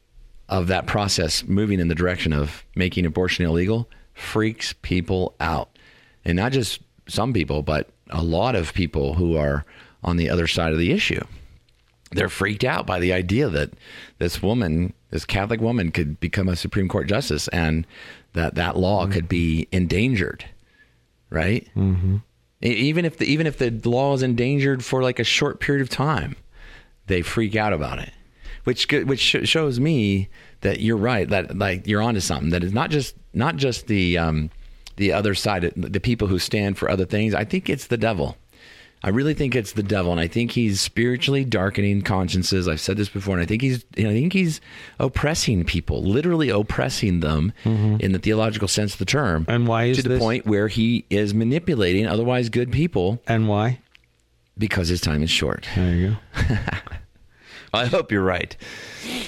of 0.48 0.66
that 0.66 0.86
process 0.86 1.44
moving 1.44 1.80
in 1.80 1.88
the 1.88 1.94
direction 1.94 2.32
of 2.32 2.62
making 2.76 3.07
abortion 3.07 3.46
illegal 3.46 3.88
freaks 4.12 4.74
people 4.82 5.34
out. 5.40 5.78
And 6.26 6.36
not 6.36 6.53
just 6.53 6.80
some 7.09 7.32
people, 7.32 7.62
but 7.62 7.88
a 8.11 8.22
lot 8.22 8.55
of 8.55 8.74
people 8.74 9.14
who 9.14 9.36
are 9.36 9.64
on 10.05 10.16
the 10.18 10.28
other 10.28 10.46
side 10.46 10.72
of 10.72 10.78
the 10.78 10.92
issue. 10.92 11.22
They're 12.12 12.28
freaked 12.28 12.64
out 12.64 12.86
by 12.86 13.00
the 13.00 13.12
idea 13.12 13.48
that 13.48 13.72
this 14.18 14.42
woman, 14.42 14.92
this 15.10 15.24
Catholic 15.24 15.60
woman, 15.60 15.90
could 15.90 16.20
become 16.20 16.48
a 16.48 16.56
Supreme 16.56 16.88
Court 16.88 17.08
justice 17.08 17.48
and 17.48 17.86
that 18.34 18.54
that 18.54 18.76
law 18.76 19.06
could 19.06 19.28
be 19.28 19.68
endangered, 19.72 20.44
right? 21.30 21.68
Mm-hmm. 21.76 22.18
Even 22.62 23.04
if 23.04 23.18
the 23.18 23.26
even 23.26 23.46
if 23.46 23.58
the 23.58 23.70
law 23.84 24.14
is 24.14 24.22
endangered 24.22 24.84
for 24.84 25.02
like 25.02 25.18
a 25.18 25.24
short 25.24 25.60
period 25.60 25.82
of 25.82 25.88
time, 25.88 26.36
they 27.06 27.22
freak 27.22 27.56
out 27.56 27.72
about 27.72 27.98
it, 27.98 28.12
which 28.64 28.86
which 28.90 29.20
shows 29.20 29.80
me 29.80 30.28
that 30.60 30.80
you're 30.80 30.96
right. 30.96 31.28
That 31.28 31.58
like 31.58 31.86
you're 31.86 32.02
onto 32.02 32.20
something. 32.20 32.50
That 32.50 32.62
is 32.62 32.72
not 32.72 32.90
just 32.90 33.16
not 33.34 33.56
just 33.56 33.88
the 33.88 34.16
um, 34.16 34.50
the 34.96 35.12
other 35.12 35.34
side, 35.34 35.72
the 35.76 36.00
people 36.00 36.28
who 36.28 36.38
stand 36.38 36.78
for 36.78 36.88
other 36.88 37.04
things. 37.04 37.34
I 37.34 37.44
think 37.44 37.68
it's 37.68 37.88
the 37.88 37.96
devil. 37.96 38.36
I 39.05 39.09
really 39.09 39.34
think 39.34 39.57
it's 39.57 39.72
the 39.72 39.82
devil, 39.82 40.12
and 40.12 40.20
I 40.20 40.28
think 40.28 40.53
he's 40.53 40.80
spiritually 40.80 41.44
darkening 41.44 42.03
consciences. 42.03 42.68
I've 42.68 42.80
said 42.80 42.96
this 42.96 43.09
before, 43.09 43.34
and 43.34 43.42
I 43.42 43.46
think 43.46 43.61
he's, 43.61 43.84
I 43.98 44.03
think 44.03 44.32
he's 44.32 44.61
oppressing 45.00 45.64
people, 45.64 46.05
literally 46.05 46.50
oppressing 46.50 47.18
them 47.20 47.53
in 47.64 48.12
the 48.12 48.18
theological 48.20 48.68
sense 48.68 48.92
of 48.92 48.98
the 49.00 49.05
term. 49.05 49.44
And 49.48 49.66
why 49.66 49.84
is 49.84 49.96
to 49.96 50.03
the 50.05 50.09
this? 50.11 50.20
point 50.20 50.46
where 50.46 50.68
he 50.68 51.05
is 51.11 51.34
manipulating 51.34 52.07
otherwise 52.07 52.48
good 52.48 52.70
people 52.70 53.20
And 53.26 53.48
why? 53.48 53.80
because 54.57 54.86
his 54.88 55.00
time 55.00 55.22
is 55.22 55.30
short. 55.30 55.66
There 55.74 55.94
you 55.94 56.16
go. 56.38 56.57
I 57.74 57.86
hope 57.86 58.12
you're 58.12 58.22
right. 58.22 58.55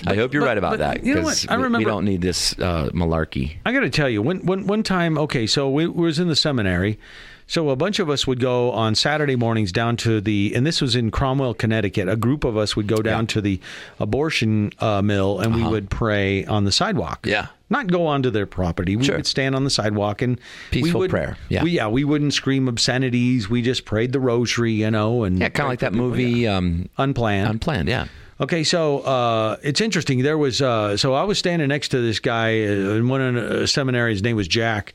I 0.07 0.15
hope 0.17 0.35
you're 0.35 0.43
but- 0.43 0.49
right 0.49 0.59
about 0.59 0.71
but 0.73 0.79
that. 0.81 1.05
you 1.05 1.15
know 1.15 1.23
what? 1.23 1.47
I 1.49 1.55
remember 1.55 1.79
we 1.79 1.85
don't 1.85 2.05
need 2.05 2.21
this 2.21 2.53
uh, 2.59 2.91
malarkey. 2.93 3.57
I 3.65 3.73
got 3.73 3.81
to 3.81 3.91
tell 3.91 4.09
you, 4.09 4.21
one, 4.23 4.45
one, 4.45 4.67
one 4.67 4.83
time, 4.83 5.17
okay, 5.19 5.47
so 5.47 5.69
we, 5.71 5.87
we 5.87 6.05
was 6.05 6.19
in 6.19 6.29
the 6.29 6.37
seminary. 6.37 6.99
So 7.47 7.69
a 7.69 7.77
bunch 7.77 7.99
of 7.99 8.09
us 8.09 8.27
would 8.27 8.41
go 8.41 8.71
on 8.73 8.95
Saturday 8.95 9.37
mornings 9.37 9.71
down 9.71 9.97
to 9.99 10.21
the, 10.21 10.53
and 10.55 10.67
this 10.67 10.81
was 10.81 10.97
in 10.97 11.11
Cromwell, 11.11 11.53
Connecticut. 11.55 12.09
A 12.09 12.17
group 12.17 12.43
of 12.43 12.57
us 12.57 12.75
would 12.75 12.87
go 12.87 12.97
down 13.03 13.27
to 13.29 13.41
the 13.41 13.61
abortion 14.01 14.73
uh, 14.81 15.03
mill 15.03 15.41
and 15.41 15.55
we 15.55 15.63
would 15.63 15.91
pray 15.91 16.45
on 16.47 16.65
the 16.65 16.73
sidewalk. 16.73 17.21
Uh-huh. 17.27 17.31
Yeah. 17.31 17.47
Not 17.71 17.89
go 17.89 18.07
onto 18.07 18.31
their 18.31 18.47
property. 18.47 18.97
We 18.97 19.05
Sure. 19.05 19.17
would 19.17 19.27
stand 19.27 19.55
on 19.55 19.65
the 19.65 19.71
sidewalk 19.71 20.23
and 20.23 20.41
Peaceful 20.71 21.01
would- 21.01 21.11
prayer. 21.11 21.37
Yeah. 21.49 21.63
we, 21.65 21.73
yeah, 21.73 21.89
we 21.89 22.05
wouldn't 22.05 22.33
scream 22.35 22.69
obscenities. 22.69 23.49
We 23.51 23.63
just 23.63 23.85
prayed 23.85 24.13
the 24.13 24.21
rosary, 24.21 24.73
you 24.73 24.91
know, 24.91 25.25
and 25.25 25.39
Yeah, 25.39 25.49
kind 25.51 25.67
of 25.67 25.71
like 25.71 25.81
that 25.81 25.93
movie 25.95 26.47
um, 26.49 26.89
unplanned. 26.99 27.51
Unplanned. 27.51 27.89
Yeah. 27.89 28.07
Okay, 28.41 28.65
so 28.65 28.99
uh, 29.01 29.57
it's 29.63 29.81
interesting. 29.81 30.23
There 30.25 30.37
was 30.37 30.61
uh, 30.61 30.97
so 30.97 31.15
I 31.15 31.23
was 31.23 31.39
standing 31.39 31.69
next 31.69 31.91
to 31.91 32.01
this 32.01 32.19
guy 32.19 32.65
uh, 32.65 32.97
in 32.99 33.09
one 33.09 33.21
of 33.21 33.35
the 33.49 33.67
seminary. 33.69 34.11
His 34.13 34.25
name 34.25 34.35
was 34.35 34.49
Jack, 34.49 34.93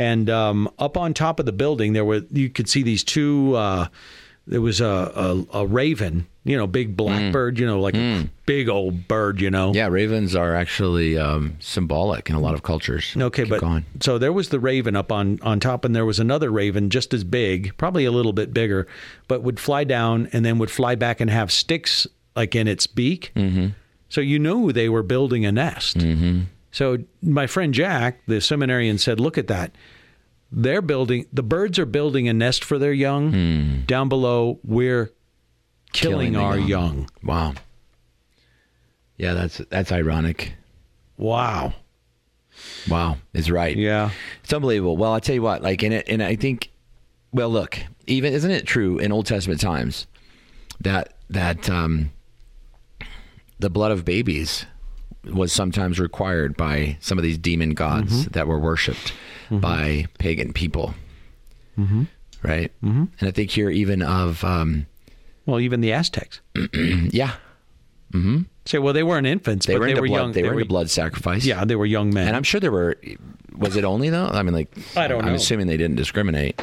and 0.00 0.30
um, 0.30 0.70
up 0.78 0.96
on 0.96 1.14
top 1.14 1.40
of 1.40 1.46
the 1.46 1.52
building, 1.52 1.92
there 1.92 2.04
were 2.04 2.22
you 2.30 2.48
could 2.48 2.68
see 2.68 2.82
these 2.82 3.04
two. 3.04 3.54
Uh, 3.56 3.88
there 4.46 4.60
was 4.60 4.80
a, 4.80 4.86
a 5.52 5.58
a 5.60 5.66
raven, 5.66 6.26
you 6.44 6.56
know, 6.56 6.66
big 6.66 6.96
blackbird, 6.96 7.58
you 7.58 7.66
know, 7.66 7.80
like 7.80 7.94
a 7.94 8.28
big 8.46 8.68
old 8.68 9.06
bird, 9.06 9.40
you 9.40 9.50
know. 9.50 9.72
Yeah, 9.74 9.88
ravens 9.88 10.34
are 10.34 10.54
actually 10.56 11.18
um, 11.18 11.56
symbolic 11.60 12.30
in 12.30 12.34
a 12.34 12.40
lot 12.40 12.54
of 12.54 12.62
cultures. 12.62 13.14
Okay, 13.16 13.42
Keep 13.42 13.50
but 13.50 13.60
going. 13.60 13.84
so 14.00 14.18
there 14.18 14.32
was 14.32 14.48
the 14.48 14.58
raven 14.58 14.96
up 14.96 15.12
on 15.12 15.38
on 15.42 15.60
top, 15.60 15.84
and 15.84 15.94
there 15.94 16.06
was 16.06 16.18
another 16.18 16.50
raven 16.50 16.88
just 16.90 17.12
as 17.14 17.22
big, 17.22 17.76
probably 17.76 18.06
a 18.06 18.10
little 18.10 18.32
bit 18.32 18.52
bigger, 18.54 18.88
but 19.28 19.42
would 19.42 19.60
fly 19.60 19.84
down 19.84 20.28
and 20.32 20.44
then 20.44 20.58
would 20.58 20.70
fly 20.70 20.94
back 20.94 21.20
and 21.20 21.30
have 21.30 21.52
sticks 21.52 22.06
like 22.34 22.56
in 22.56 22.66
its 22.66 22.86
beak. 22.86 23.32
Mm-hmm. 23.36 23.68
So 24.08 24.20
you 24.20 24.38
knew 24.38 24.72
they 24.72 24.88
were 24.88 25.04
building 25.04 25.44
a 25.46 25.52
nest. 25.52 25.98
Mm-hmm. 25.98 26.40
So 26.70 26.98
my 27.22 27.46
friend 27.46 27.74
Jack, 27.74 28.20
the 28.26 28.40
seminarian, 28.40 28.98
said, 28.98 29.18
"Look 29.20 29.36
at 29.38 29.46
that." 29.48 29.72
They're 30.52 30.82
building. 30.82 31.26
The 31.32 31.42
birds 31.42 31.78
are 31.78 31.86
building 31.86 32.28
a 32.28 32.32
nest 32.32 32.64
for 32.64 32.78
their 32.78 32.92
young. 32.92 33.82
Down 33.86 34.08
below, 34.08 34.58
we're 34.64 35.12
killing, 35.92 36.28
Hmm. 36.28 36.34
Killing 36.34 36.36
our 36.36 36.58
young. 36.58 36.68
young. 36.68 37.08
Wow. 37.22 37.54
Yeah, 39.16 39.34
that's 39.34 39.58
that's 39.70 39.92
ironic. 39.92 40.54
Wow. 41.16 41.74
Wow, 42.88 43.18
is 43.32 43.50
right. 43.50 43.76
Yeah. 43.76 44.10
It's 44.42 44.52
unbelievable. 44.52 44.96
Well, 44.96 45.12
I 45.12 45.20
tell 45.20 45.34
you 45.34 45.42
what, 45.42 45.62
like 45.62 45.82
in 45.82 45.92
it, 45.92 46.06
and 46.08 46.22
I 46.22 46.34
think, 46.36 46.70
well, 47.32 47.48
look, 47.48 47.78
even 48.06 48.32
isn't 48.32 48.50
it 48.50 48.66
true 48.66 48.98
in 48.98 49.12
Old 49.12 49.26
Testament 49.26 49.60
times 49.60 50.06
that 50.80 51.14
that 51.30 51.70
um, 51.70 52.10
the 53.58 53.70
blood 53.70 53.92
of 53.92 54.04
babies 54.04 54.66
was 55.24 55.52
sometimes 55.52 55.98
required 56.00 56.56
by 56.56 56.96
some 57.00 57.18
of 57.18 57.24
these 57.24 57.38
demon 57.38 57.74
gods 57.74 58.26
that 58.26 58.46
were 58.46 58.58
worshipped 58.58 59.12
by 59.50 60.06
pagan 60.18 60.52
people, 60.52 60.94
mm-hmm. 61.78 62.04
right? 62.42 62.72
Mm-hmm. 62.82 63.04
And 63.18 63.28
I 63.28 63.30
think 63.30 63.50
here 63.50 63.70
even 63.70 64.02
of 64.02 64.42
um, 64.44 64.86
Well, 65.46 65.60
even 65.60 65.80
the 65.80 65.92
Aztecs. 65.92 66.40
yeah, 66.74 67.32
Mm-hmm. 68.12 68.42
Say, 68.64 68.78
well, 68.78 68.92
they 68.92 69.02
weren't 69.02 69.26
infants, 69.26 69.66
They 69.66 69.74
but 69.74 69.80
were 69.80 69.86
they 69.86 69.94
were 70.00 70.06
blood. 70.08 70.16
young. 70.16 70.32
They, 70.32 70.42
were 70.42 70.52
into 70.54 70.64
blood 70.64 70.90
sacrifice. 70.90 71.44
Yeah, 71.44 71.64
they 71.64 71.76
were 71.76 71.86
young 71.86 72.12
men. 72.12 72.26
and 72.26 72.36
I'm 72.36 72.42
sure 72.42 72.60
there 72.60 72.72
were. 72.72 72.96
Was 73.56 73.76
it 73.76 73.84
only 73.84 74.10
though? 74.10 74.26
I 74.26 74.42
mean, 74.42 74.54
like 74.54 74.72
I 74.96 75.06
don't 75.06 75.22
I'm 75.22 75.28
know. 75.28 75.34
assuming 75.34 75.66
they 75.66 75.76
didn't 75.76 75.96
discriminate, 75.96 76.60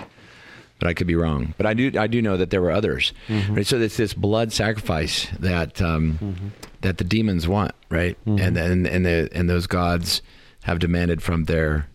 but 0.80 0.88
I 0.88 0.94
could 0.94 1.08
be 1.08 1.16
wrong. 1.16 1.54
But 1.58 1.66
I 1.66 1.74
do. 1.74 1.92
I 1.98 2.08
do 2.08 2.22
know 2.22 2.38
that 2.38 2.50
there 2.50 2.62
were 2.62 2.72
others. 2.72 3.14
Mm-hmm. 3.28 3.56
Right. 3.56 3.66
So 3.66 3.80
it's 3.80 3.98
this 3.98 4.14
blood 4.14 4.54
sacrifice 4.54 5.28
that 5.40 5.82
um, 5.82 6.54
that 6.82 6.98
the 6.98 7.04
demons 7.04 7.48
want, 7.48 7.74
right? 7.90 8.18
Mm-hmm. 8.26 8.44
And 8.44 8.58
and 8.58 8.88
and 8.88 9.06
the 9.06 9.30
and 9.32 9.50
those 9.50 9.68
gods 9.68 10.22
have 10.64 10.80
demanded 10.80 11.24
from 11.24 11.46
their 11.46 11.88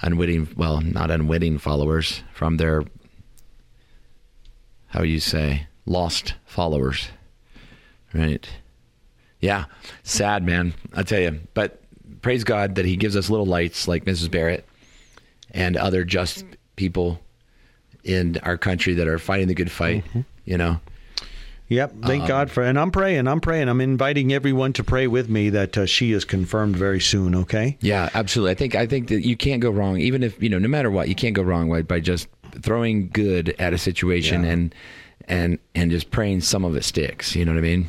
unwitting, 0.00 0.48
well, 0.56 0.80
not 0.80 1.10
unwitting 1.10 1.58
followers, 1.58 2.22
from 2.32 2.56
their 2.56 2.84
how 4.88 5.02
you 5.02 5.20
say 5.20 5.66
lost 5.84 6.34
followers, 6.46 7.08
right? 8.12 8.48
Yeah, 9.40 9.66
sad 10.02 10.44
man. 10.44 10.74
I 10.94 11.02
tell 11.02 11.20
you, 11.20 11.40
but 11.54 11.82
praise 12.22 12.42
God 12.42 12.74
that 12.76 12.84
He 12.84 12.96
gives 12.96 13.16
us 13.16 13.30
little 13.30 13.46
lights 13.46 13.86
like 13.86 14.04
Mrs. 14.04 14.30
Barrett 14.30 14.66
and 15.52 15.76
other 15.76 16.04
just 16.04 16.44
people 16.74 17.20
in 18.06 18.38
our 18.42 18.56
country 18.56 18.94
that 18.94 19.06
are 19.08 19.18
fighting 19.18 19.48
the 19.48 19.54
good 19.54 19.70
fight. 19.70 20.04
Mm-hmm. 20.06 20.20
You 20.44 20.58
know, 20.58 20.80
Yep. 21.68 21.94
Thank 22.02 22.22
Um, 22.22 22.28
God 22.28 22.50
for, 22.52 22.62
and 22.62 22.78
I'm 22.78 22.92
praying. 22.92 23.26
I'm 23.26 23.40
praying. 23.40 23.68
I'm 23.68 23.80
inviting 23.80 24.32
everyone 24.32 24.72
to 24.74 24.84
pray 24.84 25.08
with 25.08 25.28
me 25.28 25.50
that 25.50 25.76
uh, 25.76 25.84
she 25.84 26.12
is 26.12 26.24
confirmed 26.24 26.76
very 26.76 27.00
soon. 27.00 27.34
Okay. 27.34 27.76
yeah, 27.80 28.08
absolutely. 28.14 28.52
I 28.52 28.54
think 28.54 28.74
I 28.76 28.86
think 28.86 29.08
that 29.08 29.26
you 29.26 29.36
can't 29.36 29.60
go 29.60 29.70
wrong, 29.70 29.98
even 29.98 30.22
if 30.22 30.40
you 30.40 30.48
know, 30.48 30.58
no 30.60 30.68
matter 30.68 30.90
what, 30.92 31.08
you 31.08 31.16
can't 31.16 31.34
go 31.34 31.42
wrong 31.42 31.68
by, 31.68 31.82
by 31.82 31.98
just 31.98 32.28
throwing 32.62 33.08
good 33.08 33.54
at 33.58 33.72
a 33.72 33.78
situation 33.78 34.44
Yeah. 34.44 34.50
and 34.50 34.74
and 35.26 35.58
and 35.74 35.90
just 35.90 36.12
praying 36.12 36.42
some 36.42 36.64
of 36.64 36.76
it 36.76 36.84
sticks. 36.84 37.34
You 37.34 37.44
know 37.44 37.50
what 37.52 37.58
I 37.58 37.62
mean? 37.62 37.88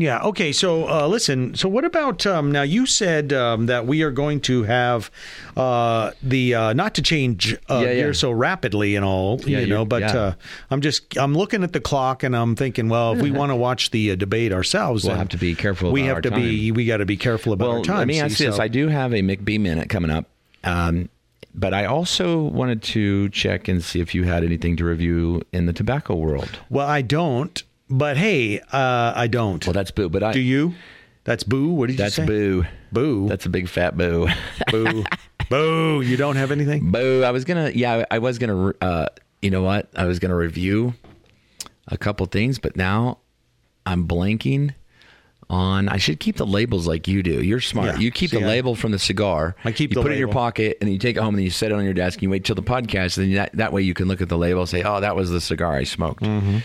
Yeah. 0.00 0.20
Okay. 0.22 0.52
So 0.52 0.88
uh, 0.88 1.06
listen. 1.06 1.54
So 1.54 1.68
what 1.68 1.84
about 1.84 2.26
um, 2.26 2.52
now? 2.52 2.62
You 2.62 2.86
said 2.86 3.32
um, 3.32 3.66
that 3.66 3.86
we 3.86 4.02
are 4.02 4.10
going 4.10 4.40
to 4.42 4.62
have 4.64 5.10
uh, 5.56 6.10
the 6.22 6.54
uh, 6.54 6.72
not 6.72 6.94
to 6.94 7.02
change 7.02 7.54
uh, 7.68 7.78
Yeah, 7.78 7.80
yeah. 7.80 7.94
gears 7.94 8.18
so 8.18 8.30
rapidly 8.30 8.96
and 8.96 9.04
all, 9.04 9.40
Yeah, 9.42 9.60
you 9.60 9.66
know. 9.66 9.84
But 9.84 10.02
uh, 10.04 10.34
I'm 10.70 10.80
just 10.80 11.16
I'm 11.16 11.34
looking 11.34 11.62
at 11.62 11.72
the 11.72 11.80
clock 11.80 12.22
and 12.22 12.36
I'm 12.36 12.56
thinking, 12.56 12.88
well, 12.88 13.14
if 13.14 13.22
we 13.22 13.30
want 13.40 13.50
to 13.50 13.56
watch 13.56 13.90
the 13.90 14.12
uh, 14.12 14.14
debate 14.16 14.52
ourselves, 14.52 15.04
We'll 15.04 15.16
have 15.16 15.28
to 15.30 15.38
be 15.38 15.54
careful 15.54 15.92
We 15.92 16.02
have 16.04 16.22
to 16.22 16.30
be. 16.30 16.72
We 16.72 16.86
got 16.86 16.98
to 16.98 17.06
be 17.06 17.16
careful 17.16 17.52
about 17.52 17.68
Well, 17.68 17.78
our 17.78 17.84
time. 17.84 17.98
let 17.98 18.06
me 18.08 18.14
see, 18.14 18.20
ask 18.20 18.38
this: 18.38 18.56
so- 18.56 18.62
I 18.62 18.68
do 18.68 18.88
have 18.88 19.12
a 19.12 19.20
McBee 19.22 19.60
minute 19.60 19.88
coming 19.88 20.10
up, 20.10 20.26
um, 20.64 21.08
but 21.54 21.72
I 21.72 21.86
also 21.86 22.42
wanted 22.42 22.82
to 22.82 23.28
check 23.30 23.66
and 23.68 23.82
see 23.82 24.00
if 24.00 24.14
you 24.14 24.24
had 24.24 24.44
anything 24.44 24.76
to 24.76 24.84
review 24.84 25.42
in 25.52 25.66
the 25.66 25.72
tobacco 25.72 26.14
world. 26.14 26.58
Well, 26.68 26.86
I 26.86 27.00
don't. 27.02 27.62
But 27.88 28.16
hey, 28.16 28.60
uh, 28.60 29.12
I 29.14 29.26
don't. 29.28 29.64
Well, 29.66 29.72
that's 29.74 29.90
boo. 29.90 30.08
But 30.08 30.22
I 30.22 30.32
do 30.32 30.40
you? 30.40 30.74
That's 31.24 31.42
boo. 31.44 31.70
What 31.70 31.88
did 31.88 31.98
That's 31.98 32.18
you 32.18 32.24
say? 32.24 32.26
That's 32.26 32.28
boo. 32.30 32.64
Boo. 32.92 33.28
That's 33.28 33.46
a 33.46 33.48
big 33.48 33.68
fat 33.68 33.96
boo. 33.96 34.28
boo. 34.70 35.04
boo. 35.48 36.00
You 36.00 36.16
don't 36.16 36.36
have 36.36 36.50
anything. 36.50 36.90
boo. 36.90 37.22
I 37.24 37.30
was 37.30 37.44
gonna. 37.44 37.70
Yeah, 37.74 38.04
I 38.10 38.18
was 38.18 38.38
gonna. 38.38 38.72
Uh, 38.80 39.06
you 39.42 39.50
know 39.50 39.62
what? 39.62 39.88
I 39.94 40.06
was 40.06 40.18
gonna 40.18 40.36
review 40.36 40.94
a 41.88 41.96
couple 41.96 42.26
things, 42.26 42.58
but 42.58 42.76
now 42.76 43.18
I'm 43.84 44.06
blanking 44.08 44.74
on. 45.48 45.88
I 45.88 45.96
should 45.98 46.18
keep 46.18 46.36
the 46.36 46.46
labels 46.46 46.86
like 46.88 47.06
you 47.06 47.22
do. 47.22 47.42
You're 47.42 47.60
smart. 47.60 47.86
Yeah. 47.94 47.98
You 47.98 48.10
keep 48.10 48.30
See, 48.30 48.38
the 48.38 48.44
I- 48.44 48.48
label 48.48 48.74
from 48.74 48.90
the 48.92 48.98
cigar. 48.98 49.54
I 49.64 49.70
keep 49.72 49.90
you 49.90 49.94
the 49.96 50.02
put 50.02 50.10
it 50.10 50.14
in 50.14 50.18
your 50.18 50.28
pocket, 50.28 50.78
and 50.80 50.88
then 50.88 50.92
you 50.92 50.98
take 50.98 51.16
it 51.16 51.20
home, 51.20 51.34
and 51.36 51.44
you 51.44 51.50
set 51.50 51.70
it 51.70 51.74
on 51.74 51.84
your 51.84 51.94
desk. 51.94 52.16
And 52.18 52.24
you 52.24 52.30
wait 52.30 52.44
till 52.44 52.56
the 52.56 52.62
podcast, 52.62 53.16
and 53.18 53.28
then 53.28 53.34
that, 53.34 53.52
that 53.52 53.72
way 53.72 53.82
you 53.82 53.94
can 53.94 54.08
look 54.08 54.20
at 54.20 54.28
the 54.28 54.38
label 54.38 54.60
and 54.62 54.68
say, 54.68 54.82
"Oh, 54.82 55.00
that 55.00 55.14
was 55.14 55.30
the 55.30 55.40
cigar 55.40 55.74
I 55.76 55.84
smoked." 55.84 56.22
Mm-hmm. 56.24 56.58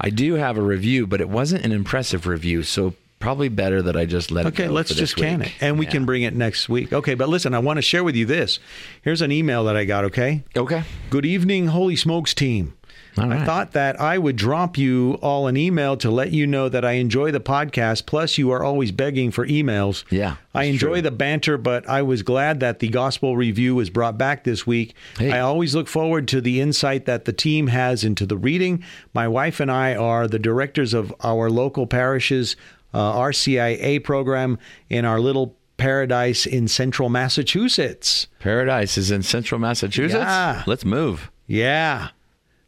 I 0.00 0.10
do 0.10 0.34
have 0.34 0.56
a 0.58 0.62
review, 0.62 1.06
but 1.06 1.20
it 1.20 1.28
wasn't 1.28 1.64
an 1.64 1.72
impressive 1.72 2.26
review, 2.26 2.62
so 2.62 2.94
probably 3.20 3.48
better 3.48 3.80
that 3.80 3.96
I 3.96 4.04
just 4.04 4.30
let 4.30 4.44
it 4.44 4.48
Okay, 4.48 4.68
let's 4.68 4.94
just 4.94 5.16
can 5.16 5.40
it, 5.42 5.52
and 5.60 5.78
we 5.78 5.86
Yeah. 5.86 5.92
can 5.92 6.04
bring 6.04 6.22
it 6.22 6.34
next 6.34 6.68
week. 6.68 6.92
Okay, 6.92 7.14
but 7.14 7.28
listen, 7.28 7.54
I 7.54 7.58
want 7.58 7.78
to 7.78 7.82
share 7.82 8.04
with 8.04 8.14
you 8.16 8.26
this. 8.26 8.58
Here's 9.02 9.22
an 9.22 9.32
email 9.32 9.64
that 9.64 9.76
I 9.76 9.84
got. 9.84 10.04
Okay. 10.04 10.42
Okay. 10.56 10.82
Good 11.10 11.24
evening, 11.24 11.68
Holy 11.68 11.96
Smokes 11.96 12.34
team. 12.34 12.74
All 13.16 13.24
I 13.32 13.36
right. 13.36 13.46
thought 13.46 13.72
that 13.72 14.00
I 14.00 14.18
would 14.18 14.36
drop 14.36 14.76
you 14.76 15.18
all 15.22 15.46
an 15.46 15.56
email 15.56 15.96
to 15.98 16.10
let 16.10 16.32
you 16.32 16.46
know 16.46 16.68
that 16.68 16.84
I 16.84 16.92
enjoy 16.92 17.30
the 17.30 17.40
podcast. 17.40 18.06
Plus, 18.06 18.38
you 18.38 18.50
are 18.50 18.64
always 18.64 18.90
begging 18.92 19.30
for 19.30 19.46
emails. 19.46 20.04
Yeah, 20.10 20.36
I 20.54 20.64
enjoy 20.64 20.94
true. 20.94 21.02
the 21.02 21.10
banter, 21.10 21.56
but 21.56 21.88
I 21.88 22.02
was 22.02 22.22
glad 22.22 22.60
that 22.60 22.80
the 22.80 22.88
gospel 22.88 23.36
review 23.36 23.74
was 23.74 23.90
brought 23.90 24.18
back 24.18 24.44
this 24.44 24.66
week. 24.66 24.94
Hey. 25.18 25.30
I 25.32 25.40
always 25.40 25.74
look 25.74 25.88
forward 25.88 26.26
to 26.28 26.40
the 26.40 26.60
insight 26.60 27.06
that 27.06 27.24
the 27.24 27.32
team 27.32 27.68
has 27.68 28.02
into 28.04 28.26
the 28.26 28.36
reading. 28.36 28.82
My 29.12 29.28
wife 29.28 29.60
and 29.60 29.70
I 29.70 29.94
are 29.94 30.26
the 30.26 30.38
directors 30.38 30.92
of 30.94 31.14
our 31.22 31.50
local 31.50 31.86
parishes 31.86 32.56
uh, 32.92 33.12
RCIA 33.14 34.02
program 34.02 34.58
in 34.88 35.04
our 35.04 35.20
little 35.20 35.56
paradise 35.76 36.46
in 36.46 36.68
central 36.68 37.08
Massachusetts. 37.08 38.28
Paradise 38.38 38.96
is 38.96 39.10
in 39.10 39.22
central 39.22 39.58
Massachusetts. 39.60 40.14
Yeah. 40.22 40.62
Let's 40.66 40.84
move. 40.84 41.30
Yeah. 41.46 42.08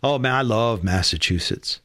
Oh 0.02 0.18
man, 0.18 0.34
I 0.34 0.42
love 0.42 0.84
Massachusetts. 0.84 1.80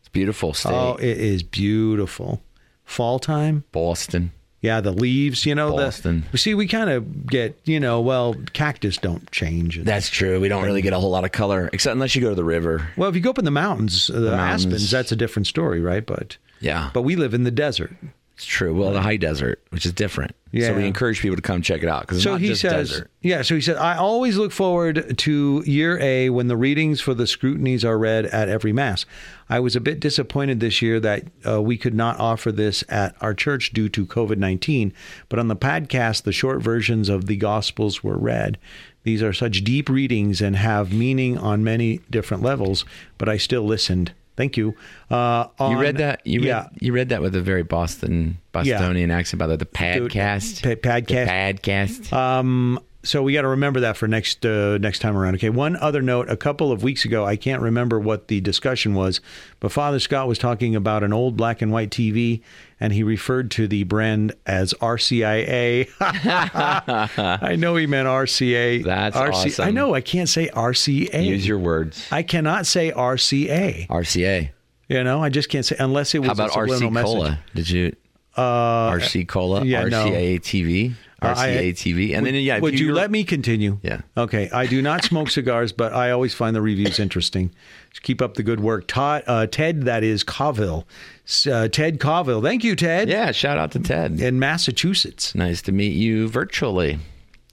It's 0.00 0.08
a 0.08 0.10
beautiful 0.10 0.52
state. 0.54 0.72
Oh, 0.72 0.96
it 0.96 1.18
is 1.18 1.42
beautiful. 1.42 2.42
Fall 2.84 3.18
time. 3.18 3.64
Boston. 3.72 4.32
Yeah, 4.60 4.80
the 4.80 4.92
leaves, 4.92 5.44
you 5.44 5.56
know, 5.56 5.72
Boston. 5.72 6.24
the 6.30 6.38
See, 6.38 6.54
we 6.54 6.68
kind 6.68 6.88
of 6.88 7.26
get, 7.26 7.58
you 7.64 7.80
know, 7.80 8.00
well, 8.00 8.36
cactus 8.52 8.96
don't 8.96 9.28
change. 9.32 9.82
That's 9.82 10.08
true. 10.08 10.38
We 10.38 10.46
don't 10.48 10.62
really 10.62 10.82
get 10.82 10.92
a 10.92 11.00
whole 11.00 11.10
lot 11.10 11.24
of 11.24 11.32
color, 11.32 11.68
except 11.72 11.92
unless 11.94 12.14
you 12.14 12.22
go 12.22 12.28
to 12.28 12.34
the 12.36 12.44
river. 12.44 12.88
well, 12.96 13.08
if 13.08 13.16
you 13.16 13.20
go 13.20 13.30
up 13.30 13.40
in 13.40 13.44
the 13.44 13.50
mountains, 13.50 14.08
uh, 14.08 14.20
the, 14.20 14.30
mountains. 14.36 14.66
aspens, 14.66 14.90
that's 14.92 15.10
a 15.10 15.16
different 15.16 15.48
story, 15.48 15.80
right? 15.80 16.06
But 16.06 16.36
Yeah. 16.60 16.90
but 16.94 17.02
we 17.02 17.16
live 17.16 17.34
in 17.34 17.42
the 17.42 17.50
desert. 17.50 17.92
It's 18.34 18.46
true. 18.46 18.74
Well, 18.74 18.92
the 18.92 19.02
high 19.02 19.18
desert, 19.18 19.62
which 19.70 19.84
is 19.84 19.92
different. 19.92 20.34
Yeah. 20.52 20.68
So 20.68 20.76
we 20.76 20.86
encourage 20.86 21.20
people 21.20 21.36
to 21.36 21.42
come 21.42 21.62
check 21.62 21.82
it 21.82 21.88
out 21.88 22.02
because 22.02 22.18
it's 22.18 22.24
so 22.24 22.32
not 22.32 22.40
he 22.40 22.48
just 22.48 22.60
says, 22.62 22.90
desert. 22.90 23.10
yeah. 23.20 23.42
So 23.42 23.54
he 23.54 23.60
said, 23.60 23.76
I 23.76 23.96
always 23.96 24.36
look 24.36 24.52
forward 24.52 25.16
to 25.18 25.62
year 25.66 25.98
A 26.00 26.28
when 26.30 26.48
the 26.48 26.56
readings 26.56 27.00
for 27.00 27.14
the 27.14 27.26
scrutinies 27.26 27.84
are 27.84 27.98
read 27.98 28.26
at 28.26 28.48
every 28.48 28.72
mass. 28.72 29.06
I 29.48 29.60
was 29.60 29.76
a 29.76 29.80
bit 29.80 30.00
disappointed 30.00 30.60
this 30.60 30.82
year 30.82 30.98
that 31.00 31.24
uh, 31.46 31.62
we 31.62 31.76
could 31.76 31.94
not 31.94 32.18
offer 32.18 32.50
this 32.50 32.82
at 32.88 33.14
our 33.20 33.34
church 33.34 33.72
due 33.72 33.88
to 33.90 34.06
COVID 34.06 34.38
nineteen. 34.38 34.92
But 35.28 35.38
on 35.38 35.48
the 35.48 35.56
podcast, 35.56 36.22
the 36.22 36.32
short 36.32 36.62
versions 36.62 37.08
of 37.08 37.26
the 37.26 37.36
Gospels 37.36 38.02
were 38.02 38.18
read. 38.18 38.58
These 39.04 39.22
are 39.22 39.32
such 39.32 39.64
deep 39.64 39.88
readings 39.88 40.40
and 40.40 40.56
have 40.56 40.92
meaning 40.92 41.36
on 41.36 41.64
many 41.64 42.00
different 42.10 42.42
levels. 42.42 42.84
But 43.18 43.28
I 43.28 43.36
still 43.36 43.62
listened. 43.62 44.12
Thank 44.36 44.56
you. 44.56 44.74
Uh, 45.10 45.46
You 45.60 45.78
read 45.78 45.98
that? 45.98 46.26
You 46.26 46.40
read, 46.40 46.46
yeah. 46.46 46.68
You 46.80 46.92
read 46.92 47.10
that 47.10 47.20
with 47.20 47.34
a 47.34 47.40
very 47.42 47.62
Boston 47.62 48.38
Bostonian 48.52 49.10
accent 49.10 49.38
By 49.38 49.46
the, 49.46 49.52
way, 49.52 49.56
the 49.58 49.66
padcast. 49.66 50.62
Pa- 50.62 50.88
podcast. 50.90 51.08
The 51.08 52.10
padcast. 52.10 52.12
Um, 52.12 52.78
so 53.04 53.22
we 53.22 53.32
got 53.32 53.42
to 53.42 53.48
remember 53.48 53.80
that 53.80 53.96
for 53.96 54.06
next 54.06 54.44
uh, 54.46 54.78
next 54.78 55.00
time 55.00 55.16
around. 55.16 55.34
Okay. 55.34 55.50
One 55.50 55.76
other 55.76 56.02
note: 56.02 56.30
a 56.30 56.36
couple 56.36 56.70
of 56.70 56.82
weeks 56.82 57.04
ago, 57.04 57.24
I 57.24 57.36
can't 57.36 57.60
remember 57.60 57.98
what 57.98 58.28
the 58.28 58.40
discussion 58.40 58.94
was, 58.94 59.20
but 59.60 59.72
Father 59.72 59.98
Scott 59.98 60.28
was 60.28 60.38
talking 60.38 60.76
about 60.76 61.02
an 61.02 61.12
old 61.12 61.36
black 61.36 61.62
and 61.62 61.72
white 61.72 61.90
TV, 61.90 62.42
and 62.78 62.92
he 62.92 63.02
referred 63.02 63.50
to 63.52 63.66
the 63.66 63.82
brand 63.84 64.34
as 64.46 64.72
RCIA. 64.74 65.88
I 66.00 67.56
know 67.56 67.76
he 67.76 67.86
meant 67.86 68.06
RCA. 68.08 68.84
That's 68.84 69.16
I 69.16 69.28
awesome. 69.30 69.74
know 69.74 69.94
I 69.94 70.00
can't 70.00 70.28
say 70.28 70.48
RCA. 70.48 71.24
Use 71.24 71.46
your 71.46 71.58
words. 71.58 72.06
I 72.12 72.22
cannot 72.22 72.66
say 72.66 72.92
RCA. 72.92 73.88
RCA. 73.88 74.50
You 74.88 75.04
know, 75.04 75.22
I 75.22 75.28
just 75.28 75.48
can't 75.48 75.64
say 75.64 75.76
unless 75.78 76.14
it 76.14 76.18
was 76.18 76.28
How 76.28 76.32
about 76.34 76.50
RC 76.50 76.92
message. 76.92 77.06
Cola? 77.06 77.38
Did 77.54 77.70
you? 77.70 77.96
Uh, 78.36 78.90
RC 78.92 79.26
Cola. 79.28 79.64
yeah, 79.64 79.84
no. 79.84 80.06
RCA 80.06 80.40
TV. 80.40 80.94
I- 81.22 81.34
RCA 81.34 81.72
TV. 81.74 82.14
And 82.16 82.26
then 82.26 82.34
yeah, 82.34 82.58
Would 82.58 82.78
you 82.78 82.86
you're- 82.86 82.94
let 82.96 83.10
me 83.10 83.24
continue? 83.24 83.78
Yeah. 83.82 84.00
Okay. 84.16 84.50
I 84.50 84.66
do 84.66 84.82
not 84.82 85.04
smoke 85.04 85.30
cigars, 85.38 85.72
but 85.72 85.92
I 85.92 86.10
always 86.10 86.34
find 86.34 86.54
the 86.56 86.62
reviews 86.62 86.98
interesting. 86.98 87.50
Just 87.90 88.02
keep 88.02 88.20
up 88.22 88.34
the 88.34 88.42
good 88.42 88.60
work. 88.60 88.86
Todd, 88.88 89.22
uh, 89.26 89.46
Ted, 89.46 89.82
that 89.82 90.02
is 90.02 90.24
Colville. 90.24 90.86
S- 91.26 91.46
Uh, 91.46 91.68
Ted 91.68 92.00
Colville. 92.00 92.42
Thank 92.42 92.64
you, 92.64 92.74
Ted. 92.76 93.08
Yeah, 93.08 93.32
shout 93.32 93.58
out 93.58 93.72
to 93.72 93.78
Ted. 93.78 94.20
In 94.20 94.38
Massachusetts. 94.38 95.34
Nice 95.34 95.62
to 95.62 95.72
meet 95.72 95.94
you 95.94 96.28
virtually. 96.28 96.98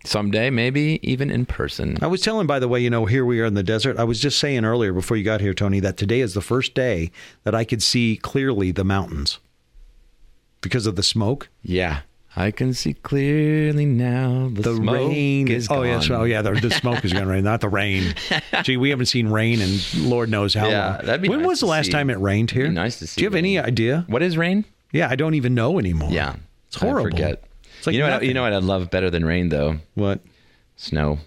Someday, 0.05 0.49
maybe 0.49 0.97
even 1.03 1.29
in 1.29 1.45
person. 1.45 1.97
I 2.01 2.07
was 2.07 2.21
telling, 2.21 2.47
by 2.47 2.59
the 2.59 2.69
way, 2.69 2.79
you 2.79 2.89
know, 2.89 3.05
here 3.05 3.25
we 3.25 3.41
are 3.41 3.45
in 3.45 3.53
the 3.55 3.63
desert. 3.63 3.97
I 3.99 4.05
was 4.05 4.21
just 4.21 4.39
saying 4.39 4.63
earlier 4.63 4.93
before 4.93 5.17
you 5.17 5.25
got 5.25 5.41
here, 5.41 5.53
Tony, 5.53 5.81
that 5.81 5.97
today 5.97 6.21
is 6.21 6.33
the 6.33 6.41
first 6.41 6.73
day 6.73 7.11
that 7.43 7.53
I 7.53 7.65
could 7.65 7.83
see 7.83 8.15
clearly 8.15 8.71
the 8.71 8.85
mountains 8.85 9.39
because 10.61 10.85
of 10.85 10.95
the 10.95 11.03
smoke. 11.03 11.49
Yeah. 11.61 11.99
I 12.39 12.51
can 12.51 12.73
see 12.73 12.93
clearly 12.93 13.85
now. 13.85 14.49
The, 14.53 14.61
The 14.61 14.75
smoke 14.77 14.95
rain 14.95 15.47
is 15.49 15.67
Oh, 15.69 15.75
gone. 15.75 15.85
yes. 15.87 16.09
Oh, 16.09 16.23
yeah. 16.23 16.41
The, 16.41 16.51
the 16.53 16.71
smoke 16.71 17.03
is 17.03 17.11
going 17.11 17.25
to 17.25 17.29
rain, 17.31 17.43
not 17.43 17.59
the 17.61 17.67
rain. 17.69 18.15
Gee, 18.63 18.77
we 18.77 18.89
haven't 18.91 19.07
seen 19.07 19.27
rain 19.27 19.59
in 19.61 19.77
Lord 20.09 20.29
knows 20.29 20.53
how 20.53 20.67
Yeah, 20.69 20.87
long. 20.95 21.05
that'd 21.05 21.21
be 21.21 21.27
when 21.29 21.39
nice 21.39 21.47
was 21.47 21.59
the 21.59 21.65
last 21.65 21.87
see. 21.87 21.91
time 21.91 22.09
it 22.09 22.17
rained 22.19 22.51
here? 22.51 22.69
Nice 22.69 22.99
to 22.99 23.07
see 23.07 23.19
Do 23.19 23.23
you 23.25 23.29
have 23.29 23.35
any 23.35 23.59
idea? 23.59 24.05
What 24.07 24.23
is 24.23 24.37
rain? 24.37 24.63
Yeah, 24.93 25.09
I 25.09 25.15
don't 25.15 25.33
even 25.33 25.53
know 25.53 25.77
anymore. 25.79 26.11
Yeah. 26.11 26.35
It's 26.67 26.77
horrible. 26.77 27.07
I 27.07 27.11
forget. 27.11 27.43
It's 27.77 27.87
like 27.87 27.93
you 27.95 27.99
know 28.01 28.09
what? 28.09 28.23
You 28.23 28.33
know 28.33 28.41
what 28.43 28.53
I'd 28.53 28.63
love 28.63 28.89
better 28.89 29.09
than 29.09 29.25
rain 29.25 29.49
though? 29.49 29.77
What? 29.95 30.21
Snow. 30.77 31.19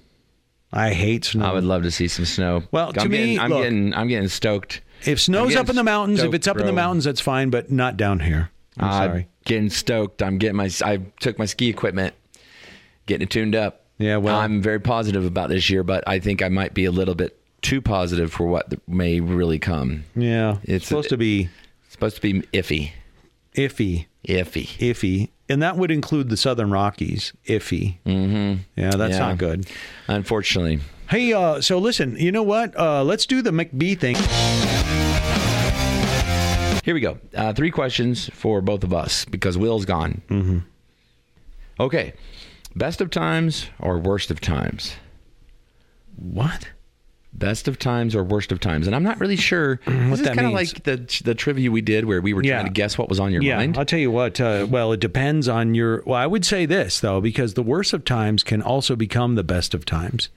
I 0.73 0.95
hate 0.95 1.25
snow. 1.27 1.45
I 1.45 1.53
would 1.53 1.65
love 1.65 1.83
to 1.83 1.91
see 1.91 2.09
some 2.09 2.25
snow. 2.25 2.63
Well, 2.73 2.93
to 2.95 3.01
I'm 3.03 3.11
me, 3.11 3.17
getting, 3.19 3.39
I'm 3.41 3.51
look. 3.51 3.63
getting, 3.65 3.95
I'm 3.95 4.09
getting 4.09 4.29
stoked. 4.29 4.81
if 5.05 5.21
snow's 5.21 5.55
up 5.57 5.69
in 5.69 5.77
the 5.77 5.85
mountains, 5.85 6.23
if 6.23 6.33
it's 6.33 6.47
up 6.49 6.57
in 6.59 6.65
the 6.65 6.73
mountains, 6.73 7.05
that's 7.05 7.21
fine, 7.21 7.51
but 7.51 7.71
not 7.71 7.97
down 7.99 8.21
here. 8.21 8.51
I'm 8.79 8.85
I'm 8.89 9.09
sorry. 9.09 9.29
Getting 9.45 9.71
stoked. 9.71 10.23
I'm 10.23 10.39
getting 10.39 10.57
my. 10.57 10.71
I 10.85 10.99
took 11.21 11.39
my 11.39 11.47
ski 11.47 11.69
equipment, 11.69 12.15
getting 13.07 13.23
it 13.25 13.31
tuned 13.31 13.55
up. 13.55 13.81
Yeah, 13.99 14.17
well- 14.17 14.39
I'm 14.39 14.61
very 14.63 14.81
positive 14.81 15.25
about 15.25 15.49
this 15.49 15.69
year, 15.71 15.83
but 15.85 16.03
I 16.07 16.19
think 16.19 16.43
I 16.43 16.49
might 16.49 16.75
be 16.75 16.85
a 16.87 16.91
little 16.91 17.15
bit 17.15 17.39
too 17.63 17.81
positive 17.81 18.33
for 18.33 18.47
what 18.47 18.73
may 18.89 19.21
really 19.21 19.59
come. 19.61 20.05
Yeah, 20.17 20.57
it's 20.65 20.87
supposed 20.89 21.11
to 21.11 21.17
be 21.17 21.49
supposed 21.89 22.17
to 22.17 22.23
be 22.23 22.41
iffy, 22.53 22.91
iffy, 23.55 24.07
iffy. 24.27 24.67
iffy, 24.79 25.29
and 25.49 25.63
that 25.63 25.77
would 25.77 25.91
include 25.93 26.29
the 26.31 26.37
Southern 26.37 26.71
Rockies. 26.73 27.33
Iffy. 27.47 27.99
Mm-hmm. 28.05 28.63
Yeah, 28.81 28.91
that's 28.97 29.13
Yeah. 29.15 29.19
not 29.19 29.39
good. 29.39 29.67
Unfortunately, 30.09 30.81
Hey, 31.09 31.33
uh, 31.35 31.61
so 31.61 31.79
listen, 31.79 32.17
you 32.17 32.33
know 32.33 32.43
what? 32.43 32.75
Uh, 32.77 33.05
let's 33.05 33.27
do 33.27 33.43
the 33.43 33.51
McBee 33.51 33.99
thing. 34.01 34.17
Here 36.83 36.95
we 36.95 37.01
go. 37.01 37.19
Uh, 37.35 37.53
three 37.53 37.71
questions 37.71 38.29
for 38.35 38.61
both 38.61 38.85
of 38.85 38.93
us 38.93 39.25
because 39.25 39.57
Will's 39.57 39.85
gone. 39.85 40.23
Mm-hmm. 40.29 40.59
Okay, 41.81 42.13
best 42.77 43.01
of 43.01 43.11
times 43.11 43.69
or 43.81 43.99
worst 43.99 44.31
of 44.31 44.41
times? 44.41 44.97
What? 46.17 46.69
Best 47.35 47.67
of 47.67 47.79
times 47.79 48.15
or 48.15 48.23
worst 48.23 48.53
of 48.53 48.61
times, 48.61 48.87
and 48.87 48.95
I'm 48.95 49.03
not 49.03 49.19
really 49.19 49.37
sure. 49.37 49.81
What 49.87 50.11
this 50.11 50.21
is 50.21 50.27
kind 50.29 50.47
of 50.47 50.53
like 50.53 50.83
the 50.85 50.97
the 51.25 51.35
trivia 51.35 51.71
we 51.71 51.81
did 51.81 52.05
where 52.05 52.21
we 52.21 52.35
were 52.35 52.43
Yeah. 52.45 52.57
trying 52.57 52.67
to 52.67 52.73
guess 52.73 52.99
what 52.99 53.09
was 53.09 53.19
on 53.19 53.33
your 53.33 53.43
Yeah, 53.43 53.57
mind. 53.57 53.79
I'll 53.79 53.87
tell 53.87 53.99
you 53.99 54.11
what. 54.11 54.39
Uh, 54.39 54.67
well, 54.69 54.93
it 54.93 55.01
depends 55.01 55.49
on 55.49 55.75
your. 55.75 56.03
Well, 56.05 56.19
I 56.21 56.27
would 56.27 56.45
say 56.45 56.67
this 56.67 57.01
though, 57.01 57.23
because 57.23 57.55
the 57.55 57.63
worst 57.63 57.95
of 57.95 58.05
times 58.05 58.43
can 58.45 58.61
also 58.61 58.97
become 58.97 59.35
the 59.35 59.43
best 59.45 59.73
of 59.73 59.87
times. 59.87 60.29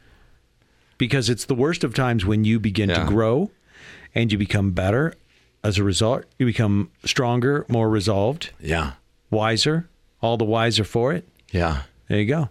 Because 0.97 1.29
it's 1.29 1.43
the 1.43 1.55
worst 1.55 1.83
of 1.83 1.93
times 1.93 2.25
when 2.25 2.45
you 2.45 2.57
begin 2.61 2.87
Yeah. 2.89 2.99
to 3.03 3.05
grow, 3.05 3.51
and 4.15 4.31
you 4.31 4.37
become 4.37 4.71
better. 4.71 5.13
As 5.65 5.77
a 5.79 5.83
result, 5.83 6.25
you 6.37 6.45
become 6.45 6.91
stronger, 7.03 7.65
more 7.67 7.89
resolved, 7.89 8.51
Yeah, 8.61 8.91
wiser, 9.31 9.87
all 10.21 10.37
the 10.37 10.45
wiser 10.45 10.83
for 10.83 11.11
it. 11.13 11.27
yeah. 11.51 11.81
There 12.07 12.19
you 12.19 12.25
go. 12.27 12.49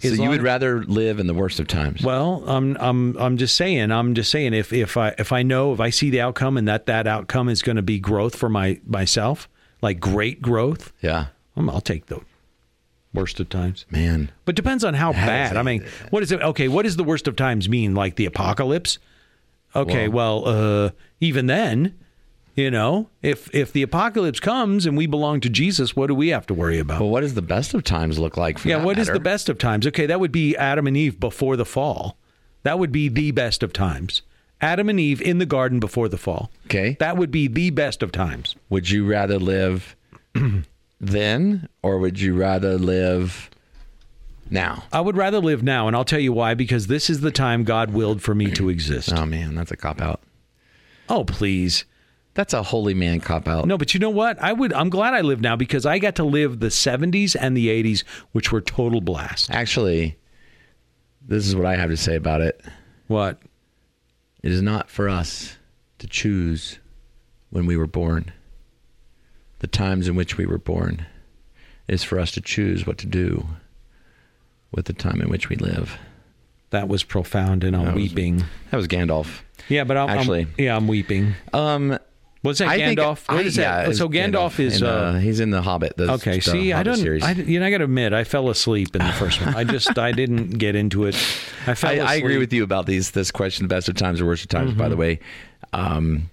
So 0.00 0.08
you 0.08 0.30
would 0.30 0.42
rather 0.42 0.82
live 0.84 1.18
in 1.18 1.26
the 1.26 1.34
worst 1.34 1.58
of 1.60 1.66
times? 1.66 2.02
Well, 2.02 2.42
I'm 2.46 2.76
I'm 2.80 3.16
I'm 3.18 3.36
just 3.36 3.54
saying. 3.56 3.90
I'm 3.90 4.14
just 4.14 4.30
saying. 4.30 4.54
If 4.54 4.72
if 4.72 4.96
I 4.96 5.14
if 5.18 5.32
I 5.32 5.42
know 5.42 5.72
if 5.74 5.80
I 5.80 5.90
see 5.90 6.08
the 6.08 6.20
outcome 6.22 6.56
and 6.56 6.66
that 6.68 6.86
that 6.86 7.06
outcome 7.06 7.48
is 7.50 7.60
going 7.62 7.76
to 7.76 7.82
be 7.82 7.98
growth 7.98 8.34
for 8.36 8.48
my 8.48 8.80
myself, 8.86 9.48
like 9.82 9.98
great 10.00 10.40
growth, 10.40 10.92
yeah, 11.02 11.26
um, 11.56 11.68
I'll 11.68 11.80
take 11.82 12.06
the 12.06 12.20
worst 13.12 13.40
of 13.40 13.48
times. 13.48 13.84
man. 13.90 14.30
But 14.44 14.54
depends 14.54 14.84
on 14.84 14.94
how 14.94 15.12
That 15.12 15.26
bad. 15.26 15.56
I 15.56 15.62
mean, 15.62 15.84
what 16.10 16.22
is 16.22 16.30
it? 16.32 16.40
Okay, 16.40 16.68
what 16.68 16.84
does 16.84 16.96
the 16.96 17.04
worst 17.04 17.26
of 17.28 17.34
times 17.36 17.68
mean? 17.68 17.94
Like 17.94 18.14
the 18.16 18.26
apocalypse? 18.26 18.98
Okay, 19.74 20.06
well, 20.08 20.46
uh, 20.46 20.90
even 21.20 21.46
then, 21.46 21.98
you 22.58 22.72
know, 22.72 23.08
if 23.22 23.54
if 23.54 23.72
the 23.72 23.82
apocalypse 23.82 24.40
comes 24.40 24.84
and 24.84 24.96
we 24.96 25.06
belong 25.06 25.40
to 25.42 25.48
Jesus, 25.48 25.94
what 25.94 26.08
do 26.08 26.14
we 26.14 26.28
have 26.28 26.46
to 26.48 26.54
worry 26.54 26.80
about? 26.80 27.00
Well, 27.00 27.10
what 27.10 27.20
does 27.20 27.34
the 27.34 27.42
best 27.42 27.72
of 27.72 27.84
times 27.84 28.18
look 28.18 28.36
like? 28.36 28.58
For 28.58 28.68
yeah, 28.68 28.82
what 28.82 28.98
is 28.98 29.06
matter? 29.06 29.18
the 29.18 29.22
best 29.22 29.48
of 29.48 29.58
times? 29.58 29.86
Okay, 29.86 30.06
that 30.06 30.18
would 30.18 30.32
be 30.32 30.56
Adam 30.56 30.88
and 30.88 30.96
Eve 30.96 31.20
before 31.20 31.56
the 31.56 31.64
fall. 31.64 32.16
That 32.64 32.80
would 32.80 32.90
be 32.90 33.08
the 33.08 33.30
best 33.30 33.62
of 33.62 33.72
times. 33.72 34.22
Adam 34.60 34.88
and 34.88 34.98
Eve 34.98 35.22
in 35.22 35.38
the 35.38 35.46
garden 35.46 35.78
before 35.78 36.08
the 36.08 36.18
fall. 36.18 36.50
Okay. 36.66 36.96
That 36.98 37.16
would 37.16 37.30
be 37.30 37.46
the 37.46 37.70
best 37.70 38.02
of 38.02 38.10
times. 38.10 38.56
Would 38.70 38.90
you 38.90 39.06
rather 39.06 39.38
live 39.38 39.94
then, 41.00 41.68
or 41.80 41.98
would 41.98 42.18
you 42.18 42.34
rather 42.34 42.76
live 42.76 43.50
now? 44.50 44.82
I 44.92 45.00
would 45.00 45.16
rather 45.16 45.38
live 45.38 45.62
now, 45.62 45.86
and 45.86 45.94
I'll 45.94 46.04
tell 46.04 46.18
you 46.18 46.32
why 46.32 46.54
because 46.54 46.88
this 46.88 47.08
is 47.08 47.20
the 47.20 47.30
time 47.30 47.62
God 47.62 47.92
willed 47.92 48.20
for 48.20 48.34
me 48.34 48.50
to 48.50 48.68
exist. 48.68 49.12
Oh 49.12 49.24
man, 49.26 49.54
that's 49.54 49.70
a 49.70 49.76
cop 49.76 50.00
out. 50.00 50.20
Oh, 51.08 51.22
please. 51.22 51.84
That's 52.38 52.54
a 52.54 52.62
holy 52.62 52.94
man 52.94 53.18
cop 53.18 53.48
out. 53.48 53.66
No, 53.66 53.76
but 53.76 53.94
you 53.94 53.98
know 53.98 54.10
what? 54.10 54.40
I 54.40 54.52
would 54.52 54.72
I'm 54.72 54.90
glad 54.90 55.12
I 55.12 55.22
live 55.22 55.40
now 55.40 55.56
because 55.56 55.84
I 55.84 55.98
got 55.98 56.14
to 56.14 56.22
live 56.24 56.60
the 56.60 56.68
70s 56.68 57.34
and 57.34 57.56
the 57.56 57.66
80s 57.66 58.04
which 58.30 58.52
were 58.52 58.60
total 58.60 59.00
blast. 59.00 59.50
Actually, 59.50 60.16
this 61.20 61.48
is 61.48 61.56
what 61.56 61.66
I 61.66 61.74
have 61.74 61.90
to 61.90 61.96
say 61.96 62.14
about 62.14 62.40
it. 62.40 62.60
What? 63.08 63.42
It 64.44 64.52
is 64.52 64.62
not 64.62 64.88
for 64.88 65.08
us 65.08 65.56
to 65.98 66.06
choose 66.06 66.78
when 67.50 67.66
we 67.66 67.76
were 67.76 67.88
born, 67.88 68.30
the 69.58 69.66
times 69.66 70.06
in 70.06 70.14
which 70.14 70.36
we 70.36 70.46
were 70.46 70.58
born. 70.58 71.06
It 71.88 71.94
is 71.96 72.04
for 72.04 72.20
us 72.20 72.30
to 72.30 72.40
choose 72.40 72.86
what 72.86 72.98
to 72.98 73.06
do 73.08 73.48
with 74.70 74.84
the 74.84 74.92
time 74.92 75.20
in 75.20 75.28
which 75.28 75.48
we 75.48 75.56
live. 75.56 75.98
That 76.70 76.86
was 76.86 77.02
profound 77.02 77.64
and 77.64 77.74
I'm 77.74 77.84
That 77.86 77.94
was- 77.96 78.02
weeping. 78.10 78.44
That 78.70 78.76
was 78.76 78.86
Gandalf. 78.86 79.40
Yeah, 79.68 79.82
but 79.82 79.96
I'm, 79.96 80.08
I'm- 80.08 80.18
Actually- 80.20 80.46
yeah, 80.56 80.76
I'm 80.76 80.86
weeping. 80.86 81.34
Um, 81.52 81.98
Was 82.44 82.58
that 82.58 82.68
I 82.68 82.76
think- 82.78 82.98
Gandalf? 83.00 83.28
What 83.28 83.38
I- 83.38 83.42
is 83.42 83.56
yeah, 83.56 83.84
that? 83.86 83.96
So 83.96 84.08
Gandalf, 84.08 84.60
is 84.60 84.80
in, 84.80 84.86
uh, 84.86 85.18
he's 85.18 85.40
in 85.40 85.50
the 85.50 85.60
Hobbit. 85.62 85.96
The, 85.96 86.12
Okay, 86.12 86.36
the 86.36 86.40
see, 86.40 86.72
I 86.72 86.82
don't. 86.84 86.96
Series. 86.96 87.24
I, 87.24 87.32
you 87.32 87.58
know, 87.58 87.66
I 87.66 87.70
got 87.70 87.78
to 87.78 87.84
admit, 87.84 88.12
I 88.12 88.22
fell 88.24 88.48
asleep 88.48 88.94
in 88.94 89.04
the 89.04 89.12
first 89.12 89.44
one. 89.44 89.54
I 89.56 89.64
just, 89.64 89.98
I 89.98 90.12
didn't 90.12 90.50
get 90.58 90.76
into 90.76 91.06
it. 91.06 91.16
I 91.66 91.74
fell 91.74 91.90
I, 91.90 91.94
asleep. 91.94 92.08
I 92.08 92.14
agree 92.14 92.38
with 92.38 92.52
you 92.52 92.62
about 92.62 92.86
these 92.86 93.10
this 93.10 93.30
question, 93.32 93.64
the 93.64 93.74
best 93.74 93.88
of 93.88 93.96
times 93.96 94.20
or 94.20 94.26
worst 94.26 94.44
of 94.44 94.48
times. 94.50 94.70
Mm-hmm. 94.70 94.78
By 94.78 94.88
the 94.88 94.96
way, 94.96 95.18
um, 95.72 96.30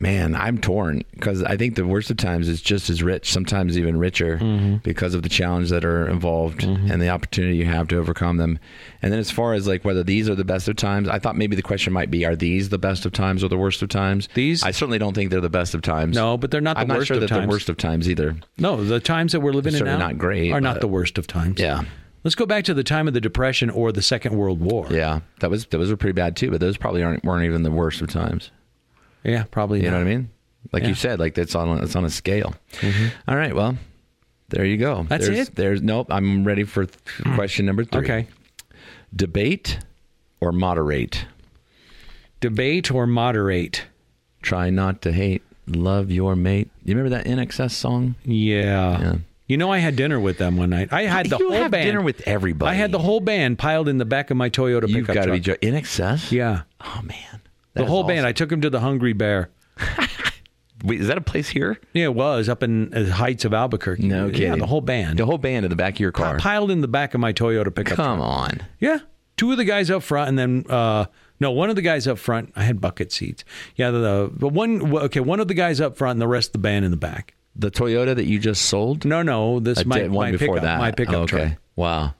man, 0.00 0.34
I'm 0.34 0.58
torn 0.58 1.02
because 1.14 1.42
I 1.42 1.56
think 1.56 1.74
the 1.74 1.86
worst 1.86 2.10
of 2.10 2.16
times 2.18 2.48
is 2.48 2.60
just 2.60 2.90
as 2.90 3.02
rich, 3.02 3.30
sometimes 3.32 3.78
even 3.78 3.96
richer, 3.98 4.36
Mm-hmm. 4.38 4.76
because 4.82 5.14
of 5.14 5.22
the 5.22 5.28
challenge 5.28 5.70
that 5.70 5.84
are 5.84 6.06
involved 6.08 6.62
and 6.64 7.00
the 7.00 7.08
opportunity 7.08 7.56
you 7.56 7.64
have 7.64 7.88
to 7.88 7.96
overcome 7.98 8.36
them. 8.36 8.58
And 9.02 9.12
then 9.12 9.18
as 9.20 9.30
far 9.30 9.54
as 9.54 9.66
like 9.66 9.84
whether 9.84 10.02
these 10.02 10.28
are 10.28 10.34
the 10.34 10.44
best 10.44 10.68
of 10.68 10.76
times, 10.76 11.08
I 11.08 11.18
thought 11.18 11.36
maybe 11.36 11.56
the 11.56 11.62
question 11.62 11.92
might 11.92 12.10
be: 12.10 12.24
Are 12.26 12.36
these 12.36 12.68
the 12.68 12.78
best 12.78 13.06
of 13.06 13.12
times 13.12 13.42
or 13.42 13.48
the 13.48 13.56
worst 13.58 13.82
of 13.82 13.88
times? 13.88 14.28
These- 14.34 14.62
I 14.62 14.70
certainly 14.70 14.98
don't 14.98 15.14
think 15.14 15.30
they're 15.30 15.40
the 15.40 15.48
best 15.50 15.74
of 15.74 15.82
times. 15.82 16.14
No, 16.16 16.36
but 16.36 16.50
they're 16.50 16.60
not 16.60 16.76
the 16.76 16.82
I'm 16.82 16.88
not 16.88 16.98
worst 16.98 17.08
sure 17.08 17.16
of 17.16 17.20
that 17.22 17.28
times. 17.28 17.42
the 17.42 17.48
worst 17.48 17.68
of 17.68 17.76
times 17.76 18.08
either. 18.10 18.36
No, 18.58 18.82
the 18.84 19.00
times 19.00 19.32
that 19.32 19.40
we're 19.40 19.52
living 19.52 19.72
in 19.72 19.78
Certainly 19.78 19.98
now 19.98 20.06
not 20.08 20.18
great, 20.18 20.52
are 20.52 20.60
not 20.60 20.80
the 20.80 20.88
worst 20.88 21.18
of 21.18 21.26
times. 21.26 21.58
Yeah. 21.60 21.82
Let's 22.24 22.34
go 22.34 22.44
back 22.44 22.64
to 22.64 22.74
the 22.74 22.82
time 22.82 23.06
of 23.06 23.14
the 23.14 23.20
Depression 23.20 23.70
or 23.70 23.92
the 23.92 24.02
Second 24.02 24.36
World 24.36 24.60
War. 24.60 24.88
Yeah, 24.90 25.20
that 25.38 25.48
was 25.48 25.66
those 25.66 25.90
were 25.90 25.96
pretty 25.96 26.12
bad 26.14 26.34
too, 26.36 26.50
but 26.50 26.58
those 26.60 26.76
probably 26.76 27.02
aren't 27.04 27.24
weren't 27.24 27.44
even 27.44 27.62
the 27.62 27.70
worst 27.70 28.00
of 28.02 28.08
times. 28.08 28.50
Yeah, 29.26 29.44
probably. 29.50 29.82
You 29.82 29.90
know 29.90 29.98
what 29.98 30.06
I 30.06 30.10
mean? 30.10 30.30
Like 30.72 30.82
Yeah. 30.84 30.88
you 30.90 30.94
said, 30.94 31.18
like 31.20 31.36
it's 31.38 31.54
on 31.54 31.82
it's 31.82 31.94
on 31.96 32.04
a 32.04 32.10
scale. 32.10 32.54
Mm-hmm. 32.80 33.06
All 33.28 33.36
right, 33.36 33.54
well, 33.54 33.76
there 34.48 34.64
you 34.64 34.76
go. 34.76 35.04
That's 35.08 35.26
there's, 35.26 35.48
it? 35.48 35.54
There's 35.56 35.82
nope. 35.82 36.06
I'm 36.10 36.44
ready 36.44 36.64
for 36.64 36.86
th- 36.86 36.98
hmm. 37.22 37.34
question 37.34 37.66
number 37.66 37.84
three. 37.84 38.00
Okay. 38.02 38.26
Debate 39.14 39.78
or 40.40 40.52
moderate. 40.52 41.26
Debate 42.40 42.90
or 42.90 43.06
moderate? 43.06 43.84
Try 44.42 44.70
not 44.70 45.02
to 45.02 45.12
hate. 45.12 45.42
Love 45.66 46.10
your 46.10 46.36
mate. 46.36 46.70
You 46.84 46.94
remember 46.96 47.16
that 47.16 47.26
INXS 47.26 47.72
song? 47.72 48.14
Yeah. 48.24 49.00
Yeah. 49.00 49.14
You 49.48 49.56
know, 49.56 49.72
I 49.72 49.78
had 49.78 49.94
dinner 49.96 50.18
with 50.20 50.38
them 50.38 50.56
one 50.56 50.70
night. 50.70 50.92
I 50.92 51.02
had 51.02 51.26
the 51.26 51.38
you 51.38 51.50
whole 51.50 51.68
band. 51.68 51.84
dinner 51.86 52.02
with 52.02 52.20
everybody. 52.26 52.70
I 52.70 52.74
had 52.74 52.90
the 52.92 52.98
whole 52.98 53.20
band 53.20 53.58
piled 53.58 53.88
in 53.88 53.98
the 53.98 54.04
back 54.04 54.30
of 54.30 54.36
my 54.36 54.50
Toyota 54.50 54.88
You've 54.88 55.06
pickup 55.06 55.14
got 55.14 55.24
to 55.26 55.32
be 55.32 55.40
jo- 55.40 55.54
INXS. 55.54 56.32
yeah, 56.32 56.62
Oh 56.80 57.00
man. 57.04 57.40
The 57.76 57.86
whole 57.86 58.04
band. 58.04 58.26
I 58.26 58.32
took 58.32 58.48
them 58.50 58.60
to 58.62 58.70
the 58.70 58.80
Hungry 58.80 59.12
Bear. 59.12 59.50
Wait, 60.84 61.00
is 61.00 61.08
that 61.08 61.16
a 61.16 61.22
place 61.22 61.48
here? 61.48 61.80
Yeah, 61.94 62.04
it 62.04 62.14
was 62.14 62.48
up 62.48 62.62
in 62.62 62.90
the 62.90 63.10
heights 63.12 63.44
of 63.44 63.54
Albuquerque. 63.54 64.02
No 64.06 64.26
Yeah, 64.26 64.32
kidding. 64.32 64.58
the 64.58 64.66
whole 64.66 64.82
band. 64.82 65.18
The 65.18 65.24
whole 65.26 65.38
band 65.38 65.64
in 65.64 65.70
the 65.70 65.76
back 65.76 65.94
of 65.94 66.00
your 66.00 66.12
car. 66.12 66.38
piled 66.38 66.70
in 66.70 66.80
the 66.82 66.88
back 66.88 67.14
of 67.14 67.20
my 67.20 67.32
Toyota 67.32 67.74
pickup. 67.74 67.96
Come 67.96 68.18
truck. 68.18 68.28
on. 68.28 68.60
Yeah, 68.78 68.98
two 69.36 69.50
of 69.50 69.56
the 69.56 69.64
guys 69.64 69.90
up 69.90 70.02
front, 70.02 70.28
and 70.28 70.38
then 70.38 70.64
uh, 70.68 71.06
no, 71.40 71.50
one 71.50 71.70
of 71.70 71.76
the 71.76 71.82
guys 71.82 72.06
up 72.06 72.18
front. 72.18 72.52
I 72.56 72.62
had 72.64 72.80
bucket 72.80 73.10
seats. 73.10 73.42
Yeah, 73.74 73.90
the, 73.90 74.30
the 74.34 74.48
one. 74.48 74.94
Okay, 74.96 75.20
one 75.20 75.40
of 75.40 75.48
the 75.48 75.54
guys 75.54 75.80
up 75.80 75.96
front, 75.96 76.12
and 76.12 76.20
the 76.22 76.28
rest 76.28 76.50
of 76.50 76.52
the 76.54 76.58
band 76.60 76.84
in 76.84 76.90
the 76.90 76.96
back. 76.98 77.34
The 77.56 77.70
Toyota 77.70 78.14
that 78.14 78.26
you 78.26 78.38
just 78.38 78.66
sold. 78.66 79.06
No, 79.06 79.22
no, 79.22 79.60
this 79.60 79.84
my, 79.86 80.02
one 80.02 80.10
my 80.12 80.30
before 80.32 80.56
pickup, 80.56 80.62
that. 80.62 80.78
my 80.78 80.90
pickup 80.92 81.14
Oh, 81.14 81.20
okay. 81.22 81.36
truck. 81.48 81.52
Wow. 81.74 82.14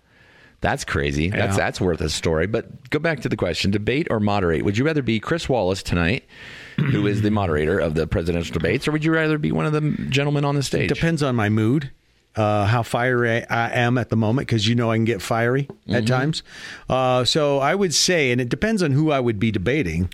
That's 0.61 0.85
crazy. 0.85 1.29
That's 1.31 1.57
Yeah. 1.57 1.65
that's 1.65 1.81
worth 1.81 2.01
a 2.01 2.09
story. 2.09 2.47
But 2.47 2.91
go 2.91 2.99
back 2.99 3.21
to 3.21 3.29
the 3.29 3.37
question: 3.37 3.71
debate 3.71 4.07
or 4.11 4.19
moderate? 4.21 4.65
Would 4.65 4.79
you 4.79 4.85
rather 4.85 5.03
be 5.03 5.21
Chris 5.21 5.49
Wallace 5.49 5.83
tonight, 5.83 6.25
who 6.77 7.07
is 7.07 7.23
the 7.23 7.31
moderator 7.31 7.79
of 7.79 7.95
the 7.95 8.07
presidential 8.07 8.53
debates, 8.53 8.89
or 8.89 8.93
would 8.93 9.05
you 9.05 9.13
rather 9.13 9.39
be 9.39 9.53
one 9.53 9.67
of 9.67 9.73
the 9.73 9.83
gentlemen 10.09 10.45
on 10.45 10.55
the 10.55 10.63
stage? 10.63 10.89
Depends 10.89 11.23
on 11.23 11.37
my 11.37 11.49
mood, 11.51 11.91
uh, 12.37 12.65
how 12.67 12.83
fiery 12.83 13.45
I 13.49 13.71
am 13.71 13.99
at 13.99 14.09
the 14.09 14.17
moment, 14.17 14.49
because 14.49 14.67
you 14.67 14.75
know 14.75 14.91
I 14.91 14.97
can 14.97 15.05
get 15.05 15.21
fiery 15.23 15.69
at 15.89 16.05
Mm-hmm. 16.05 16.07
times. 16.07 16.43
Uh, 16.89 17.25
so 17.25 17.59
I 17.59 17.75
would 17.75 17.95
say, 17.95 18.33
and 18.33 18.41
it 18.41 18.49
depends 18.49 18.83
on 18.83 18.93
who 18.93 19.11
I 19.13 19.21
would 19.21 19.39
be 19.39 19.51
debating. 19.51 20.09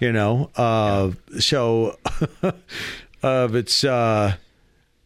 You 0.00 0.12
know, 0.12 0.50
uh, 0.56 1.12
so 1.38 1.96
uh, 2.42 2.52
if 3.22 3.54
it's 3.54 3.84
uh, 3.84 4.34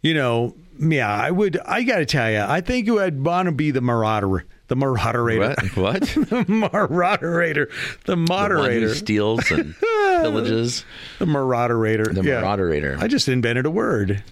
you 0.03 0.15
know, 0.15 0.55
yeah, 0.81 1.13
I 1.15 1.31
would. 1.31 1.59
I 1.67 1.83
got 1.83 1.99
to 1.99 2.07
tell 2.07 2.31
you, 2.31 2.41
I 2.41 2.63
think 2.63 2.87
you 2.87 2.95
would 2.95 3.23
want 3.25 3.47
to 3.47 3.53
be 3.53 3.71
the 3.71 3.81
marauder, 3.83 4.45
the 4.69 4.77
moderator, 4.77 5.55
What? 5.77 5.77
What? 5.77 6.03
the 6.29 6.45
moderator, 6.49 7.69
the 8.05 8.13
The 8.13 8.17
moderator, 8.17 8.89
who 8.89 8.95
steals 8.95 9.51
and 9.51 9.75
pillages. 10.23 10.85
the 11.19 11.27
moderator, 11.27 12.05
The 12.13 12.23
yeah. 12.23 12.41
moderator. 12.41 12.97
I 13.01 13.09
just 13.09 13.29
invented 13.29 13.67
a 13.67 13.71
word. 13.71 14.23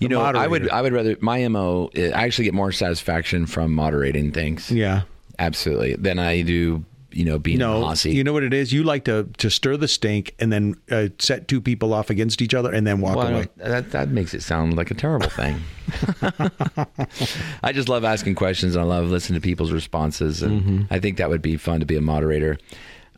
You 0.00 0.08
The 0.08 0.14
know, 0.14 0.20
I 0.22 0.46
would. 0.48 0.68
I 0.68 0.82
would 0.82 0.92
rather 0.92 1.16
my 1.20 1.46
mo. 1.48 1.90
I 1.96 2.10
actually 2.10 2.46
get 2.46 2.54
more 2.54 2.72
satisfaction 2.72 3.46
from 3.46 3.72
moderating 3.72 4.32
things. 4.32 4.70
Yeah. 4.70 5.02
Absolutely. 5.38 5.94
Than 5.94 6.18
I 6.18 6.42
do 6.42 6.84
you 7.12 7.24
know 7.24 7.38
being 7.38 7.58
No, 7.58 7.80
bossy. 7.82 8.12
you 8.12 8.24
know 8.24 8.32
what 8.32 8.42
it 8.42 8.52
is. 8.54 8.72
You 8.72 8.82
like 8.84 9.04
to 9.04 9.28
to 9.38 9.50
stir 9.50 9.76
the 9.76 9.88
stink 9.88 10.34
and 10.38 10.52
then 10.52 10.76
uh, 10.90 11.08
set 11.18 11.48
two 11.48 11.60
people 11.60 11.92
off 11.94 12.10
against 12.10 12.40
each 12.42 12.54
other 12.54 12.72
and 12.72 12.86
then 12.86 13.00
walk 13.00 13.16
Well, 13.16 13.28
away. 13.28 13.46
that 13.56 13.90
that 13.92 14.08
makes 14.08 14.34
it 14.34 14.42
sound 14.42 14.76
like 14.76 14.90
a 14.90 14.94
terrible 14.94 15.28
thing. 15.28 15.60
I 17.62 17.72
just 17.72 17.88
love 17.88 18.04
asking 18.04 18.34
questions 18.34 18.74
and 18.74 18.82
I 18.84 18.86
love 18.86 19.06
listening 19.10 19.40
to 19.40 19.44
people's 19.44 19.72
responses, 19.72 20.42
and 20.42 20.62
Mm-hmm. 20.62 20.82
I 20.94 20.98
think 21.00 21.16
that 21.18 21.28
would 21.30 21.42
be 21.42 21.56
fun 21.56 21.80
to 21.80 21.86
be 21.86 21.96
a 21.96 22.00
moderator. 22.00 22.58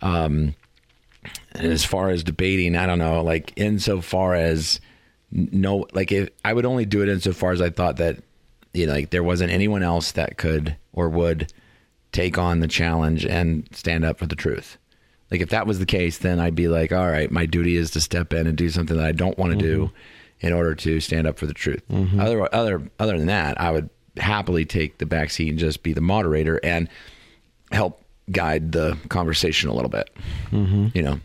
Um, 0.03 0.55
and 1.53 1.66
as 1.73 1.85
far 1.85 2.11
as 2.11 2.23
debating, 2.23 2.77
I 2.77 2.87
don't 2.87 2.99
know. 2.99 3.23
Like 3.23 3.53
insofar 3.57 4.35
as 4.35 4.81
no, 5.33 5.87
like 5.93 6.12
if 6.12 6.29
I 6.45 6.53
would 6.53 6.65
only 6.66 6.85
do 6.85 7.03
it 7.03 7.09
insofar 7.09 7.53
as 7.53 7.61
I 7.61 7.71
thought 7.71 7.97
that 7.97 8.19
you 8.73 8.87
know, 8.87 8.93
like 8.93 9.11
there 9.11 9.23
wasn't 9.23 9.51
anyone 9.53 9.83
else 9.83 10.12
that 10.12 10.37
could 10.37 10.77
or 10.93 11.09
would 11.09 11.53
take 12.15 12.39
on 12.39 12.61
the 12.61 12.69
challenge 12.69 13.27
and 13.27 13.69
stand 13.73 14.05
up 14.05 14.19
for 14.19 14.27
the 14.27 14.36
truth. 14.36 14.78
Like 15.31 15.41
if 15.41 15.51
that 15.51 15.66
was 15.66 15.81
the 15.81 15.86
case, 15.86 16.19
then 16.19 16.39
I'd 16.39 16.55
be 16.55 16.69
like, 16.69 16.93
all 16.93 17.09
right, 17.09 17.31
my 17.31 17.45
duty 17.45 17.77
is 17.77 17.91
to 17.91 18.01
step 18.01 18.32
in 18.32 18.47
and 18.47 18.57
do 18.57 18.70
something 18.70 18.97
that 18.97 19.05
I 19.05 19.12
don't 19.12 19.36
want 19.36 19.53
to 19.53 19.59
do 19.59 19.86
mm-hmm. 19.86 20.47
in 20.47 20.53
order 20.53 20.74
to 20.77 21.01
stand 21.01 21.27
up 21.27 21.39
for 21.39 21.47
the 21.47 21.53
truth. 21.53 21.82
Mm-hmm. 21.91 22.20
Other 22.20 22.55
other 22.55 22.91
other 22.99 23.19
than 23.19 23.27
that, 23.27 23.61
I 23.61 23.73
would 23.73 23.91
happily 24.16 24.65
take 24.65 24.99
the 24.99 25.07
back 25.07 25.31
seat 25.31 25.49
and 25.51 25.59
just 25.59 25.82
be 25.82 25.93
the 25.93 26.01
moderator 26.01 26.61
and 26.62 26.89
help 27.73 28.01
guide 28.31 28.70
the 28.70 28.97
conversation 29.09 29.69
a 29.69 29.74
little 29.74 29.91
bit. 29.91 30.09
Mm-hmm. 30.53 30.89
You 30.95 31.03
know. 31.03 31.20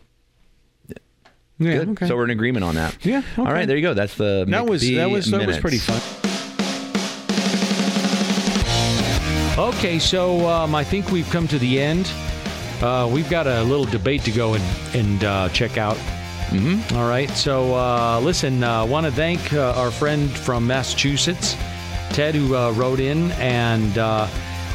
yeah, 1.60 1.78
Good. 1.78 1.90
okay. 1.90 2.08
So 2.08 2.16
we're 2.16 2.24
in 2.24 2.32
agreement 2.32 2.66
on 2.66 2.76
that. 2.76 2.98
Yeah, 3.06 3.22
All 3.38 3.44
okay. 3.44 3.54
right, 3.54 3.68
there 3.68 3.78
you 3.78 3.84
go. 3.84 3.94
That's 3.94 4.16
the 4.16 4.46
that 4.48 4.66
was 4.66 4.82
that 4.90 5.12
was 5.12 5.30
that 5.30 5.46
was 5.46 5.60
pretty 5.60 5.78
fun. 5.78 6.29
Okay, 9.60 10.00
so 10.00 10.48
um, 10.48 10.74
I 10.74 10.86
think 10.86 11.12
we've 11.12 11.30
come 11.30 11.46
to 11.50 11.60
the 11.60 11.82
end. 11.82 12.10
Uh, 12.82 13.10
we've 13.12 13.30
got 13.30 13.46
a 13.46 13.62
little 13.64 13.84
debate 13.84 14.22
to 14.22 14.32
go 14.32 14.54
and 14.54 14.64
and 14.96 15.24
uh, 15.26 15.50
check 15.50 15.78
out. 15.78 15.98
Mm-hmm. 16.48 16.96
All 16.96 17.10
right, 17.10 17.30
so 17.32 17.76
uh, 17.76 18.22
listen, 18.22 18.64
uh, 18.64 18.86
want 18.86 19.06
to 19.06 19.12
thank 19.12 19.52
uh, 19.52 19.74
our 19.76 19.92
friend 19.92 20.32
from 20.32 20.66
Massachusetts, 20.66 21.58
Ted, 22.12 22.36
who 22.36 22.56
uh, 22.56 22.72
wrote 22.72 23.02
in, 23.02 23.32
and 23.34 23.98
uh, 23.98 24.30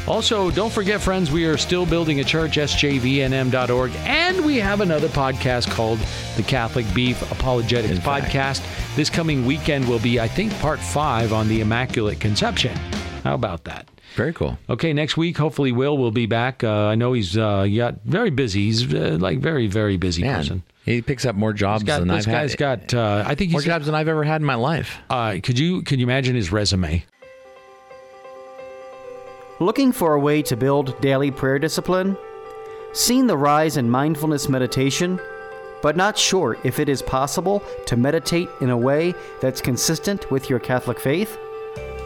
also 0.07 0.51
don't 0.51 0.71
forget, 0.71 1.01
friends, 1.01 1.31
we 1.31 1.45
are 1.45 1.57
still 1.57 1.87
building 1.87 2.19
a 2.19 2.23
church, 2.23 2.57
sjvnm.org, 2.57 3.91
and 4.03 4.45
we 4.45 4.57
have 4.57 4.81
another 4.81 5.07
podcast 5.07 5.67
called 5.71 5.97
the 6.37 6.43
Catholic 6.43 6.85
Beef 6.93 7.19
Apologetics 7.31 7.95
In 7.95 8.01
fact. 8.01 8.27
Podcast. 8.27 8.95
This 8.95 9.09
coming 9.09 9.47
weekend 9.47 9.89
will 9.89 9.99
be, 9.99 10.19
I 10.19 10.27
think, 10.27 10.53
part 10.59 10.79
five 10.79 11.33
on 11.33 11.47
the 11.47 11.61
Immaculate 11.61 12.19
Conception. 12.19 12.77
How 13.23 13.33
about 13.33 13.63
that? 13.63 13.89
Very 14.15 14.31
cool. 14.31 14.57
Okay, 14.69 14.93
next 14.93 15.17
week, 15.17 15.37
hopefully, 15.37 15.73
Will 15.73 15.97
will 15.97 16.11
be 16.11 16.25
back. 16.25 16.63
Uh, 16.63 16.85
I 16.87 16.95
know 16.95 17.11
he's 17.11 17.37
uh, 17.37 17.67
got 17.67 17.95
very 18.05 18.29
busy. 18.29 18.65
He's 18.65 18.93
uh, 18.93 19.17
like 19.19 19.39
very, 19.39 19.67
very 19.67 19.97
busy 19.97 20.21
Man, 20.21 20.37
person. 20.37 20.63
he 20.85 21.01
picks 21.01 21.25
up 21.25 21.35
more 21.35 21.51
jobs 21.51 21.83
got, 21.83 21.99
than 21.99 22.07
this 22.07 22.25
I've 22.25 22.31
guy's 22.33 22.51
had. 22.51 22.87
got. 22.87 22.93
Uh, 22.93 23.23
I 23.27 23.35
think 23.35 23.51
more 23.51 23.59
jobs 23.59 23.87
than 23.87 23.93
I've 23.93 24.07
ever 24.07 24.23
had 24.23 24.39
in 24.39 24.45
my 24.45 24.55
life. 24.55 24.99
Uh, 25.09 25.37
could 25.43 25.59
you 25.59 25.81
could 25.81 25.99
you 25.99 26.05
imagine 26.05 26.33
his 26.33 26.49
resume? 26.49 27.03
Looking 29.59 29.91
for 29.91 30.13
a 30.13 30.19
way 30.19 30.41
to 30.43 30.55
build 30.55 30.99
daily 31.01 31.31
prayer 31.31 31.59
discipline? 31.59 32.17
Seen 32.93 33.27
the 33.27 33.37
rise 33.37 33.75
in 33.75 33.89
mindfulness 33.89 34.47
meditation, 34.47 35.19
but 35.81 35.97
not 35.97 36.17
sure 36.17 36.57
if 36.63 36.79
it 36.79 36.87
is 36.87 37.01
possible 37.01 37.61
to 37.85 37.97
meditate 37.97 38.47
in 38.61 38.69
a 38.69 38.77
way 38.77 39.13
that's 39.41 39.59
consistent 39.59 40.31
with 40.31 40.49
your 40.49 40.59
Catholic 40.59 40.99
faith? 41.01 41.37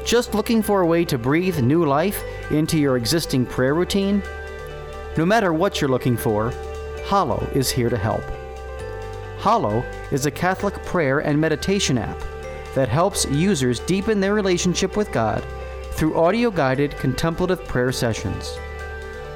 Just 0.05 0.33
looking 0.33 0.61
for 0.61 0.81
a 0.81 0.87
way 0.87 1.05
to 1.05 1.17
breathe 1.17 1.59
new 1.59 1.85
life 1.85 2.23
into 2.51 2.79
your 2.79 2.97
existing 2.97 3.45
prayer 3.45 3.75
routine? 3.75 4.23
No 5.17 5.25
matter 5.25 5.53
what 5.53 5.79
you're 5.81 5.89
looking 5.89 6.17
for, 6.17 6.51
Hallow 7.07 7.47
is 7.53 7.69
here 7.69 7.89
to 7.89 7.97
help. 7.97 8.23
Hallow 9.39 9.83
is 10.11 10.25
a 10.25 10.31
Catholic 10.31 10.73
prayer 10.85 11.19
and 11.19 11.39
meditation 11.39 11.97
app 11.97 12.19
that 12.75 12.89
helps 12.89 13.25
users 13.25 13.79
deepen 13.81 14.19
their 14.19 14.33
relationship 14.33 14.95
with 14.95 15.11
God 15.11 15.43
through 15.91 16.17
audio 16.17 16.49
guided 16.49 16.91
contemplative 16.97 17.63
prayer 17.65 17.91
sessions. 17.91 18.57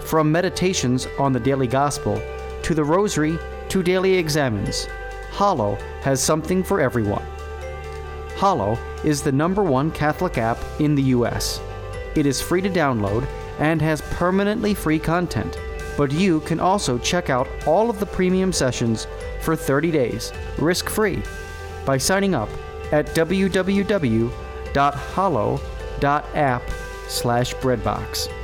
From 0.06 0.31
meditations 0.31 1.07
on 1.19 1.34
the 1.34 1.40
daily 1.40 1.68
gospel 1.68 2.22
to 2.61 2.73
the 2.73 2.84
rosary 2.84 3.38
to 3.69 3.84
daily 3.84 4.14
examens, 4.14 4.88
Hallow 5.31 5.76
has 6.02 6.22
something 6.22 6.64
for 6.64 6.80
everyone. 6.80 7.26
Hallow 8.35 8.77
is 9.03 9.22
the 9.22 9.31
number 9.31 9.64
one 9.64 9.91
Catholic 9.91 10.38
app 10.38 10.57
in 10.80 10.95
the 10.95 11.03
US. 11.03 11.61
It 12.15 12.26
is 12.26 12.41
free 12.41 12.61
to 12.61 12.69
download 12.69 13.27
and 13.60 13.81
has 13.81 14.01
permanently 14.01 14.73
free 14.73 14.99
content, 14.99 15.60
but 15.97 16.11
you 16.11 16.39
can 16.41 16.60
also 16.60 16.97
check 16.97 17.30
out 17.30 17.47
all 17.65 17.89
of 17.89 17.99
the 17.99 18.05
premium 18.05 18.51
sessions 18.51 19.07
for 19.41 19.55
30 19.55 19.91
days, 19.91 20.31
risk 20.57 20.89
free, 20.89 21.22
by 21.85 21.97
signing 21.97 22.34
up 22.35 22.49
at 22.91 23.07
www.hallow.app 23.07 24.31
slash 27.07 27.55
breadbox. 27.55 28.42